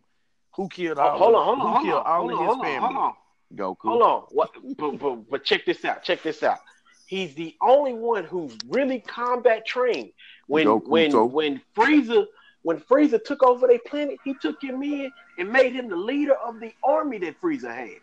Who 0.56 0.68
killed 0.68 0.98
Oh, 0.98 1.02
all? 1.02 1.18
hold 1.18 1.36
on, 1.36 1.46
hold 1.46 1.60
who 1.60 1.68
on, 1.68 1.74
hold 1.74 1.86
killed 1.86 2.00
on, 2.00 2.06
all 2.06 2.20
hold 2.20 2.32
of 2.32 2.38
on, 2.38 2.44
his 2.44 2.48
hold 2.48 2.60
on, 2.60 2.66
family? 2.66 2.80
hold 2.96 2.98
on, 2.98 3.14
Goku. 3.56 3.78
hold 3.84 4.02
on. 4.02 4.22
What? 4.32 4.52
But, 4.78 5.00
but, 5.00 5.30
but 5.30 5.44
check 5.44 5.66
this 5.66 5.84
out. 5.86 6.04
Check 6.04 6.24
this 6.24 6.44
out. 6.44 6.60
He's 7.08 7.36
the 7.36 7.56
only 7.62 7.94
one 7.94 8.24
who's 8.24 8.58
really 8.70 9.00
combat 9.00 9.66
trained. 9.66 10.12
When 10.48 10.66
Goku, 10.68 10.88
when 10.88 11.12
when 11.32 11.62
Frieza 11.76 12.26
when 12.64 12.80
Frieza 12.80 13.24
took 13.24 13.42
over 13.44 13.68
their 13.68 13.80
planet, 13.80 14.18
he 14.24 14.34
took 14.36 14.62
him 14.62 14.82
in 14.84 15.12
and 15.38 15.52
made 15.52 15.74
him 15.74 15.90
the 15.90 15.96
leader 15.96 16.34
of 16.36 16.60
the 16.60 16.72
army 16.84 17.18
that 17.20 17.40
Frieza 17.42 17.74
had. 17.74 17.98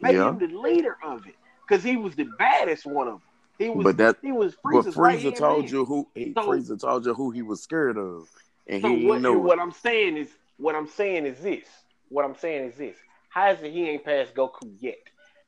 Made 0.00 0.14
Yeah. 0.14 0.28
him 0.28 0.38
the 0.38 0.46
leader 0.48 0.96
of 1.04 1.26
it 1.26 1.34
because 1.66 1.82
he 1.82 1.96
was 1.96 2.14
the 2.14 2.28
baddest 2.38 2.86
one 2.86 3.08
of 3.08 3.14
them. 3.14 3.22
He 3.58 3.68
was. 3.70 3.84
But 3.84 3.96
that- 3.98 4.16
he 4.22 4.32
was 4.32 4.54
But 4.62 4.84
Frieza 4.84 5.34
told 5.34 5.64
man. 5.64 5.72
you 5.72 5.84
who 5.84 6.06
he, 6.14 6.32
So- 6.34 6.42
Frieza 6.46 6.80
told 6.80 7.06
you 7.06 7.14
who 7.14 7.30
he 7.30 7.42
was 7.42 7.62
scared 7.62 7.96
of, 7.96 8.28
and 8.66 8.82
So 8.82 8.88
he 8.94 9.06
what, 9.06 9.20
know. 9.20 9.32
what 9.38 9.58
it. 9.58 9.62
I'm 9.62 9.72
saying 9.72 10.16
is, 10.16 10.28
what 10.58 10.74
I'm 10.74 10.86
saying 10.86 11.26
is 11.26 11.38
this. 11.40 11.66
What 12.08 12.24
I'm 12.24 12.36
saying 12.36 12.68
is 12.68 12.76
this. 12.76 12.96
How 13.36 13.50
is 13.50 13.62
it 13.62 13.70
he 13.70 13.86
ain't 13.90 14.02
passed 14.02 14.34
Goku 14.34 14.72
yet? 14.78 14.96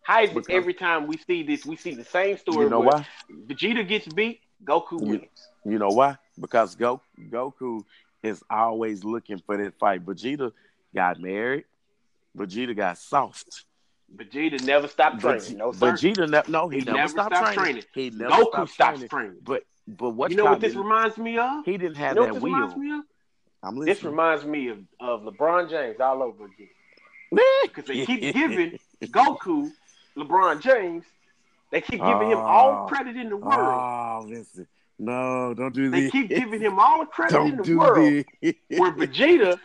How 0.02 0.20
is 0.22 0.28
it 0.28 0.34
Because- 0.34 0.54
every 0.54 0.74
time 0.74 1.06
we 1.06 1.16
see 1.16 1.42
this, 1.42 1.64
we 1.64 1.74
see 1.76 1.94
the 1.94 2.04
same 2.04 2.36
story 2.36 2.64
You 2.64 2.70
know 2.70 2.80
why? 2.80 3.06
Vegeta 3.46 3.88
gets 3.88 4.06
beat, 4.08 4.42
Goku 4.62 5.00
You- 5.00 5.06
wins. 5.06 5.48
You 5.64 5.78
know 5.78 5.88
why? 5.88 6.18
Because 6.38 6.74
Go, 6.76 7.00
Goku 7.18 7.82
is 8.22 8.44
always 8.50 9.04
looking 9.04 9.38
for 9.38 9.56
that 9.56 9.78
fight. 9.78 10.04
Vegeta 10.04 10.52
got 10.94 11.18
married. 11.18 11.64
Vegeta 12.36 12.76
got 12.76 12.98
soft. 12.98 13.64
Vegeta 14.14 14.62
never 14.64 14.86
stopped 14.86 15.20
training. 15.20 15.40
Veg- 15.40 15.56
no 15.56 15.72
sir. 15.72 15.92
Vegeta, 15.92 16.28
ne- 16.28 16.52
no, 16.52 16.68
he, 16.68 16.80
He 16.80 16.84
never, 16.84 16.96
never 16.98 17.08
stopped, 17.08 17.36
stopped 17.36 17.54
training. 17.54 17.82
training. 17.94 18.12
He 18.12 18.18
never 18.18 18.34
Goku 18.34 18.50
stopped 18.68 18.70
stops 18.70 18.90
training. 18.98 19.08
training. 19.08 19.38
But 19.42 19.62
but 19.86 20.10
what 20.10 20.30
you 20.30 20.36
know 20.36 20.44
what 20.44 20.60
this 20.60 20.74
reminds 20.74 21.16
me 21.16 21.38
of? 21.38 21.64
He 21.64 21.78
didn't 21.78 21.96
have 21.96 22.16
You 22.16 22.26
know 22.26 22.34
that 22.34 22.42
wheel. 22.42 22.52
reminds 22.54 22.76
me 22.76 22.90
of? 22.98 23.04
I'm 23.62 23.78
This 23.82 24.04
reminds 24.04 24.44
me 24.44 24.68
of, 24.68 24.78
of 25.00 25.22
LeBron 25.22 25.70
James 25.70 25.98
all 26.00 26.22
over 26.22 26.44
again. 26.44 26.68
Because 27.30 27.84
they 27.86 28.06
keep 28.06 28.20
giving 28.34 28.78
Goku, 29.04 29.70
LeBron 30.16 30.60
James, 30.60 31.04
they 31.70 31.80
keep 31.80 32.00
giving 32.02 32.30
him 32.30 32.38
all 32.38 32.84
Oh. 32.84 32.88
credit 32.88 33.16
in 33.16 33.28
the 33.28 33.36
world. 33.36 33.54
Oh, 33.58 34.24
listen. 34.26 34.66
No, 34.98 35.54
don't 35.54 35.74
do 35.74 35.90
that. 35.90 35.96
They 35.96 36.00
this. 36.02 36.10
keep 36.12 36.28
giving 36.40 36.60
him 36.60 36.78
all 36.78 37.00
the 37.00 37.06
credit 37.06 37.36
in 37.36 37.46
Don't 37.48 37.56
the 37.58 37.62
do 37.62 37.78
world. 37.78 38.24
this. 38.42 38.54
where 38.78 38.92
Vegeta, 38.92 39.58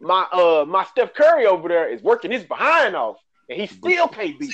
my 0.00 0.26
uh 0.32 0.64
my 0.68 0.84
Steph 0.84 1.14
Curry 1.14 1.46
over 1.46 1.68
there 1.68 1.88
is 1.88 2.02
working 2.02 2.30
his 2.30 2.44
behind 2.44 2.94
off, 2.94 3.16
and 3.48 3.60
he 3.60 3.66
still 3.66 4.08
can't 4.08 4.38
beat. 4.38 4.52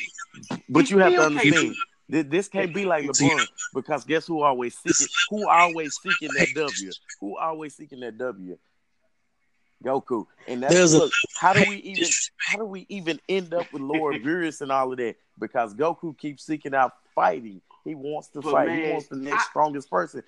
him. 0.51 0.61
But 0.69 0.87
He 0.89 0.95
you 0.95 0.99
have 1.01 1.13
to 1.13 1.23
understand, 1.23 1.75
thi- 2.11 2.23
this 2.23 2.49
can't 2.49 2.73
be 2.75 2.85
like 2.85 3.05
LeBron 3.05 3.47
because 3.75 4.05
guess 4.05 4.27
who 4.27 4.43
always 4.43 4.77
seeking 4.79 5.07
who 5.31 5.49
always 5.49 5.99
seeking 6.01 6.29
that 6.39 6.49
W? 6.55 6.91
Who 7.21 7.37
always 7.39 7.75
seeking 7.77 8.01
that 8.01 8.17
W? 8.19 8.57
Goku. 9.85 10.27
And 10.49 10.63
that's 10.63 10.75
There's 10.75 10.95
a- 10.95 10.99
look, 10.99 11.13
how 11.39 11.53
do 11.53 11.65
we 11.69 11.77
even 11.77 12.09
how 12.39 12.59
do 12.59 12.65
we 12.65 12.87
even 12.89 13.21
end 13.29 13.55
up 13.55 13.73
with 13.73 13.83
Lord 13.83 14.17
Beerus 14.23 14.61
and 14.61 14.71
all 14.73 14.93
of 14.93 14.99
that? 14.99 15.17
Because 15.39 15.75
Goku 15.75 16.17
keeps 16.17 16.45
seeking 16.45 16.75
out 16.75 16.93
fighting. 17.15 17.61
He 17.85 17.95
wants 17.95 18.29
to 18.29 18.43
But 18.43 18.53
fight. 18.53 18.71
he 18.85 18.91
wants 18.91 19.07
the 19.09 19.17
next 19.17 19.45
I- 19.47 19.49
strongest 19.49 19.91
person. 19.91 20.23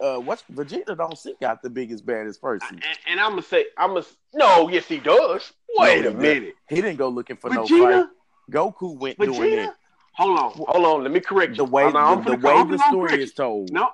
Uh, 0.00 0.16
what's 0.18 0.42
Vegeta 0.52 0.96
don't 0.96 1.18
seek 1.18 1.42
out 1.42 1.60
the 1.62 1.68
biggest 1.70 2.06
baddest 2.06 2.40
person. 2.40 2.68
And, 2.76 2.98
and 3.06 3.20
I'm 3.20 3.30
gonna 3.30 3.42
say, 3.42 3.66
I'm 3.76 3.90
gonna 3.90 4.06
no, 4.32 4.68
yes 4.70 4.86
he 4.86 4.98
does. 5.00 5.52
Wait 5.76 6.02
No, 6.04 6.08
a 6.08 6.12
he 6.12 6.16
minute, 6.16 6.54
He 6.68 6.76
didn't 6.76 6.96
go 6.96 7.08
looking 7.08 7.36
for 7.36 7.50
no 7.50 7.64
Vegeta, 7.64 8.02
fight. 8.04 8.10
Goku 8.50 8.96
went 8.98 9.18
doing 9.18 9.52
it. 9.52 9.70
Hold 10.12 10.38
on, 10.38 10.52
hold 10.52 10.84
on. 10.86 11.02
Let 11.02 11.10
me 11.12 11.18
correct 11.20 11.50
you. 11.50 11.56
The 11.56 11.64
way 11.64 11.82
I'm, 11.84 11.96
I'm 11.96 12.24
the, 12.24 12.36
the 12.36 12.46
way 12.46 12.62
the 12.64 12.78
story 12.78 13.20
is 13.22 13.32
told. 13.34 13.72
No, 13.72 13.90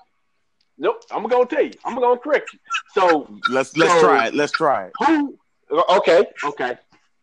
nope. 0.81 1.05
I'm 1.12 1.23
gonna 1.28 1.47
tell 1.47 1.62
you. 1.62 1.73
I'm 1.85 1.94
gonna 1.94 2.19
correct 2.19 2.52
you. 2.52 2.59
So 2.94 3.28
Let's 3.51 3.77
let's 3.77 3.93
So- 3.93 4.01
try 4.01 4.27
it. 4.28 4.35
Let's 4.35 4.52
try 4.52 4.86
it. 4.86 4.93
who? 4.98 5.39
Okay, 5.98 6.24
okay. 6.44 6.77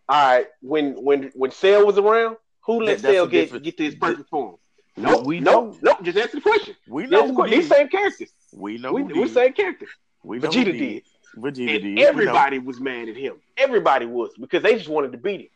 All 0.08 0.26
right. 0.38 0.48
When 0.62 0.94
when 1.04 1.32
when 1.36 1.52
Cell 1.52 1.86
was 1.86 1.98
around, 1.98 2.38
who 2.62 2.80
let 2.82 2.98
That- 2.98 3.02
that's 3.02 3.14
Cell 3.16 3.28
get 3.28 3.64
get 3.64 3.78
to 3.78 3.84
his 3.84 3.96
perfect 3.96 4.30
form? 4.30 4.56
We- 4.96 5.04
Nope, 5.04 5.26
we 5.26 5.40
nope, 5.40 5.74
know. 5.74 5.78
nope. 5.92 5.98
Just 6.04 6.18
answer 6.18 6.38
the 6.38 6.42
question. 6.42 6.76
We 6.88 7.06
know 7.06 7.28
the 7.28 7.34
question. 7.34 7.60
These 7.60 7.70
same 7.70 7.88
characters. 7.90 8.32
We 8.54 8.78
know 8.80 8.94
We 8.94 9.02
who 9.02 9.08
we 9.10 9.14
did. 9.26 9.34
same 9.34 9.54
characters. 9.54 9.90
We 10.24 10.40
know 10.40 10.50
Vegeta 10.50 10.66
who 10.66 10.72
did. 10.72 11.04
Vegeta 11.38 11.76
And 11.76 11.84
did. 11.84 12.00
Everybody 12.00 12.58
was 12.60 12.80
mad 12.80 13.08
at 13.10 13.16
him. 13.16 13.36
Everybody 13.58 14.06
was 14.08 14.32
because 14.40 14.64
they 14.64 14.74
just 14.76 14.90
wanted 14.90 15.12
to 15.12 15.20
beat 15.20 15.42
him. 15.42 15.48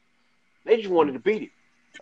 They 0.66 0.78
just 0.78 0.90
wanted 0.90 1.14
to 1.14 1.20
beat 1.20 1.42
him. 1.44 1.52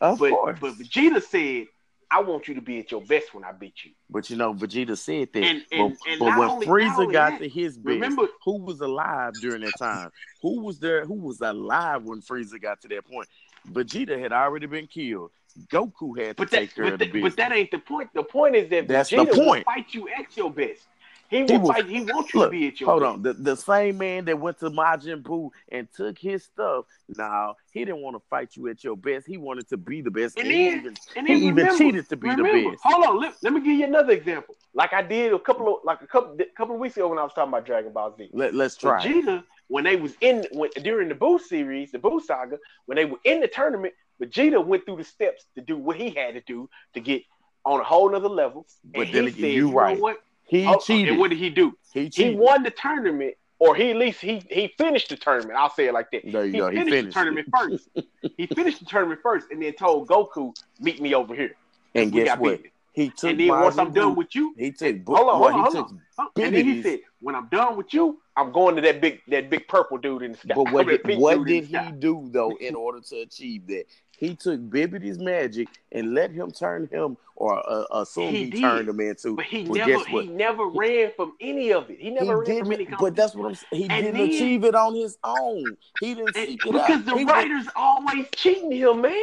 Of 0.01 0.19
But 0.19 0.31
course. 0.31 0.57
but 0.59 0.73
Vegeta 0.73 1.23
said, 1.23 1.67
"I 2.11 2.21
want 2.21 2.47
you 2.47 2.55
to 2.55 2.61
be 2.61 2.79
at 2.79 2.91
your 2.91 3.01
best 3.01 3.33
when 3.33 3.43
I 3.43 3.51
beat 3.51 3.83
you." 3.83 3.91
But 4.09 4.29
you 4.29 4.35
know, 4.35 4.53
Vegeta 4.53 4.97
said 4.97 5.31
that. 5.33 5.43
And- 5.43 5.65
and- 5.71 5.97
but 5.97 6.09
and 6.11 6.19
but 6.19 6.37
when 6.39 6.49
only- 6.49 6.67
Frieza 6.67 7.11
got 7.11 7.31
that, 7.31 7.39
to 7.39 7.49
his 7.49 7.77
best, 7.77 7.93
remember- 7.93 8.27
who 8.43 8.57
was 8.59 8.81
alive 8.81 9.33
during 9.41 9.61
that 9.61 9.73
time? 9.77 10.11
Who 10.41 10.61
was 10.61 10.79
there? 10.79 11.05
Who 11.05 11.13
was 11.15 11.41
alive 11.41 12.03
when 12.03 12.21
Frieza 12.21 12.61
got 12.61 12.81
to 12.81 12.87
that 12.89 13.05
point? 13.05 13.27
Vegeta 13.67 14.19
had 14.19 14.31
already 14.31 14.65
been 14.65 14.87
killed. 14.87 15.31
Goku 15.71 16.17
had 16.17 16.37
to 16.37 16.43
But 16.43 16.51
take 16.51 16.69
that 16.69 16.75
care 16.75 16.83
but, 16.85 16.93
of 16.93 16.99
the 16.99 17.05
business. 17.07 17.33
but 17.35 17.37
that 17.37 17.51
ain't 17.51 17.71
the 17.71 17.79
point. 17.79 18.09
The 18.13 18.23
point 18.23 18.55
is 18.55 18.69
that 18.69 18.87
That's 18.87 19.09
the 19.09 19.17
Vegeta 19.17 19.37
will 19.37 19.63
fight 19.63 19.93
you 19.93 20.07
at 20.09 20.37
your 20.37 20.51
best. 20.51 20.87
He 21.29 21.43
will 21.43 21.67
fight. 21.67 21.85
He 21.87 22.01
wants 22.01 22.33
you 22.33 22.39
Look, 22.39 22.49
to 22.51 22.57
be 22.57 22.67
at 22.67 22.79
your 22.79 22.87
best. 22.87 23.03
hold 23.05 23.23
best. 23.23 23.37
on. 23.37 23.43
The, 23.43 23.51
the 23.51 23.55
same 23.55 23.97
man 23.99 24.25
that 24.25 24.39
went 24.39 24.59
to 24.59 24.69
Majin 24.71 25.21
Buu 25.21 25.49
and 25.71 25.87
took 25.95 26.17
his 26.17 26.43
stuff. 26.43 26.85
Now 27.15 27.55
he 27.71 27.85
didn't 27.85 28.01
want 28.01 28.15
to 28.15 28.21
fight 28.29 28.55
you 28.55 28.67
at 28.67 28.83
your 28.83 28.97
best. 28.97 29.27
He 29.27 29.37
wanted 29.37 29.69
to 29.69 29.77
be 29.77 30.01
the 30.01 30.11
best. 30.11 30.37
And 30.37 30.47
And, 30.47 30.55
he 30.55 30.69
then- 30.69 30.77
even, 30.79 30.95
And 31.15 31.27
he 31.27 31.33
then 31.33 31.43
even 31.67 31.77
cheated 31.77 32.09
to 32.09 32.17
be 32.17 32.29
remember, 32.29 32.51
the 32.61 32.69
best. 32.71 32.81
Hold 32.83 33.05
on, 33.05 33.19
let, 33.21 33.35
let 33.43 33.53
me 33.53 33.59
give 33.61 33.77
you 33.79 33.85
another 33.85 34.11
example. 34.13 34.55
Like 34.73 34.93
I 34.93 35.01
did 35.01 35.33
a 35.33 35.39
couple 35.39 35.67
of 35.67 35.75
like 35.83 36.01
a 36.01 36.07
couple 36.07 36.37
couple 36.57 36.75
of 36.75 36.81
weeks 36.81 36.95
ago 36.97 37.07
when 37.09 37.19
I 37.19 37.23
was 37.23 37.33
talking 37.33 37.49
about 37.49 37.65
Dragon 37.65 37.91
Ball 37.93 38.15
Z. 38.17 38.29
Let, 38.33 38.53
let's 38.53 38.75
try. 38.75 39.03
Vegeta, 39.05 39.43
when 39.67 39.83
they 39.83 39.95
was 39.95 40.13
in 40.21 40.45
when, 40.51 40.69
during 40.81 41.09
the 41.09 41.15
Buu 41.15 41.39
series, 41.39 41.91
the 41.91 41.99
Buu 41.99 42.21
saga, 42.21 42.57
when 42.85 42.95
they 42.95 43.05
were 43.05 43.19
in 43.23 43.39
the 43.39 43.47
tournament, 43.47 43.93
Vegeta 44.21 44.63
went 44.63 44.85
through 44.85 44.97
the 44.97 45.03
steps 45.03 45.45
to 45.55 45.61
do 45.61 45.77
what 45.77 45.95
he 45.95 46.09
had 46.09 46.33
to 46.33 46.41
do 46.41 46.69
to 46.93 46.99
get 46.99 47.23
on 47.65 47.79
a 47.79 47.83
whole 47.83 48.09
nother 48.11 48.29
level. 48.29 48.65
But 48.83 49.07
and 49.07 49.13
then 49.13 49.23
he 49.23 49.29
again, 49.29 49.41
said, 49.41 49.53
you 49.53 49.67
know 49.69 49.73
right. 49.73 49.99
what? 49.99 50.17
He 50.49 50.65
Oh, 50.65 50.79
cheated. 50.79 51.09
And 51.09 51.19
what 51.19 51.29
did 51.29 51.39
he 51.39 51.49
do? 51.49 51.77
he 51.93 52.09
He 52.11 52.31
won 52.31 52.63
the 52.63 52.71
tournament, 52.71 53.35
or 53.59 53.75
he 53.75 53.91
at 53.91 53.97
least 53.97 54.19
he 54.19 54.41
he 54.49 54.73
finished 54.77 55.09
the 55.09 55.15
tournament. 55.15 55.57
I'll 55.57 55.69
say 55.69 55.87
it 55.87 55.93
like 55.93 56.09
that. 56.11 56.23
There 56.29 56.45
you 56.45 56.51
He 56.51 56.57
go. 56.57 56.69
He 56.69 56.77
finished, 56.77 56.89
finished 56.95 57.07
the 57.07 57.13
tournament 57.13 57.47
first. 57.55 57.89
he 58.37 58.47
finished 58.47 58.79
the 58.79 58.85
tournament 58.85 59.19
first, 59.21 59.47
and 59.51 59.61
then 59.61 59.73
told 59.73 60.07
Goku, 60.07 60.53
"Meet 60.79 61.01
me 61.01 61.13
over 61.13 61.35
here." 61.35 61.55
And 61.93 62.11
guess 62.11 62.37
what? 62.39 62.57
beaten. 62.57 62.71
He 62.93 63.09
took. 63.09 63.29
And 63.29 63.39
then 63.39 63.47
once 63.49 63.77
I'm 63.77 63.93
done 63.93 64.15
with 64.15 64.33
you, 64.35 64.53
he 64.57 64.71
took. 64.71 65.05
Hold 65.05 65.29
on, 65.29 65.37
hold 65.37 65.51
on, 65.51 65.53
he 65.53 65.61
hold 65.61 65.73
took. 65.75 65.97
Huh? 66.17 66.27
And 66.41 66.55
then 66.55 66.65
he 66.65 66.81
said, 66.81 66.99
"When 67.21 67.35
I'm 67.35 67.47
done 67.49 67.77
with 67.77 67.93
you, 67.93 68.19
I'm 68.35 68.51
going 68.51 68.75
to 68.75 68.81
that 68.81 69.01
big 69.01 69.21
that 69.27 69.49
big 69.49 69.67
purple 69.67 69.97
dude 69.99 70.23
in 70.23 70.31
the 70.31 70.37
sky." 70.39 70.53
But 70.55 70.63
what 70.73 70.85
I 70.85 70.89
mean, 70.89 70.99
did, 71.05 71.19
what 71.19 71.45
did 71.45 71.65
he 71.65 71.91
do 71.99 72.27
though 72.31 72.57
in 72.59 72.73
order 72.75 72.99
to 73.01 73.21
achieve 73.21 73.67
that? 73.67 73.85
He 74.19 74.35
took 74.35 74.59
Babidi's 74.59 75.17
magic 75.17 75.69
and 75.93 76.13
let 76.13 76.31
him 76.31 76.51
turn 76.51 76.89
him, 76.91 77.15
or 77.37 77.63
uh, 77.69 77.85
assume 78.01 78.31
He 78.31 78.49
he, 78.49 78.59
turned 78.59 78.89
him 78.89 78.99
into. 78.99 79.37
But 79.37 79.45
he 79.45 79.63
well, 79.63 79.87
never 79.87 80.03
he 80.09 80.27
never 80.27 80.65
ran 80.67 81.11
from 81.15 81.33
any 81.39 81.71
of 81.71 81.89
it. 81.89 81.99
He 81.99 82.05
He 82.05 82.09
never 82.11 82.39
ran 82.39 82.59
from 82.65 82.71
any 82.73 82.85
but 82.99 83.15
that's 83.15 83.33
what 83.33 83.47
I'm. 83.47 83.55
saying. 83.55 83.83
He 83.83 83.89
And 83.89 84.05
didn't 84.05 84.19
then- 84.19 84.29
achieve 84.29 84.65
it 84.65 84.75
on 84.75 84.93
his 84.93 85.17
own. 85.23 85.77
He 86.01 86.15
didn't 86.15 86.35
seek 86.35 86.49
it 86.49 86.59
because 86.65 86.89
out. 86.91 87.05
the 87.05 87.17
he 87.17 87.23
writers 87.23 87.67
always 87.77 88.25
cheating 88.35 88.71
him, 88.73 88.99
man. 89.01 89.13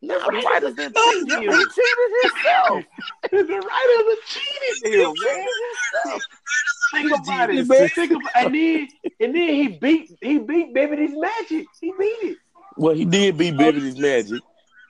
Nah, 0.00 0.14
the 0.14 0.42
writers 0.50 0.74
didn't 0.76 0.96
cheating 0.96 1.26
cheat 1.26 1.42
him. 1.42 1.42
He 1.42 1.64
cheated 1.76 2.10
himself. 2.22 2.84
the 3.30 3.68
writers 3.68 4.06
are 4.08 4.24
cheating 4.26 5.00
him, 5.00 5.14
man. 5.24 6.18
Think 6.92 7.12
about 7.12 7.50
it, 7.50 7.66
man. 7.66 7.88
Think 7.90 8.10
about, 8.12 8.30
and 8.36 8.54
then 8.54 8.88
and 9.20 9.34
then 9.34 9.48
he 9.54 9.68
beat 9.68 10.10
he 10.22 10.38
beat 10.38 10.74
Babidi's 10.74 11.14
magic. 11.14 11.66
He 11.80 11.92
beat 11.98 12.18
it. 12.22 12.38
Well, 12.76 12.94
he 12.94 13.04
did 13.04 13.36
beat 13.38 13.54
oh, 13.54 13.58
Babidi's 13.58 13.98
magic, 13.98 14.42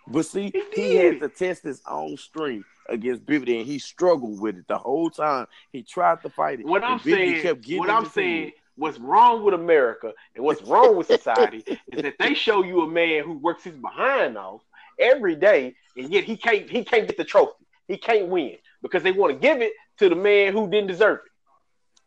but 0.07 0.27
see, 0.27 0.53
He 0.75 0.89
he, 0.89 0.95
had 0.97 1.21
to 1.21 1.29
test 1.29 1.63
his 1.63 1.81
own 1.87 2.17
strength 2.17 2.67
against 2.89 3.25
Bibbity, 3.25 3.59
and 3.59 3.67
he 3.67 3.79
struggled 3.79 4.41
with 4.41 4.57
it 4.57 4.69
the 4.69 4.79
whole 4.79 5.11
time. 5.11 5.47
He 5.73 5.83
tried 5.83 6.23
to 6.23 6.31
fight 6.31 6.61
it. 6.61 6.67
What 6.67 6.83
I'm 6.83 6.99
saying, 6.99 7.45
what 7.79 7.91
I'm 7.91 8.07
saying, 8.07 8.53
what's 8.77 8.99
wrong 8.99 9.45
with 9.45 9.55
America 9.55 10.13
and 10.35 10.45
what's 10.45 10.63
wrong 10.63 10.97
with 10.97 11.07
society 11.07 11.65
is 11.93 12.03
that 12.03 12.15
they 12.19 12.35
show 12.35 12.63
you 12.63 12.83
a 12.83 12.89
man 12.89 13.25
who 13.25 13.39
works 13.39 13.65
his 13.65 13.77
behind 13.77 14.39
off 14.39 14.63
every 14.99 15.35
day, 15.35 15.75
and 15.97 16.11
yet 16.11 16.25
he 16.25 16.37
can't 16.37 16.69
he 16.69 16.85
can't 16.85 17.07
get 17.07 17.17
the 17.17 17.25
trophy. 17.25 17.53
He 17.87 17.97
can't 17.97 18.29
win 18.29 18.57
because 18.83 19.03
they 19.03 19.13
want 19.13 19.33
to 19.33 19.39
give 19.39 19.61
it 19.61 19.73
to 19.99 20.09
the 20.09 20.17
man 20.17 20.53
who 20.53 20.69
didn't 20.69 20.89
deserve 20.89 21.21
it. 21.25 21.33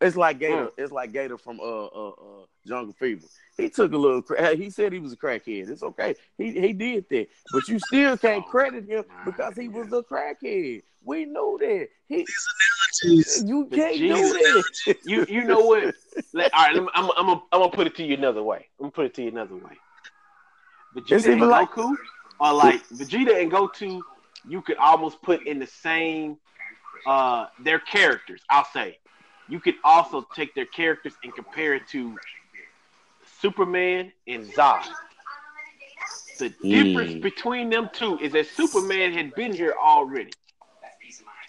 It's 0.01 0.15
like 0.17 0.39
Gator. 0.39 0.65
Mm. 0.65 0.71
It's 0.77 0.91
like 0.91 1.13
Gator 1.13 1.37
from 1.37 1.59
uh 1.59 1.63
uh 1.85 2.09
uh 2.09 2.45
Jungle 2.67 2.93
Fever. 2.93 3.27
He 3.57 3.69
took 3.69 3.93
a 3.93 3.97
little. 3.97 4.21
Cra- 4.21 4.55
he 4.55 4.69
said 4.69 4.91
he 4.91 4.99
was 4.99 5.13
a 5.13 5.17
crackhead. 5.17 5.69
It's 5.69 5.83
okay. 5.83 6.15
He 6.37 6.51
he 6.59 6.73
did 6.73 7.05
that, 7.09 7.27
but 7.53 7.67
you 7.67 7.77
still 7.79 8.17
can't 8.17 8.45
credit 8.47 8.85
him 8.87 9.05
because 9.25 9.55
he 9.55 9.67
was 9.67 9.87
a 9.93 10.01
crackhead. 10.01 10.81
We 11.03 11.25
knew 11.25 11.57
that. 11.59 11.87
He 12.07 12.25
you 13.43 13.65
can't 13.71 13.97
do 13.97 14.63
that. 14.85 14.95
You 15.05 15.25
you 15.29 15.43
know 15.43 15.59
what? 15.59 15.93
Let- 16.33 16.53
all 16.53 16.63
right, 16.65 16.75
me- 16.75 16.89
I'm 16.95 17.09
I'm 17.15 17.29
I'm 17.51 17.59
gonna 17.59 17.69
put 17.69 17.87
it 17.87 17.95
to 17.97 18.03
you 18.03 18.15
another 18.15 18.43
way. 18.43 18.67
I'm 18.79 18.85
gonna 18.85 18.91
put 18.91 19.05
it 19.05 19.13
to 19.15 19.21
you 19.23 19.29
another 19.29 19.55
way. 19.55 19.77
Vegeta 20.95 21.31
and 21.33 21.41
like- 21.41 21.69
Goku 21.69 21.95
are 22.39 22.53
like 22.53 22.87
Vegeta 22.89 23.41
and 23.41 23.51
Goku. 23.51 24.01
You 24.47 24.61
could 24.61 24.77
almost 24.77 25.21
put 25.21 25.45
in 25.45 25.59
the 25.59 25.67
same 25.67 26.37
uh 27.05 27.47
their 27.59 27.79
characters. 27.79 28.41
I'll 28.49 28.65
say 28.73 28.97
you 29.49 29.59
could 29.59 29.75
also 29.83 30.25
take 30.35 30.53
their 30.55 30.65
characters 30.65 31.13
and 31.23 31.33
compare 31.33 31.73
it 31.73 31.87
to 31.89 32.17
Superman 33.39 34.11
and 34.27 34.45
Zod. 34.53 34.85
The 36.39 36.49
difference 36.49 37.13
Mm. 37.13 37.21
between 37.21 37.69
them 37.69 37.89
two 37.93 38.17
is 38.19 38.31
that 38.33 38.47
Superman 38.47 39.13
had 39.13 39.35
been 39.35 39.53
here 39.53 39.75
already. 39.79 40.31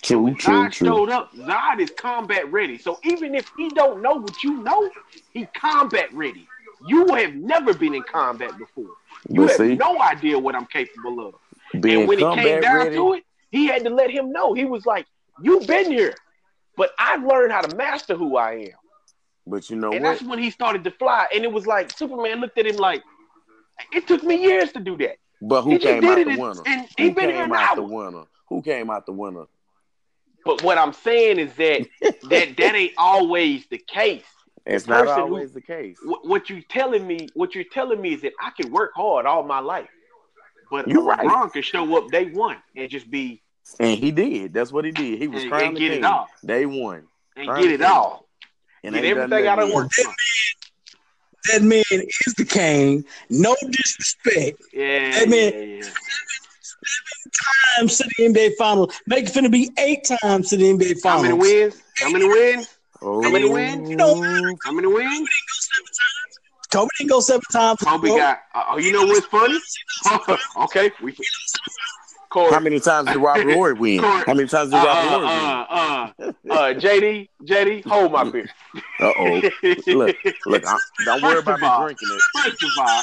True, 0.02 0.35
Zod 0.35 0.73
showed 0.73 1.10
up. 1.10 1.32
Zod 1.35 1.81
is 1.81 1.90
combat 1.97 2.51
ready. 2.52 2.77
So 2.77 2.98
even 3.05 3.35
if 3.35 3.51
he 3.56 3.70
don't 3.70 4.02
know 4.02 4.14
what 4.14 4.43
you 4.43 4.59
know, 4.62 4.90
he 5.32 5.47
combat 5.47 6.12
ready. 6.12 6.47
You 6.86 7.14
have 7.14 7.35
never 7.35 7.73
been 7.73 7.94
in 7.94 8.02
combat 8.02 8.59
before. 8.59 8.90
You 9.28 9.43
have 9.43 9.56
see, 9.56 9.77
no 9.77 10.01
idea 10.01 10.39
what 10.39 10.56
I'm 10.56 10.66
capable 10.66 11.28
of. 11.28 11.35
being 11.81 12.01
and 12.01 12.09
when 12.09 12.19
it 12.19 12.35
came 12.35 12.60
down 12.60 12.86
ready, 12.86 12.97
to 12.97 13.12
it, 13.14 13.24
he 13.51 13.66
had 13.66 13.85
to 13.85 13.90
let 13.90 14.10
him 14.10 14.32
know. 14.32 14.52
He 14.52 14.64
was 14.64 14.85
like, 14.85 15.06
"You've 15.40 15.66
been 15.66 15.90
here, 15.90 16.14
but 16.77 16.90
I've 16.99 17.23
learned 17.24 17.53
how 17.53 17.61
to 17.62 17.77
master 17.77 18.15
who 18.16 18.36
I 18.36 18.53
am." 18.53 18.69
but 19.47 19.69
you 19.70 19.77
know 19.77 19.93
and 19.93 20.05
what? 20.05 20.11
that's 20.19 20.23
when 20.23 20.39
he 20.39 20.51
started 20.51 20.85
to 20.85 20.90
fly. 20.93 21.27
And 21.35 21.44
it 21.44 21.53
was 21.53 21.66
like 21.66 21.90
Superman 21.97 22.40
looked 22.40 22.59
at 22.59 22.66
him 22.66 22.77
like, 22.77 23.03
"It 23.93 24.07
took 24.07 24.23
me 24.23 24.36
years 24.43 24.73
to 24.73 24.81
do 24.81 24.97
that." 24.99 25.16
But 25.40 25.62
who 25.62 25.73
just 25.78 25.85
came 25.85 26.05
out 26.05 26.24
the 26.24 26.39
winner? 26.39 26.62
and 26.66 26.89
he 26.97 27.09
Who 27.09 27.15
been 27.15 27.31
came 27.31 27.53
out 27.53 27.74
the 27.77 27.82
winner? 27.82 28.24
Who 28.49 28.62
came 28.62 28.90
out 28.90 29.07
the 29.07 29.12
winner? 29.12 29.47
But 30.44 30.62
what 30.62 30.78
I'm 30.78 30.93
saying 30.93 31.39
is 31.39 31.53
that 31.55 31.86
that 32.28 32.57
that 32.57 32.74
ain't 32.74 32.93
always 32.97 33.66
the 33.69 33.78
case. 33.78 34.24
It's 34.65 34.86
not 34.86 35.07
person 35.07 35.16
who- 35.16 35.23
always 35.23 35.53
the 35.53 35.61
case. 35.61 35.99
What, 36.05 36.27
what 36.28 36.51
you 36.51 36.62
telling 36.62 37.05
me? 37.07 37.28
What 37.35 37.55
you're 37.55 37.65
telling 37.65 38.01
me 38.01 38.15
is 38.15 38.23
that 38.23 38.32
I 38.40 38.51
can 38.51 38.70
work 38.73 38.93
hard 38.94 39.27
all 39.27 39.43
my 39.43 39.59
life, 39.59 39.89
but 40.70 40.86
You're 40.86 41.03
LeBron 41.03 41.27
right. 41.27 41.53
can 41.53 41.62
show 41.62 41.97
up 41.97 42.11
day 42.11 42.27
one 42.31 42.59
and 42.77 42.89
just 42.89 43.11
be 43.11 43.43
And 43.81 43.99
he 43.99 44.11
did. 44.11 44.53
That's 44.53 44.70
what 44.73 44.85
he 44.85 44.90
did. 44.90 45.19
He 45.20 45.28
was 45.28 45.43
And- 45.43 45.51
crowned 45.51 45.66
and 45.69 45.77
the 45.77 45.81
get 45.81 45.93
it 45.93 45.94
king. 45.97 46.05
all. 46.05 46.28
They 46.43 46.66
won. 46.66 47.07
and 47.36 47.49
Right. 47.49 47.62
get 47.62 47.73
it 47.73 47.82
all, 47.82 48.28
And 48.85 48.94
get 48.94 49.05
everything 49.05 49.32
I 49.32 49.55
nothing 49.55 49.57
don't 49.57 49.69
yet. 49.69 49.74
work. 49.74 49.90
That 51.51 51.62
man 51.62 51.82
is 51.90 52.35
the 52.36 52.44
king. 52.44 53.05
No 53.31 53.57
disrespect. 53.70 54.62
Yeah, 54.73 55.11
That 55.19 55.28
man- 55.28 55.53
yeah, 55.55 55.85
yeah. 55.85 55.90
Times 57.78 57.97
to 57.99 58.05
the 58.19 58.24
NBA 58.24 58.51
final. 58.59 58.93
Make 59.07 59.27
it 59.28 59.32
finna 59.32 59.51
be 59.51 59.70
eight 59.78 60.05
times 60.23 60.51
to 60.51 60.57
the 60.57 60.65
NBA 60.70 60.94
How 61.03 61.16
final. 61.19 61.23
many 61.23 61.35
wins? 61.35 61.82
How 61.97 62.11
many 62.11 62.24
oh. 62.27 62.28
wins? 62.28 62.69
Oh, 63.01 63.23
How 63.23 63.31
many 63.31 63.49
wins? 63.49 63.90
It 63.90 63.99
don't 63.99 64.20
matter. 64.20 64.55
How 64.65 64.73
many 64.73 64.86
wins? 64.89 65.28
Kobe 66.70 66.89
didn't 66.99 67.11
go 67.11 67.20
seven 67.20 67.43
times. 67.53 67.81
Kobe 67.81 68.09
bro. 68.09 68.16
got. 68.16 68.40
Oh, 68.55 68.78
you 68.78 68.93
know 68.93 69.05
what's 69.07 69.27
funny? 69.27 69.59
okay, 70.65 70.90
we. 71.03 71.15
Corey, 72.32 72.50
How 72.50 72.60
many 72.60 72.80
times 72.80 73.09
did 73.09 73.18
Robert 73.18 73.52
Horry 73.54 73.74
win? 73.74 74.00
Corey. 74.00 74.22
How 74.26 74.32
many 74.34 74.48
times 74.48 74.70
did 74.70 74.78
uh, 74.78 74.84
Robert 74.84 75.09
Horry 75.09 75.26
uh, 75.26 76.09
win? 76.18 76.28
uh, 76.28 76.32
uh, 76.50 76.52
uh, 76.54 76.74
JD, 76.74 77.28
JD, 77.44 77.84
hold 77.84 78.12
my 78.12 78.24
beer. 78.24 78.48
Uh 79.00 79.12
oh. 79.18 79.50
Look, 79.86 80.16
look. 80.46 80.62
I'm, 80.66 80.78
don't 81.04 81.22
worry 81.22 81.42
First 81.42 81.48
about 81.59 81.62
of 81.62 81.88
me 81.90 81.94
drinking 81.94 82.09
it. 82.10 82.22
First 82.42 82.62
of 82.62 82.70
all, 82.80 83.02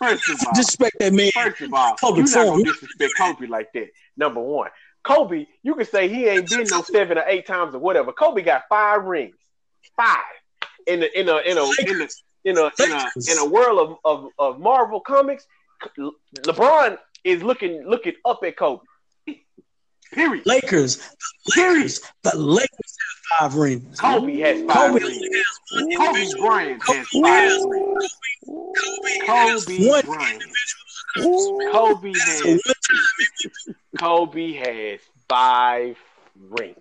first 0.02 0.28
of 0.28 0.46
all, 0.46 0.52
Disrespect 0.54 0.96
that 0.98 1.12
man. 1.12 1.30
First 1.32 1.60
of 1.60 1.72
all, 1.72 1.94
Public 2.00 2.26
you're 2.26 2.36
not 2.36 2.50
gonna 2.50 2.64
disrespect 2.64 3.12
Kobe 3.16 3.46
like 3.46 3.72
that. 3.74 3.88
Number 4.16 4.40
one, 4.40 4.70
Kobe, 5.04 5.46
you 5.62 5.74
can 5.76 5.86
say 5.86 6.08
he 6.08 6.26
ain't 6.26 6.50
been 6.50 6.66
no 6.68 6.82
seven 6.82 7.16
or 7.16 7.24
eight 7.28 7.46
times 7.46 7.76
or 7.76 7.78
whatever. 7.78 8.12
Kobe 8.12 8.42
got 8.42 8.62
five 8.68 9.04
rings, 9.04 9.36
five 9.96 10.18
in 10.88 10.98
the 11.00 11.20
in 11.20 11.28
a 11.28 11.36
in 11.38 11.58
a 11.58 11.64
in 11.64 12.00
a 12.00 12.08
in 12.44 12.58
a 12.58 12.70
in 12.82 12.92
a, 12.92 13.10
in 13.30 13.38
a 13.38 13.44
world 13.48 13.78
of, 13.78 13.96
of, 14.04 14.30
of 14.38 14.60
Marvel 14.60 14.98
comics. 14.98 15.46
LeBron 16.38 16.96
is 17.24 17.42
looking 17.42 17.84
looking 17.86 18.14
up 18.24 18.40
at 18.44 18.56
Kobe. 18.56 18.82
Period. 20.12 20.44
Lakers. 20.46 20.98
Period. 21.54 21.90
The 22.22 22.36
Lakers 22.36 22.96
have 23.38 23.50
five 23.52 23.54
rings. 23.58 23.98
Kobe 23.98 24.38
has 24.40 24.62
five 24.64 24.90
Kobe 24.90 25.00
rings. 25.04 25.22
only 25.22 25.30
has 25.32 25.56
one 25.70 25.96
Kobe 25.96 26.20
individual. 26.20 26.46
Bryant 26.46 26.82
has 26.82 27.06
Kobe 27.08 27.22
five 27.22 27.42
has- 27.42 27.66
rings. 27.70 28.18
Kobe 28.44 29.26
has 29.26 29.64
Kobe 29.64 29.88
one 29.88 30.04
Bryant. 30.04 30.42
individual. 30.42 31.72
Kobe 31.72 32.12
has 32.12 32.42
one 32.44 32.60
time. 32.88 33.74
Kobe 33.98 34.52
has 34.52 35.00
five 35.28 35.96
rings. 36.50 36.76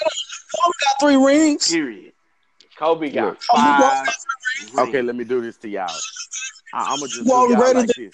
Kobe 0.00 0.72
got 0.80 1.00
three 1.00 1.16
rings. 1.16 1.70
Period. 1.70 2.12
Kobe 2.78 3.10
got 3.10 3.24
Look. 3.26 3.40
Kobe 3.50 3.62
got 3.62 3.80
five. 3.80 4.06
five 4.06 4.16
rings. 4.62 4.78
Okay, 4.88 5.02
let 5.02 5.14
me 5.16 5.24
do 5.24 5.40
this 5.42 5.56
to 5.58 5.68
y'all. 5.68 5.88
I, 6.72 6.92
I'm 6.92 6.98
gonna 7.00 7.08
just 7.08 7.24
do 7.24 7.28
y'all 7.28 7.74
like 7.74 7.86
this. 7.88 8.12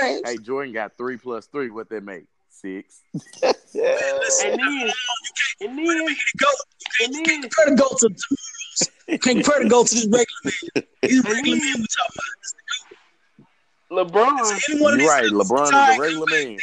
James. 0.00 0.22
Hey, 0.24 0.36
Jordan 0.38 0.72
got 0.72 0.96
three 0.96 1.16
plus 1.16 1.46
three. 1.46 1.70
What 1.70 1.88
that 1.90 2.02
make? 2.04 2.24
Six. 2.50 3.02
And 3.74 4.58
then, 4.60 4.90
and 5.60 5.78
then, 5.78 6.06
Go. 6.38 6.46
and 7.04 7.14
then, 7.14 7.42
You 7.42 7.48
can't 7.48 7.78
go 7.78 7.88
to 7.98 8.08
you 9.08 9.18
can't 9.18 9.44
compare 9.44 9.62
to 9.62 9.68
go 9.68 9.84
to 9.84 9.94
this 9.94 10.06
regular 10.06 10.24
man. 10.74 10.84
He's 11.02 11.24
a 11.24 11.28
regular 11.28 11.56
man 11.58 11.74
we 11.78 11.86
talking 13.90 14.10
LeBron, 14.10 14.32
about. 14.40 14.60
Any 14.70 14.80
one 14.80 14.94
of 14.94 15.00
You're 15.00 15.08
right. 15.10 15.24
LeBron 15.24 15.64
is 15.64 15.70
guys- 15.70 15.98
a 15.98 16.00
regular 16.00 16.26
man. 16.30 16.58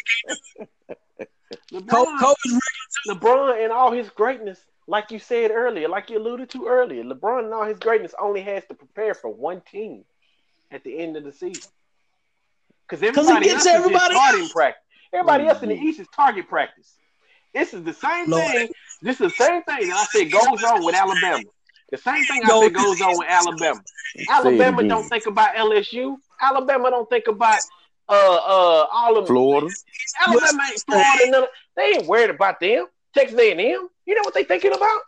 Ko- 1.88 2.06
LeBron, 2.06 2.20
Kobe's 2.20 2.60
regular. 3.08 3.20
LeBron, 3.20 3.64
and 3.64 3.72
all 3.72 3.92
his 3.92 4.10
greatness 4.10 4.60
like 4.88 5.12
you 5.12 5.20
said 5.20 5.52
earlier, 5.52 5.88
like 5.88 6.10
you 6.10 6.18
alluded 6.18 6.50
to 6.52 6.68
earlier, 6.68 7.04
LeBron 7.04 7.46
and 7.46 7.54
all 7.54 7.64
his 7.66 7.80
greatness 7.80 8.14
only 8.20 8.42
has 8.42 8.66
to 8.66 8.74
prepare 8.74 9.14
for 9.14 9.30
one 9.30 9.62
team 9.62 10.04
at 10.72 10.84
the 10.84 10.98
end 11.00 11.16
of 11.16 11.24
the 11.24 11.32
season. 11.32 11.72
Because 13.00 13.28
everybody 13.30 13.46
gets 13.46 13.66
else 13.66 13.76
everybody 13.76 14.14
is 14.16 14.20
just 14.20 14.22
target 14.22 14.42
else. 14.42 14.52
practice. 14.54 14.84
Everybody 15.14 15.48
else 15.48 15.64
in 15.64 15.70
the 15.70 15.76
Mhm. 15.76 15.84
East 15.84 16.00
is 16.00 16.08
target 16.16 16.48
practice. 16.48 16.94
This 17.54 17.74
is 17.74 17.84
the 17.84 17.94
same 17.94 18.30
Lord. 18.30 18.52
thing. 18.52 18.70
This 19.02 19.20
is 19.22 19.32
the 19.36 19.44
same 19.44 19.64
thing 19.64 19.90
that 19.90 19.98
I 19.98 20.06
said 20.06 20.32
goes 20.32 20.64
on 20.64 20.84
with 20.84 20.96
Alabama. 20.96 21.44
The 21.92 21.98
same 21.98 22.24
thing 22.26 22.44
I 22.44 22.48
Go- 22.48 22.62
said 22.64 22.74
goes 22.74 23.02
on 23.02 23.18
with 23.18 23.28
Alabama. 23.28 23.82
Alabama 24.30 24.78
again. 24.80 24.90
don't 24.90 25.10
think 25.10 25.26
about 25.28 25.56
LSU. 25.56 26.18
Alabama 26.42 26.90
don't 26.90 27.10
think 27.10 27.28
about 27.28 27.60
uh 28.10 28.14
uh 28.14 28.88
all 28.92 29.18
of 29.18 29.28
Florida. 29.28 29.70
Alabama 30.20 30.64
ain't 30.70 30.84
Florida. 30.86 31.32
None 31.32 31.44
of, 31.44 31.50
they 31.76 31.84
ain't 31.96 32.06
worried 32.08 32.30
about 32.30 32.60
them. 32.60 32.88
Texas 33.16 33.40
A&M. 33.40 33.60
You 34.06 34.16
know 34.16 34.22
what 34.24 34.34
they 34.34 34.44
thinking 34.44 34.74
about? 34.74 35.02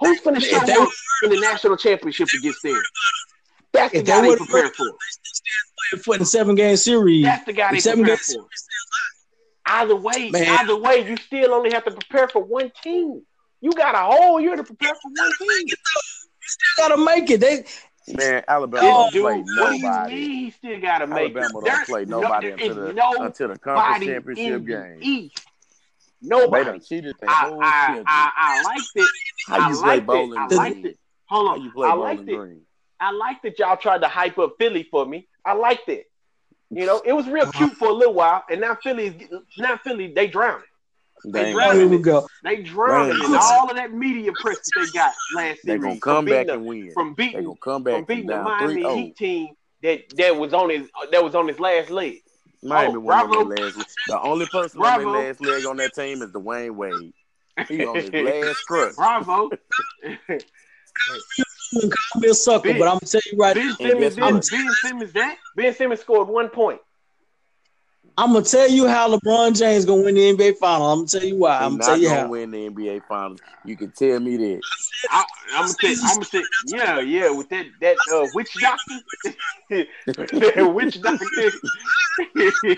Who's 0.00 0.20
finna 0.20 0.40
show 0.42 0.56
If 0.56 0.66
they 0.66 0.72
up 0.74 0.88
in 1.22 1.30
the 1.30 1.40
national 1.40 1.76
championship 1.76 2.28
against 2.38 2.62
them? 2.62 2.80
That's 3.74 3.92
the 3.92 3.98
If 3.98 4.06
guy 4.06 4.16
they 4.16 4.22
they 4.22 4.28
would've- 4.28 4.46
prepare 4.48 4.70
for. 4.70 4.90
for 6.02 6.18
the 6.18 6.24
seven 6.24 6.54
game 6.54 6.76
series. 6.76 7.24
That's 7.24 7.44
the 7.44 7.52
guy 7.52 7.72
they 7.72 7.80
Seven 7.80 8.04
prepare 8.04 8.16
for. 8.16 8.46
Either 9.66 9.96
way, 9.96 10.30
Man. 10.30 10.46
either 10.60 10.76
way, 10.76 11.08
you 11.08 11.16
still 11.16 11.52
only 11.54 11.72
have 11.72 11.84
to 11.84 11.90
prepare 11.90 12.28
for 12.28 12.42
one 12.42 12.70
team. 12.82 13.22
You 13.60 13.72
got 13.72 13.94
a 13.94 13.98
whole 14.14 14.40
year 14.40 14.56
to 14.56 14.62
prepare 14.64 14.94
for 14.94 15.10
one 15.14 15.32
team. 15.38 15.66
You 15.68 15.74
still 16.46 16.88
gotta 16.88 16.98
make 17.04 17.30
it. 17.30 17.40
They 17.40 17.64
Man, 18.06 18.44
Alabama 18.46 18.82
This 18.82 18.92
don't 18.92 19.22
play 19.22 19.38
what 19.38 19.70
do 19.70 19.76
you 19.76 19.82
nobody. 19.82 20.14
he 20.16 20.50
still 20.50 20.78
got 20.80 20.98
to 20.98 21.06
make 21.06 21.34
Alabama 21.34 21.46
it? 21.46 21.52
don't 21.52 21.64
There's 21.64 21.86
play 21.86 22.04
no- 22.04 22.20
nobody 22.20 22.46
there 22.48 22.54
until 22.58 22.74
the 22.74 22.92
no 22.92 23.12
until 23.24 23.48
the 23.48 23.58
conference 23.58 24.04
championship 24.04 24.52
the 24.52 24.60
game. 24.70 24.98
East. 25.00 25.46
They 26.20 26.28
Nobody. 26.28 26.64
done 26.66 26.80
cheated 26.80 27.16
their 27.20 27.30
I, 27.30 27.32
whole 27.34 27.60
I, 27.62 27.82
schedule. 27.84 28.04
I, 28.06 28.30
I 28.36 28.62
liked 28.62 28.90
it. 28.94 29.08
How 29.46 29.56
I 29.58 29.68
you 29.70 29.76
play 29.76 29.86
liked 29.88 30.00
it. 30.02 30.06
Bowling 30.06 30.38
I 30.38 30.46
Green? 30.48 30.58
liked 30.58 30.84
it. 30.84 30.98
Hold 31.30 31.48
How 31.48 31.54
on. 31.54 31.62
you 31.62 31.70
play 31.72 31.88
I 31.88 31.90
Bowling 31.92 32.16
liked 32.18 32.28
it. 32.28 32.36
Green? 32.36 32.60
I 33.00 33.10
liked 33.12 33.42
that 33.42 33.58
y'all 33.58 33.76
tried 33.76 34.02
to 34.02 34.08
hype 34.08 34.38
up 34.38 34.54
Philly 34.58 34.86
for 34.90 35.04
me. 35.04 35.28
I 35.44 35.52
liked 35.54 35.88
it. 35.88 36.06
You 36.70 36.86
know, 36.86 37.02
it 37.04 37.12
was 37.12 37.26
real 37.28 37.50
cute 37.52 37.76
for 37.76 37.88
a 37.88 37.92
little 37.92 38.14
while, 38.14 38.42
and 38.50 38.60
now 38.60 38.76
Philly's 38.82 39.14
now 39.58 39.78
Philly 39.84 40.12
they 40.14 40.26
drowning. 40.26 40.64
They 41.24 41.46
ain't 41.46 41.56
Right. 41.56 41.76
here 41.76 41.88
we 41.88 41.98
go. 41.98 42.26
They 42.42 42.62
drowning 42.62 43.18
Right. 43.20 43.28
in 43.30 43.34
all 43.34 43.70
of 43.70 43.76
that 43.76 43.92
media 43.92 44.32
press 44.32 44.58
that 44.58 44.72
they 44.74 44.86
got 44.98 45.14
last 45.34 45.60
They 45.64 45.72
series. 45.78 45.82
gonna 45.82 46.00
come 46.00 46.24
back 46.24 46.46
beating 46.46 46.54
and 46.54 46.66
win. 46.66 46.86
the, 46.88 46.92
from 46.92 47.14
They 47.16 47.26
beating 47.26 47.44
gonna 47.44 47.56
come 47.62 47.74
from 47.74 47.82
back 47.84 47.94
from 47.94 48.04
beating 48.04 48.26
the 48.26 48.32
down 48.34 48.44
Miami 48.44 48.82
3-0. 48.82 48.94
Heat 48.96 49.10
oh. 49.10 49.18
team 49.18 49.48
that 49.82 50.00
that 50.16 50.36
was 50.36 50.52
on 50.52 50.70
his 50.70 50.88
that 51.12 51.22
was 51.24 51.34
on 51.34 51.48
his 51.48 51.58
last 51.60 51.90
leg. 51.90 52.20
Miami 52.62 52.96
Oh, 52.96 53.00
won 53.00 53.18
on 53.20 53.48
their 53.48 53.64
last 53.64 53.76
leg. 53.76 53.86
The 54.08 54.20
only 54.20 54.46
person 54.46 54.80
on 54.80 54.84
Bravo. 54.84 55.12
their 55.12 55.22
last 55.26 55.40
leg 55.40 55.64
on 55.66 55.76
that 55.76 55.94
team 55.94 56.22
is 56.22 56.30
Dwyane 56.30 56.74
Wade. 56.74 57.12
He 57.68 57.84
on 57.84 57.96
his 57.96 58.12
last 58.12 58.64
crutch. 58.66 58.94
Bravo. 58.96 59.50
You 61.74 61.80
can 61.80 61.90
call 61.90 62.20
me 62.20 62.28
a 62.28 62.34
sucker, 62.34 62.68
Ben- 62.70 62.78
but 62.78 62.88
I'm 62.88 62.98
gonna 62.98 63.06
tell 63.06 63.20
you 63.30 63.38
right. 63.38 63.54
Ben 63.54 63.68
And 63.68 63.76
Simmons, 63.76 63.98
guess 63.98 64.14
did, 64.14 64.22
what? 64.22 64.50
Ben 64.50 64.72
Simmons, 64.82 65.12
that 65.12 65.36
Ben 65.56 65.74
Simmons 65.74 66.00
scored 66.00 66.28
one 66.28 66.48
point. 66.48 66.80
I'm 68.16 68.32
gonna 68.32 68.44
tell 68.44 68.68
you 68.68 68.86
how 68.86 69.12
LeBron 69.12 69.58
James 69.58 69.84
gonna 69.84 70.02
win 70.02 70.14
the 70.14 70.32
NBA 70.32 70.56
final. 70.58 70.86
I'm 70.86 70.98
gonna 70.98 71.08
tell 71.08 71.24
you 71.24 71.36
why. 71.36 71.56
I'm 71.56 71.76
gonna 71.76 71.78
not 71.78 71.86
tell 71.86 71.98
you 71.98 72.08
how 72.08 72.14
he's 72.14 72.22
gonna 72.22 72.26
how. 72.26 72.28
win 72.28 72.50
the 72.52 72.70
NBA 72.70 73.02
Finals. 73.08 73.40
You 73.64 73.76
can 73.76 73.90
tell 73.90 74.20
me 74.20 74.36
that. 74.36 74.60
I, 75.10 75.24
I'm 75.54 75.62
gonna 75.62 75.68
say, 75.68 75.96
I'm 76.00 76.14
gonna 76.14 76.24
say, 76.24 76.42
yeah, 76.66 77.00
yeah, 77.00 77.30
with 77.30 77.48
that 77.48 77.66
that 77.80 77.96
uh, 78.12 78.28
witch 78.34 78.54
doctor, 78.60 78.94
that 79.70 80.72
witch 80.72 81.00
doctor. 81.02 81.26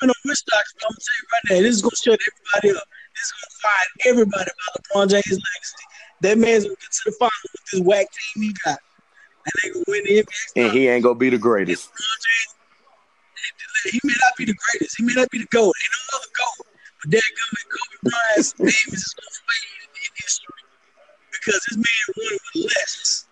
been 0.00 0.10
a 0.10 0.14
witch 0.24 0.44
doctor, 0.46 0.76
I'm 0.82 0.88
gonna 0.88 1.04
tell 1.04 1.16
you 1.18 1.26
right 1.32 1.44
now, 1.50 1.60
this 1.60 1.74
is 1.76 1.82
gonna 1.82 1.96
shut 1.96 2.18
everybody 2.20 2.78
up. 2.78 2.88
This 3.14 3.24
is 3.24 3.32
gonna 3.32 3.56
find 3.62 3.88
everybody 4.06 4.50
about 4.50 4.72
LeBron 4.84 5.10
James' 5.10 5.30
legacy. 5.30 5.85
That 6.22 6.38
man's 6.38 6.64
gonna 6.64 6.76
get 6.76 6.92
to 6.92 7.02
the 7.06 7.12
final 7.12 7.30
with 7.52 7.62
this 7.72 7.80
whack 7.80 8.06
team 8.34 8.42
he 8.44 8.54
got. 8.64 8.78
And 9.44 9.52
they 9.62 9.70
gonna 9.70 9.84
win 9.88 10.04
the 10.04 10.22
NBA. 10.22 10.64
And 10.64 10.72
he 10.72 10.88
ain't 10.88 11.02
gonna 11.02 11.14
be 11.14 11.30
the 11.30 11.38
greatest. 11.38 11.90
He 13.90 14.00
may 14.02 14.14
not 14.20 14.36
be 14.36 14.44
the 14.46 14.54
greatest, 14.54 14.96
he 14.96 15.04
may 15.04 15.12
not 15.14 15.30
be 15.30 15.38
the 15.38 15.46
GOAT, 15.46 15.62
ain't 15.62 15.92
no 16.12 16.18
other 16.18 16.26
GOAT. 16.36 16.66
But 17.02 17.10
that 17.12 17.22
guy, 17.22 17.62
Kobe 17.70 18.10
Bryant's 18.10 18.58
name 18.58 18.68
is 18.68 19.14
gonna 19.14 19.30
fade 19.46 19.70
in, 19.78 19.90
in 19.94 20.10
history. 20.16 20.54
Because 21.30 21.60
this 21.68 21.76
man 21.76 21.84
won 22.16 22.38
with 22.54 22.64
less. 22.64 23.26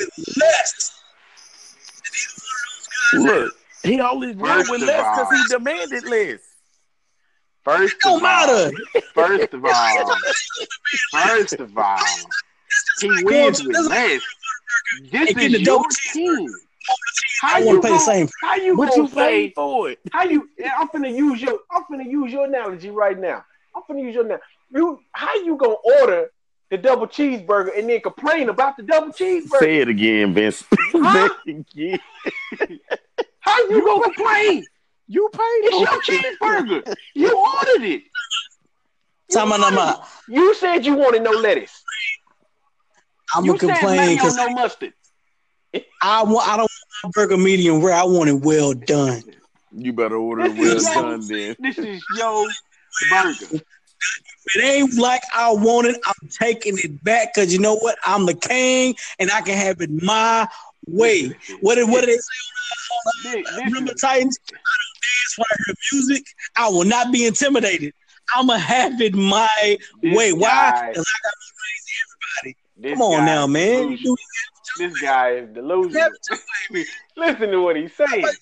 With 0.00 0.36
less. 0.36 0.92
And 2.04 2.14
he's 2.14 2.34
one 2.40 2.58
of 2.58 2.70
those 2.72 2.88
guys 2.88 3.24
that 3.24 3.44
Look, 3.44 3.52
he 3.84 4.00
only 4.00 4.34
won 4.34 4.64
with 4.70 4.82
less 4.82 5.18
because 5.18 5.30
he 5.30 5.54
demanded 5.54 6.04
less. 6.04 6.51
First 7.64 7.96
don't 8.02 8.16
of 8.16 8.24
all, 8.24 8.70
first 9.14 9.54
of 9.54 9.64
all, 9.64 10.16
first 11.12 11.52
of 11.60 11.78
all, 11.78 11.98
he 13.00 13.24
wins 13.24 13.62
with 13.64 13.76
less. 13.88 14.22
This 15.10 15.30
And 15.30 15.40
is 15.40 15.52
the 15.52 15.58
your 15.60 15.64
double 15.78 15.84
team. 16.12 16.48
How 17.40 17.56
I 17.56 17.58
you 17.60 17.66
want 17.66 17.82
to 17.82 17.88
pay 17.88 17.94
the 17.94 17.98
same. 18.00 18.28
how 18.40 18.56
you 18.56 18.76
But 18.76 18.90
gonna 18.90 19.02
you 19.02 19.08
say 19.08 19.50
for 19.50 19.90
it. 19.90 20.00
How 20.10 20.24
you? 20.24 20.48
I'm 20.76 20.88
finna 20.88 21.14
use 21.16 21.40
your. 21.40 21.60
I'm 21.70 21.84
finna 21.84 22.04
use 22.04 22.32
your 22.32 22.46
analogy 22.46 22.90
right 22.90 23.18
now. 23.18 23.44
I'm 23.76 23.82
finna 23.88 24.02
use 24.02 24.14
your 24.14 24.24
now. 24.24 24.38
You 24.70 24.98
how 25.12 25.34
you 25.36 25.56
gonna 25.56 25.74
order 26.00 26.30
the 26.70 26.78
double 26.78 27.06
cheeseburger 27.06 27.78
and 27.78 27.88
then 27.88 28.00
complain 28.00 28.48
about 28.48 28.76
the 28.76 28.82
double 28.82 29.12
cheeseburger? 29.12 29.58
Say 29.60 29.78
it 29.78 29.88
again, 29.88 30.34
Vince. 30.34 30.64
Huh? 30.94 31.28
Say 31.28 31.52
it 31.52 31.66
again. 31.70 32.80
How 33.40 33.58
you 33.68 33.84
gonna 33.84 34.02
complain? 34.04 34.64
You 35.08 35.28
paid 35.32 35.40
It's 35.42 35.76
for 35.76 35.82
your 35.82 36.02
cheeseburger. 36.02 36.96
You 37.14 37.36
ordered 37.36 37.84
it. 37.84 38.02
You, 39.28 39.36
Time 39.36 39.52
ordered 39.52 39.78
it. 39.78 39.98
you 40.28 40.54
said 40.54 40.84
you 40.84 40.94
wanted 40.94 41.22
no 41.22 41.30
lettuce. 41.30 41.82
I'm 43.34 43.46
gonna 43.46 43.58
complain 43.58 44.16
because 44.16 44.36
no 44.36 44.50
mustard. 44.50 44.92
I 46.02 46.22
want 46.22 46.48
I 46.48 46.56
don't 46.56 46.60
want 46.60 46.70
my 47.04 47.10
burger 47.14 47.36
medium 47.36 47.82
rare. 47.82 47.94
I 47.94 48.04
want 48.04 48.28
it 48.28 48.34
well 48.34 48.74
done. 48.74 49.22
You 49.74 49.92
better 49.92 50.16
order 50.16 50.44
it 50.44 50.58
well 50.58 50.82
done 51.02 51.26
then. 51.28 51.56
This 51.58 51.78
is 51.78 52.04
your 52.16 52.46
burger. 53.08 53.60
It 54.54 54.64
ain't 54.64 54.98
like 54.98 55.22
I 55.34 55.52
want 55.52 55.86
it. 55.86 55.96
I'm 56.06 56.28
taking 56.28 56.76
it 56.78 57.02
back 57.02 57.32
because 57.34 57.52
you 57.52 57.58
know 57.58 57.76
what? 57.76 57.96
I'm 58.04 58.26
the 58.26 58.34
king 58.34 58.94
and 59.18 59.30
I 59.30 59.40
can 59.40 59.56
have 59.56 59.80
it 59.80 59.90
my 60.02 60.46
way. 60.86 61.34
What 61.60 61.76
did 61.76 61.88
what 61.88 62.00
did 62.00 62.10
they 62.10 62.16
say 62.16 62.38
on, 62.92 63.42
This- 63.42 63.52
uh, 63.52 63.60
Remember 63.64 63.94
Titans? 63.94 64.38
I 64.48 64.52
don't 64.52 64.98
dance 65.02 65.38
when 65.38 65.46
I 65.50 65.56
hear 65.66 65.74
music. 65.92 66.24
I 66.56 66.68
will 66.68 66.84
not 66.84 67.12
be 67.12 67.26
intimidated. 67.26 67.92
I'ma 68.34 68.54
have 68.54 69.00
it 69.00 69.14
my 69.14 69.48
This 70.02 70.16
way. 70.16 70.32
Why? 70.32 70.88
Because 70.90 71.04
I 71.06 71.18
got 71.24 71.34
than 72.42 72.54
everybody. 72.82 72.94
Come 72.94 73.02
on 73.02 73.24
now, 73.26 73.46
man. 73.46 73.90
You 73.90 73.96
delusional. 73.96 74.16
do 74.16 74.88
This 74.88 75.00
guy 75.00 75.30
is 75.30 75.48
delusional. 75.54 76.00
have 76.02 76.12
it 76.12 76.20
your 76.30 76.38
way. 76.80 76.84
Listen 77.16 77.50
to 77.50 77.62
what 77.62 77.76
he's 77.76 77.92
saying. 77.94 78.08
Crazy. 78.22 78.38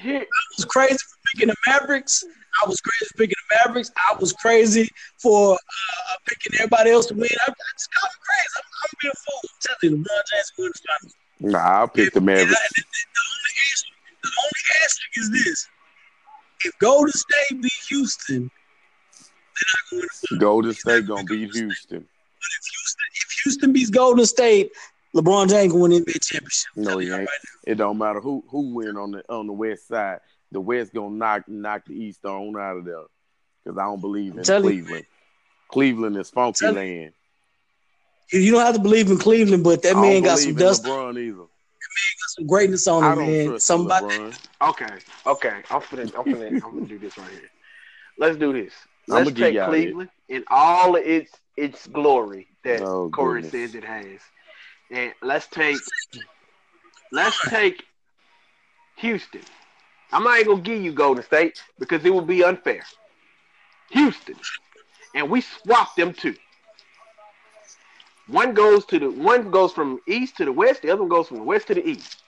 I 0.00 0.24
was 0.56 0.64
crazy 0.66 0.94
for 0.94 1.18
picking 1.32 1.48
the 1.48 1.54
Mavericks. 1.66 2.24
I 2.64 2.68
was 2.68 2.80
crazy 2.80 3.10
picking 3.16 3.36
the 3.50 3.56
Mavericks. 3.64 3.90
I 4.10 4.16
was 4.18 4.32
crazy 4.32 4.88
for 5.18 5.54
uh, 5.54 6.14
picking 6.26 6.54
everybody 6.58 6.90
else 6.90 7.06
to 7.06 7.14
win. 7.14 7.28
I, 7.46 7.50
I 7.50 7.54
just 7.76 7.88
call 7.92 8.08
crazy. 8.26 8.48
I'm, 8.56 8.64
I'm 8.82 8.90
being 9.02 9.12
a 9.12 9.16
fool. 9.16 9.40
I'm 9.42 9.58
telling 9.60 9.98
you, 9.98 10.04
LeBron 10.04 10.22
James 10.32 10.52
will 10.56 10.64
win 10.64 10.72
the 10.74 10.80
finals. 10.88 11.14
Nah, 11.40 11.80
I'll 11.80 11.88
pick 11.88 12.12
the 12.12 12.18
And 12.20 12.30
I- 12.30 12.34
Mavericks. 12.34 12.72
the, 12.74 12.82
the 12.82 13.20
only 13.28 13.52
asterisk, 13.72 13.86
the 14.22 14.30
only 14.42 14.62
asterisk 14.82 15.16
is 15.16 15.44
this: 15.44 15.68
if 16.64 16.78
Golden 16.78 17.12
State 17.12 17.62
beat 17.62 17.72
Houston, 17.88 18.50
they're 19.20 19.72
not 19.74 19.90
going 19.90 20.02
to 20.02 20.26
win. 20.30 20.38
Golden 20.40 20.74
State 20.74 21.06
gonna 21.06 21.24
beat 21.24 21.52
Houston. 21.54 22.00
But 22.00 22.50
if 22.58 22.66
Houston, 22.72 23.04
if 23.14 23.30
Houston 23.44 23.72
beats 23.72 23.90
Golden 23.90 24.24
State, 24.26 24.72
LeBron 25.14 25.48
James 25.48 25.72
gonna 25.72 25.82
win 25.82 25.90
the 25.92 26.00
NBA 26.00 26.22
championship. 26.24 26.70
No, 26.76 26.98
he 26.98 27.06
ain't. 27.08 27.20
right 27.20 27.28
It 27.66 27.74
don't 27.76 27.98
matter 27.98 28.20
who 28.20 28.42
who 28.48 28.74
win 28.74 28.96
on 28.96 29.10
the 29.12 29.22
on 29.28 29.46
the 29.46 29.52
west 29.52 29.88
side. 29.88 30.20
The 30.52 30.60
West 30.60 30.94
gonna 30.94 31.14
knock 31.14 31.48
knock 31.48 31.82
the 31.86 31.94
East 31.94 32.24
on 32.24 32.56
out 32.58 32.76
of 32.78 32.84
there. 32.84 33.02
Because 33.64 33.78
I 33.78 33.84
don't 33.84 34.00
believe 34.00 34.32
in 34.34 34.38
I'm 34.38 34.44
you, 34.44 34.60
Cleveland. 34.62 35.06
Cleveland 35.70 36.16
is 36.16 36.30
funky 36.30 36.66
Tell- 36.66 36.74
land. 36.74 37.12
You 38.32 38.50
don't 38.52 38.64
have 38.64 38.74
to 38.74 38.80
believe 38.80 39.08
in 39.10 39.18
Cleveland, 39.18 39.62
but 39.62 39.82
that 39.82 39.96
I 39.96 40.00
man 40.00 40.22
got 40.22 40.38
some 40.38 40.54
believe 40.54 40.56
in 40.60 40.66
dust, 40.66 40.84
LeBron 40.84 41.18
either. 41.18 41.44
some 42.30 42.46
greatness 42.46 42.86
on 42.88 43.04
him, 43.04 43.18
man. 43.26 43.46
trust 43.46 43.66
Something 43.66 43.86
about 43.86 44.02
LeBron. 44.04 44.38
okay, 44.62 44.94
okay. 45.26 45.62
I'm 45.70 45.80
finna, 45.80 46.02
I'm 46.18 46.24
finna, 46.24 46.48
I'm 46.54 46.60
gonna 46.60 46.86
do 46.86 46.98
this 46.98 47.16
right 47.18 47.30
here. 47.30 47.50
Let's 48.18 48.36
do 48.36 48.52
this. 48.52 48.72
I'ma 49.08 49.18
Let's 49.18 49.30
give 49.30 49.36
take 49.54 49.64
Cleveland 49.64 50.10
in 50.28 50.44
all 50.48 50.96
of 50.96 51.04
its 51.04 51.32
its 51.56 51.86
glory 51.86 52.48
that 52.64 52.82
Oh, 52.82 53.08
Corey 53.10 53.42
goodness. 53.42 53.72
says 53.72 53.74
it 53.76 53.84
has, 53.84 54.20
and 54.90 55.12
let's 55.22 55.46
take 55.46 55.78
let's 57.12 57.38
take 57.48 57.84
Houston. 58.96 59.42
I'm 60.12 60.24
not 60.24 60.38
even 60.38 60.52
gonna 60.52 60.62
give 60.62 60.82
you 60.82 60.92
Golden 60.92 61.22
State 61.22 61.62
because 61.78 62.04
it 62.04 62.14
would 62.14 62.26
be 62.26 62.44
unfair. 62.44 62.82
Houston, 63.90 64.36
and 65.14 65.30
we 65.30 65.40
swap 65.40 65.94
them 65.96 66.12
two. 66.12 66.34
One 68.28 68.54
goes 68.54 68.84
to 68.86 68.98
the 68.98 69.10
one 69.10 69.50
goes 69.50 69.72
from 69.72 70.00
east 70.06 70.36
to 70.38 70.44
the 70.44 70.52
west. 70.52 70.82
The 70.82 70.90
other 70.90 71.02
one 71.02 71.08
goes 71.08 71.28
from 71.28 71.38
the 71.38 71.44
west 71.44 71.68
to 71.68 71.74
the 71.74 71.86
east. 71.86 72.22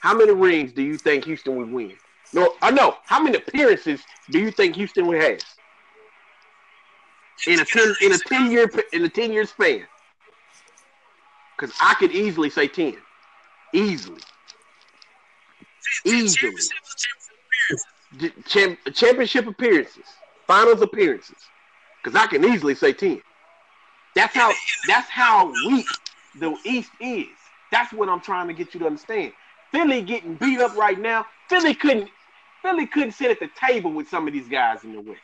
How 0.00 0.14
many 0.14 0.32
rings 0.32 0.72
do 0.72 0.82
you 0.82 0.96
think 0.96 1.24
Houston 1.24 1.56
would 1.56 1.70
win? 1.70 1.94
No, 2.32 2.54
I 2.62 2.70
know. 2.70 2.96
How 3.04 3.22
many 3.22 3.36
appearances 3.36 4.00
do 4.30 4.38
you 4.38 4.50
think 4.50 4.76
Houston 4.76 5.06
would 5.06 5.22
have? 5.22 5.38
in 7.46 7.60
a 7.60 7.64
ten 7.64 7.94
in 8.02 8.12
a 8.12 8.18
ten 8.18 8.50
year 8.50 8.70
in 8.92 9.04
a 9.04 9.08
ten 9.08 9.32
year 9.32 9.46
span. 9.46 9.86
Because 11.56 11.74
I 11.80 11.94
could 11.94 12.12
easily 12.12 12.50
say 12.50 12.68
ten, 12.68 12.96
easily, 13.72 14.20
easily. 16.04 16.52
Champ, 18.46 18.78
championship 18.94 19.46
appearances, 19.46 20.04
finals 20.46 20.80
appearances. 20.80 21.36
Because 22.02 22.18
I 22.18 22.26
can 22.26 22.44
easily 22.44 22.74
say 22.74 22.92
ten. 22.92 23.20
That's 24.14 24.34
how 24.34 24.52
that's 24.86 25.08
how 25.10 25.52
weak 25.66 25.86
the 26.38 26.56
East 26.64 26.90
is. 27.00 27.26
That's 27.70 27.92
what 27.92 28.08
I'm 28.08 28.20
trying 28.20 28.48
to 28.48 28.54
get 28.54 28.72
you 28.72 28.80
to 28.80 28.86
understand. 28.86 29.32
Philly 29.70 30.02
getting 30.02 30.34
beat 30.34 30.60
up 30.60 30.76
right 30.76 30.98
now. 30.98 31.26
Philly 31.48 31.74
couldn't 31.74 32.08
Philly 32.62 32.86
couldn't 32.86 33.12
sit 33.12 33.30
at 33.30 33.40
the 33.40 33.50
table 33.58 33.92
with 33.92 34.08
some 34.08 34.26
of 34.26 34.32
these 34.32 34.48
guys 34.48 34.84
in 34.84 34.92
the 34.92 35.00
West. 35.00 35.20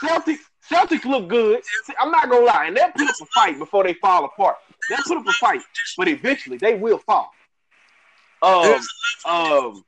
Celtics, 0.00 0.38
Celtics 0.70 1.04
look 1.04 1.28
good. 1.28 1.62
I'm 2.00 2.10
not 2.10 2.28
gonna 2.28 2.44
lie, 2.44 2.66
and 2.66 2.76
they'll 2.76 2.90
put 2.90 3.08
up 3.08 3.14
a 3.20 3.26
fight 3.26 3.58
before 3.58 3.84
they 3.84 3.94
fall 3.94 4.24
apart. 4.24 4.56
They'll 4.88 4.98
put 5.06 5.18
up 5.18 5.26
a 5.26 5.32
fight, 5.32 5.60
but 5.96 6.08
eventually 6.08 6.58
they 6.58 6.74
will 6.74 6.98
fall. 6.98 7.30
Um, 8.44 8.80
um, 9.24 9.84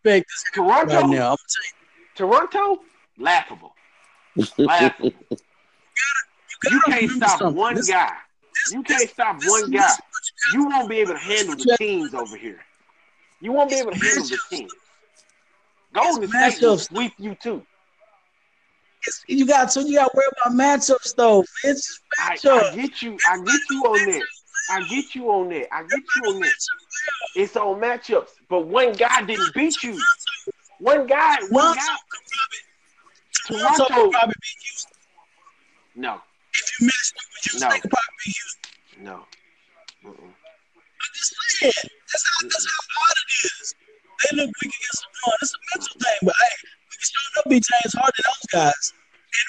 Toronto, 0.54 0.94
right 0.94 1.10
now. 1.10 1.36
Toronto, 2.14 2.80
laughable, 3.18 3.74
laughable. 4.58 5.12
You 6.70 6.80
can't 6.86 7.10
stop 7.10 7.52
one 7.52 7.80
guy. 7.86 8.12
You 8.72 8.82
can't 8.82 9.10
stop 9.10 9.36
one 9.44 9.70
guy. 9.70 9.90
You 10.54 10.66
won't 10.66 10.88
be 10.88 11.00
able 11.00 11.12
to 11.12 11.18
handle 11.18 11.54
the 11.54 11.76
teams 11.78 12.14
over 12.14 12.36
here. 12.36 12.60
You 13.40 13.52
won't 13.52 13.70
be 13.70 13.76
able 13.76 13.92
to 13.92 13.98
handle 13.98 14.24
the 14.24 14.38
teams. 14.48 14.72
Golden 15.92 16.28
State 16.28 16.62
will 16.62 16.78
sweep 16.78 17.12
you 17.18 17.34
too. 17.34 17.64
You 19.28 19.46
got 19.46 19.72
so 19.72 19.80
you 19.80 19.96
got 19.96 20.06
to 20.06 20.10
worry 20.14 20.26
about 20.44 20.58
matchups 20.58 21.14
though. 21.14 21.44
It's 21.62 22.00
I, 22.18 22.36
matchups. 22.36 22.72
I 22.72 22.76
get 22.76 23.02
you. 23.02 23.18
I 23.28 23.36
get 23.36 23.60
you 23.70 23.82
on 23.82 24.10
that. 24.10 24.26
I 24.70 24.82
get 24.88 25.14
you 25.14 25.30
on 25.30 25.48
that. 25.50 25.72
I 25.74 25.82
get 25.82 26.02
you 26.16 26.34
on 26.34 26.40
that. 26.40 26.54
It's 27.34 27.56
on 27.56 27.80
matchups, 27.80 28.30
but 28.48 28.66
one 28.66 28.92
guy 28.92 29.22
didn't 29.22 29.54
beat 29.54 29.82
you. 29.82 30.00
One 30.78 31.06
guy. 31.06 31.36
One 31.50 31.74
guy. 31.74 31.96
Toronto 33.46 34.10
probably 34.10 34.34
beat 34.42 34.60
Houston. 34.62 34.92
No. 35.94 36.20
If 36.52 36.80
you 36.80 36.86
missed 36.86 37.14
with 37.14 37.44
Houston, 37.44 37.68
No. 37.68 37.74
they 37.74 37.80
could 37.80 37.90
probably 37.90 38.16
beat 38.24 38.34
Houston. 38.34 39.04
No. 39.04 39.16
Mm-mm. 40.04 40.32
I'm 40.32 41.12
just 41.14 41.34
saying. 41.60 41.72
That's 42.12 42.24
how, 42.26 42.48
that's 42.48 42.66
how 42.66 42.82
odd 43.02 43.16
it 43.22 43.46
is. 43.62 43.74
They 44.24 44.36
look 44.36 44.50
weak 44.62 44.72
against 44.74 45.06
LeBron. 45.06 45.36
It's 45.42 45.52
a 45.54 45.58
mental 45.76 46.00
thing, 46.00 46.18
but 46.22 46.34
hey, 46.40 46.54
we 46.62 46.94
can 46.96 47.02
still 47.02 47.40
up 47.40 47.44
beat 47.50 47.64
James 47.64 47.94
Harden 47.94 48.24
those 48.24 48.48
guys. 48.52 48.92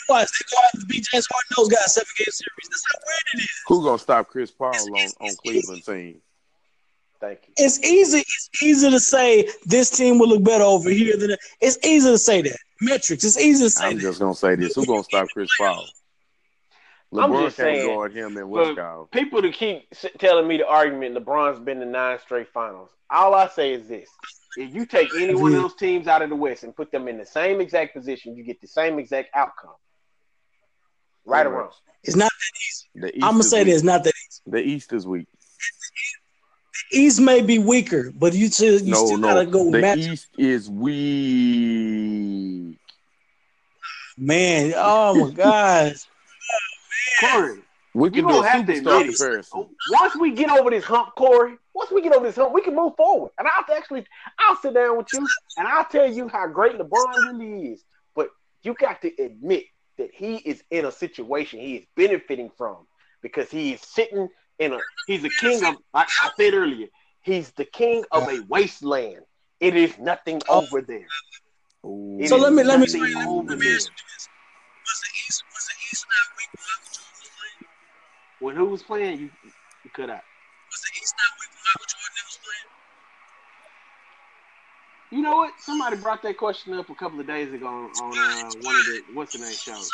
And 0.08 0.16
watch, 0.16 0.28
they 0.28 0.46
go 0.56 0.62
out 0.66 0.74
and 0.76 0.88
beat 0.88 1.06
James 1.12 1.28
Harden 1.32 1.54
those 1.58 1.70
guys 1.70 1.94
seven 1.94 2.08
game 2.18 2.26
series. 2.32 2.70
That's 2.70 2.84
how 2.92 3.00
weird 3.06 3.22
it 3.34 3.40
is. 3.44 3.50
Who 3.68 3.84
gonna 3.84 4.00
stop 4.00 4.28
Chris 4.28 4.52
Paul 4.52 4.74
on, 4.76 5.10
on 5.22 5.36
Cleveland 5.44 5.84
team? 5.86 6.22
Thank 7.20 7.40
you. 7.48 7.54
It's 7.58 7.80
easy. 7.84 8.20
It's 8.20 8.50
easy 8.62 8.90
to 8.92 9.00
say 9.00 9.50
this 9.66 9.90
team 9.90 10.20
will 10.20 10.30
look 10.30 10.44
better 10.44 10.64
over 10.64 10.90
here 10.90 11.18
than 11.18 11.30
that. 11.32 11.40
It's 11.62 11.78
easy 11.86 12.10
to 12.12 12.18
say 12.18 12.42
that 12.44 12.58
metrics. 12.82 13.24
It's 13.24 13.40
easy 13.40 13.64
to 13.66 13.70
say 13.72 13.88
I'm 13.88 13.96
that. 13.96 14.02
just 14.02 14.20
gonna 14.20 14.36
say 14.36 14.56
this: 14.56 14.76
Who 14.76 14.86
gonna 14.86 15.04
stop 15.04 15.28
Chris 15.34 15.50
Paul? 15.58 15.86
I'm 17.18 17.32
LeBron 17.32 17.46
just 17.46 17.58
can't 17.58 17.78
saying, 17.78 17.88
guard 17.88 18.14
him 18.14 18.28
in 18.38 18.52
but- 18.52 18.68
Wisconsin. 18.68 19.08
People 19.12 19.42
to 19.42 19.52
keep 19.52 19.88
telling 20.20 20.48
me 20.48 20.58
the 20.58 20.68
argument 20.68 21.16
LeBron's 21.16 21.60
been 21.60 21.80
to 21.80 21.86
nine 21.86 22.20
straight 22.20 22.50
finals. 22.54 22.90
All 23.10 23.34
I 23.34 23.48
say 23.48 23.74
is 23.74 23.88
this: 23.88 24.10
if 24.58 24.74
you 24.74 24.86
take 24.86 25.14
any 25.16 25.36
one 25.36 25.54
of 25.54 25.62
those 25.62 25.76
teams 25.76 26.08
out 26.08 26.22
of 26.22 26.30
the 26.30 26.36
West 26.36 26.64
and 26.64 26.76
put 26.76 26.92
them 26.92 27.08
in 27.08 27.18
the 27.18 27.26
same 27.26 27.62
exact 27.62 27.96
position, 27.96 28.36
you 28.36 28.44
get 28.44 28.60
the 28.60 28.68
same 28.68 29.00
exact 29.00 29.30
outcome. 29.36 29.76
Right 31.26 31.46
or 31.46 31.52
wrong? 31.52 31.70
It's 32.04 32.16
not. 32.16 32.32
The 32.96 33.16
East 33.16 33.24
I'm 33.24 33.34
gonna 33.34 33.44
say 33.44 33.60
weak. 33.60 33.74
this. 33.74 33.84
Not 33.84 34.04
that 34.04 34.14
easy. 34.28 34.42
The 34.48 34.60
East 34.60 34.94
is 34.94 35.06
weak. 35.06 35.28
The 36.92 37.00
East 37.00 37.22
may 37.22 37.42
be 37.42 37.60
weaker, 37.60 38.12
but 38.18 38.34
you 38.34 38.48
still 38.48 38.82
you 38.82 38.92
no, 38.92 39.06
still 39.06 39.18
no. 39.18 39.28
gotta 39.28 39.46
go 39.46 39.70
the 39.70 39.80
match. 39.80 40.00
East 40.00 40.28
is 40.38 40.70
weak. 40.70 42.78
Man, 44.18 44.74
oh 44.76 45.28
my 45.28 45.32
gosh. 45.32 45.98
Corey, 47.20 47.60
We 47.98 48.10
you 48.10 48.12
can 48.12 48.28
do 48.28 48.30
a 48.30 48.34
don't 48.34 48.46
have 48.46 48.66
superstar 48.66 49.02
admit 49.02 49.18
comparison. 49.18 49.70
Once 49.90 50.16
we 50.18 50.32
get 50.32 50.52
over 50.52 50.70
this 50.70 50.84
hump, 50.84 51.16
Corey, 51.18 51.58
once 51.74 51.90
we 51.90 52.04
get 52.04 52.14
over 52.14 52.28
this 52.28 52.36
hump, 52.36 52.54
we 52.54 52.62
can 52.62 52.76
move 52.76 52.96
forward. 52.96 53.32
And 53.40 53.48
I'll 53.48 53.76
actually, 53.76 54.06
I'll 54.38 54.56
sit 54.58 54.76
down 54.76 54.98
with 54.98 55.08
you 55.14 55.28
and 55.58 55.68
I'll 55.68 55.86
tell 55.86 56.08
you 56.12 56.28
how 56.28 56.46
great 56.46 56.78
LeBron 56.78 57.40
really 57.40 57.70
is. 57.70 57.84
But 58.16 58.30
you 58.62 58.76
got 58.76 59.02
to 59.02 59.12
admit 59.20 59.66
that 59.98 60.12
he 60.14 60.36
is 60.36 60.62
in 60.70 60.86
a 60.86 60.92
situation 60.92 61.60
he 61.60 61.78
is 61.78 61.86
benefiting 61.96 62.52
from 62.56 62.86
because 63.24 63.50
he 63.50 63.74
is 63.74 63.82
sitting 63.82 64.30
in 64.60 64.74
a, 64.74 64.80
he's 65.08 65.24
a 65.24 65.30
king 65.30 65.66
of, 65.66 65.78
like 65.92 66.08
I 66.22 66.30
said 66.38 66.54
earlier, 66.54 66.88
he's 67.22 67.50
the 67.54 67.66
king 67.66 68.04
of 68.12 68.30
a 68.30 68.42
wasteland. 68.48 69.22
It 69.60 69.76
is 69.76 69.98
nothing 69.98 70.40
over 70.48 70.82
there. 70.82 71.08
It 72.20 72.30
So 72.30 72.36
is 72.36 72.42
let 72.44 72.54
me 72.54 72.62
let 72.62 72.80
me 72.80 72.86
let 72.86 72.94
me, 72.94 73.16
let 73.48 73.58
me 73.58 73.74
ask 73.74 73.88
you 73.88 74.06
this. 74.14 74.30
Was 74.86 75.02
the 75.02 75.10
East 75.28 75.44
was 75.52 75.66
the 75.66 75.74
East 75.92 76.06
not 76.08 76.37
When 78.40 78.56
who 78.56 78.66
was 78.66 78.84
playing, 78.84 79.20
you, 79.20 79.30
you 79.84 79.90
cut 79.94 80.10
out. 80.10 80.22
Was 80.72 80.82
the 80.82 81.02
East 81.02 81.14
not 81.18 81.40
weak 81.40 81.50
when 81.50 81.64
Michael 81.66 81.88
Jordan 81.88 82.24
was 82.26 82.40
playing? 82.44 82.68
You 85.12 85.22
know 85.24 85.38
what? 85.38 85.54
Somebody 85.60 85.96
brought 85.98 86.22
that 86.24 86.38
question 86.38 86.74
up 86.74 86.90
a 86.90 86.96
couple 86.96 87.20
of 87.20 87.28
days 87.28 87.52
ago 87.54 87.66
on, 87.68 87.86
on 87.86 88.18
uh, 88.18 88.52
one 88.62 88.76
of 88.76 88.86
the 88.86 89.02
what's 89.14 89.34
the 89.34 89.40
name 89.40 89.54
shows. 89.54 89.90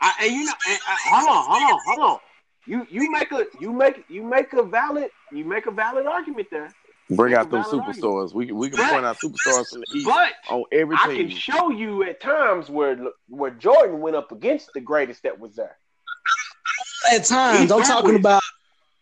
I, 0.00 0.12
and 0.22 0.32
you 0.32 0.44
know, 0.44 0.52
and, 0.68 0.78
uh, 0.86 0.96
hold 1.08 1.28
on, 1.28 1.44
hold 1.46 1.62
on, 1.72 1.80
hold 1.86 2.10
on. 2.10 2.18
You 2.66 2.86
you 2.90 3.10
make 3.12 3.30
a 3.32 3.46
you 3.60 3.72
make 3.72 4.04
you 4.08 4.22
make 4.24 4.52
a 4.52 4.62
valid 4.64 5.10
you 5.32 5.44
make 5.44 5.66
a 5.66 5.70
valid 5.70 6.06
argument 6.06 6.48
there. 6.50 6.72
Bring 7.10 7.34
out 7.34 7.46
a 7.46 7.50
those 7.50 7.66
valid 7.66 7.80
argument. 7.86 8.02
superstars. 8.04 8.34
We 8.34 8.46
can 8.46 8.56
we 8.56 8.68
can 8.68 8.78
But- 8.78 8.90
point 8.90 9.06
out 9.06 9.16
superstars 9.16 9.70
from 9.70 9.80
the 9.82 9.86
East 9.96 10.06
But 10.06 10.32
on 10.50 10.64
every 10.72 10.96
team. 10.96 11.10
I 11.10 11.16
can 11.16 11.30
show 11.30 11.70
you 11.70 12.02
at 12.02 12.20
times 12.20 12.68
where 12.68 12.98
where 13.28 13.52
Jordan 13.52 14.00
went 14.00 14.16
up 14.16 14.32
against 14.32 14.72
the 14.74 14.80
greatest 14.80 15.22
that 15.22 15.38
was 15.38 15.54
there. 15.54 15.76
At 17.12 17.24
times, 17.24 17.64
East 17.64 17.72
I'm 17.72 17.82
talking 17.82 18.16
about. 18.16 18.42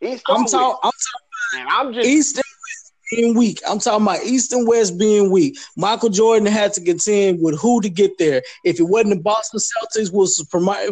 He's 0.01 0.23
I'm 0.29 0.45
talking, 0.45 0.51
talking. 0.51 0.79
I'm 0.83 0.91
talking 0.91 1.25
I'm 1.69 1.93
just 1.93 2.09
East 2.09 2.37
and 2.37 2.45
West 2.45 2.93
being 3.11 3.35
weak. 3.35 3.61
I'm 3.69 3.79
talking 3.79 4.03
about 4.03 4.23
East 4.25 4.53
and 4.53 4.67
West 4.67 4.99
being 4.99 5.31
weak. 5.31 5.57
Michael 5.77 6.09
Jordan 6.09 6.47
had 6.47 6.73
to 6.75 6.85
contend 6.85 7.41
with 7.41 7.59
who 7.61 7.81
to 7.81 7.89
get 7.89 8.19
there. 8.19 8.43
If 8.65 8.81
it 8.81 8.85
wasn't 8.85 9.15
the 9.15 9.21
Boston 9.21 9.61
Celtics, 9.61 10.13
was 10.13 10.45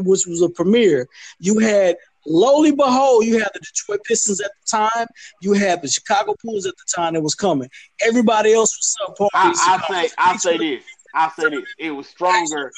which 0.04 0.26
was 0.26 0.42
a 0.42 0.48
premier, 0.48 1.08
you 1.40 1.58
had 1.58 1.96
lowly 2.26 2.70
behold, 2.70 3.24
you 3.24 3.38
had 3.38 3.50
the 3.54 3.60
Detroit 3.60 4.04
Pistons 4.04 4.40
at 4.40 4.50
the 4.60 4.78
time. 4.78 5.06
You 5.40 5.52
had 5.54 5.82
the 5.82 5.88
Chicago 5.88 6.34
Bulls 6.42 6.66
at 6.66 6.76
the 6.76 6.84
time 6.94 7.14
that 7.14 7.22
was 7.22 7.34
coming. 7.34 7.68
Everybody 8.06 8.52
else 8.52 8.76
was 8.76 8.96
subpar. 9.00 9.28
I, 9.34 9.52
I'll 9.66 9.94
say 9.94 10.10
I'll 10.18 10.38
say 10.38 10.58
this. 10.58 10.84
I'll 11.14 11.30
say 11.30 11.50
this. 11.50 11.64
It 11.78 11.90
was 11.90 12.06
stronger. 12.06 12.72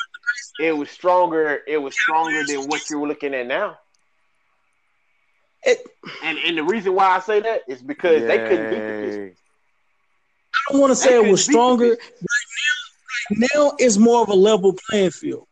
It 0.61 0.77
was 0.77 0.91
stronger. 0.91 1.61
It 1.67 1.79
was 1.79 1.95
stronger 1.95 2.45
than 2.47 2.67
what 2.69 2.89
you're 2.91 3.07
looking 3.07 3.35
at 3.35 3.47
now. 3.47 3.79
It, 5.65 5.87
And 6.23 6.39
and 6.39 6.59
the 6.59 6.65
reason 6.65 6.95
why 6.95 7.17
I 7.17 7.21
say 7.21 7.41
that 7.41 7.63
is 7.69 7.83
because 7.83 8.23
they 8.23 8.39
couldn't 8.39 8.71
beat 8.71 8.77
the 8.77 9.07
Pistons. 9.07 9.39
I 10.55 10.73
don't 10.73 10.81
want 10.81 10.91
to 10.91 10.97
say 10.97 11.15
it 11.15 11.31
was 11.31 11.47
couldn't 11.47 11.79
beat 11.79 11.87
the 11.87 11.87
stronger. 11.87 11.89
Right 11.89 11.99
now, 12.21 13.47
right 13.47 13.51
now 13.55 13.77
it's 13.79 13.97
more 13.97 14.23
of 14.23 14.29
a 14.29 14.35
level 14.35 14.77
playing 14.89 15.11
field. 15.11 15.47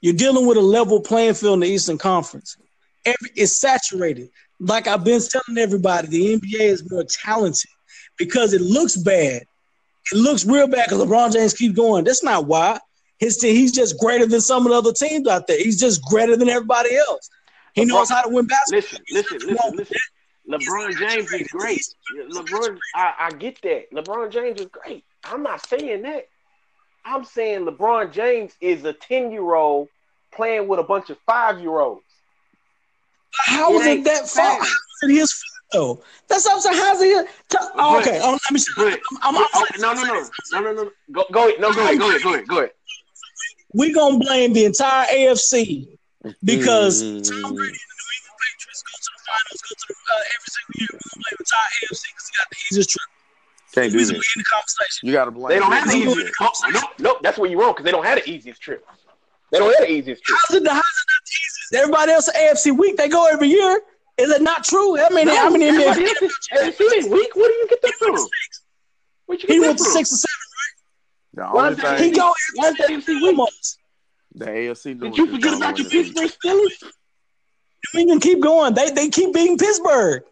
You're 0.00 0.14
dealing 0.14 0.46
with 0.46 0.56
a 0.56 0.62
level 0.62 1.00
playing 1.00 1.34
field 1.34 1.54
in 1.54 1.60
the 1.60 1.66
Eastern 1.66 1.98
Conference. 1.98 2.56
Every 3.04 3.30
it's 3.36 3.56
saturated. 3.58 4.30
Like 4.58 4.86
I've 4.86 5.04
been 5.04 5.20
telling 5.20 5.58
everybody, 5.58 6.08
the 6.08 6.38
NBA 6.38 6.60
is 6.60 6.90
more 6.90 7.04
talented 7.04 7.70
because 8.16 8.52
it 8.52 8.60
looks 8.60 8.96
bad. 8.96 9.42
It 10.12 10.16
looks 10.16 10.44
real 10.44 10.66
bad 10.66 10.86
because 10.88 11.04
LeBron 11.04 11.32
James 11.32 11.54
keeps 11.54 11.74
going. 11.74 12.04
That's 12.04 12.22
not 12.22 12.46
why. 12.46 12.78
His 13.18 13.36
team, 13.36 13.54
he's 13.54 13.72
just 13.72 13.98
greater 13.98 14.26
than 14.26 14.40
some 14.40 14.64
of 14.64 14.72
the 14.72 14.78
other 14.78 14.92
teams 14.92 15.28
out 15.28 15.46
there. 15.46 15.58
He's 15.58 15.78
just 15.78 16.02
greater 16.04 16.36
than 16.36 16.48
everybody 16.48 16.96
else. 16.96 17.28
He 17.74 17.84
knows 17.84 18.10
how 18.10 18.22
to 18.22 18.28
win 18.28 18.46
basketball. 18.46 19.00
Listen, 19.10 19.38
listen, 19.40 19.48
listen, 19.48 19.76
listen. 19.76 19.96
LeBron 20.48 20.98
James 20.98 21.32
is 21.32 21.48
great. 21.48 21.82
LeBron, 22.32 22.78
I, 22.94 23.14
I 23.18 23.30
get 23.30 23.60
that. 23.62 23.90
LeBron 23.92 24.32
James 24.32 24.60
is 24.60 24.66
great. 24.66 25.04
I'm 25.24 25.42
not 25.42 25.66
saying 25.66 26.02
that. 26.02 26.26
I'm 27.04 27.24
saying 27.24 27.66
LeBron 27.66 28.12
James 28.12 28.52
is 28.60 28.84
a 28.84 28.92
10 28.92 29.30
year 29.30 29.54
old 29.54 29.88
playing 30.32 30.68
with 30.68 30.80
a 30.80 30.82
bunch 30.82 31.10
of 31.10 31.18
five 31.26 31.60
year 31.60 31.78
olds. 31.78 32.02
How 33.46 33.78
is 33.78 33.86
it 33.86 34.04
that 34.04 34.28
far? 34.28 34.58
How 34.58 34.60
is 34.60 35.02
it 35.02 35.10
his 35.10 35.32
fault 35.32 35.62
though? 35.72 36.04
That's 36.28 36.44
what 36.46 36.54
I'm 36.54 36.60
saying. 36.60 36.76
How's 36.76 37.02
it? 37.02 37.28
Oh, 37.76 38.00
okay. 38.00 38.20
Oh, 38.22 38.32
let 38.32 38.52
me. 38.52 38.60
But, 38.76 39.00
I'm, 39.22 39.36
I'm, 39.36 39.46
oh, 39.54 39.66
no, 39.78 39.92
no, 39.94 40.02
no, 40.02 40.30
no, 40.52 40.60
no, 40.60 40.72
no. 40.72 40.90
Go, 41.12 41.24
go 41.30 41.48
ahead. 41.48 41.60
No, 41.60 41.72
go 41.72 41.82
ahead. 41.82 41.98
Go 41.98 42.08
ahead. 42.08 42.22
Go 42.22 42.34
ahead. 42.34 42.48
Go 42.48 42.58
ahead. 42.58 42.70
we 43.72 43.92
gonna 43.92 44.18
blame 44.18 44.52
the 44.52 44.64
entire 44.64 45.06
AFC 45.06 45.96
because 46.44 47.02
Mm. 47.02 47.22
Tom 47.24 47.54
Brady 47.54 47.72
and 47.72 47.90
the 47.90 47.96
New 47.96 48.08
England 48.16 48.38
Patriots 48.40 48.82
go 48.84 48.94
to 48.96 49.10
the 49.16 49.22
finals, 49.24 49.60
go 49.64 49.72
to 49.72 49.86
the 49.88 49.94
uh, 49.94 50.34
every 50.36 50.50
single 50.50 50.74
year. 50.80 50.88
We 50.92 50.98
gonna 51.00 51.20
blame 51.20 51.36
the 51.36 51.44
entire 51.48 51.70
AFC 51.80 52.02
because 52.12 52.26
he 52.28 52.32
got 52.36 52.48
the 52.50 52.58
easiest 52.70 52.90
trip. 52.90 53.08
Can't 53.72 53.92
do 53.92 53.96
We 53.98 54.02
in 54.02 54.08
that. 54.08 54.18
the 54.36 54.44
conversation. 54.50 55.00
You 55.08 55.12
got 55.14 55.24
to 55.26 55.30
blame. 55.30 55.48
They 55.54 55.58
don't 55.60 55.72
have 55.72 55.88
the 55.88 55.96
easiest. 55.96 56.32
Oh, 56.40 56.50
no, 56.74 56.80
no, 56.98 57.10
that's 57.22 57.38
where 57.38 57.48
you're 57.48 57.60
wrong 57.60 57.72
because 57.72 57.84
they 57.84 57.92
don't 57.92 58.04
have 58.04 58.18
the 58.18 58.28
easiest 58.28 58.60
trip. 58.60 58.84
They 59.52 59.58
don't 59.58 59.70
have 59.78 59.86
the 59.86 59.92
easiest 59.92 60.22
trip. 60.24 60.38
How's 60.48 60.56
it, 60.56 60.66
how's 60.66 60.76
it 60.76 61.06
not 61.12 61.22
the 61.24 61.32
easiest? 61.38 61.74
Everybody 61.74 62.12
else 62.12 62.28
AFC 62.34 62.76
week, 62.76 62.96
they 62.96 63.08
go 63.08 63.26
every 63.26 63.48
year. 63.48 63.80
Is 64.18 64.28
it 64.30 64.42
not 64.42 64.64
true? 64.64 64.98
I 65.00 65.08
mean, 65.10 65.28
how 65.28 65.48
many 65.50 65.64
NBA 65.64 65.86
Everybody 65.86 66.04
else 66.06 66.22
is- 66.22 66.48
AFC 66.52 66.94
ain't 66.96 67.10
weak. 67.10 67.34
Where 67.36 67.48
do 67.48 67.54
you 67.54 67.66
get 67.70 67.80
that 67.82 67.94
from? 67.94 68.16
Where'd 69.26 69.40
you 69.42 69.48
get 69.48 69.54
He 69.54 69.60
went 69.60 69.78
to 69.78 69.84
six 69.84 70.12
or 70.12 70.16
seven. 70.16 70.36
The 71.34 71.42
Why 71.44 71.66
only 71.68 71.72
is 71.72 71.82
that- 71.82 71.98
He 72.00 72.04
thing, 72.10 72.14
go 72.14 72.34
Why 72.56 72.68
is 72.68 72.74
AFC 72.76 73.08
weak? 73.08 73.24
almost. 73.38 73.78
The 74.34 74.46
AFC. 74.46 74.98
Did 75.00 75.16
you 75.16 75.26
forget 75.30 75.54
about 75.56 75.78
your 75.78 75.88
Pittsburgh 75.88 76.30
Steelers? 76.30 76.82
We 77.94 78.06
can 78.06 78.20
keep 78.20 78.40
going. 78.40 78.74
They 78.74 78.90
they 78.90 79.08
keep 79.08 79.32
beating 79.34 79.58
Pittsburgh. 79.58 80.22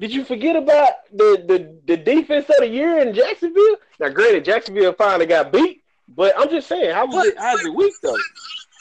Did 0.00 0.12
you 0.14 0.24
forget 0.24 0.56
about 0.56 0.92
the, 1.12 1.44
the, 1.46 1.78
the 1.86 1.96
defense 2.02 2.46
of 2.48 2.56
the 2.60 2.66
year 2.68 3.00
in 3.00 3.12
Jacksonville? 3.14 3.76
Now, 3.98 4.08
granted, 4.08 4.46
Jacksonville 4.46 4.94
finally 4.94 5.26
got 5.26 5.52
beat, 5.52 5.82
but 6.08 6.34
I'm 6.38 6.48
just 6.48 6.68
saying, 6.68 6.94
how 6.94 7.06
was 7.06 7.26
it? 7.26 7.34
How's 7.38 7.62
it 7.62 7.74
weak 7.74 7.92
though? 8.02 8.16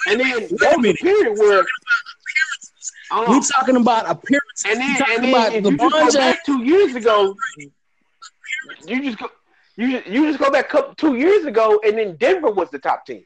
And 0.08 0.22
then 0.22 0.32
Wait 0.40 0.52
a 0.52 0.56
there 0.56 0.78
was 0.78 0.86
a 0.88 0.94
period 0.94 1.38
where, 1.38 1.66
I 3.12 3.16
don't 3.26 3.30
We 3.32 3.36
know. 3.36 3.42
talking 3.54 3.76
about 3.76 4.10
appearances. 4.10 4.66
and 4.66 4.80
then 4.80 4.98
talking 4.98 5.16
and 5.16 5.24
then 5.26 5.34
about 5.34 5.54
if 5.54 5.66
you 5.66 5.78
just 5.90 6.14
go 6.14 6.20
back 6.20 6.46
two 6.46 6.64
years 6.64 6.96
ago, 6.96 7.36
you 8.88 9.04
just 9.04 9.18
go. 9.20 9.30
You 9.76 10.02
you 10.06 10.28
just 10.28 10.40
go 10.40 10.50
back 10.52 10.72
two 10.98 11.16
years 11.16 11.46
ago, 11.46 11.80
and 11.86 11.98
then 11.98 12.16
Denver 12.18 12.52
was 12.52 12.70
the 12.70 12.80
top 12.80 13.06
team. 13.06 13.24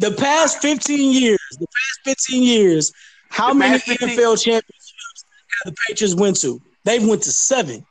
The 0.00 0.12
past 0.12 0.62
15 0.62 1.12
years, 1.12 1.38
the 1.58 1.66
past 1.66 2.18
15 2.18 2.42
years, 2.42 2.92
how 3.28 3.48
The 3.48 3.58
many 3.58 3.78
past 3.78 3.84
15 3.84 4.08
NFL 4.08 4.42
championships 4.42 5.24
have 5.64 5.74
the 5.74 5.76
Patriots 5.86 6.14
went 6.14 6.40
to? 6.40 6.60
They've 6.84 7.06
went 7.06 7.22
to 7.24 7.32
seven. 7.32 7.84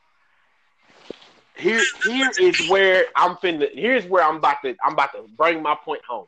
Here, 1.55 1.83
here 2.03 2.31
is 2.39 2.67
where 2.67 3.05
I'm 3.15 3.35
finna. 3.35 3.69
Here's 3.73 4.05
where 4.07 4.23
I'm 4.23 4.37
about 4.37 4.57
to. 4.63 4.75
I'm 4.83 4.93
about 4.93 5.11
to 5.11 5.25
bring 5.37 5.61
my 5.61 5.75
point 5.75 6.01
home. 6.07 6.25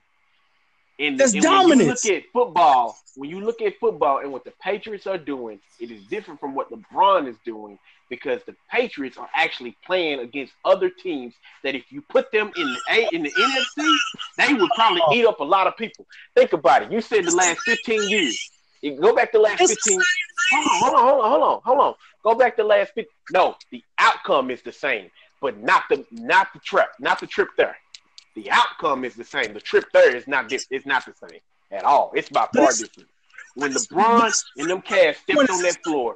And, 1.00 1.18
That's 1.18 1.34
and 1.34 1.44
When 1.44 1.80
you 1.80 1.86
look 1.88 2.06
at 2.06 2.24
football, 2.32 2.98
when 3.16 3.30
you 3.32 3.40
look 3.40 3.62
at 3.64 3.80
football 3.80 4.20
and 4.20 4.32
what 4.32 4.44
the 4.44 4.54
Patriots 4.62 5.08
are 5.08 5.18
doing, 5.18 5.60
it 5.80 5.90
is 5.90 6.04
different 6.04 6.40
from 6.40 6.54
what 6.54 6.70
LeBron 6.70 7.28
is 7.28 7.38
doing 7.44 7.80
because 8.12 8.42
the 8.46 8.54
Patriots 8.70 9.18
are 9.18 9.30
actually 9.34 9.76
playing 9.86 10.20
against 10.20 10.52
other 10.66 10.90
teams 10.90 11.34
that 11.64 11.76
if 11.76 11.92
you 11.92 12.02
put 12.02 12.30
them 12.32 12.52
in 12.58 12.68
the 12.68 12.80
A 12.94 13.08
in 13.16 13.24
the 13.24 13.32
NFC, 13.32 13.96
they 14.38 14.54
would 14.54 14.70
probably 14.76 15.02
eat 15.14 15.26
up 15.26 15.40
a 15.40 15.44
lot 15.44 15.66
of 15.66 15.78
people. 15.78 16.06
Think 16.36 16.52
about 16.52 16.84
it. 16.84 16.92
You 16.92 17.00
said 17.00 17.26
the 17.26 17.32
last 17.32 17.62
15 17.62 18.10
years. 18.10 18.52
You 18.82 19.00
go 19.00 19.16
back 19.16 19.32
to 19.32 19.38
the 19.38 19.44
last 19.44 19.60
15. 19.66 20.00
Hold 20.52 20.68
on, 20.68 20.82
hold 20.82 20.94
on, 20.94 21.02
hold 21.08 21.24
on, 21.24 21.30
hold 21.32 21.44
on, 21.44 21.62
hold 21.64 21.80
on. 21.80 21.94
Go 22.24 22.36
back 22.36 22.58
to 22.58 22.64
the 22.64 22.68
last 22.68 22.92
15. 22.94 23.06
No, 23.32 23.56
the 23.72 23.82
outcome 23.98 24.52
is 24.52 24.62
the 24.62 24.74
same, 24.74 25.10
but 25.42 25.58
not 25.58 25.84
the 25.90 26.06
not 26.12 26.50
the 26.54 26.60
trip, 26.60 26.90
not 27.00 27.22
the 27.22 27.28
trip 27.28 27.48
there. 27.58 27.78
The 28.36 28.52
outcome 28.52 29.06
is 29.06 29.16
the 29.16 29.24
same. 29.24 29.54
The 29.54 29.62
trip 29.62 29.86
there 29.94 30.14
is 30.14 30.28
not 30.28 30.50
di- 30.50 30.60
it's 30.70 30.86
not 30.86 31.06
the 31.06 31.14
same 31.30 31.40
at 31.72 31.86
all. 31.86 32.12
It's 32.14 32.28
by 32.28 32.48
far 32.54 32.72
different. 32.74 33.08
When 33.56 33.74
LeBron 33.74 34.34
and 34.58 34.70
them 34.70 34.82
Cavs 34.82 35.16
stepped 35.16 35.50
on 35.50 35.62
that 35.64 35.82
floor, 35.84 36.16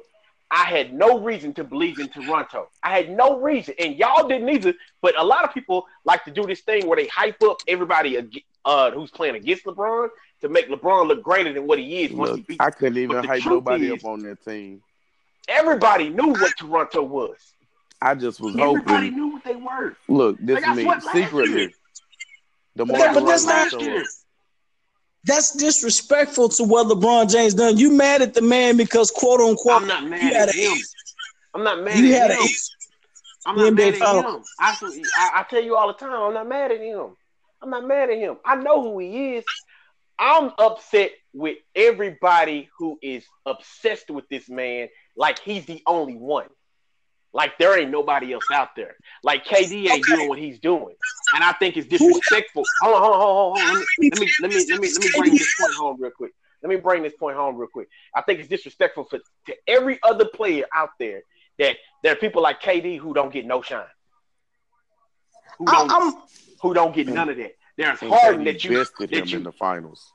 I 0.56 0.64
had 0.64 0.94
no 0.94 1.20
reason 1.20 1.52
to 1.54 1.64
believe 1.64 1.98
in 1.98 2.08
Toronto. 2.08 2.70
I 2.82 2.96
had 2.96 3.10
no 3.10 3.38
reason, 3.40 3.74
and 3.78 3.94
y'all 3.94 4.26
didn't 4.26 4.48
either. 4.48 4.72
But 5.02 5.18
a 5.18 5.22
lot 5.22 5.44
of 5.44 5.52
people 5.52 5.84
like 6.04 6.24
to 6.24 6.30
do 6.30 6.46
this 6.46 6.62
thing 6.62 6.86
where 6.86 6.96
they 6.96 7.08
hype 7.08 7.42
up 7.42 7.58
everybody 7.68 8.40
uh, 8.64 8.90
who's 8.90 9.10
playing 9.10 9.34
against 9.34 9.66
LeBron 9.66 10.08
to 10.40 10.48
make 10.48 10.70
LeBron 10.70 11.08
look 11.08 11.22
greater 11.22 11.52
than 11.52 11.66
what 11.66 11.78
he 11.78 12.04
is 12.04 12.12
once 12.12 12.36
he 12.48 12.54
Look. 12.54 12.60
I 12.60 12.70
couldn't 12.70 12.96
even 12.96 13.22
hype 13.22 13.44
nobody 13.44 13.88
is- 13.92 14.02
up 14.02 14.08
on 14.08 14.20
that 14.20 14.42
team. 14.46 14.82
Everybody 15.46 16.08
knew 16.08 16.28
what 16.28 16.52
Toronto 16.58 17.02
was. 17.02 17.36
I 18.00 18.14
just 18.14 18.40
was 18.40 18.56
Everybody 18.56 18.78
hoping. 18.78 18.94
Everybody 18.94 19.10
knew 19.10 19.32
what 19.34 19.44
they 19.44 19.56
were. 19.56 19.96
Look, 20.08 20.38
this 20.40 20.58
is 20.64 20.76
me 20.76 20.90
secretly. 21.12 21.74
The 22.76 22.86
more 22.86 22.98
that- 22.98 23.14
but 23.14 23.26
that's 23.26 23.70
show 23.70 23.80
year. 23.80 24.04
That's 25.26 25.50
disrespectful 25.56 26.50
to 26.50 26.64
what 26.64 26.86
LeBron 26.86 27.30
James 27.30 27.54
done. 27.54 27.76
You 27.76 27.90
mad 27.90 28.22
at 28.22 28.32
the 28.32 28.42
man 28.42 28.76
because 28.76 29.10
quote 29.10 29.40
unquote 29.40 29.82
I'm 29.82 29.88
not 29.88 30.06
mad 30.06 30.32
at 30.32 30.54
him. 30.54 30.78
I'm 31.52 31.64
not 31.64 31.82
mad 31.82 31.98
you 31.98 32.14
at 32.14 32.22
had 32.22 32.30
a 32.30 32.34
him. 32.34 32.48
I'm 33.44 33.56
not 33.56 33.74
mad 33.74 33.94
at 33.94 33.94
him. 33.94 34.42
I, 34.60 34.76
I, 35.18 35.30
I 35.40 35.42
tell 35.50 35.62
you 35.62 35.76
all 35.76 35.88
the 35.88 35.94
time, 35.94 36.12
I'm 36.12 36.34
not 36.34 36.48
mad 36.48 36.70
at 36.70 36.80
him. 36.80 37.16
I'm 37.60 37.70
not 37.70 37.86
mad 37.86 38.10
at 38.10 38.18
him. 38.18 38.36
I 38.44 38.54
know 38.56 38.82
who 38.82 38.98
he 39.00 39.34
is. 39.34 39.44
I'm 40.18 40.52
upset 40.58 41.10
with 41.32 41.58
everybody 41.74 42.68
who 42.78 42.98
is 43.02 43.24
obsessed 43.44 44.10
with 44.10 44.28
this 44.28 44.48
man 44.48 44.88
like 45.16 45.38
he's 45.40 45.66
the 45.66 45.82
only 45.86 46.14
one. 46.14 46.46
Like 47.36 47.58
there 47.58 47.78
ain't 47.78 47.90
nobody 47.90 48.32
else 48.32 48.50
out 48.50 48.70
there. 48.76 48.96
Like 49.22 49.44
KD 49.44 49.90
ain't 49.90 49.92
Okay. 49.92 50.04
doing 50.06 50.26
what 50.26 50.38
he's 50.38 50.58
doing, 50.58 50.96
and 51.34 51.44
I 51.44 51.52
think 51.52 51.76
it's 51.76 51.86
disrespectful. 51.86 52.64
Hold 52.80 52.94
on, 52.94 53.02
hold 53.02 53.14
on, 53.14 53.20
hold 53.20 53.36
on, 53.36 53.52
hold 53.52 53.62
on. 53.62 53.68
Let 53.68 53.78
me, 53.78 53.86
let 54.10 54.18
me, 54.18 54.34
let 54.40 54.50
me, 54.50 54.66
let 54.70 54.80
me, 54.80 54.88
let 54.94 55.00
me 55.04 55.10
bring 55.14 55.34
this 55.34 55.50
point 55.60 55.74
home 55.74 55.96
real 56.00 56.12
quick. 56.12 56.32
Let 56.62 56.70
me 56.70 56.76
bring 56.76 57.02
this 57.02 57.12
point 57.20 57.36
home 57.36 57.56
real 57.58 57.68
quick. 57.68 57.88
I 58.14 58.22
think 58.22 58.40
it's 58.40 58.48
disrespectful 58.48 59.04
for 59.04 59.18
to 59.48 59.54
every 59.68 59.98
other 60.02 60.24
player 60.24 60.64
out 60.74 60.88
there 60.98 61.20
that 61.58 61.76
there 62.02 62.14
are 62.14 62.16
people 62.16 62.40
like 62.40 62.62
KD 62.62 62.98
who 62.98 63.12
don't 63.12 63.30
get 63.30 63.44
no 63.44 63.60
shine, 63.60 63.84
who 65.58 65.66
I, 65.66 65.72
don't, 65.72 65.90
I'm 65.92 66.22
who 66.62 66.72
don't 66.72 66.94
get 66.94 67.06
none 67.06 67.28
of 67.28 67.36
that. 67.36 67.52
There's 67.76 68.00
and 68.00 68.10
Harden 68.10 68.44
that 68.46 68.64
you, 68.64 68.70
bested 68.70 69.10
that 69.10 69.18
him 69.24 69.28
you, 69.28 69.36
in 69.36 69.42
the 69.44 69.52
finals. 69.52 70.10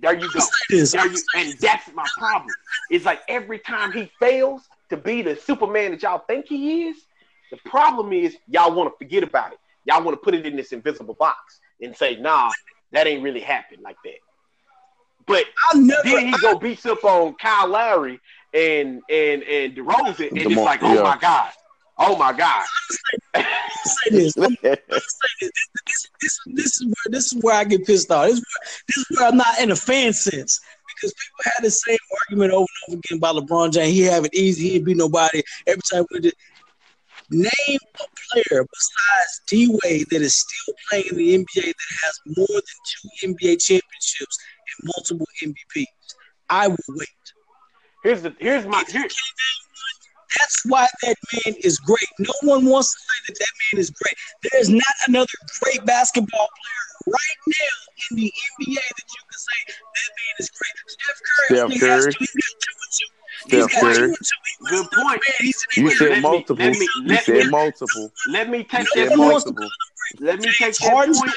there 0.00 0.18
you 0.18 0.30
go. 0.30 0.40
There 0.70 1.06
you, 1.06 1.18
and 1.34 1.52
that's 1.60 1.92
my 1.92 2.08
problem. 2.16 2.54
It's 2.88 3.04
like 3.04 3.20
every 3.28 3.58
time 3.58 3.92
he 3.92 4.10
fails 4.18 4.62
to 4.90 4.96
be 4.96 5.22
the 5.22 5.36
Superman 5.36 5.92
that 5.92 6.02
y'all 6.02 6.24
think 6.26 6.46
he 6.46 6.88
is, 6.88 6.96
the 7.50 7.58
problem 7.68 8.12
is 8.12 8.36
y'all 8.48 8.74
want 8.74 8.92
to 8.92 8.96
forget 8.98 9.22
about 9.22 9.52
it. 9.52 9.58
Y'all 9.84 10.02
want 10.02 10.14
to 10.14 10.22
put 10.22 10.34
it 10.34 10.46
in 10.46 10.56
this 10.56 10.72
invisible 10.72 11.14
box 11.14 11.60
and 11.80 11.96
say, 11.96 12.16
nah, 12.16 12.50
that 12.92 13.06
ain't 13.06 13.22
really 13.22 13.40
happened 13.40 13.82
like 13.82 13.96
that. 14.04 14.18
But 15.26 15.44
I 15.70 15.78
never 15.78 16.02
then 16.04 16.28
he 16.28 16.38
go 16.40 16.58
beats 16.58 16.86
up 16.86 17.04
on 17.04 17.34
Kyle 17.34 17.68
Lowry 17.68 18.18
and 18.54 19.02
and 19.10 19.42
and 19.42 19.76
DeRozan, 19.76 20.30
and 20.30 20.38
it's 20.38 20.48
DeMar- 20.48 20.64
like, 20.64 20.82
oh 20.82 20.94
yeah. 20.94 21.02
my 21.02 21.18
god, 21.18 21.52
oh 21.98 22.16
my 22.16 22.32
god. 22.32 22.64
say 23.34 24.10
this. 24.10 24.36
I'm 24.38 24.56
say 24.56 24.80
this. 24.80 25.50
This, 25.86 26.10
this, 26.20 26.40
this 26.46 26.80
is 26.80 26.86
where 26.86 27.10
this 27.10 27.32
is 27.32 27.42
where 27.42 27.54
I 27.54 27.64
get 27.64 27.86
pissed 27.86 28.10
off. 28.10 28.26
This 28.26 28.38
is 28.38 28.44
where, 28.44 28.82
this 28.88 28.96
is 28.96 29.18
where 29.18 29.28
I'm 29.28 29.36
not 29.36 29.60
in 29.60 29.70
a 29.70 29.76
fan 29.76 30.14
sense 30.14 30.60
because 30.98 31.14
people 31.14 31.52
had 31.54 31.64
the 31.64 31.70
same 31.70 31.98
argument 32.22 32.52
over 32.52 32.66
and 32.86 32.94
over 32.94 32.98
again 32.98 33.18
about 33.18 33.36
LeBron 33.36 33.72
James. 33.72 33.92
He 33.92 34.02
have 34.02 34.24
it 34.24 34.34
easy. 34.34 34.70
He 34.70 34.78
beat 34.78 34.96
nobody 34.96 35.42
every 35.66 35.82
time 35.90 36.04
we 36.10 36.20
did. 36.20 36.34
Name 37.30 37.50
a 38.00 38.04
player 38.32 38.64
besides 38.64 39.40
D 39.48 39.78
Wade 39.84 40.06
that 40.10 40.22
is 40.22 40.36
still 40.36 40.74
playing 40.88 41.08
in 41.10 41.16
the 41.16 41.34
NBA 41.34 41.64
that 41.66 41.74
has 42.02 42.20
more 42.26 42.46
than 42.48 42.62
two 42.86 43.28
NBA 43.28 43.62
championships 43.62 44.38
and 44.80 44.90
multiple 44.96 45.26
MVPs. 45.44 45.86
I 46.48 46.68
will 46.68 46.76
wait. 46.88 47.08
Here's 48.02 48.22
the 48.22 48.34
here's 48.38 48.64
my 48.64 48.82
here, 48.88 49.06
That's 50.36 50.64
why 50.66 50.86
that 51.02 51.16
man 51.32 51.54
is 51.64 51.78
great. 51.78 52.08
No 52.18 52.32
one 52.42 52.66
wants 52.66 52.92
to 52.92 52.98
say 53.00 53.18
that 53.28 53.38
that 53.38 53.52
man 53.72 53.80
is 53.80 53.90
great. 53.90 54.14
There 54.42 54.60
is 54.60 54.68
not 54.68 54.94
another 55.06 55.32
great 55.62 55.84
basketball 55.86 56.48
player 56.48 57.14
right 57.14 57.40
now 57.46 57.76
in 58.10 58.16
the 58.16 58.32
NBA 58.60 58.74
that 58.74 59.08
you 59.08 59.22
can 59.24 59.38
say 59.38 59.60
that 59.68 60.10
man 60.12 60.34
is 60.38 60.50
great. 60.50 60.76
Steph 60.86 61.20
Curry, 61.24 61.56
Steph 61.56 61.80
has 61.80 62.04
Curry. 62.04 62.12
two, 62.12 62.18
he's 62.20 62.34
got 62.34 62.54
two 62.60 62.76
and 62.76 62.92
two. 62.92 63.10
Steph 63.38 63.50
He's 63.50 63.66
got 63.66 63.80
two 63.80 63.86
Curry. 63.86 64.04
and 64.08 64.16
two. 64.16 64.24
He 64.60 64.66
Good 64.66 64.90
point. 64.90 65.08
Man. 65.08 65.20
He's 65.40 65.66
an 65.76 65.84
You 65.84 65.90
said 65.90 66.22
multiple. 66.22 66.64
let 66.66 66.78
me- 66.78 66.88
you 67.04 67.16
said 67.16 67.50
multiple. 67.50 68.12
let 68.28 68.48
me 68.48 68.64
take 68.64 68.88
that 68.94 69.08
point. 69.08 69.18
multiple. 69.18 69.70
Let 70.20 70.40
me 70.40 70.52
take 70.52 70.74
that 70.78 70.92
point. 70.92 71.32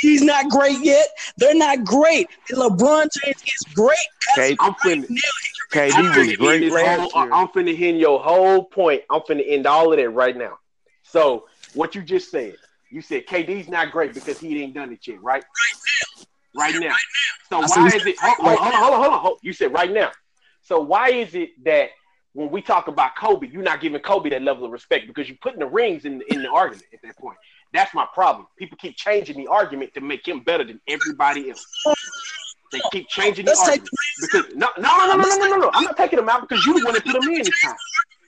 He's 0.00 0.22
not 0.22 0.48
great 0.48 0.78
yet. 0.80 1.08
They're 1.36 1.54
not 1.54 1.84
great. 1.84 2.28
LeBron 2.52 3.08
James 3.24 3.36
is 3.42 3.74
great. 3.74 3.96
I'm 4.60 4.70
right 4.70 4.76
finna- 4.82 5.08
KD 5.72 5.94
I'm 5.94 6.16
was 6.16 6.34
great 6.36 6.70
last 6.70 7.12
whole, 7.12 7.22
year. 7.24 7.32
I'm 7.32 7.48
finna 7.48 7.80
end 7.80 7.98
your 8.00 8.20
whole 8.20 8.64
point. 8.64 9.02
I'm 9.10 9.20
finna 9.22 9.44
end 9.46 9.66
all 9.66 9.92
of 9.92 9.98
that 9.98 10.10
right 10.10 10.36
now. 10.36 10.58
So 11.02 11.46
what 11.74 11.94
you 11.94 12.02
just 12.02 12.30
said, 12.30 12.56
you 12.90 13.02
said 13.02 13.26
KD's 13.26 13.68
not 13.68 13.90
great 13.92 14.14
because 14.14 14.38
he 14.38 14.62
ain't 14.62 14.74
done 14.74 14.92
it 14.92 15.06
yet, 15.06 15.22
right? 15.22 15.44
Right 16.54 16.74
now. 16.76 16.94
So 17.50 17.58
I 17.60 17.66
said 17.66 17.76
why 17.80 17.86
is 17.96 18.06
it? 18.06 18.16
Hold, 18.20 18.36
hold, 18.36 18.58
hold 18.58 18.74
on, 18.74 18.80
hold 18.80 18.94
on, 18.94 19.00
hold 19.02 19.12
on, 19.14 19.20
hold 19.20 19.32
on. 19.34 19.38
You 19.42 19.52
said 19.52 19.72
right 19.72 19.90
now. 19.90 20.10
So 20.68 20.80
why 20.80 21.08
is 21.08 21.34
it 21.34 21.64
that 21.64 21.92
when 22.34 22.50
we 22.50 22.60
talk 22.60 22.88
about 22.88 23.16
Kobe, 23.16 23.48
you're 23.48 23.62
not 23.62 23.80
giving 23.80 23.98
Kobe 24.02 24.28
that 24.28 24.42
level 24.42 24.66
of 24.66 24.70
respect 24.70 25.06
because 25.06 25.26
you're 25.26 25.38
putting 25.40 25.60
the 25.60 25.66
rings 25.66 26.04
in 26.04 26.20
in 26.28 26.42
the 26.42 26.50
argument 26.50 26.84
at 26.92 27.00
that 27.02 27.16
point. 27.16 27.38
That's 27.72 27.94
my 27.94 28.06
problem. 28.12 28.46
People 28.58 28.76
keep 28.78 28.94
changing 28.94 29.38
the 29.38 29.46
argument 29.46 29.94
to 29.94 30.02
make 30.02 30.28
him 30.28 30.40
better 30.40 30.64
than 30.64 30.78
everybody 30.86 31.48
else. 31.48 31.66
They 32.70 32.80
keep 32.92 33.08
changing 33.08 33.46
the 33.46 33.56
argument 33.58 33.88
because 34.20 34.44
no, 34.54 34.68
no, 34.76 34.94
no, 34.98 35.16
no, 35.16 35.16
no, 35.16 35.36
no, 35.36 35.48
no, 35.48 35.56
no. 35.56 35.70
I'm 35.72 35.84
not 35.84 35.96
taking 35.96 36.18
him 36.18 36.28
out 36.28 36.46
because 36.46 36.64
you 36.66 36.74
want 36.74 36.96
to 36.96 37.02
put 37.02 37.14
him 37.16 37.30
in 37.30 37.38
this 37.38 37.62
time. 37.62 37.74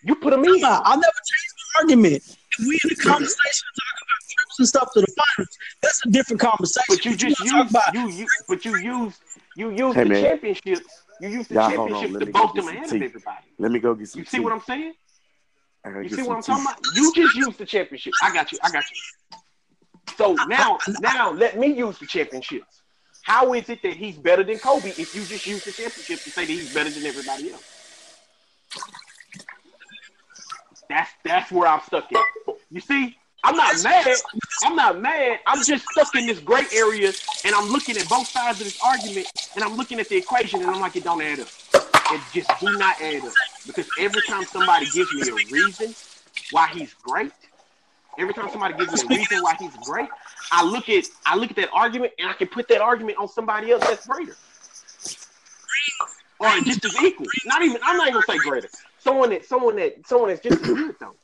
You 0.02 0.14
put 0.14 0.32
him 0.32 0.42
in. 0.42 0.64
I'll 0.64 0.96
never 0.96 1.02
change 1.02 1.50
the 1.52 1.80
argument. 1.80 2.38
If 2.58 2.66
we 2.66 2.80
in 2.84 2.90
a 2.90 2.94
conversation 2.94 3.66
talking 3.76 4.00
about 4.00 4.20
trips 4.30 4.58
and 4.60 4.68
stuff 4.68 4.88
to 4.94 5.00
the 5.02 5.14
finals, 5.36 5.58
that's 5.82 6.06
a 6.06 6.08
different 6.08 6.40
conversation. 6.40 6.84
But 6.88 7.04
you 7.04 7.16
just 7.16 7.38
use, 7.40 7.74
you, 7.92 8.08
you, 8.08 8.26
but 8.48 8.64
you 8.64 8.78
use, 8.78 9.20
you 9.56 9.70
use 9.72 9.94
hey, 9.94 10.04
the 10.04 10.08
man. 10.08 10.24
championships 10.24 10.99
you 11.20 11.28
use 11.28 11.48
the 11.48 11.54
Y'all. 11.54 11.86
Let 11.88 12.20
to 12.20 12.32
get 12.32 12.54
them 12.54 12.68
ahead 12.68 12.84
of 12.86 13.02
everybody. 13.02 13.46
Let 13.58 13.70
me 13.70 13.78
go 13.78 13.94
get 13.94 14.08
some 14.08 14.20
You 14.20 14.24
see 14.24 14.38
tea. 14.38 14.42
what 14.42 14.52
I'm 14.52 14.60
saying? 14.60 14.94
You 15.84 16.08
see 16.08 16.22
what 16.22 16.36
I'm 16.36 16.42
tea. 16.42 16.46
talking 16.46 16.64
about? 16.64 16.96
You 16.96 17.12
just 17.14 17.34
use 17.34 17.56
the 17.56 17.66
championship. 17.66 18.14
I 18.22 18.32
got 18.32 18.52
you. 18.52 18.58
I 18.62 18.70
got 18.70 18.84
you. 18.90 19.38
So 20.16 20.34
now, 20.48 20.78
now 21.00 21.30
let 21.30 21.58
me 21.58 21.68
use 21.68 21.98
the 21.98 22.06
championships. 22.06 22.82
How 23.22 23.52
is 23.52 23.68
it 23.68 23.82
that 23.82 23.94
he's 23.94 24.16
better 24.16 24.42
than 24.42 24.58
Kobe 24.58 24.88
if 24.88 25.14
you 25.14 25.24
just 25.24 25.46
use 25.46 25.64
the 25.64 25.72
championship 25.72 26.20
to 26.20 26.30
say 26.30 26.46
that 26.46 26.52
he's 26.52 26.74
better 26.74 26.90
than 26.90 27.04
everybody 27.04 27.52
else? 27.52 27.64
That's 30.88 31.10
that's 31.24 31.52
where 31.52 31.68
I'm 31.68 31.80
stuck 31.82 32.10
at. 32.12 32.24
You 32.70 32.80
see, 32.80 33.16
I'm 33.42 33.56
not 33.56 33.82
mad. 33.82 34.16
I'm 34.62 34.76
not 34.76 35.00
mad. 35.00 35.40
I'm 35.46 35.64
just 35.64 35.86
stuck 35.88 36.14
in 36.14 36.26
this 36.26 36.38
gray 36.40 36.64
area, 36.72 37.14
and 37.44 37.54
I'm 37.54 37.68
looking 37.68 37.96
at 37.96 38.08
both 38.08 38.28
sides 38.28 38.60
of 38.60 38.66
this 38.66 38.76
argument, 38.82 39.26
and 39.54 39.64
I'm 39.64 39.76
looking 39.76 39.98
at 40.00 40.08
the 40.08 40.16
equation, 40.16 40.62
and 40.62 40.70
I'm 40.70 40.80
like, 40.80 40.96
it 40.96 41.04
don't 41.04 41.22
add 41.22 41.40
up. 41.40 41.48
It 42.12 42.20
just 42.32 42.50
do 42.60 42.70
not 42.76 43.00
add 43.00 43.24
up. 43.24 43.32
Because 43.66 43.86
every 43.98 44.22
time 44.22 44.44
somebody 44.46 44.86
gives 44.86 45.12
me 45.12 45.28
a 45.28 45.34
reason 45.50 45.94
why 46.50 46.68
he's 46.68 46.94
great, 47.02 47.32
every 48.18 48.34
time 48.34 48.50
somebody 48.50 48.74
gives 48.74 48.92
me 48.92 49.00
a 49.00 49.06
reason 49.06 49.42
why 49.42 49.54
he's 49.58 49.76
great, 49.84 50.08
I 50.50 50.64
look 50.64 50.88
at 50.88 51.04
I 51.24 51.36
look 51.36 51.50
at 51.50 51.56
that 51.56 51.70
argument, 51.72 52.12
and 52.18 52.28
I 52.28 52.32
can 52.34 52.48
put 52.48 52.68
that 52.68 52.80
argument 52.80 53.18
on 53.18 53.28
somebody 53.28 53.70
else 53.70 53.82
that's 53.82 54.06
greater, 54.06 54.36
or 56.40 56.48
just 56.60 56.84
as 56.84 56.96
equal. 57.02 57.26
Not 57.44 57.62
even. 57.62 57.80
I'm 57.84 57.96
not 57.96 58.08
even 58.08 58.20
gonna 58.20 58.26
say 58.26 58.38
greater. 58.38 58.68
Someone 58.98 59.30
that 59.30 59.44
someone 59.46 59.76
that 59.76 60.06
someone 60.06 60.28
that's 60.28 60.42
just 60.42 60.60
as 60.60 60.66
good 60.66 60.96
though. 61.00 61.14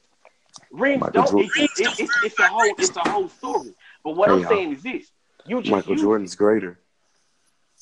Rings 0.73 1.01
Michael 1.01 1.23
don't. 1.23 1.31
Jordan. 1.31 1.51
It, 1.57 1.71
it, 1.79 2.01
it's, 2.01 2.25
it's 2.25 2.39
a 2.39 2.47
whole. 2.47 2.75
It's 2.79 2.97
a 2.97 3.09
whole 3.09 3.29
story. 3.29 3.75
But 4.05 4.17
what 4.17 4.31
I'm 4.31 4.45
uh, 4.45 4.49
saying 4.49 4.73
is 4.75 4.83
this: 4.83 5.11
you 5.47 5.61
just 5.61 5.71
Michael 5.71 5.95
you, 5.95 6.03
Jordan's 6.03 6.35
greater. 6.35 6.81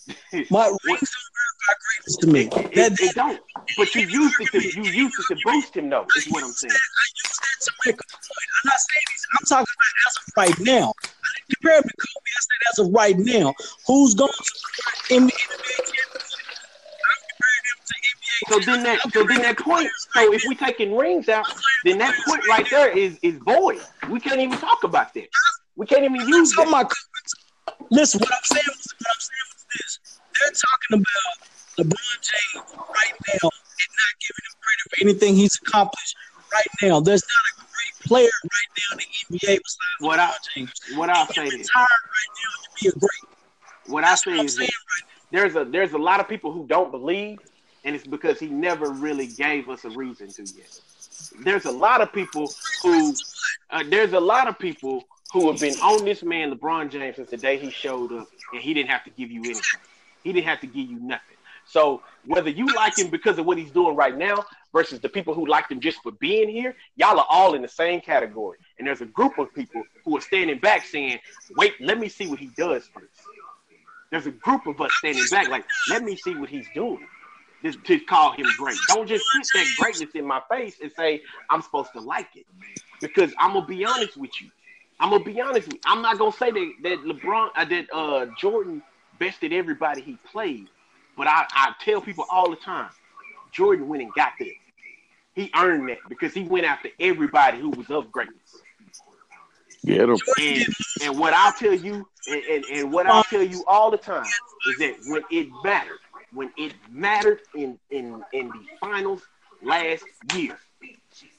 My 0.51 0.66
rings 0.85 1.11
don't 1.11 1.31
verify 1.40 1.74
greatness 1.81 2.16
to 2.20 2.27
me. 2.27 2.40
It, 2.40 2.52
it, 2.52 2.74
That, 2.74 2.93
it 2.93 2.98
that, 2.98 3.15
don't. 3.15 3.40
But 3.77 3.94
you 3.94 4.02
used 4.02 4.35
it 4.40 4.48
to 4.52 4.61
you 4.61 4.85
used 4.85 5.16
it 5.19 5.35
to 5.35 5.40
boost 5.44 5.77
him 5.77 5.89
though. 5.89 6.06
Is 6.16 6.27
what 6.28 6.44
I'm 6.44 6.51
saying. 6.51 6.73
I 6.73 7.06
use 7.24 7.39
that 7.39 7.65
to 7.65 7.73
make 7.86 7.94
a 7.94 8.05
point. 8.05 8.48
I'm 8.55 8.69
not 8.69 8.81
saying 8.81 9.06
he's, 9.11 9.27
I'm 9.32 9.47
talking 9.47 9.74
about 9.74 9.94
as 10.06 10.15
of 10.16 10.24
right 10.36 10.59
now. 10.66 10.93
I 10.93 11.28
didn't 11.36 11.61
compare 11.61 11.77
him 11.78 11.82
to 11.85 11.94
Kobe. 11.97 12.28
I 12.28 12.40
said 12.40 12.61
as 12.73 12.78
of 12.86 12.93
right 12.93 13.19
now. 13.19 13.55
Who's 13.86 14.15
going 14.15 14.31
to 14.31 15.15
in 15.15 15.27
the 15.27 15.32
NBA 15.32 15.77
championship? 15.89 16.44
I'm 17.01 17.20
comparing 17.32 17.65
him 17.65 17.78
to 17.85 17.94
NBA. 17.94 18.15
So 18.48 18.59
then 18.61 18.82
that 18.82 19.01
so 19.12 19.24
then 19.24 19.43
that 19.43 19.59
point. 19.59 19.89
So 20.12 20.32
if 20.32 20.44
we 20.48 20.55
taking 20.55 20.97
rings 20.97 21.28
out, 21.28 21.47
then 21.85 21.98
that 21.98 22.15
point 22.27 22.43
right 22.48 22.69
there 22.70 22.90
is 22.97 23.19
is 23.23 23.36
void. 23.39 23.81
We 24.11 24.20
can't 24.20 24.40
even 24.40 24.59
talk 24.59 24.85
about 24.85 25.15
that. 25.15 25.28
We 25.77 25.86
can't 25.86 26.05
even 26.05 26.27
use 26.28 26.52
that. 26.56 26.69
my. 26.69 26.85
Listen, 27.90 28.20
what 28.20 28.31
I'm 28.32 28.39
saying 28.44 28.65
was 28.66 28.94
what 28.98 29.09
I'm 29.09 29.20
saying 29.20 29.48
was 29.52 29.66
this. 29.77 30.20
They're 30.40 30.51
talking 30.51 31.05
about 31.05 31.86
LeBron 31.86 32.20
James 32.20 32.74
right 32.77 33.15
now 33.28 33.48
and 33.51 33.90
not 33.98 34.15
giving 34.20 34.44
him 34.44 34.55
credit 34.61 34.85
for 34.90 35.01
anything 35.02 35.36
he's 35.36 35.59
accomplished 35.66 36.16
right 36.52 36.66
now. 36.82 37.01
There's 37.01 37.23
not 37.23 37.44
a 37.52 37.66
great 37.73 38.09
player 38.09 38.31
right 38.44 38.70
now 38.78 38.93
in 38.93 38.98
the 38.98 39.39
NBA 39.39 39.59
besides 39.62 39.78
What 40.01 40.19
I- 40.20 40.28
LeBron 40.28 40.55
James. 40.55 40.73
What 40.97 41.11
I'll 41.11 41.27
He's 41.27 41.35
say 41.35 41.44
is 41.47 41.70
right 41.77 41.86
now 41.86 42.62
to 42.62 42.82
be 42.82 42.89
a 42.89 42.93
great. 42.93 43.90
what 43.93 44.05
I 44.05 44.15
say 44.15 44.31
what 44.32 44.40
I'm 44.40 44.47
is 44.47 44.56
saying 44.56 44.69
right 44.69 45.11
there's 45.31 45.56
a 45.56 45.65
there's 45.65 45.93
a 45.93 45.98
lot 45.98 46.20
of 46.20 46.28
people 46.28 46.52
who 46.52 46.65
don't 46.66 46.90
believe, 46.93 47.39
and 47.85 47.94
it's 47.94 48.06
because 48.06 48.39
he 48.39 48.47
never 48.47 48.90
really 48.90 49.27
gave 49.27 49.69
us 49.69 49.85
a 49.85 49.90
reason 49.90 50.28
to 50.28 50.43
yet. 50.43 50.81
There's 51.40 51.66
a 51.66 51.70
lot 51.70 52.01
of 52.01 52.12
people 52.12 52.51
who 52.82 53.15
uh, 53.70 53.85
there's 53.89 54.12
a 54.12 54.20
lot 54.20 54.48
of 54.48 54.59
people 54.59 55.05
who 55.32 55.51
have 55.51 55.61
been 55.61 55.74
on 55.81 56.05
this 56.05 56.23
man 56.23 56.52
LeBron 56.52 56.90
James 56.90 57.16
since 57.16 57.31
the 57.31 57.36
day 57.36 57.59
he 57.59 57.70
showed 57.70 58.12
up, 58.12 58.28
and 58.52 58.62
he 58.62 58.73
didn't 58.73 58.90
have 58.90 59.05
to 59.05 59.11
give 59.11 59.31
you 59.31 59.40
anything. 59.43 59.81
He 60.23 60.32
didn't 60.32 60.47
have 60.47 60.61
to 60.61 60.66
give 60.66 60.89
you 60.89 60.98
nothing. 61.01 61.36
So 61.66 62.02
whether 62.27 62.51
you 62.51 62.66
like 62.74 62.98
him 62.98 63.09
because 63.09 63.39
of 63.39 63.47
what 63.47 63.59
he's 63.59 63.70
doing 63.70 63.97
right 63.97 64.16
now 64.16 64.44
versus 64.73 65.01
the 65.01 65.09
people 65.09 65.35
who 65.35 65.47
liked 65.47 65.73
him 65.73 65.81
just 65.81 66.02
for 66.02 66.12
being 66.12 66.48
here, 66.48 66.77
y'all 66.97 67.19
are 67.19 67.27
all 67.28 67.55
in 67.55 67.62
the 67.62 67.69
same 67.69 68.01
category. 68.01 68.59
And 68.78 68.86
there's 68.86 69.01
a 69.01 69.06
group 69.06 69.39
of 69.39 69.52
people 69.55 69.82
who 70.05 70.16
are 70.16 70.20
standing 70.20 70.59
back 70.59 70.85
saying, 70.86 71.20
"Wait, 71.56 71.74
let 71.81 71.98
me 71.98 72.09
see 72.09 72.27
what 72.27 72.39
he 72.39 72.51
does 72.56 72.86
first. 72.89 73.09
There's 74.11 74.27
a 74.27 74.31
group 74.31 74.66
of 74.66 74.81
us 74.81 74.93
standing 74.98 75.24
back, 75.31 75.48
like, 75.48 75.65
let 75.90 76.05
me 76.05 76.16
see 76.16 76.36
what 76.36 76.48
he's 76.48 76.69
doing. 76.74 77.06
Just 77.65 77.82
to 77.86 77.99
call 77.99 78.32
him 78.32 78.47
great. 78.59 78.77
Don't 78.89 79.09
just 79.09 79.24
put 79.35 79.47
that 79.55 79.66
greatness 79.78 80.11
in 80.15 80.27
my 80.27 80.43
face 80.51 80.77
and 80.82 80.93
say 80.93 81.23
I'm 81.49 81.62
supposed 81.62 81.93
to 81.95 82.01
like 82.01 82.28
it. 82.36 82.45
Because 83.01 83.32
I'm 83.39 83.55
gonna 83.55 83.66
be 83.66 83.85
honest 83.85 84.16
with 84.16 84.41
you. 84.41 84.51
I'm 85.01 85.11
gonna 85.11 85.24
be 85.24 85.41
honest 85.41 85.69
with 85.69 85.77
you. 85.77 85.81
I'm 85.86 86.03
not 86.03 86.19
gonna 86.19 86.32
say 86.32 86.51
that 86.51 86.73
that 86.82 86.99
LeBron 87.05 87.51
uh, 87.57 87.65
that 87.65 87.86
uh 87.93 88.27
Jordan 88.39 88.82
bested 89.19 89.53
everybody 89.53 90.03
he 90.03 90.19
played, 90.31 90.69
but 91.16 91.27
I, 91.27 91.47
I 91.51 91.73
tell 91.81 92.01
people 92.03 92.27
all 92.31 92.51
the 92.51 92.57
time, 92.57 92.91
Jordan 93.51 93.89
went 93.89 94.03
and 94.03 94.12
got 94.12 94.32
there. 94.39 94.49
He 95.35 95.51
earned 95.57 95.89
that 95.89 95.99
because 96.09 96.35
he 96.35 96.43
went 96.45 96.66
after 96.66 96.91
everybody 97.01 97.59
who 97.59 97.70
was 97.70 97.91
of 97.91 98.12
greatness. 98.12 98.36
Get 99.85 100.01
him. 100.03 100.19
And 100.39 100.66
and 101.03 101.19
what 101.19 101.32
I'll 101.32 101.53
tell 101.53 101.74
you, 101.74 102.07
and, 102.28 102.43
and, 102.45 102.65
and 102.66 102.93
what 102.93 103.07
I'll 103.07 103.24
tell 103.24 103.43
you 103.43 103.65
all 103.66 103.91
the 103.91 103.97
time 103.97 104.31
is 104.69 104.78
that 104.78 104.97
when 105.07 105.23
it 105.31 105.49
mattered, 105.62 105.99
when 106.35 106.51
it 106.56 106.73
mattered 106.90 107.40
in 107.55 107.78
in 107.90 108.23
in 108.32 108.48
the 108.48 108.65
finals 108.81 109.23
last 109.62 110.05
year, 110.35 110.59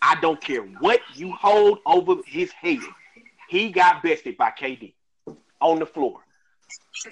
I 0.02 0.16
don't 0.22 0.42
care 0.42 0.62
what 0.62 1.02
you 1.16 1.32
hold 1.32 1.80
over 1.86 2.16
his 2.26 2.52
head. 2.52 2.80
He 3.50 3.70
got 3.72 4.02
bested 4.02 4.38
by 4.38 4.52
KD 4.52 4.94
on 5.62 5.80
the 5.80 5.86
floor. 5.86 6.22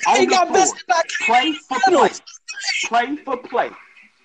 On 0.07 0.17
He 0.19 0.25
the 0.25 0.31
got 0.31 0.47
floor. 0.47 0.59
bested 0.59 0.83
by 0.87 1.01
KD. 1.01 1.25
Play 1.25 1.53
for 1.53 1.79
play. 1.85 2.09
Play 2.85 3.15
for 3.17 3.37
play. 3.37 3.69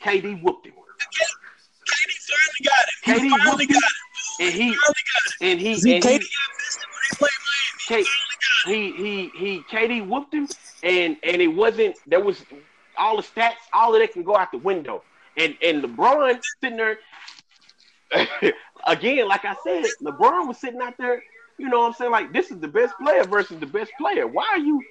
KD 0.02 0.42
whooped 0.42 0.66
him. 0.66 0.74
KD 0.74 2.12
finally 2.28 2.64
got 2.64 2.84
it. 2.88 2.94
KD 3.04 3.30
finally 3.30 3.50
whooped 3.50 3.62
him. 3.62 3.68
got 3.68 3.82
it. 3.82 4.44
And 4.44 4.54
he 4.54 4.68
Finally 4.74 5.04
got 5.12 5.22
it. 5.26 5.34
and 5.40 5.60
he 5.60 5.72
and 5.72 5.82
KD 5.82 6.10
he, 6.10 6.18
got 6.18 6.50
bested 6.58 6.88
when 6.92 7.02
he 7.10 7.16
played 7.16 7.30
Miami. 7.88 8.04
K- 8.04 8.10
he 8.64 8.92
he 8.92 9.28
he 9.38 9.62
KD 9.70 10.06
whooped 10.08 10.34
him, 10.34 10.48
and 10.82 11.16
and 11.22 11.42
it 11.42 11.48
wasn't 11.48 11.96
there 12.06 12.20
was 12.20 12.44
all 12.98 13.16
the 13.16 13.22
stats, 13.22 13.54
all 13.72 13.94
of 13.94 14.00
that 14.00 14.12
can 14.12 14.22
go 14.22 14.36
out 14.36 14.52
the 14.52 14.58
window. 14.58 15.02
And 15.36 15.56
and 15.62 15.82
LeBron 15.82 16.40
sitting 16.60 16.76
there 16.76 16.98
again, 18.86 19.28
like 19.28 19.44
I 19.44 19.54
said, 19.64 19.84
LeBron 20.02 20.48
was 20.48 20.58
sitting 20.58 20.80
out 20.80 20.96
there. 20.98 21.22
You 21.58 21.68
know 21.68 21.80
what 21.80 21.86
I'm 21.88 21.92
saying? 21.94 22.10
Like 22.10 22.32
this 22.32 22.50
is 22.50 22.58
the 22.60 22.68
best 22.68 22.94
player 23.00 23.24
versus 23.24 23.58
the 23.60 23.66
best 23.66 23.92
player. 23.98 24.26
Why 24.26 24.46
are 24.52 24.58
you 24.58 24.82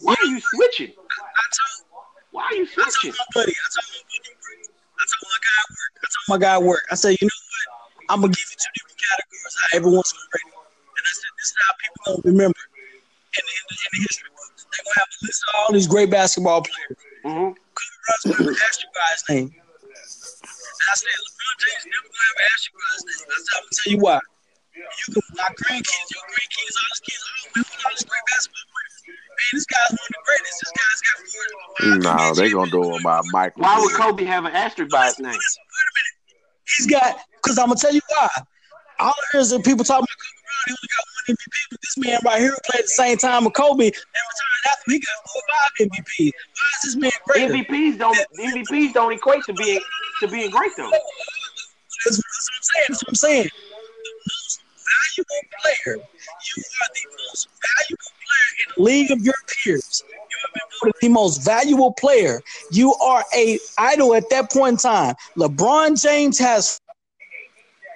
why 0.00 0.14
are 0.20 0.26
you 0.26 0.40
switching? 0.40 0.92
Why 2.30 2.44
are 2.44 2.54
you 2.54 2.64
I 2.64 2.66
switching? 2.66 3.12
I 3.12 5.04
told 5.06 5.28
my 5.28 5.36
I 5.36 5.46
guy 5.46 5.62
work, 5.70 5.92
I 6.02 6.06
told 6.12 6.28
my 6.28 6.38
guy 6.38 6.58
work, 6.58 6.82
I 6.90 6.94
said, 6.94 7.16
you 7.20 7.26
know 7.26 7.28
what? 7.28 8.12
I'm 8.12 8.20
gonna 8.20 8.32
give 8.32 8.44
you 8.50 8.56
two 8.56 8.72
different 8.74 9.00
categories. 9.00 9.56
How 9.60 9.76
everyone's 9.76 10.12
gonna 10.12 10.28
rate 10.34 10.46
it. 10.46 10.56
And 10.56 11.04
I 11.04 11.12
said, 11.14 11.32
this 11.38 11.48
is 11.48 11.56
how 11.64 11.72
people 11.80 11.98
gonna 12.04 12.22
remember 12.32 12.60
in 12.60 13.42
the, 13.44 13.54
in 13.56 13.64
the, 13.70 13.76
in 13.76 13.90
the 13.92 14.00
history 14.04 14.30
books. 14.36 14.66
They're 14.68 14.84
gonna 14.84 15.00
have 15.00 15.08
a 15.08 15.18
list 15.24 15.40
of 15.48 15.54
all 15.56 15.72
these 15.72 15.86
great 15.86 16.10
basketball 16.10 16.62
players. 16.62 16.98
Hmm 17.26 17.50
Kobe 17.50 17.96
Bryant's 18.06 18.22
gonna 18.22 18.38
have 18.38 18.46
an 18.46 18.54
asterisk 18.54 19.26
name. 19.30 19.50
And 19.50 20.86
I 20.86 20.94
said, 20.94 21.10
LeBron 21.10 21.54
James 21.58 21.84
never 21.90 22.06
gonna 22.06 22.22
have 22.22 22.38
an 22.38 22.46
asterisk 22.54 23.02
name. 23.02 23.26
I 23.26 23.42
said, 23.42 23.50
I'm 23.50 23.66
gonna 23.66 23.74
tell 23.74 23.90
you 23.90 23.98
why. 23.98 24.20
You 24.76 25.10
can, 25.10 25.22
my 25.34 25.50
grandkids, 25.58 26.06
your 26.14 26.22
grandkids, 26.30 26.74
all 26.78 26.86
these 26.86 27.02
kids, 27.02 27.22
man, 27.26 27.64
look 27.66 27.82
all 27.82 27.90
these 27.90 28.06
great 28.06 28.26
basketball 28.30 28.66
players. 28.70 28.94
Man, 29.10 29.50
this 29.58 29.66
guy's 29.66 29.90
one 29.90 30.06
of 30.06 30.14
the 30.14 30.22
greatest. 30.22 30.54
This 30.62 30.72
guy's 30.78 31.00
got 31.02 31.18
four. 31.26 31.50
No, 31.98 32.34
they 32.34 32.46
gonna 32.50 32.70
do 32.70 32.94
him 32.94 33.02
by 33.02 33.20
Michael. 33.32 33.62
Why 33.62 33.74
would 33.80 33.92
Kobe 33.92 34.24
have 34.24 34.44
an 34.44 34.52
asterisk 34.52 34.90
by 34.92 35.06
his 35.06 35.18
name? 35.18 35.32
Wait 35.32 35.34
a 35.34 35.92
minute. 35.98 36.14
He's 36.76 36.86
got, 36.86 37.18
because 37.42 37.58
I'm 37.58 37.66
gonna 37.66 37.80
tell 37.80 37.94
you 37.94 38.02
why. 38.08 38.28
All 38.98 39.08
I 39.08 39.12
hear 39.32 39.40
is 39.40 39.52
people 39.64 39.84
talking 39.84 40.06
about 40.06 40.16
Kobe 40.16 40.42
Bryant. 40.42 40.66
He 40.66 40.72
only 40.72 40.88
got 40.96 41.04
one 41.06 41.36
MVP, 41.36 41.56
but 41.70 41.80
this 41.82 41.96
man 41.98 42.18
right 42.24 42.40
here 42.40 42.56
played 42.64 42.80
at 42.80 42.84
the 42.84 42.88
same 42.88 43.18
time 43.18 43.44
with 43.44 43.54
Kobe 43.54 43.86
and 43.86 43.94
retired 43.94 44.66
after 44.72 44.90
he 44.90 44.98
got 44.98 45.16
four 45.26 45.42
or 45.42 45.54
five 45.54 45.88
MVPs. 45.88 46.32
Why 46.32 46.70
is 46.74 46.82
this 46.82 46.96
man 46.96 47.10
greater? 47.26 47.54
MVPs 47.54 47.98
don't 47.98 48.18
MVPs 48.38 48.92
don't 48.94 49.12
equate 49.12 49.42
to 49.44 49.52
being 49.54 49.80
to 50.20 50.28
being 50.28 50.50
great 50.50 50.72
though. 50.76 50.90
That's, 52.04 52.16
that's 52.16 52.48
what 52.48 52.56
I'm 52.56 52.62
saying. 52.62 52.86
That's 52.88 53.02
what 53.02 53.08
I'm 53.08 53.14
saying. 53.14 53.44
The 53.44 54.12
most 54.26 54.62
valuable 55.16 55.48
player. 55.62 55.96
You 55.96 56.62
are 56.62 56.90
the 56.94 57.04
most 57.28 57.48
valuable 57.78 58.12
player 58.22 58.50
in 58.62 58.74
the 58.76 58.82
league 58.82 59.10
of 59.10 59.20
your 59.20 59.34
peers. 59.46 60.02
You 60.08 60.36
have 60.44 60.54
been 60.54 60.62
voted 60.82 60.94
the 61.00 61.08
most 61.08 61.44
valuable 61.44 61.92
player. 61.92 62.40
You 62.70 62.94
are 62.94 63.24
a 63.34 63.58
idol 63.78 64.14
at 64.14 64.30
that 64.30 64.50
point 64.50 64.72
in 64.72 64.76
time. 64.78 65.14
LeBron 65.36 66.00
James 66.00 66.38
has 66.38 66.80